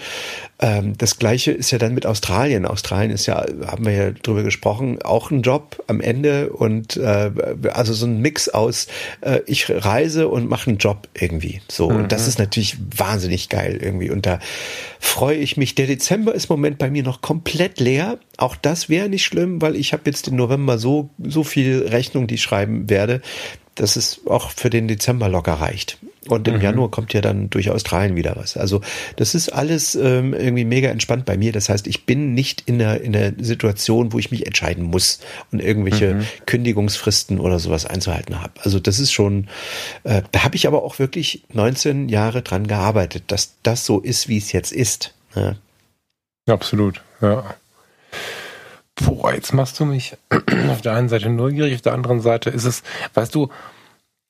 ähm, 0.58 0.98
das 0.98 1.18
gleiche 1.18 1.52
ist 1.52 1.70
ja 1.70 1.78
dann 1.78 1.94
mit 1.94 2.06
Australien. 2.06 2.66
Australien 2.66 3.12
ist 3.12 3.26
ja, 3.26 3.46
haben 3.66 3.84
wir 3.84 3.92
ja 3.92 4.10
drüber 4.10 4.42
gesprochen, 4.42 5.00
auch 5.02 5.30
ein 5.30 5.42
Job 5.42 5.82
am 5.86 6.00
Ende. 6.00 6.50
Und 6.50 6.96
äh, 6.96 7.30
also 7.72 7.94
so 7.94 8.06
ein 8.06 8.20
Mix 8.20 8.48
aus, 8.48 8.88
äh, 9.20 9.40
ich 9.46 9.70
reise 9.70 10.26
und 10.26 10.50
mache 10.50 10.70
einen 10.70 10.78
Job 10.78 11.08
irgendwie. 11.14 11.60
So. 11.68 11.88
Mhm. 11.88 11.96
Und 11.96 12.12
das 12.12 12.22
mhm. 12.22 12.28
ist 12.28 12.38
natürlich 12.40 12.78
wahnsinnig 12.96 13.48
geil 13.48 13.78
irgendwie. 13.80 14.10
Und 14.10 14.26
da 14.26 14.40
freue 14.98 15.36
ich 15.36 15.56
mich. 15.56 15.76
Der 15.76 15.86
Dezember 15.86 16.34
ist 16.34 16.50
im 16.50 16.54
Moment 16.54 16.78
bei 16.78 16.90
mir 16.90 17.02
noch 17.02 17.11
komplett 17.20 17.80
leer. 17.80 18.18
Auch 18.36 18.56
das 18.56 18.88
wäre 18.88 19.08
nicht 19.08 19.24
schlimm, 19.24 19.60
weil 19.60 19.76
ich 19.76 19.92
habe 19.92 20.02
jetzt 20.06 20.28
im 20.28 20.36
November 20.36 20.78
so, 20.78 21.10
so 21.22 21.44
viel 21.44 21.86
Rechnung, 21.88 22.26
die 22.26 22.36
ich 22.36 22.42
schreiben 22.42 22.88
werde, 22.88 23.20
dass 23.74 23.96
es 23.96 24.20
auch 24.26 24.50
für 24.50 24.70
den 24.70 24.88
Dezember 24.88 25.28
locker 25.28 25.54
reicht. 25.54 25.98
Und 26.28 26.46
im 26.46 26.56
mhm. 26.56 26.60
Januar 26.60 26.90
kommt 26.90 27.12
ja 27.14 27.20
dann 27.20 27.50
durch 27.50 27.70
Australien 27.70 28.14
wieder 28.14 28.36
was. 28.36 28.56
Also 28.56 28.80
das 29.16 29.34
ist 29.34 29.48
alles 29.48 29.96
ähm, 29.96 30.34
irgendwie 30.34 30.64
mega 30.64 30.88
entspannt 30.88 31.24
bei 31.24 31.36
mir. 31.36 31.52
Das 31.52 31.68
heißt, 31.68 31.86
ich 31.88 32.06
bin 32.06 32.34
nicht 32.34 32.62
in 32.66 32.78
der, 32.78 33.00
in 33.00 33.12
der 33.12 33.32
Situation, 33.40 34.12
wo 34.12 34.18
ich 34.18 34.30
mich 34.30 34.46
entscheiden 34.46 34.84
muss 34.84 35.20
und 35.50 35.60
irgendwelche 35.60 36.14
mhm. 36.14 36.26
Kündigungsfristen 36.46 37.40
oder 37.40 37.58
sowas 37.58 37.86
einzuhalten 37.86 38.40
habe. 38.40 38.52
Also 38.62 38.78
das 38.78 39.00
ist 39.00 39.10
schon, 39.10 39.48
äh, 40.04 40.22
da 40.30 40.44
habe 40.44 40.54
ich 40.54 40.68
aber 40.68 40.84
auch 40.84 40.98
wirklich 41.00 41.42
19 41.52 42.08
Jahre 42.08 42.42
dran 42.42 42.68
gearbeitet, 42.68 43.24
dass 43.28 43.54
das 43.64 43.84
so 43.84 43.98
ist, 43.98 44.28
wie 44.28 44.38
es 44.38 44.52
jetzt 44.52 44.70
ist. 44.70 45.14
Ja. 45.34 45.56
Absolut, 46.48 47.02
ja. 47.20 47.54
Boah, 48.96 49.32
jetzt 49.32 49.54
machst 49.54 49.80
du 49.80 49.84
mich 49.84 50.16
auf 50.70 50.82
der 50.82 50.94
einen 50.94 51.08
Seite 51.08 51.30
neugierig, 51.30 51.74
auf 51.74 51.82
der 51.82 51.94
anderen 51.94 52.20
Seite 52.20 52.50
ist 52.50 52.64
es, 52.64 52.82
weißt 53.14 53.34
du, 53.34 53.48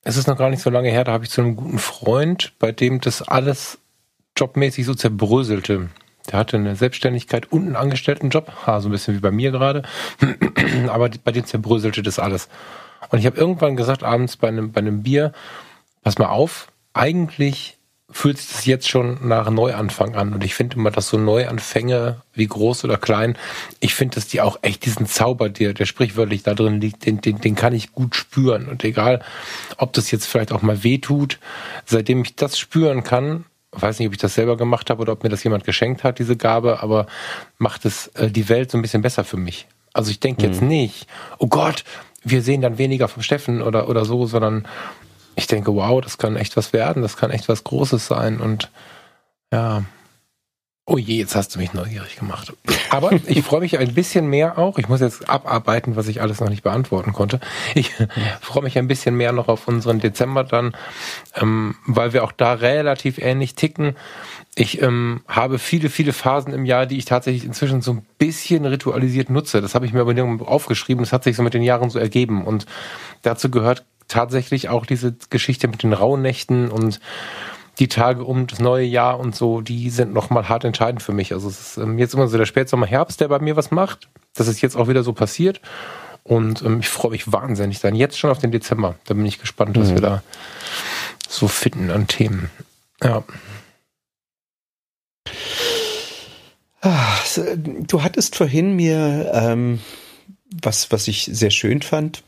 es 0.04 0.16
ist 0.16 0.26
noch 0.26 0.38
gar 0.38 0.50
nicht 0.50 0.62
so 0.62 0.70
lange 0.70 0.90
her, 0.90 1.04
da 1.04 1.12
habe 1.12 1.24
ich 1.24 1.30
zu 1.30 1.40
einem 1.40 1.56
guten 1.56 1.78
Freund, 1.78 2.52
bei 2.58 2.72
dem 2.72 3.00
das 3.00 3.22
alles 3.22 3.78
jobmäßig 4.36 4.86
so 4.86 4.94
zerbröselte. 4.94 5.90
Der 6.30 6.38
hatte 6.38 6.56
eine 6.56 6.76
Selbstständigkeit 6.76 7.50
und 7.50 7.66
einen 7.66 7.76
Angestelltenjob, 7.76 8.66
ha, 8.66 8.80
so 8.80 8.88
ein 8.88 8.92
bisschen 8.92 9.14
wie 9.14 9.20
bei 9.20 9.30
mir 9.30 9.50
gerade. 9.50 9.82
Aber 10.88 11.08
bei 11.08 11.32
dem 11.32 11.44
zerbröselte 11.44 12.02
das 12.02 12.18
alles. 12.18 12.48
Und 13.10 13.18
ich 13.18 13.26
habe 13.26 13.36
irgendwann 13.36 13.76
gesagt, 13.76 14.04
abends 14.04 14.36
bei 14.36 14.48
einem, 14.48 14.72
bei 14.72 14.80
einem 14.80 15.02
Bier, 15.02 15.32
pass 16.02 16.18
mal 16.18 16.28
auf, 16.28 16.68
eigentlich 16.94 17.78
fühlt 18.12 18.38
sich 18.38 18.48
das 18.48 18.66
jetzt 18.66 18.88
schon 18.88 19.26
nach 19.26 19.50
Neuanfang 19.50 20.14
an. 20.14 20.32
Und 20.34 20.44
ich 20.44 20.54
finde 20.54 20.76
immer, 20.76 20.90
dass 20.90 21.08
so 21.08 21.18
Neuanfänge, 21.18 22.22
wie 22.34 22.46
groß 22.46 22.84
oder 22.84 22.98
klein, 22.98 23.36
ich 23.80 23.94
finde, 23.94 24.16
dass 24.16 24.28
die 24.28 24.40
auch 24.40 24.58
echt 24.62 24.84
diesen 24.84 25.06
Zauber, 25.06 25.48
der, 25.48 25.72
der 25.74 25.86
sprichwörtlich 25.86 26.42
da 26.42 26.54
drin 26.54 26.80
liegt, 26.80 27.06
den, 27.06 27.20
den, 27.20 27.40
den 27.40 27.54
kann 27.54 27.72
ich 27.72 27.92
gut 27.92 28.14
spüren. 28.14 28.68
Und 28.68 28.84
egal, 28.84 29.22
ob 29.78 29.92
das 29.92 30.10
jetzt 30.10 30.26
vielleicht 30.26 30.52
auch 30.52 30.62
mal 30.62 30.84
weh 30.84 30.98
tut, 30.98 31.38
seitdem 31.86 32.22
ich 32.22 32.36
das 32.36 32.58
spüren 32.58 33.02
kann, 33.02 33.44
weiß 33.72 33.98
nicht, 33.98 34.08
ob 34.08 34.14
ich 34.14 34.20
das 34.20 34.34
selber 34.34 34.56
gemacht 34.56 34.90
habe 34.90 35.00
oder 35.00 35.12
ob 35.12 35.22
mir 35.22 35.30
das 35.30 35.42
jemand 35.44 35.64
geschenkt 35.64 36.04
hat, 36.04 36.18
diese 36.18 36.36
Gabe, 36.36 36.82
aber 36.82 37.06
macht 37.58 37.84
es 37.84 38.08
äh, 38.08 38.30
die 38.30 38.48
Welt 38.48 38.70
so 38.70 38.78
ein 38.78 38.82
bisschen 38.82 39.02
besser 39.02 39.24
für 39.24 39.38
mich. 39.38 39.66
Also 39.94 40.10
ich 40.10 40.20
denke 40.20 40.46
mhm. 40.46 40.52
jetzt 40.52 40.62
nicht, 40.62 41.06
oh 41.38 41.48
Gott, 41.48 41.84
wir 42.24 42.42
sehen 42.42 42.60
dann 42.60 42.78
weniger 42.78 43.08
vom 43.08 43.22
Steffen 43.22 43.62
oder, 43.62 43.88
oder 43.88 44.04
so, 44.04 44.26
sondern 44.26 44.66
ich 45.34 45.46
denke, 45.46 45.74
wow, 45.74 46.00
das 46.00 46.18
kann 46.18 46.36
echt 46.36 46.56
was 46.56 46.72
werden, 46.72 47.02
das 47.02 47.16
kann 47.16 47.30
echt 47.30 47.48
was 47.48 47.64
Großes 47.64 48.06
sein 48.06 48.40
und 48.40 48.70
ja. 49.52 49.84
Oh 50.84 50.98
je, 50.98 51.16
jetzt 51.16 51.36
hast 51.36 51.54
du 51.54 51.60
mich 51.60 51.74
neugierig 51.74 52.16
gemacht. 52.16 52.52
Aber 52.90 53.12
ich 53.28 53.42
freue 53.44 53.60
mich 53.60 53.78
ein 53.78 53.94
bisschen 53.94 54.26
mehr 54.26 54.58
auch. 54.58 54.78
Ich 54.78 54.88
muss 54.88 55.00
jetzt 55.00 55.30
abarbeiten, 55.30 55.94
was 55.94 56.08
ich 56.08 56.20
alles 56.20 56.40
noch 56.40 56.48
nicht 56.48 56.64
beantworten 56.64 57.12
konnte. 57.12 57.38
Ich 57.76 57.92
freue 58.40 58.64
mich 58.64 58.76
ein 58.76 58.88
bisschen 58.88 59.16
mehr 59.16 59.30
noch 59.30 59.46
auf 59.46 59.68
unseren 59.68 60.00
Dezember 60.00 60.42
dann, 60.42 60.74
ähm, 61.36 61.76
weil 61.86 62.12
wir 62.12 62.24
auch 62.24 62.32
da 62.32 62.54
relativ 62.54 63.18
ähnlich 63.18 63.54
ticken. 63.54 63.96
Ich 64.56 64.82
ähm, 64.82 65.22
habe 65.28 65.60
viele, 65.60 65.88
viele 65.88 66.12
Phasen 66.12 66.52
im 66.52 66.64
Jahr, 66.64 66.86
die 66.86 66.98
ich 66.98 67.04
tatsächlich 67.04 67.44
inzwischen 67.44 67.80
so 67.80 67.92
ein 67.92 68.06
bisschen 68.18 68.66
ritualisiert 68.66 69.30
nutze. 69.30 69.60
Das 69.60 69.76
habe 69.76 69.86
ich 69.86 69.92
mir 69.92 70.00
aber 70.00 70.14
nirgendwo 70.14 70.46
aufgeschrieben. 70.46 71.04
Das 71.04 71.12
hat 71.12 71.22
sich 71.22 71.36
so 71.36 71.44
mit 71.44 71.54
den 71.54 71.62
Jahren 71.62 71.90
so 71.90 72.00
ergeben. 72.00 72.44
Und 72.44 72.66
dazu 73.22 73.50
gehört 73.50 73.84
tatsächlich 74.12 74.68
auch 74.68 74.86
diese 74.86 75.14
Geschichte 75.30 75.68
mit 75.68 75.82
den 75.82 75.92
Rauhnächten 75.92 76.70
und 76.70 77.00
die 77.78 77.88
Tage 77.88 78.24
um 78.24 78.46
das 78.46 78.58
neue 78.58 78.84
Jahr 78.84 79.18
und 79.18 79.34
so, 79.34 79.62
die 79.62 79.88
sind 79.90 80.12
nochmal 80.12 80.48
hart 80.48 80.64
entscheidend 80.64 81.02
für 81.02 81.12
mich. 81.12 81.32
Also 81.32 81.48
es 81.48 81.60
ist 81.60 81.76
ähm, 81.78 81.98
jetzt 81.98 82.14
immer 82.14 82.28
so 82.28 82.36
der 82.36 82.46
Spätsommer, 82.46 82.86
Herbst, 82.86 83.20
der 83.20 83.28
bei 83.28 83.38
mir 83.38 83.56
was 83.56 83.70
macht. 83.70 84.08
Das 84.34 84.46
ist 84.46 84.60
jetzt 84.60 84.76
auch 84.76 84.88
wieder 84.88 85.02
so 85.02 85.14
passiert. 85.14 85.60
Und 86.22 86.62
ähm, 86.62 86.80
ich 86.80 86.88
freue 86.88 87.12
mich 87.12 87.32
wahnsinnig 87.32 87.80
dann 87.80 87.94
jetzt 87.94 88.18
schon 88.18 88.30
auf 88.30 88.38
den 88.38 88.52
Dezember. 88.52 88.96
Da 89.06 89.14
bin 89.14 89.24
ich 89.24 89.40
gespannt, 89.40 89.78
was 89.78 89.88
mhm. 89.88 89.94
wir 89.94 90.02
da 90.02 90.22
so 91.28 91.48
finden 91.48 91.90
an 91.90 92.06
Themen. 92.06 92.50
Ja. 93.02 93.24
Ach, 96.82 97.38
du 97.56 98.02
hattest 98.02 98.36
vorhin 98.36 98.76
mir 98.76 99.30
ähm, 99.32 99.80
was, 100.60 100.90
was 100.92 101.08
ich 101.08 101.30
sehr 101.32 101.50
schön 101.50 101.80
fand, 101.80 102.22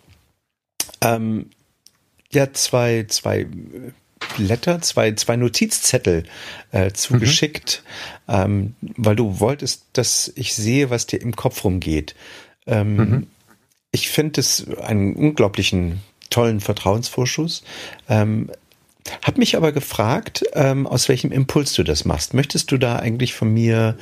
ähm, 1.01 1.51
ja 2.35 2.53
zwei, 2.53 3.05
zwei 3.09 3.47
Blätter, 4.37 4.80
zwei, 4.80 5.12
zwei 5.12 5.37
Notizzettel 5.37 6.24
äh, 6.72 6.93
zugeschickt, 6.93 7.82
mhm. 8.26 8.35
ähm, 8.35 8.74
weil 8.80 9.16
du 9.16 9.41
wolltest, 9.41 9.85
dass 9.93 10.32
ich 10.35 10.55
sehe, 10.55 10.91
was 10.91 11.07
dir 11.07 11.20
im 11.20 11.37
Kopf 11.37 11.64
rumgeht. 11.64 12.14
Ähm, 12.66 12.97
mhm. 12.97 13.26
Ich 13.93 14.09
finde 14.09 14.41
es 14.41 14.66
einen 14.78 15.14
unglaublichen 15.14 16.01
tollen 16.30 16.61
Vertrauensvorschuss. 16.61 17.62
Ähm, 18.09 18.51
hab 19.22 19.37
mich 19.37 19.57
aber 19.57 19.72
gefragt, 19.72 20.45
ähm, 20.55 20.87
aus 20.87 21.09
welchem 21.09 21.30
Impuls 21.30 21.74
du 21.74 21.82
das 21.82 22.05
machst. 22.05 22.35
Möchtest 22.35 22.72
du 22.72 22.78
da 22.78 22.97
eigentlich 22.97 23.35
von 23.35 23.53
mir 23.53 23.97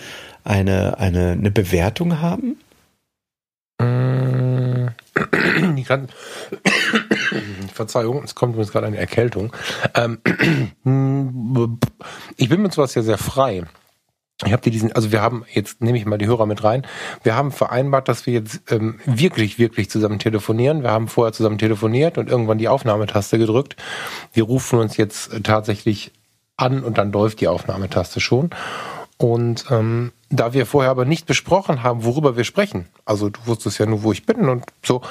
eine, 0.44 0.98
eine, 0.98 1.32
eine 1.32 1.50
Bewertung 1.50 2.20
haben? 2.20 2.56
Äh, 3.78 4.86
kann, 5.84 6.08
Verzeihung, 7.74 8.22
es 8.24 8.34
kommt 8.34 8.56
jetzt 8.56 8.72
gerade 8.72 8.86
eine 8.86 8.98
Erkältung. 8.98 9.52
Ähm, 9.94 10.18
ich 12.36 12.48
bin 12.48 12.62
mit 12.62 12.72
sowas 12.72 12.94
ja 12.94 13.02
sehr 13.02 13.18
frei. 13.18 13.64
Ich 14.44 14.52
habe 14.52 14.62
dir 14.62 14.70
diesen, 14.70 14.92
also 14.92 15.12
wir 15.12 15.22
haben 15.22 15.44
jetzt 15.52 15.80
nehme 15.80 15.98
ich 15.98 16.04
mal 16.04 16.18
die 16.18 16.26
Hörer 16.26 16.46
mit 16.46 16.64
rein. 16.64 16.84
Wir 17.22 17.36
haben 17.36 17.52
vereinbart, 17.52 18.08
dass 18.08 18.26
wir 18.26 18.34
jetzt 18.34 18.60
ähm, 18.72 18.98
wirklich, 19.04 19.58
wirklich 19.58 19.88
zusammen 19.88 20.18
telefonieren. 20.18 20.82
Wir 20.82 20.90
haben 20.90 21.06
vorher 21.06 21.32
zusammen 21.32 21.58
telefoniert 21.58 22.18
und 22.18 22.28
irgendwann 22.28 22.58
die 22.58 22.68
Aufnahmetaste 22.68 23.38
gedrückt. 23.38 23.76
Wir 24.32 24.44
rufen 24.44 24.80
uns 24.80 24.96
jetzt 24.96 25.44
tatsächlich 25.44 26.12
an 26.56 26.82
und 26.82 26.98
dann 26.98 27.12
läuft 27.12 27.40
die 27.40 27.48
Aufnahmetaste 27.48 28.20
schon. 28.20 28.50
Und 29.16 29.66
ähm, 29.70 30.10
da 30.30 30.52
wir 30.52 30.66
vorher 30.66 30.90
aber 30.90 31.04
nicht 31.04 31.26
besprochen 31.26 31.84
haben, 31.84 32.04
worüber 32.04 32.36
wir 32.36 32.44
sprechen, 32.44 32.88
also 33.04 33.28
du 33.28 33.38
wusstest 33.44 33.78
ja 33.78 33.86
nur, 33.86 34.02
wo 34.02 34.10
ich 34.10 34.26
bin 34.26 34.48
und 34.48 34.64
so, 34.84 35.02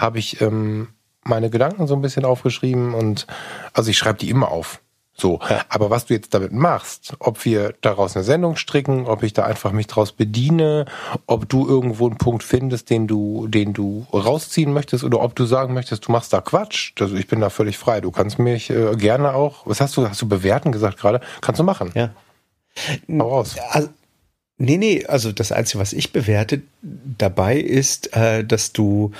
habe 0.00 0.18
ich 0.18 0.40
ähm, 0.40 0.88
meine 1.24 1.50
Gedanken 1.50 1.86
so 1.86 1.94
ein 1.94 2.02
bisschen 2.02 2.24
aufgeschrieben 2.24 2.94
und 2.94 3.26
also 3.72 3.90
ich 3.90 3.98
schreibe 3.98 4.18
die 4.18 4.30
immer 4.30 4.48
auf. 4.48 4.80
So, 5.12 5.38
aber 5.68 5.90
was 5.90 6.06
du 6.06 6.14
jetzt 6.14 6.32
damit 6.32 6.52
machst, 6.52 7.14
ob 7.18 7.44
wir 7.44 7.74
daraus 7.82 8.16
eine 8.16 8.24
Sendung 8.24 8.56
stricken, 8.56 9.06
ob 9.06 9.22
ich 9.22 9.34
da 9.34 9.44
einfach 9.44 9.70
mich 9.70 9.86
draus 9.86 10.12
bediene, 10.12 10.86
ob 11.26 11.46
du 11.46 11.68
irgendwo 11.68 12.06
einen 12.06 12.16
Punkt 12.16 12.42
findest, 12.42 12.88
den 12.88 13.06
du, 13.06 13.46
den 13.46 13.74
du 13.74 14.06
rausziehen 14.14 14.72
möchtest, 14.72 15.04
oder 15.04 15.20
ob 15.20 15.34
du 15.34 15.44
sagen 15.44 15.74
möchtest, 15.74 16.08
du 16.08 16.12
machst 16.12 16.32
da 16.32 16.40
Quatsch. 16.40 16.92
Also 16.98 17.16
ich 17.16 17.28
bin 17.28 17.40
da 17.40 17.50
völlig 17.50 17.76
frei. 17.76 18.00
Du 18.00 18.10
kannst 18.10 18.38
mich 18.38 18.70
äh, 18.70 18.96
gerne 18.96 19.34
auch, 19.34 19.66
was 19.66 19.82
hast 19.82 19.94
du, 19.98 20.08
hast 20.08 20.22
du 20.22 20.28
bewerten 20.28 20.72
gesagt 20.72 20.98
gerade? 20.98 21.20
Kannst 21.42 21.58
du 21.58 21.64
machen. 21.64 21.90
Ja. 21.94 22.14
Hau 23.10 23.28
raus. 23.28 23.56
Also, 23.72 23.90
nee, 24.56 24.78
nee, 24.78 25.04
also 25.04 25.32
das 25.32 25.52
Einzige, 25.52 25.80
was 25.80 25.92
ich 25.92 26.14
bewerte 26.14 26.62
dabei 26.80 27.58
ist, 27.58 28.16
äh, 28.16 28.42
dass 28.42 28.72
du 28.72 29.12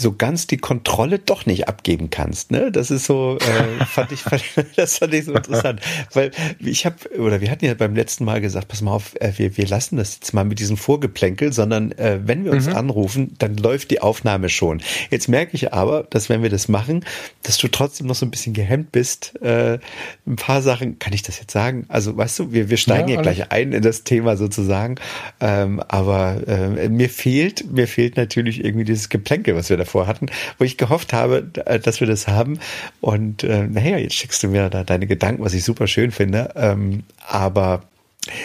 so 0.00 0.12
ganz 0.12 0.46
die 0.46 0.56
Kontrolle 0.56 1.18
doch 1.18 1.46
nicht 1.46 1.68
abgeben 1.68 2.10
kannst. 2.10 2.50
Ne? 2.50 2.72
Das 2.72 2.90
ist 2.90 3.06
so, 3.06 3.38
äh, 3.38 3.84
fand 3.84 4.12
ich, 4.12 4.20
fand, 4.22 4.42
das 4.76 4.98
fand 4.98 5.14
ich 5.14 5.26
so 5.26 5.34
interessant, 5.34 5.80
weil 6.12 6.30
ich 6.58 6.86
habe 6.86 6.96
oder 7.18 7.40
wir 7.40 7.50
hatten 7.50 7.64
ja 7.64 7.74
beim 7.74 7.94
letzten 7.94 8.24
Mal 8.24 8.40
gesagt, 8.40 8.68
pass 8.68 8.82
mal 8.82 8.92
auf, 8.92 9.14
äh, 9.20 9.32
wir 9.36 9.56
wir 9.56 9.66
lassen 9.66 9.96
das 9.96 10.14
jetzt 10.14 10.32
mal 10.32 10.44
mit 10.44 10.58
diesem 10.58 10.76
Vorgeplänkel, 10.76 11.52
sondern 11.52 11.92
äh, 11.92 12.20
wenn 12.24 12.44
wir 12.44 12.52
uns 12.52 12.66
mhm. 12.66 12.76
anrufen, 12.76 13.34
dann 13.38 13.56
läuft 13.56 13.90
die 13.90 14.00
Aufnahme 14.00 14.48
schon. 14.48 14.80
Jetzt 15.10 15.28
merke 15.28 15.54
ich 15.54 15.72
aber, 15.72 16.04
dass 16.10 16.28
wenn 16.28 16.42
wir 16.42 16.50
das 16.50 16.68
machen, 16.68 17.04
dass 17.42 17.58
du 17.58 17.68
trotzdem 17.68 18.06
noch 18.06 18.14
so 18.14 18.26
ein 18.26 18.30
bisschen 18.30 18.54
gehemmt 18.54 18.92
bist. 18.92 19.40
Äh, 19.42 19.78
ein 20.26 20.36
paar 20.36 20.62
Sachen, 20.62 20.98
kann 20.98 21.12
ich 21.12 21.22
das 21.22 21.38
jetzt 21.38 21.52
sagen? 21.52 21.84
Also 21.88 22.16
weißt 22.16 22.38
du, 22.38 22.52
wir 22.52 22.70
wir 22.70 22.76
steigen 22.76 23.08
ja, 23.08 23.16
ja 23.16 23.22
gleich 23.22 23.52
ein 23.52 23.72
in 23.72 23.82
das 23.82 24.04
Thema 24.04 24.36
sozusagen, 24.36 24.96
ähm, 25.40 25.80
aber 25.88 26.42
äh, 26.46 26.88
mir 26.88 27.10
fehlt 27.10 27.70
mir 27.70 27.86
fehlt 27.86 28.16
natürlich 28.16 28.64
irgendwie 28.64 28.84
dieses 28.84 29.08
Geplänkel, 29.08 29.54
was 29.56 29.68
wir 29.68 29.76
davor 29.90 30.06
hatten, 30.06 30.26
wo 30.58 30.64
ich 30.64 30.76
gehofft 30.76 31.12
habe, 31.12 31.42
dass 31.42 32.00
wir 32.00 32.06
das 32.06 32.28
haben. 32.28 32.60
Und 33.00 33.42
äh, 33.42 33.66
naja, 33.66 33.98
jetzt 33.98 34.14
schickst 34.14 34.42
du 34.42 34.48
mir 34.48 34.70
da 34.70 34.84
deine 34.84 35.06
Gedanken, 35.06 35.42
was 35.42 35.54
ich 35.54 35.64
super 35.64 35.86
schön 35.86 36.12
finde. 36.12 36.52
Ähm, 36.54 37.02
aber 37.26 37.82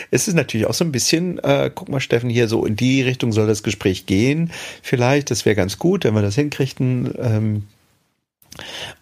es 0.10 0.28
ist 0.28 0.34
natürlich 0.34 0.66
auch 0.66 0.74
so 0.74 0.84
ein 0.84 0.92
bisschen, 0.92 1.40
äh, 1.40 1.70
guck 1.74 1.90
mal, 1.90 2.00
Steffen, 2.00 2.30
hier 2.30 2.48
so 2.48 2.66
in 2.66 2.76
die 2.76 3.02
Richtung 3.02 3.32
soll 3.32 3.46
das 3.46 3.62
Gespräch 3.62 4.06
gehen. 4.06 4.52
Vielleicht, 4.82 5.30
das 5.30 5.46
wäre 5.46 5.56
ganz 5.56 5.78
gut, 5.78 6.04
wenn 6.04 6.16
wir 6.16 6.22
das 6.22 6.36
hinkriegen. 6.36 7.14
Ähm, 7.20 7.64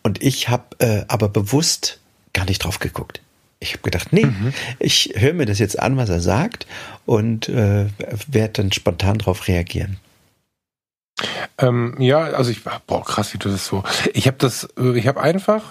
und 0.01 0.21
ich 0.21 0.49
habe 0.49 0.63
äh, 0.79 1.05
aber 1.07 1.29
bewusst 1.29 1.99
gar 2.33 2.45
nicht 2.45 2.63
drauf 2.63 2.79
geguckt. 2.79 3.21
Ich 3.59 3.71
habe 3.71 3.83
gedacht, 3.83 4.11
nee, 4.11 4.25
mhm. 4.25 4.51
ich 4.79 5.13
höre 5.15 5.33
mir 5.33 5.45
das 5.45 5.59
jetzt 5.59 5.79
an, 5.79 5.95
was 5.95 6.09
er 6.09 6.19
sagt 6.19 6.67
und 7.05 7.47
äh, 7.47 7.85
werde 8.27 8.53
dann 8.53 8.73
spontan 8.73 9.19
darauf 9.19 9.47
reagieren. 9.47 9.97
Ähm, 11.57 11.95
ja, 11.99 12.19
also 12.19 12.51
ich, 12.51 12.61
boah, 12.87 13.03
krass, 13.03 13.33
wie 13.33 13.37
du 13.37 13.49
das 13.49 13.65
so. 13.65 13.83
Ich 14.13 14.27
habe 14.27 14.37
das, 14.37 14.67
äh, 14.77 14.97
ich 14.97 15.07
habe 15.07 15.21
einfach 15.21 15.63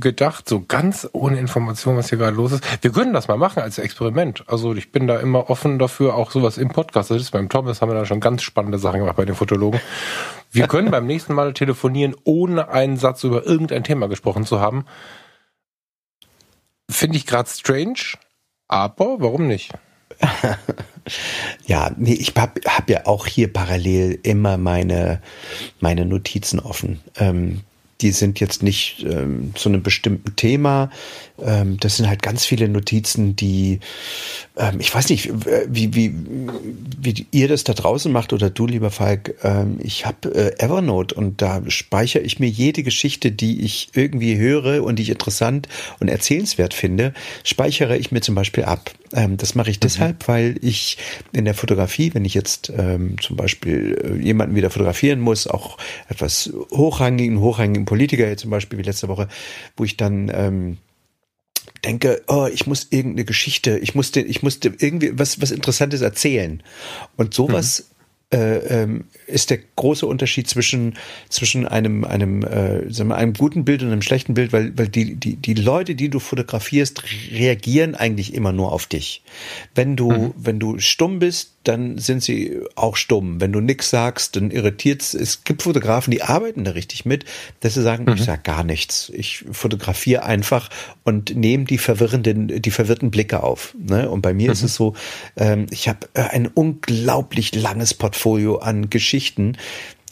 gedacht, 0.00 0.48
so 0.48 0.60
ganz 0.60 1.08
ohne 1.12 1.38
Information, 1.38 1.96
was 1.96 2.08
hier 2.08 2.18
gerade 2.18 2.36
los 2.36 2.52
ist. 2.52 2.64
Wir 2.82 2.90
können 2.90 3.12
das 3.12 3.28
mal 3.28 3.36
machen 3.36 3.62
als 3.62 3.78
Experiment. 3.78 4.44
Also 4.48 4.74
ich 4.74 4.92
bin 4.92 5.06
da 5.06 5.18
immer 5.20 5.50
offen 5.50 5.78
dafür, 5.78 6.14
auch 6.14 6.30
sowas 6.30 6.58
im 6.58 6.68
Podcast. 6.68 7.10
Das 7.10 7.20
ist 7.20 7.30
beim 7.30 7.48
Thomas 7.48 7.80
haben 7.80 7.90
wir 7.90 7.94
da 7.94 8.06
schon 8.06 8.20
ganz 8.20 8.42
spannende 8.42 8.78
Sachen 8.78 9.00
gemacht 9.00 9.16
bei 9.16 9.24
den 9.24 9.34
Fotologen. 9.34 9.80
Wir 10.50 10.66
können 10.68 10.90
beim 10.90 11.06
nächsten 11.06 11.34
Mal 11.34 11.52
telefonieren, 11.52 12.14
ohne 12.24 12.68
einen 12.68 12.96
Satz 12.96 13.24
über 13.24 13.46
irgendein 13.46 13.84
Thema 13.84 14.08
gesprochen 14.08 14.44
zu 14.46 14.60
haben. 14.60 14.84
Finde 16.90 17.16
ich 17.16 17.26
gerade 17.26 17.48
strange, 17.48 18.18
aber 18.68 19.20
warum 19.20 19.46
nicht? 19.46 19.72
ja, 21.66 21.90
nee, 21.96 22.14
ich 22.14 22.32
habe 22.36 22.60
hab 22.66 22.88
ja 22.88 23.06
auch 23.06 23.26
hier 23.26 23.52
parallel 23.52 24.18
immer 24.22 24.56
meine, 24.56 25.20
meine 25.80 26.04
Notizen 26.04 26.60
offen. 26.60 27.00
Ähm, 27.16 27.60
die 28.00 28.10
sind 28.10 28.40
jetzt 28.40 28.62
nicht 28.62 29.04
ähm, 29.08 29.52
zu 29.54 29.68
einem 29.68 29.82
bestimmten 29.82 30.36
Thema. 30.36 30.90
Ähm, 31.42 31.78
das 31.80 31.96
sind 31.96 32.08
halt 32.08 32.22
ganz 32.22 32.44
viele 32.44 32.68
Notizen, 32.68 33.36
die 33.36 33.80
ähm, 34.56 34.78
ich 34.78 34.94
weiß 34.94 35.08
nicht, 35.08 35.30
wie, 35.68 35.94
wie, 35.94 36.12
wie 37.00 37.26
ihr 37.30 37.48
das 37.48 37.64
da 37.64 37.72
draußen 37.72 38.12
macht 38.12 38.32
oder 38.32 38.50
du, 38.50 38.66
lieber 38.66 38.90
Falk. 38.90 39.34
Ähm, 39.42 39.78
ich 39.82 40.06
habe 40.06 40.34
äh, 40.34 40.62
Evernote 40.62 41.14
und 41.14 41.40
da 41.40 41.62
speichere 41.68 42.22
ich 42.22 42.38
mir 42.38 42.48
jede 42.48 42.82
Geschichte, 42.82 43.32
die 43.32 43.62
ich 43.62 43.88
irgendwie 43.94 44.36
höre 44.36 44.82
und 44.82 44.98
die 44.98 45.02
ich 45.04 45.10
interessant 45.10 45.68
und 45.98 46.08
erzählenswert 46.08 46.74
finde, 46.74 47.14
speichere 47.42 47.96
ich 47.96 48.12
mir 48.12 48.20
zum 48.20 48.34
Beispiel 48.34 48.64
ab. 48.64 48.90
Ähm, 49.12 49.36
das 49.36 49.54
mache 49.54 49.70
ich 49.70 49.76
mhm. 49.76 49.80
deshalb, 49.80 50.28
weil 50.28 50.56
ich 50.62 50.98
in 51.32 51.44
der 51.44 51.54
Fotografie, 51.54 52.12
wenn 52.14 52.24
ich 52.24 52.34
jetzt 52.34 52.72
ähm, 52.76 53.16
zum 53.20 53.36
Beispiel 53.36 53.98
äh, 54.02 54.24
jemanden 54.24 54.56
wieder 54.56 54.70
fotografieren 54.70 55.20
muss, 55.20 55.46
auch 55.46 55.78
etwas 56.08 56.52
hochrangigen, 56.70 57.40
hochrangigen 57.40 57.84
Politiker, 57.84 58.28
jetzt 58.28 58.42
zum 58.42 58.50
Beispiel 58.50 58.78
wie 58.78 58.82
letzte 58.82 59.08
Woche, 59.08 59.28
wo 59.76 59.84
ich 59.84 59.96
dann 59.96 60.30
ähm, 60.34 60.78
denke, 61.84 62.22
oh, 62.28 62.48
ich 62.52 62.66
muss 62.66 62.88
irgendeine 62.90 63.24
Geschichte, 63.24 63.78
ich 63.78 63.94
musste, 63.94 64.20
ich 64.20 64.42
musste 64.42 64.72
irgendwie 64.78 65.18
was, 65.18 65.40
was 65.40 65.50
Interessantes 65.50 66.00
erzählen. 66.00 66.62
Und 67.16 67.34
sowas 67.34 67.80
mhm. 67.80 67.93
Äh, 68.32 68.82
ähm, 68.82 69.04
ist 69.26 69.50
der 69.50 69.58
große 69.76 70.06
Unterschied 70.06 70.48
zwischen, 70.48 70.94
zwischen 71.28 71.66
einem, 71.66 72.04
einem, 72.04 72.42
äh, 72.42 72.92
sagen 72.92 73.10
wir, 73.10 73.16
einem 73.16 73.34
guten 73.34 73.64
Bild 73.64 73.82
und 73.82 73.92
einem 73.92 74.02
schlechten 74.02 74.34
Bild, 74.34 74.52
weil, 74.52 74.76
weil 74.76 74.88
die, 74.88 75.14
die, 75.14 75.36
die 75.36 75.54
Leute, 75.54 75.94
die 75.94 76.08
du 76.08 76.18
fotografierst, 76.18 77.04
reagieren 77.30 77.94
eigentlich 77.94 78.34
immer 78.34 78.52
nur 78.52 78.72
auf 78.72 78.86
dich. 78.86 79.22
Wenn 79.74 79.94
du, 79.94 80.10
mhm. 80.10 80.34
wenn 80.36 80.58
du 80.58 80.78
stumm 80.80 81.20
bist, 81.20 81.52
dann 81.62 81.96
sind 81.96 82.22
sie 82.22 82.60
auch 82.74 82.96
stumm. 82.96 83.40
Wenn 83.40 83.52
du 83.52 83.60
nichts 83.60 83.88
sagst, 83.88 84.36
dann 84.36 84.50
irritiert 84.50 85.00
es. 85.00 85.14
Es 85.14 85.44
gibt 85.44 85.62
Fotografen, 85.62 86.10
die 86.10 86.22
arbeiten 86.22 86.64
da 86.64 86.72
richtig 86.72 87.06
mit, 87.06 87.24
dass 87.60 87.74
sie 87.74 87.82
sagen, 87.82 88.04
mhm. 88.04 88.14
ich 88.14 88.24
sag 88.24 88.44
gar 88.44 88.64
nichts. 88.64 89.10
Ich 89.14 89.44
fotografiere 89.50 90.24
einfach 90.24 90.68
und 91.04 91.34
nehme 91.34 91.64
die 91.64 91.78
verwirrenden, 91.78 92.60
die 92.60 92.70
verwirrten 92.70 93.10
Blicke 93.10 93.42
auf. 93.42 93.74
Ne? 93.78 94.10
Und 94.10 94.20
bei 94.20 94.34
mir 94.34 94.48
mhm. 94.48 94.52
ist 94.52 94.62
es 94.62 94.74
so, 94.74 94.94
ähm, 95.36 95.66
ich 95.70 95.88
habe 95.88 96.00
äh, 96.12 96.20
ein 96.20 96.48
unglaublich 96.48 97.54
langes 97.54 97.94
Portfolio 97.94 98.23
an 98.60 98.90
Geschichten, 98.90 99.56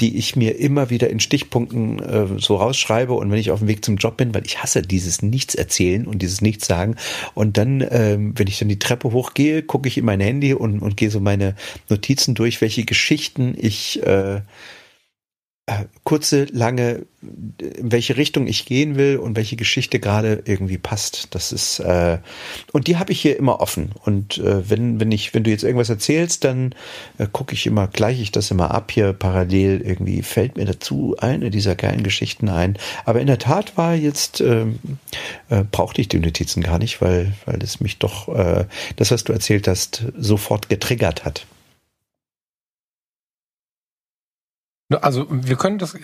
die 0.00 0.16
ich 0.16 0.36
mir 0.36 0.58
immer 0.58 0.90
wieder 0.90 1.10
in 1.10 1.20
Stichpunkten 1.20 2.00
äh, 2.00 2.26
so 2.38 2.56
rausschreibe 2.56 3.12
und 3.12 3.30
wenn 3.30 3.38
ich 3.38 3.50
auf 3.50 3.60
dem 3.60 3.68
Weg 3.68 3.84
zum 3.84 3.96
Job 3.96 4.16
bin, 4.16 4.34
weil 4.34 4.44
ich 4.44 4.62
hasse 4.62 4.82
dieses 4.82 5.22
Nichts 5.22 5.54
erzählen 5.54 6.06
und 6.06 6.20
dieses 6.20 6.40
Nichts 6.40 6.66
sagen. 6.66 6.96
Und 7.34 7.56
dann, 7.56 7.86
ähm, 7.90 8.32
wenn 8.36 8.46
ich 8.46 8.58
dann 8.58 8.68
die 8.68 8.78
Treppe 8.78 9.12
hochgehe, 9.12 9.62
gucke 9.62 9.88
ich 9.88 9.98
in 9.98 10.04
mein 10.04 10.20
Handy 10.20 10.54
und, 10.54 10.80
und 10.80 10.96
gehe 10.96 11.10
so 11.10 11.20
meine 11.20 11.54
Notizen 11.88 12.34
durch, 12.34 12.60
welche 12.60 12.84
Geschichten 12.84 13.54
ich 13.56 14.02
äh, 14.02 14.40
kurze, 16.02 16.46
lange, 16.46 17.06
in 17.22 17.92
welche 17.92 18.16
Richtung 18.16 18.48
ich 18.48 18.66
gehen 18.66 18.96
will 18.96 19.18
und 19.18 19.36
welche 19.36 19.54
Geschichte 19.54 20.00
gerade 20.00 20.42
irgendwie 20.44 20.76
passt. 20.76 21.34
Das 21.36 21.52
ist 21.52 21.78
äh, 21.78 22.18
und 22.72 22.88
die 22.88 22.96
habe 22.96 23.12
ich 23.12 23.20
hier 23.20 23.36
immer 23.36 23.60
offen. 23.60 23.92
Und 24.04 24.38
äh, 24.38 24.68
wenn 24.68 24.98
wenn 24.98 25.12
ich 25.12 25.32
wenn 25.34 25.44
du 25.44 25.50
jetzt 25.50 25.62
irgendwas 25.62 25.88
erzählst, 25.88 26.42
dann 26.42 26.74
äh, 27.18 27.28
gucke 27.30 27.54
ich 27.54 27.66
immer 27.66 27.86
gleiche 27.86 28.22
ich 28.22 28.32
das 28.32 28.50
immer 28.50 28.72
ab 28.72 28.90
hier 28.90 29.12
parallel. 29.12 29.80
Irgendwie 29.82 30.22
fällt 30.22 30.56
mir 30.56 30.64
dazu 30.64 31.14
eine 31.20 31.50
dieser 31.50 31.76
geilen 31.76 32.02
Geschichten 32.02 32.48
ein. 32.48 32.76
Aber 33.04 33.20
in 33.20 33.28
der 33.28 33.38
Tat 33.38 33.76
war 33.76 33.94
jetzt 33.94 34.40
äh, 34.40 34.66
äh, 35.48 35.62
brauchte 35.70 36.00
ich 36.00 36.08
die 36.08 36.18
Notizen 36.18 36.62
gar 36.64 36.80
nicht, 36.80 37.00
weil 37.00 37.34
weil 37.46 37.62
es 37.62 37.80
mich 37.80 37.98
doch 37.98 38.28
äh, 38.28 38.64
das 38.96 39.12
was 39.12 39.22
du 39.22 39.32
erzählt 39.32 39.68
hast 39.68 40.06
sofort 40.18 40.68
getriggert 40.68 41.24
hat. 41.24 41.46
Also 45.00 45.26
wir 45.30 45.56
können 45.56 45.78
das, 45.78 45.96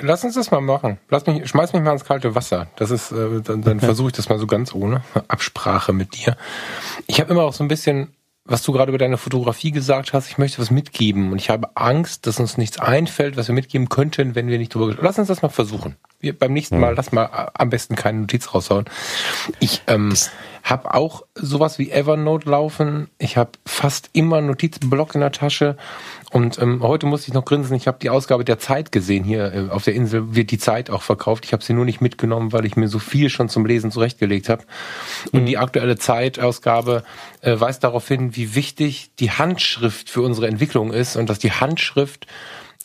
lass 0.00 0.24
uns 0.24 0.34
das 0.34 0.50
mal 0.50 0.60
machen. 0.60 0.98
Lass 1.08 1.26
mich, 1.26 1.48
schmeiß 1.48 1.72
mich 1.72 1.82
mal 1.82 1.92
ins 1.92 2.04
kalte 2.04 2.34
Wasser. 2.34 2.68
Das 2.76 2.90
ist, 2.90 3.12
äh, 3.12 3.40
dann, 3.42 3.62
dann 3.62 3.76
okay. 3.76 3.86
versuche 3.86 4.08
ich 4.08 4.14
das 4.14 4.28
mal 4.28 4.38
so 4.38 4.46
ganz 4.46 4.74
ohne 4.74 5.02
Absprache 5.28 5.92
mit 5.92 6.16
dir. 6.16 6.36
Ich 7.06 7.20
habe 7.20 7.32
immer 7.32 7.42
auch 7.42 7.52
so 7.52 7.64
ein 7.64 7.68
bisschen, 7.68 8.08
was 8.44 8.62
du 8.62 8.72
gerade 8.72 8.90
über 8.90 8.98
deine 8.98 9.16
Fotografie 9.16 9.70
gesagt 9.70 10.12
hast, 10.12 10.28
ich 10.28 10.38
möchte 10.38 10.60
was 10.60 10.70
mitgeben 10.70 11.32
und 11.32 11.40
ich 11.40 11.48
habe 11.48 11.68
Angst, 11.76 12.26
dass 12.26 12.38
uns 12.38 12.58
nichts 12.58 12.78
einfällt, 12.78 13.36
was 13.36 13.48
wir 13.48 13.54
mitgeben 13.54 13.88
könnten, 13.88 14.34
wenn 14.34 14.48
wir 14.48 14.58
nicht 14.58 14.74
drüber. 14.74 14.96
Lass 15.00 15.18
uns 15.18 15.28
das 15.28 15.40
mal 15.40 15.48
versuchen. 15.48 15.96
Wir 16.24 16.38
beim 16.38 16.54
nächsten 16.54 16.78
Mal, 16.80 16.90
hm. 16.90 16.96
lass 16.96 17.12
mal 17.12 17.26
äh, 17.26 17.50
am 17.54 17.68
besten 17.70 17.96
keine 17.96 18.20
Notiz 18.20 18.54
raushauen. 18.54 18.86
Ich 19.60 19.82
ähm, 19.86 20.14
habe 20.62 20.94
auch 20.94 21.22
sowas 21.34 21.78
wie 21.78 21.90
Evernote 21.90 22.48
laufen. 22.48 23.08
Ich 23.18 23.36
habe 23.36 23.50
fast 23.66 24.08
immer 24.14 24.38
einen 24.38 24.46
Notizblock 24.46 25.14
in 25.14 25.20
der 25.20 25.32
Tasche 25.32 25.76
und 26.30 26.58
ähm, 26.58 26.82
heute 26.82 27.04
musste 27.04 27.28
ich 27.28 27.34
noch 27.34 27.44
grinsen, 27.44 27.76
ich 27.76 27.86
habe 27.86 27.98
die 28.00 28.08
Ausgabe 28.08 28.44
der 28.44 28.58
Zeit 28.58 28.90
gesehen. 28.90 29.22
Hier 29.22 29.52
äh, 29.52 29.70
auf 29.70 29.84
der 29.84 29.94
Insel 29.94 30.34
wird 30.34 30.50
die 30.50 30.58
Zeit 30.58 30.88
auch 30.88 31.02
verkauft. 31.02 31.44
Ich 31.44 31.52
habe 31.52 31.62
sie 31.62 31.74
nur 31.74 31.84
nicht 31.84 32.00
mitgenommen, 32.00 32.52
weil 32.52 32.64
ich 32.64 32.76
mir 32.76 32.88
so 32.88 32.98
viel 32.98 33.28
schon 33.28 33.50
zum 33.50 33.66
Lesen 33.66 33.90
zurechtgelegt 33.90 34.48
habe. 34.48 34.64
Und 35.32 35.42
mhm. 35.42 35.46
die 35.46 35.58
aktuelle 35.58 35.96
Zeitausgabe 35.96 37.04
äh, 37.42 37.60
weist 37.60 37.84
darauf 37.84 38.08
hin, 38.08 38.34
wie 38.34 38.54
wichtig 38.54 39.10
die 39.20 39.30
Handschrift 39.30 40.08
für 40.08 40.22
unsere 40.22 40.48
Entwicklung 40.48 40.92
ist 40.92 41.16
und 41.16 41.28
dass 41.28 41.38
die 41.38 41.52
Handschrift 41.52 42.26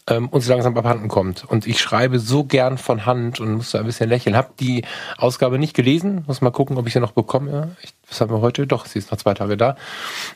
ähm, 0.10 0.28
uns 0.30 0.48
langsam 0.48 0.76
abhanden 0.78 1.08
kommt. 1.08 1.46
Und 1.46 1.68
ich 1.68 1.80
schreibe 1.80 2.20
so 2.20 2.44
gern 2.44 2.78
von 2.78 3.06
Hand 3.06 3.40
und 3.40 3.54
muss 3.54 3.72
da 3.72 3.80
ein 3.80 3.86
bisschen 3.86 4.10
lächeln. 4.10 4.36
Hab 4.36 4.58
die 4.58 4.84
Ausgabe 5.18 5.60
nicht 5.60 5.76
gelesen, 5.76 6.24
muss 6.28 6.42
mal 6.42 6.52
gucken, 6.52 6.78
ob 6.78 6.88
ich 6.88 6.94
sie 6.94 7.00
noch 7.00 7.12
bekomme. 7.12 7.76
Ich, 7.82 7.94
was 8.08 8.20
haben 8.20 8.32
wir 8.32 8.42
heute? 8.42 8.68
Doch, 8.68 8.86
sie 8.86 9.00
ist 9.00 9.12
noch 9.12 9.18
zwei 9.18 9.34
Tage 9.34 9.56
da. 9.56 9.76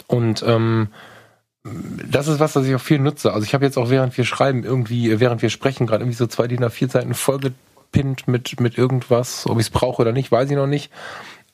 Und 0.07 0.43
ähm, 0.47 0.89
das 1.63 2.28
ist 2.28 2.39
was, 2.39 2.55
was 2.55 2.65
ich 2.67 2.76
auch 2.76 2.82
viel 2.82 2.99
nutze. 2.99 3.34
Also 3.34 3.45
ich 3.45 3.53
habe 3.53 3.65
jetzt 3.65 3.78
auch 3.78 3.89
während 3.89 4.15
wir 4.17 4.26
schreiben, 4.26 4.63
irgendwie, 4.63 5.19
während 5.19 5.41
wir 5.41 5.49
sprechen, 5.49 5.88
gerade 5.88 6.03
irgendwie 6.03 6.17
so 6.17 6.28
zwei 6.28 6.47
DIN 6.47 6.63
A4 6.63 6.91
Seiten 6.91 7.13
vollgepinnt 7.13 8.28
mit, 8.28 8.59
mit 8.59 8.78
irgendwas. 8.78 9.47
Ob 9.47 9.59
ich 9.59 9.67
es 9.67 9.69
brauche 9.69 10.01
oder 10.01 10.11
nicht, 10.11 10.32
weiß 10.32 10.49
ich 10.49 10.55
noch 10.55 10.67
nicht. 10.67 10.91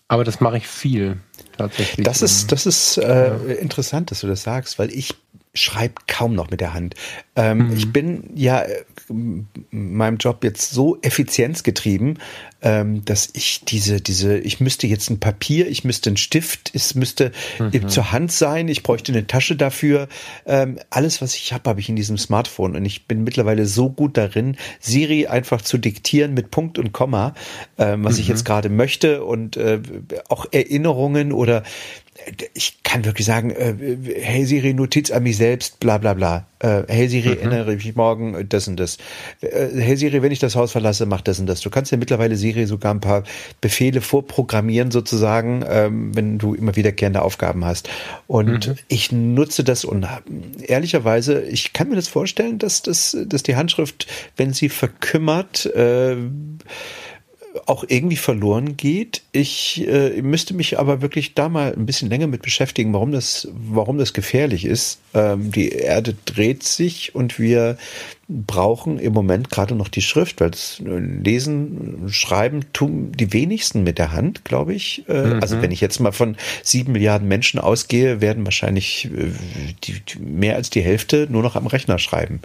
Aber 0.07 0.23
das 0.23 0.41
mache 0.41 0.57
ich 0.57 0.67
viel 0.67 1.17
tatsächlich. 1.55 2.03
Das 2.03 2.23
ist, 2.23 2.51
das 2.51 2.65
ist 2.65 2.97
äh, 2.97 3.27
ja. 3.27 3.53
interessant, 3.55 4.09
dass 4.09 4.21
du 4.21 4.27
das 4.27 4.41
sagst, 4.41 4.79
weil 4.79 4.89
ich 4.91 5.15
schreibe 5.61 5.95
kaum 6.07 6.35
noch 6.35 6.49
mit 6.49 6.61
der 6.61 6.73
Hand. 6.73 6.95
Ähm, 7.35 7.69
mhm. 7.69 7.77
Ich 7.77 7.91
bin 7.91 8.31
ja 8.35 8.63
in 9.09 9.47
meinem 9.71 10.17
Job 10.17 10.43
jetzt 10.43 10.71
so 10.71 10.97
effizienzgetrieben, 11.01 12.19
ähm, 12.61 13.03
dass 13.05 13.29
ich 13.33 13.63
diese, 13.65 14.01
diese, 14.01 14.37
ich 14.37 14.59
müsste 14.59 14.87
jetzt 14.87 15.09
ein 15.09 15.19
Papier, 15.19 15.67
ich 15.67 15.83
müsste 15.83 16.11
ein 16.11 16.17
Stift, 16.17 16.71
es 16.73 16.95
müsste 16.95 17.31
mhm. 17.57 17.87
zur 17.87 18.11
Hand 18.11 18.31
sein, 18.31 18.67
ich 18.67 18.83
bräuchte 18.83 19.11
eine 19.11 19.25
Tasche 19.25 19.55
dafür. 19.55 20.07
Ähm, 20.45 20.79
alles, 20.89 21.21
was 21.21 21.35
ich 21.35 21.53
habe, 21.53 21.69
habe 21.69 21.79
ich 21.79 21.89
in 21.89 21.95
diesem 21.95 22.17
Smartphone 22.17 22.75
und 22.75 22.85
ich 22.85 23.07
bin 23.07 23.23
mittlerweile 23.23 23.65
so 23.65 23.89
gut 23.89 24.17
darin, 24.17 24.57
Siri 24.79 25.27
einfach 25.27 25.61
zu 25.61 25.77
diktieren 25.77 26.33
mit 26.33 26.51
Punkt 26.51 26.77
und 26.77 26.91
Komma, 26.91 27.33
ähm, 27.77 28.03
was 28.03 28.15
mhm. 28.15 28.21
ich 28.21 28.27
jetzt 28.27 28.45
gerade 28.45 28.69
möchte 28.69 29.23
und 29.23 29.57
äh, 29.57 29.79
auch 30.27 30.45
Erinnerungen 30.51 31.31
oder 31.31 31.63
ich 32.53 32.83
kann 32.83 33.05
wirklich 33.05 33.25
sagen, 33.25 33.51
äh, 33.51 33.75
hey 34.15 34.45
Siri, 34.45 34.73
Notiz 34.73 35.11
an 35.11 35.23
mich 35.23 35.37
selbst, 35.37 35.79
bla 35.79 35.97
bla 35.97 36.13
bla. 36.13 36.47
Äh, 36.59 36.83
hey 36.87 37.07
Siri, 37.07 37.29
mhm. 37.29 37.37
erinnere 37.37 37.75
mich 37.75 37.95
morgen 37.95 38.47
das 38.49 38.67
und 38.67 38.79
das. 38.79 38.97
Äh, 39.41 39.69
hey 39.75 39.95
Siri, 39.95 40.21
wenn 40.21 40.31
ich 40.31 40.39
das 40.39 40.55
Haus 40.55 40.71
verlasse, 40.71 41.05
mach 41.05 41.21
das 41.21 41.39
und 41.39 41.47
das. 41.47 41.61
Du 41.61 41.69
kannst 41.69 41.91
ja 41.91 41.97
mittlerweile 41.97 42.35
Siri 42.35 42.65
sogar 42.65 42.93
ein 42.93 42.99
paar 42.99 43.23
Befehle 43.61 44.01
vorprogrammieren 44.01 44.91
sozusagen, 44.91 45.63
ähm, 45.67 46.15
wenn 46.15 46.37
du 46.37 46.53
immer 46.53 46.75
wiederkehrende 46.75 47.21
Aufgaben 47.21 47.65
hast. 47.65 47.89
Und 48.27 48.67
mhm. 48.67 48.75
ich 48.87 49.11
nutze 49.11 49.63
das 49.63 49.85
und 49.85 50.07
ehrlicherweise, 50.61 51.41
ich 51.41 51.73
kann 51.73 51.89
mir 51.89 51.95
das 51.95 52.07
vorstellen, 52.07 52.59
dass 52.59 52.81
das, 52.81 53.15
dass 53.25 53.43
die 53.43 53.55
Handschrift, 53.55 54.07
wenn 54.35 54.53
sie 54.53 54.69
verkümmert, 54.69 55.65
äh, 55.67 56.17
auch 57.65 57.83
irgendwie 57.87 58.15
verloren 58.15 58.77
geht. 58.77 59.21
Ich 59.31 59.87
äh, 59.87 60.21
müsste 60.21 60.53
mich 60.53 60.79
aber 60.79 61.01
wirklich 61.01 61.33
da 61.35 61.49
mal 61.49 61.73
ein 61.73 61.85
bisschen 61.85 62.09
länger 62.09 62.27
mit 62.27 62.41
beschäftigen, 62.41 62.93
warum 62.93 63.11
das, 63.11 63.47
warum 63.53 63.97
das 63.97 64.13
gefährlich 64.13 64.65
ist. 64.65 64.99
Ähm, 65.13 65.51
die 65.51 65.69
Erde 65.69 66.15
dreht 66.25 66.63
sich 66.63 67.15
und 67.15 67.39
wir 67.39 67.77
brauchen 68.27 68.99
im 68.99 69.13
Moment 69.13 69.49
gerade 69.49 69.75
noch 69.75 69.87
die 69.87 70.03
Schrift, 70.03 70.39
weil 70.39 70.51
das 70.51 70.79
Lesen, 70.79 72.05
Schreiben 72.09 72.71
tun 72.73 73.11
die 73.13 73.33
wenigsten 73.33 73.83
mit 73.83 73.97
der 73.97 74.11
Hand, 74.11 74.45
glaube 74.45 74.73
ich. 74.73 75.03
Äh, 75.07 75.25
mhm. 75.25 75.41
Also 75.41 75.61
wenn 75.61 75.71
ich 75.71 75.81
jetzt 75.81 75.99
mal 75.99 76.11
von 76.11 76.37
sieben 76.63 76.91
Milliarden 76.91 77.27
Menschen 77.27 77.59
ausgehe, 77.59 78.21
werden 78.21 78.45
wahrscheinlich 78.45 79.05
äh, 79.05 79.31
die, 79.83 80.01
mehr 80.19 80.55
als 80.55 80.69
die 80.69 80.81
Hälfte 80.81 81.27
nur 81.29 81.41
noch 81.41 81.55
am 81.55 81.67
Rechner 81.67 81.97
schreiben. 81.97 82.39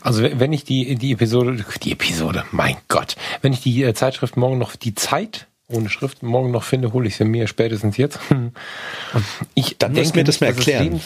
Also 0.00 0.22
wenn 0.22 0.52
ich 0.52 0.64
die, 0.64 0.94
die 0.96 1.12
Episode, 1.12 1.64
die 1.82 1.92
Episode, 1.92 2.44
mein 2.52 2.76
Gott, 2.88 3.16
wenn 3.42 3.52
ich 3.52 3.60
die 3.60 3.82
äh, 3.82 3.94
Zeitschrift 3.94 4.36
morgen 4.36 4.58
noch, 4.58 4.76
die 4.76 4.94
Zeit 4.94 5.46
ohne 5.68 5.88
Schrift 5.88 6.22
morgen 6.22 6.50
noch 6.50 6.62
finde, 6.62 6.92
hole 6.92 7.08
ich 7.08 7.16
sie 7.16 7.24
mir 7.24 7.46
spätestens 7.48 7.96
jetzt. 7.96 8.18
Ich 9.54 9.78
dann 9.78 9.94
muss 9.94 10.14
mir 10.14 10.24
das 10.24 10.40
mal 10.40 10.48
erklären. 10.48 11.00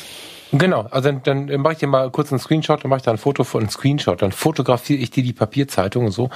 Genau, 0.53 0.83
also 0.91 1.13
dann, 1.13 1.47
dann 1.47 1.61
mache 1.61 1.75
ich 1.75 1.79
dir 1.79 1.87
mal 1.87 2.11
kurz 2.11 2.33
einen 2.33 2.41
Screenshot, 2.41 2.83
dann 2.83 2.89
mache 2.89 2.99
ich 2.99 3.05
da 3.05 3.13
ein 3.13 3.19
Foto 3.19 3.45
von 3.45 3.61
einem 3.61 3.71
Screenshot, 3.71 4.21
dann 4.21 4.33
fotografiere 4.33 5.01
ich 5.01 5.11
dir 5.11 5.23
die 5.23 5.33
Papierzeitung 5.33 6.07
und 6.07 6.11
so. 6.11 6.29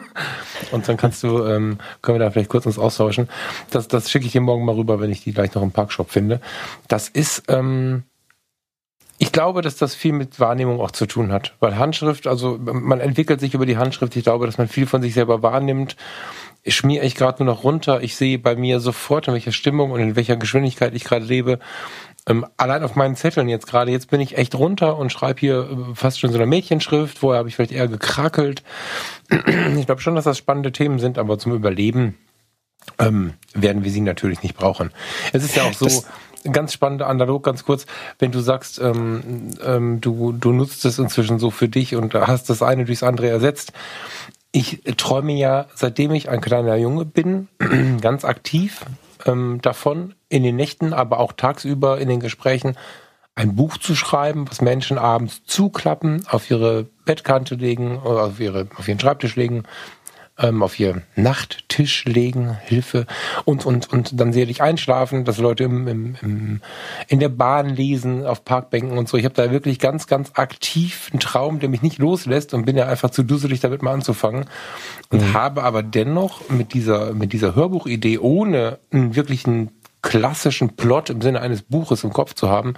und 0.72 0.86
dann 0.86 0.98
kannst 0.98 1.22
du, 1.22 1.42
ähm, 1.44 1.78
können 2.02 2.18
wir 2.18 2.24
da 2.24 2.30
vielleicht 2.30 2.50
kurz 2.50 2.66
uns 2.66 2.78
austauschen. 2.78 3.28
Das, 3.70 3.88
das 3.88 4.10
schicke 4.10 4.26
ich 4.26 4.32
dir 4.32 4.42
morgen 4.42 4.64
mal 4.64 4.74
rüber, 4.74 5.00
wenn 5.00 5.10
ich 5.10 5.24
die 5.24 5.32
gleich 5.32 5.54
noch 5.54 5.62
im 5.62 5.70
Parkshop 5.70 6.10
finde. 6.10 6.40
Das 6.88 7.08
ist, 7.08 7.44
ähm, 7.48 8.02
ich 9.18 9.32
glaube, 9.32 9.62
dass 9.62 9.76
das 9.76 9.94
viel 9.94 10.12
mit 10.12 10.38
Wahrnehmung 10.40 10.80
auch 10.80 10.90
zu 10.90 11.06
tun 11.06 11.32
hat. 11.32 11.54
Weil 11.60 11.78
Handschrift, 11.78 12.26
also 12.26 12.58
man 12.60 13.00
entwickelt 13.00 13.40
sich 13.40 13.54
über 13.54 13.66
die 13.66 13.78
Handschrift. 13.78 14.14
Ich 14.16 14.24
glaube, 14.24 14.46
dass 14.46 14.58
man 14.58 14.68
viel 14.68 14.86
von 14.86 15.02
sich 15.02 15.14
selber 15.14 15.42
wahrnimmt. 15.42 15.96
schmiere 16.66 17.04
ich 17.04 17.14
gerade 17.14 17.42
nur 17.42 17.54
noch 17.54 17.64
runter. 17.64 18.02
Ich 18.02 18.16
sehe 18.16 18.38
bei 18.38 18.56
mir 18.56 18.80
sofort, 18.80 19.28
in 19.28 19.34
welcher 19.34 19.52
Stimmung 19.52 19.90
und 19.90 20.00
in 20.00 20.16
welcher 20.16 20.36
Geschwindigkeit 20.36 20.94
ich 20.94 21.04
gerade 21.04 21.24
lebe. 21.24 21.58
Ähm, 22.28 22.44
allein 22.56 22.82
auf 22.82 22.96
meinen 22.96 23.16
Zetteln 23.16 23.48
jetzt 23.48 23.68
gerade, 23.68 23.92
jetzt 23.92 24.10
bin 24.10 24.20
ich 24.20 24.36
echt 24.36 24.54
runter 24.56 24.98
und 24.98 25.12
schreibe 25.12 25.40
hier 25.40 25.70
äh, 25.70 25.94
fast 25.94 26.18
schon 26.18 26.30
so 26.30 26.38
eine 26.38 26.46
Mädchenschrift. 26.46 27.18
Vorher 27.18 27.38
habe 27.38 27.48
ich 27.48 27.56
vielleicht 27.56 27.72
eher 27.72 27.88
gekrackelt. 27.88 28.62
Ich 29.78 29.86
glaube 29.86 30.00
schon, 30.00 30.14
dass 30.14 30.24
das 30.24 30.38
spannende 30.38 30.72
Themen 30.72 30.98
sind, 30.98 31.18
aber 31.18 31.38
zum 31.38 31.52
Überleben 31.52 32.16
ähm, 32.98 33.34
werden 33.54 33.84
wir 33.84 33.90
sie 33.90 34.00
natürlich 34.00 34.42
nicht 34.42 34.56
brauchen. 34.56 34.90
Es 35.32 35.44
ist 35.44 35.56
ja 35.56 35.64
auch 35.64 35.72
so. 35.72 35.86
Das 35.86 36.06
ganz 36.52 36.72
spannend, 36.72 37.02
analog, 37.02 37.42
ganz 37.42 37.64
kurz, 37.64 37.86
wenn 38.18 38.32
du 38.32 38.40
sagst, 38.40 38.80
ähm, 38.80 39.50
ähm, 39.64 40.00
du, 40.00 40.32
du 40.32 40.52
nutzt 40.52 40.84
es 40.84 40.98
inzwischen 40.98 41.38
so 41.38 41.50
für 41.50 41.68
dich 41.68 41.96
und 41.96 42.14
hast 42.14 42.50
das 42.50 42.62
eine 42.62 42.84
durchs 42.84 43.02
andere 43.02 43.28
ersetzt. 43.28 43.72
Ich 44.52 44.82
träume 44.96 45.32
ja, 45.32 45.66
seitdem 45.74 46.12
ich 46.12 46.28
ein 46.28 46.40
kleiner 46.40 46.76
Junge 46.76 47.04
bin, 47.04 47.48
ganz 48.00 48.24
aktiv 48.24 48.84
ähm, 49.26 49.60
davon, 49.62 50.14
in 50.28 50.42
den 50.42 50.56
Nächten, 50.56 50.92
aber 50.92 51.20
auch 51.20 51.32
tagsüber 51.32 51.98
in 51.98 52.08
den 52.08 52.20
Gesprächen, 52.20 52.76
ein 53.34 53.54
Buch 53.54 53.76
zu 53.76 53.94
schreiben, 53.94 54.46
was 54.48 54.62
Menschen 54.62 54.96
abends 54.96 55.42
zuklappen, 55.44 56.26
auf 56.28 56.50
ihre 56.50 56.86
Bettkante 57.04 57.54
legen 57.54 57.98
oder 57.98 58.24
auf, 58.24 58.40
ihre, 58.40 58.66
auf 58.78 58.88
ihren 58.88 58.98
Schreibtisch 58.98 59.36
legen, 59.36 59.64
ähm, 60.38 60.62
auf 60.62 60.78
ihr 60.78 61.02
Nachttisch 61.14 62.04
legen, 62.04 62.56
Hilfe 62.64 63.06
und 63.44 63.64
und 63.64 63.92
und 63.92 64.20
dann 64.20 64.32
selig 64.32 64.62
einschlafen, 64.62 65.24
dass 65.24 65.38
Leute 65.38 65.64
im, 65.64 65.88
im, 65.88 66.16
im, 66.20 66.60
in 67.08 67.20
der 67.20 67.28
Bahn 67.28 67.70
lesen, 67.70 68.26
auf 68.26 68.44
Parkbänken 68.44 68.98
und 68.98 69.08
so. 69.08 69.16
Ich 69.16 69.24
habe 69.24 69.34
da 69.34 69.50
wirklich 69.50 69.78
ganz 69.78 70.06
ganz 70.06 70.32
aktiv 70.34 71.08
einen 71.12 71.20
Traum, 71.20 71.58
der 71.60 71.68
mich 71.68 71.82
nicht 71.82 71.98
loslässt 71.98 72.54
und 72.54 72.66
bin 72.66 72.76
ja 72.76 72.86
einfach 72.86 73.10
zu 73.10 73.22
dusselig 73.22 73.60
damit 73.60 73.82
mal 73.82 73.92
anzufangen 73.92 74.46
und 75.10 75.22
mhm. 75.22 75.32
habe 75.34 75.62
aber 75.62 75.82
dennoch 75.82 76.48
mit 76.48 76.74
dieser 76.74 77.14
mit 77.14 77.32
dieser 77.32 77.54
Hörbuchidee 77.54 78.18
ohne 78.18 78.78
einen 78.90 79.16
wirklichen 79.16 79.70
klassischen 80.02 80.76
Plot 80.76 81.10
im 81.10 81.20
Sinne 81.20 81.40
eines 81.40 81.62
Buches 81.62 82.04
im 82.04 82.12
Kopf 82.12 82.34
zu 82.34 82.48
haben, 82.48 82.74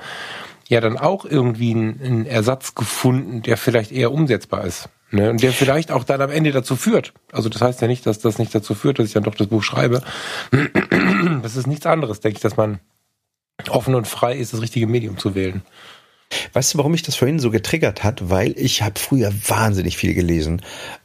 ja 0.66 0.80
dann 0.80 0.96
auch 0.96 1.24
irgendwie 1.24 1.72
einen, 1.72 2.00
einen 2.00 2.26
Ersatz 2.26 2.74
gefunden, 2.74 3.42
der 3.42 3.56
vielleicht 3.56 3.92
eher 3.92 4.12
umsetzbar 4.12 4.64
ist. 4.64 4.88
Ne, 5.10 5.30
und 5.30 5.42
der 5.42 5.52
vielleicht 5.52 5.90
auch 5.90 6.04
dann 6.04 6.20
am 6.20 6.30
Ende 6.30 6.52
dazu 6.52 6.76
führt. 6.76 7.14
Also 7.32 7.48
das 7.48 7.62
heißt 7.62 7.80
ja 7.80 7.88
nicht, 7.88 8.04
dass 8.04 8.18
das 8.18 8.38
nicht 8.38 8.54
dazu 8.54 8.74
führt, 8.74 8.98
dass 8.98 9.06
ich 9.06 9.14
dann 9.14 9.22
doch 9.22 9.34
das 9.34 9.46
Buch 9.46 9.62
schreibe. 9.62 10.02
Das 11.42 11.56
ist 11.56 11.66
nichts 11.66 11.86
anderes, 11.86 12.20
denke 12.20 12.36
ich, 12.36 12.42
dass 12.42 12.56
man 12.56 12.80
offen 13.68 13.94
und 13.94 14.06
frei 14.06 14.36
ist, 14.36 14.52
das 14.52 14.60
richtige 14.60 14.86
Medium 14.86 15.18
zu 15.18 15.34
wählen. 15.34 15.62
Weißt 16.52 16.74
du, 16.74 16.78
warum 16.78 16.92
mich 16.92 17.02
das 17.02 17.16
vorhin 17.16 17.38
so 17.38 17.50
getriggert 17.50 18.04
hat? 18.04 18.28
Weil 18.28 18.54
ich 18.58 18.82
habe 18.82 18.98
früher 18.98 19.32
wahnsinnig 19.46 19.96
viel 19.96 20.14
gelesen. 20.14 20.62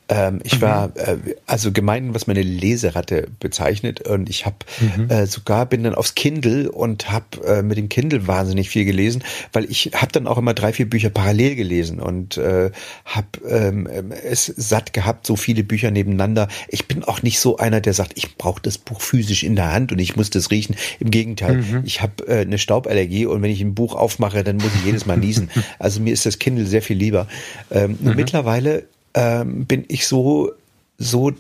Ähm, 0.10 0.42
ich 0.44 0.58
mhm. 0.58 0.62
war 0.62 0.92
äh, 0.96 1.18
also 1.46 1.72
gemein, 1.72 2.14
was 2.14 2.28
meine 2.28 2.42
Leseratte 2.42 3.28
bezeichnet 3.40 4.08
und 4.08 4.30
ich 4.30 4.46
habe 4.46 4.58
mhm. 4.80 5.10
äh, 5.10 5.26
sogar 5.28 5.66
bin 5.66 5.84
dann 5.84 5.96
aufs 5.96 6.16
Kindle 6.16 6.72
und 6.72 7.10
habe 7.10 7.46
äh, 7.46 7.62
mit 7.62 7.78
dem 7.78 7.88
Kindle 7.88 8.28
wahnsinnig 8.28 8.70
viel 8.70 8.84
gelesen, 8.84 9.24
weil 9.54 9.66
ich 9.66 9.92
habe 9.96 10.12
dann 10.12 10.28
auch 10.28 10.38
immer 10.38 10.54
drei 10.54 10.74
vier 10.74 10.90
Bücher 10.90 11.10
parallel 11.10 11.56
gelesen 11.56 12.00
und 12.02 12.38
äh, 12.38 12.72
habe 13.06 13.28
ähm, 13.48 13.88
es 14.12 14.46
satt 14.46 14.94
gehabt 14.94 15.26
so 15.26 15.36
viele 15.36 15.64
Bücher 15.64 15.90
nebeneinander. 15.90 16.50
Ich 16.68 16.88
bin 16.88 17.04
auch 17.04 17.22
nicht 17.22 17.40
so 17.40 17.58
einer, 17.58 17.80
der 17.80 17.94
sagt, 17.94 18.14
ich 18.16 18.38
brauche 18.38 18.62
das 18.62 18.78
Buch 18.78 19.00
physisch 19.00 19.44
in 19.44 19.56
der 19.56 19.72
Hand 19.72 19.92
und 19.92 20.00
ich 20.00 20.16
muss 20.16 20.30
das 20.30 20.52
riechen. 20.52 20.76
Im 21.00 21.12
Gegenteil, 21.12 21.58
mhm. 21.58 21.84
ich 21.86 22.02
habe 22.02 22.28
äh, 22.28 22.42
eine 22.42 22.58
Stauballergie 22.58 23.26
und 23.26 23.42
wenn 23.42 23.52
ich 23.52 23.62
ein 23.62 23.74
Buch 23.74 23.96
aufmache, 23.96 24.44
dann 24.44 24.58
muss 24.58 24.76
ich 24.76 24.86
jedes 24.86 25.06
Mal 25.06 25.18
niesen. 25.18 25.50
Also 25.80 26.02
mir 26.02 26.14
ist 26.14 26.26
das 26.26 26.40
Kindle 26.40 26.66
sehr 26.66 26.82
viel 26.82 26.98
lieber. 26.98 27.28
Ähm, 27.72 27.98
mhm. 28.00 28.16
Mittlerweile 28.16 28.84
ähm, 29.14 29.66
bin 29.66 29.86
ich 29.88 30.08
so, 30.08 30.52
so, 30.98 31.32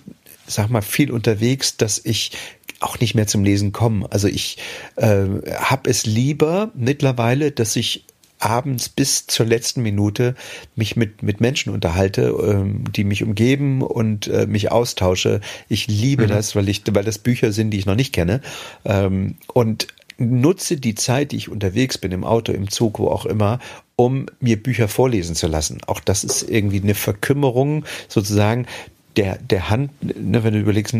sag 0.47 0.69
mal, 0.69 0.81
viel 0.81 1.11
unterwegs, 1.11 1.77
dass 1.77 2.01
ich 2.03 2.31
auch 2.79 2.99
nicht 2.99 3.15
mehr 3.15 3.27
zum 3.27 3.43
Lesen 3.43 3.71
komme. 3.71 4.07
Also 4.11 4.27
ich 4.27 4.57
äh, 4.97 5.25
habe 5.55 5.89
es 5.89 6.05
lieber 6.05 6.71
mittlerweile, 6.75 7.51
dass 7.51 7.75
ich 7.75 8.05
abends 8.39 8.89
bis 8.89 9.25
zur 9.27 9.45
letzten 9.45 9.81
Minute 9.81 10.35
mich 10.75 10.95
mit, 10.97 11.23
mit 11.23 11.39
Menschen 11.39 11.71
unterhalte, 11.71 12.35
ähm, 12.43 12.83
die 12.91 13.05
mich 13.05 13.23
umgeben 13.23 13.81
und 13.81 14.27
äh, 14.27 14.45
mich 14.47 14.71
austausche. 14.71 15.39
Ich 15.69 15.87
liebe 15.87 16.23
mhm. 16.23 16.29
das, 16.29 16.55
weil 16.55 16.67
ich, 16.67 16.83
weil 16.91 17.05
das 17.05 17.19
Bücher 17.19 17.53
sind, 17.53 17.71
die 17.71 17.79
ich 17.79 17.85
noch 17.85 17.95
nicht 17.95 18.13
kenne. 18.13 18.41
Ähm, 18.83 19.35
und 19.53 19.87
nutze 20.17 20.77
die 20.77 20.95
Zeit, 20.95 21.31
die 21.31 21.37
ich 21.37 21.49
unterwegs 21.49 21.97
bin, 21.97 22.11
im 22.11 22.23
Auto, 22.23 22.51
im 22.51 22.69
Zug, 22.69 22.99
wo 22.99 23.07
auch 23.07 23.25
immer, 23.25 23.59
um 23.95 24.27
mir 24.39 24.61
Bücher 24.61 24.87
vorlesen 24.87 25.35
zu 25.35 25.47
lassen. 25.47 25.79
Auch 25.87 25.99
das 25.99 26.23
ist 26.23 26.49
irgendwie 26.49 26.81
eine 26.81 26.95
Verkümmerung 26.95 27.85
sozusagen 28.07 28.67
der, 29.15 29.37
der 29.37 29.69
Hand, 29.69 29.91
ne, 30.01 30.43
wenn 30.43 30.53
du 30.53 30.59
überlegst, 30.59 30.95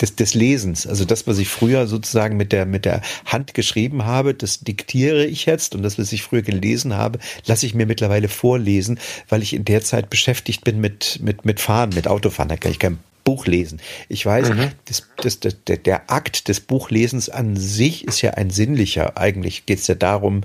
des, 0.00 0.16
des 0.16 0.34
Lesens. 0.34 0.86
Also 0.86 1.04
das, 1.04 1.26
was 1.26 1.38
ich 1.38 1.48
früher 1.48 1.86
sozusagen 1.86 2.36
mit 2.36 2.52
der, 2.52 2.66
mit 2.66 2.84
der 2.84 3.02
Hand 3.26 3.54
geschrieben 3.54 4.04
habe, 4.04 4.34
das 4.34 4.60
diktiere 4.60 5.26
ich 5.26 5.46
jetzt 5.46 5.74
und 5.74 5.82
das, 5.82 5.98
was 5.98 6.12
ich 6.12 6.22
früher 6.22 6.42
gelesen 6.42 6.94
habe, 6.94 7.18
lasse 7.46 7.66
ich 7.66 7.74
mir 7.74 7.86
mittlerweile 7.86 8.28
vorlesen, 8.28 8.98
weil 9.28 9.42
ich 9.42 9.52
in 9.52 9.64
der 9.64 9.82
Zeit 9.82 10.10
beschäftigt 10.10 10.64
bin 10.64 10.80
mit, 10.80 11.20
mit, 11.22 11.44
mit 11.44 11.60
Fahren, 11.60 11.90
mit 11.94 12.08
Autofahren. 12.08 12.48
Da 12.48 12.56
kann 12.56 12.72
ich 12.72 12.78
kein 12.78 12.98
Buch 13.24 13.46
lesen. 13.46 13.80
Ich 14.08 14.24
weiß, 14.24 14.50
mhm. 14.50 14.70
das, 14.84 15.08
das, 15.16 15.40
das, 15.40 15.64
der, 15.64 15.78
der 15.78 16.10
Akt 16.10 16.48
des 16.48 16.60
Buchlesens 16.60 17.28
an 17.28 17.56
sich 17.56 18.06
ist 18.06 18.22
ja 18.22 18.32
ein 18.32 18.50
sinnlicher. 18.50 19.16
Eigentlich 19.16 19.66
geht 19.66 19.80
es 19.80 19.86
ja 19.86 19.94
darum, 19.94 20.42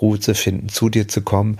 Ruhe 0.00 0.18
zu 0.18 0.34
finden, 0.34 0.68
zu 0.68 0.88
dir 0.88 1.06
zu 1.06 1.22
kommen. 1.22 1.58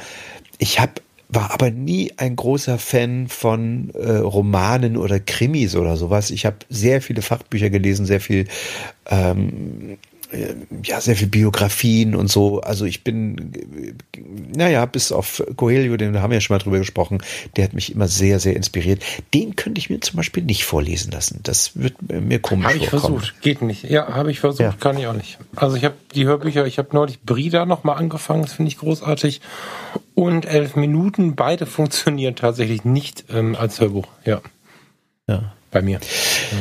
Ich 0.58 0.80
habe 0.80 0.94
war 1.34 1.50
aber 1.50 1.70
nie 1.70 2.12
ein 2.18 2.36
großer 2.36 2.78
Fan 2.78 3.26
von 3.26 3.90
äh, 3.94 4.16
Romanen 4.18 4.98
oder 4.98 5.18
Krimis 5.18 5.74
oder 5.76 5.96
sowas. 5.96 6.30
Ich 6.30 6.44
habe 6.44 6.56
sehr 6.68 7.00
viele 7.00 7.22
Fachbücher 7.22 7.70
gelesen, 7.70 8.04
sehr 8.04 8.20
viel 8.20 8.46
ähm, 9.10 9.92
äh, 9.92 10.11
ja, 10.84 11.00
sehr 11.00 11.16
viel 11.16 11.28
Biografien 11.28 12.14
und 12.14 12.28
so. 12.28 12.60
Also 12.60 12.84
ich 12.84 13.04
bin, 13.04 13.52
naja, 14.54 14.86
bis 14.86 15.12
auf 15.12 15.42
Coelho, 15.56 15.96
den 15.96 16.20
haben 16.20 16.30
wir 16.30 16.36
ja 16.36 16.40
schon 16.40 16.54
mal 16.54 16.62
drüber 16.62 16.78
gesprochen, 16.78 17.22
der 17.56 17.64
hat 17.64 17.74
mich 17.74 17.94
immer 17.94 18.08
sehr, 18.08 18.40
sehr 18.40 18.56
inspiriert. 18.56 19.02
Den 19.34 19.56
könnte 19.56 19.78
ich 19.78 19.90
mir 19.90 20.00
zum 20.00 20.16
Beispiel 20.16 20.42
nicht 20.42 20.64
vorlesen 20.64 21.12
lassen. 21.12 21.40
Das 21.42 21.72
wird 21.78 21.94
mir 22.10 22.38
komisch 22.38 22.66
Habe 22.66 22.78
ich 22.78 22.88
vorkommen. 22.88 23.20
versucht, 23.20 23.40
geht 23.42 23.62
nicht. 23.62 23.84
Ja, 23.84 24.08
habe 24.08 24.30
ich 24.30 24.40
versucht, 24.40 24.60
ja. 24.60 24.74
kann 24.78 24.96
ich 24.96 25.06
auch 25.06 25.12
nicht. 25.12 25.38
Also 25.54 25.76
ich 25.76 25.84
habe 25.84 25.94
die 26.14 26.24
Hörbücher, 26.24 26.66
ich 26.66 26.78
habe 26.78 26.88
neulich 26.92 27.20
Brida 27.20 27.66
noch 27.66 27.84
mal 27.84 27.94
angefangen, 27.94 28.42
das 28.42 28.54
finde 28.54 28.70
ich 28.70 28.78
großartig. 28.78 29.40
Und 30.14 30.46
elf 30.46 30.76
Minuten, 30.76 31.36
beide 31.36 31.66
funktionieren 31.66 32.36
tatsächlich 32.36 32.84
nicht 32.84 33.24
ähm, 33.30 33.56
als 33.56 33.80
Hörbuch. 33.80 34.08
Ja. 34.24 34.40
Ja. 35.28 35.52
Bei 35.70 35.82
mir. 35.82 36.00
Ja. 36.00 36.58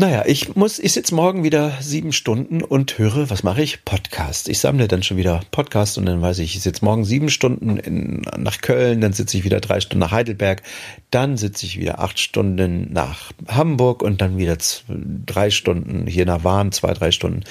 Naja, 0.00 0.22
ich 0.26 0.54
muss, 0.54 0.78
ich 0.78 0.92
sitze 0.92 1.12
morgen 1.12 1.42
wieder 1.42 1.72
sieben 1.80 2.12
Stunden 2.12 2.62
und 2.62 2.98
höre, 2.98 3.30
was 3.30 3.42
mache 3.42 3.62
ich? 3.62 3.84
Podcast. 3.84 4.48
Ich 4.48 4.60
sammle 4.60 4.86
dann 4.86 5.02
schon 5.02 5.16
wieder 5.16 5.40
Podcast 5.50 5.98
und 5.98 6.06
dann 6.06 6.22
weiß 6.22 6.38
ich, 6.38 6.54
ich 6.54 6.62
sitze 6.62 6.84
morgen 6.84 7.04
sieben 7.04 7.28
Stunden 7.30 7.78
in, 7.78 8.22
nach 8.36 8.60
Köln, 8.60 9.00
dann 9.00 9.12
sitze 9.12 9.36
ich 9.36 9.42
wieder 9.42 9.58
drei 9.58 9.80
Stunden 9.80 9.98
nach 9.98 10.12
Heidelberg, 10.12 10.62
dann 11.10 11.36
sitze 11.36 11.66
ich 11.66 11.80
wieder 11.80 11.98
acht 11.98 12.20
Stunden 12.20 12.92
nach 12.92 13.32
Hamburg 13.48 14.04
und 14.04 14.20
dann 14.20 14.38
wieder 14.38 14.56
drei 15.26 15.50
Stunden 15.50 16.06
hier 16.06 16.26
nach 16.26 16.44
Wahn, 16.44 16.70
zwei, 16.70 16.94
drei 16.94 17.10
Stunden. 17.10 17.42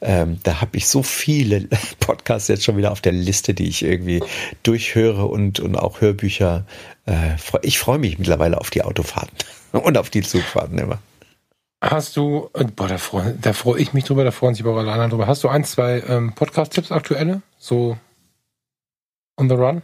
Ähm, 0.00 0.40
da 0.42 0.60
habe 0.60 0.76
ich 0.78 0.88
so 0.88 1.04
viele 1.04 1.68
Podcasts 2.00 2.48
jetzt 2.48 2.64
schon 2.64 2.76
wieder 2.76 2.90
auf 2.90 3.00
der 3.00 3.12
Liste, 3.12 3.54
die 3.54 3.68
ich 3.68 3.84
irgendwie 3.84 4.24
durchhöre 4.64 5.26
und, 5.26 5.60
und 5.60 5.76
auch 5.76 6.00
Hörbücher. 6.00 6.66
Äh, 7.06 7.36
ich 7.62 7.78
freue 7.78 8.00
mich 8.00 8.18
mittlerweile 8.18 8.58
auf 8.60 8.70
die 8.70 8.82
Autofahrten 8.82 9.38
und 9.70 9.96
auf 9.96 10.10
die 10.10 10.22
Zugfahrten 10.22 10.78
immer. 10.78 10.98
Hast 11.82 12.16
du, 12.16 12.48
äh, 12.54 12.64
boah, 12.64 12.86
da 12.86 12.96
freue 12.96 13.36
da 13.40 13.52
freu 13.52 13.76
ich 13.76 13.92
mich 13.92 14.04
drüber, 14.04 14.22
da 14.22 14.30
freuen 14.30 14.54
sich 14.54 14.64
aber 14.64 14.74
auch 14.74 14.78
alle 14.78 14.92
anderen 14.92 15.10
drüber. 15.10 15.26
Hast 15.26 15.42
du 15.42 15.48
ein, 15.48 15.64
zwei 15.64 16.00
ähm, 16.06 16.32
Podcast-Tipps 16.32 16.92
aktuelle? 16.92 17.42
So 17.58 17.98
on 19.36 19.48
the 19.48 19.56
run? 19.56 19.82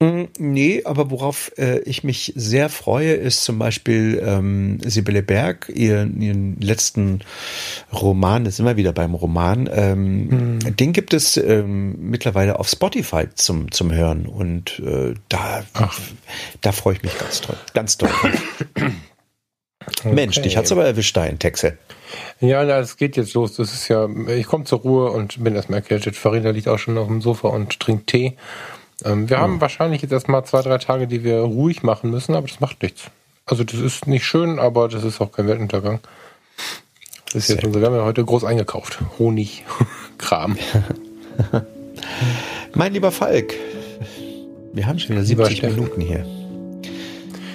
Mm, 0.00 0.24
nee, 0.36 0.82
aber 0.84 1.10
worauf 1.10 1.50
äh, 1.56 1.78
ich 1.80 2.04
mich 2.04 2.34
sehr 2.36 2.68
freue, 2.68 3.14
ist 3.14 3.42
zum 3.42 3.58
Beispiel 3.58 4.22
ähm, 4.22 4.80
Sibylle 4.84 5.22
Berg, 5.22 5.72
ihren, 5.74 6.20
ihren 6.20 6.60
letzten 6.60 7.20
Roman, 7.90 8.44
das 8.44 8.54
ist 8.54 8.60
immer 8.60 8.76
wieder 8.76 8.92
beim 8.92 9.14
Roman. 9.14 9.66
Ähm, 9.72 10.58
hm. 10.62 10.76
Den 10.76 10.92
gibt 10.92 11.14
es 11.14 11.38
ähm, 11.38 12.10
mittlerweile 12.10 12.58
auf 12.58 12.68
Spotify 12.68 13.28
zum, 13.34 13.72
zum 13.72 13.90
Hören 13.90 14.26
und 14.26 14.78
äh, 14.80 15.14
da, 15.30 15.64
da 16.60 16.72
freue 16.72 16.96
ich 16.96 17.02
mich 17.02 17.16
ganz 17.18 17.40
toll. 17.40 17.56
Ganz 17.72 17.96
toll. 17.96 18.10
Okay. 19.86 20.12
Mensch, 20.12 20.40
dich 20.40 20.56
hat's 20.56 20.72
aber 20.72 20.84
erwischt 20.84 21.16
da 21.16 21.24
in 21.26 21.38
Texel. 21.38 21.78
Ja, 22.40 22.64
na, 22.64 22.78
es 22.78 22.96
geht 22.96 23.16
jetzt 23.16 23.34
los. 23.34 23.56
Das 23.56 23.72
ist 23.72 23.88
ja, 23.88 24.08
ich 24.28 24.46
komme 24.46 24.64
zur 24.64 24.80
Ruhe 24.80 25.10
und 25.10 25.42
bin 25.42 25.54
erstmal 25.54 25.80
erkältet. 25.80 26.16
Farina 26.16 26.50
liegt 26.50 26.68
auch 26.68 26.78
schon 26.78 26.98
auf 26.98 27.06
dem 27.06 27.20
Sofa 27.20 27.48
und 27.48 27.80
trinkt 27.80 28.08
Tee. 28.08 28.36
Ähm, 29.04 29.28
wir 29.28 29.36
hm. 29.36 29.42
haben 29.42 29.60
wahrscheinlich 29.60 30.02
jetzt 30.02 30.12
erstmal 30.12 30.44
zwei, 30.44 30.62
drei 30.62 30.78
Tage, 30.78 31.06
die 31.06 31.24
wir 31.24 31.38
ruhig 31.38 31.82
machen 31.82 32.10
müssen, 32.10 32.34
aber 32.34 32.46
das 32.46 32.60
macht 32.60 32.82
nichts. 32.82 33.04
Also 33.46 33.64
das 33.64 33.80
ist 33.80 34.06
nicht 34.06 34.24
schön, 34.24 34.58
aber 34.58 34.88
das 34.88 35.04
ist 35.04 35.20
auch 35.20 35.32
kein 35.32 35.46
Weltuntergang. 35.46 36.00
Das 37.26 37.34
ist 37.34 37.48
jetzt 37.48 37.64
unser, 37.64 37.80
wir 37.80 37.86
haben 37.86 37.96
ja 37.96 38.04
heute 38.04 38.24
groß 38.24 38.44
eingekauft. 38.44 39.00
Honig, 39.18 39.64
Kram. 40.18 40.56
mein 42.74 42.92
lieber 42.92 43.10
Falk, 43.10 43.54
wir 44.72 44.86
haben 44.86 44.98
schon 44.98 45.16
wieder 45.16 45.24
70 45.24 45.62
Minuten 45.62 46.00
hier. 46.00 46.24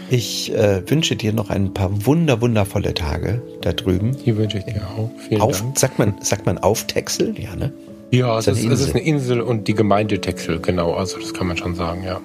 Ich 0.10 0.54
äh, 0.54 0.90
wünsche 0.90 1.16
dir 1.16 1.34
noch 1.34 1.50
ein 1.50 1.74
paar 1.74 2.06
wunder, 2.06 2.42
wundervolle 2.42 2.94
Tage 2.94 3.42
da 3.62 3.74
drüben. 3.74 4.16
Die 4.26 4.36
wünsche 4.36 4.58
ich 4.58 4.66
dir 4.66 4.82
auch. 4.82 5.10
Vielen 5.28 5.42
Auf, 5.42 5.62
Dank. 5.62 5.78
Sagt 5.78 6.00
man, 6.00 6.16
sagt 6.22 6.46
man 6.46 6.58
auf 6.58 6.88
Texel? 6.88 7.36
Ja, 7.38 7.56
ne? 7.56 7.72
Ja, 8.12 8.40
es 8.40 8.48
ist, 8.48 8.66
es 8.66 8.82
ist 8.82 8.96
eine 8.96 9.04
Insel 9.04 9.42
und 9.42 9.68
die 9.68 9.76
Gemeinde 9.76 10.20
Texel, 10.20 10.60
genau. 10.60 10.94
Also 10.94 11.20
das 11.20 11.34
kann 11.34 11.48
man 11.48 11.58
schon 11.58 11.76
sagen, 11.76 12.04
ja. 12.04 12.20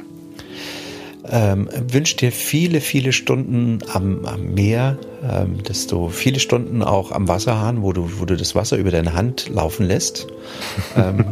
Ähm, 1.30 1.68
wünsche 1.88 2.16
dir 2.16 2.32
viele, 2.32 2.80
viele 2.80 3.12
Stunden 3.12 3.78
am, 3.92 4.24
am 4.24 4.54
Meer, 4.54 4.98
ähm, 5.22 5.62
dass 5.62 5.86
du 5.86 6.08
viele 6.08 6.38
Stunden 6.38 6.82
auch 6.82 7.12
am 7.12 7.28
Wasserhahn, 7.28 7.82
wo 7.82 7.92
du, 7.92 8.18
wo 8.18 8.24
du 8.24 8.36
das 8.36 8.54
Wasser 8.54 8.76
über 8.76 8.90
deine 8.90 9.14
Hand 9.14 9.48
laufen 9.48 9.86
lässt. 9.86 10.26
ähm, 10.96 11.24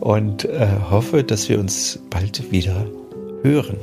und 0.00 0.44
äh, 0.46 0.68
hoffe, 0.90 1.22
dass 1.22 1.48
wir 1.48 1.60
uns 1.60 2.00
bald 2.10 2.50
wieder 2.50 2.86
hören. 3.42 3.76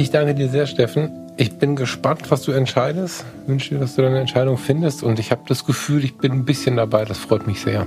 Ich 0.00 0.10
danke 0.10 0.34
dir 0.34 0.48
sehr, 0.48 0.66
Steffen. 0.66 1.10
Ich 1.36 1.58
bin 1.58 1.76
gespannt, 1.76 2.30
was 2.30 2.40
du 2.40 2.52
entscheidest. 2.52 3.22
Wünsche 3.46 3.74
dir, 3.74 3.80
dass 3.80 3.96
du 3.96 4.02
deine 4.02 4.18
Entscheidung 4.18 4.56
findest. 4.56 5.02
Und 5.02 5.18
ich 5.18 5.30
habe 5.30 5.42
das 5.46 5.66
Gefühl, 5.66 6.02
ich 6.04 6.16
bin 6.16 6.32
ein 6.32 6.44
bisschen 6.46 6.76
dabei. 6.76 7.04
Das 7.04 7.18
freut 7.18 7.46
mich 7.46 7.60
sehr. 7.60 7.86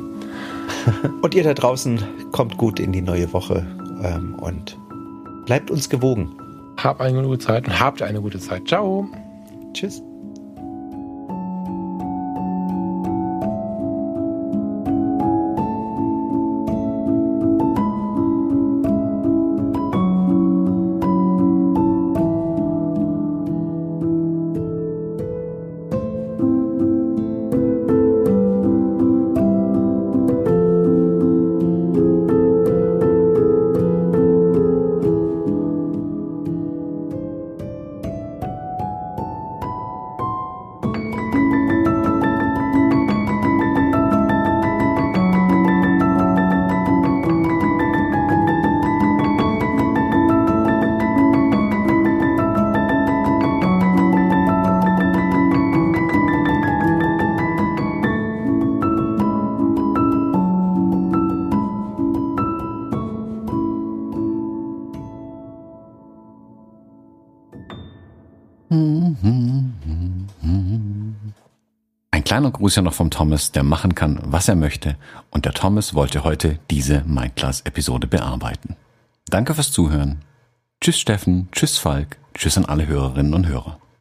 und 1.23 1.33
ihr 1.33 1.43
da 1.43 1.55
draußen 1.55 2.03
kommt 2.31 2.57
gut 2.57 2.79
in 2.79 2.91
die 2.91 3.01
neue 3.01 3.33
Woche 3.33 3.65
ähm, 4.03 4.35
und 4.35 4.77
bleibt 5.47 5.71
uns 5.71 5.89
gewogen. 5.89 6.37
Hab 6.77 7.01
eine 7.01 7.23
gute 7.23 7.39
Zeit 7.39 7.65
und 7.65 7.79
habt 7.79 8.03
eine 8.03 8.21
gute 8.21 8.37
Zeit. 8.37 8.67
Ciao. 8.67 9.07
Tschüss. 9.73 10.03
Gruß 72.63 72.77
ja 72.77 72.81
noch 72.81 72.93
vom 72.93 73.09
Thomas, 73.09 73.51
der 73.51 73.63
machen 73.63 73.93
kann, 73.93 74.21
was 74.23 74.47
er 74.47 74.55
möchte. 74.55 74.95
Und 75.31 75.43
der 75.43 75.51
Thomas 75.51 75.95
wollte 75.95 76.23
heute 76.23 76.59
diese 76.71 77.03
Mindclass-Episode 77.05 78.07
bearbeiten. 78.07 78.77
Danke 79.27 79.53
fürs 79.53 79.73
Zuhören. 79.73 80.21
Tschüss 80.79 80.97
Steffen, 80.97 81.49
tschüss 81.51 81.77
Falk, 81.77 82.19
tschüss 82.33 82.57
an 82.57 82.63
alle 82.63 82.87
Hörerinnen 82.87 83.33
und 83.33 83.47
Hörer. 83.47 83.79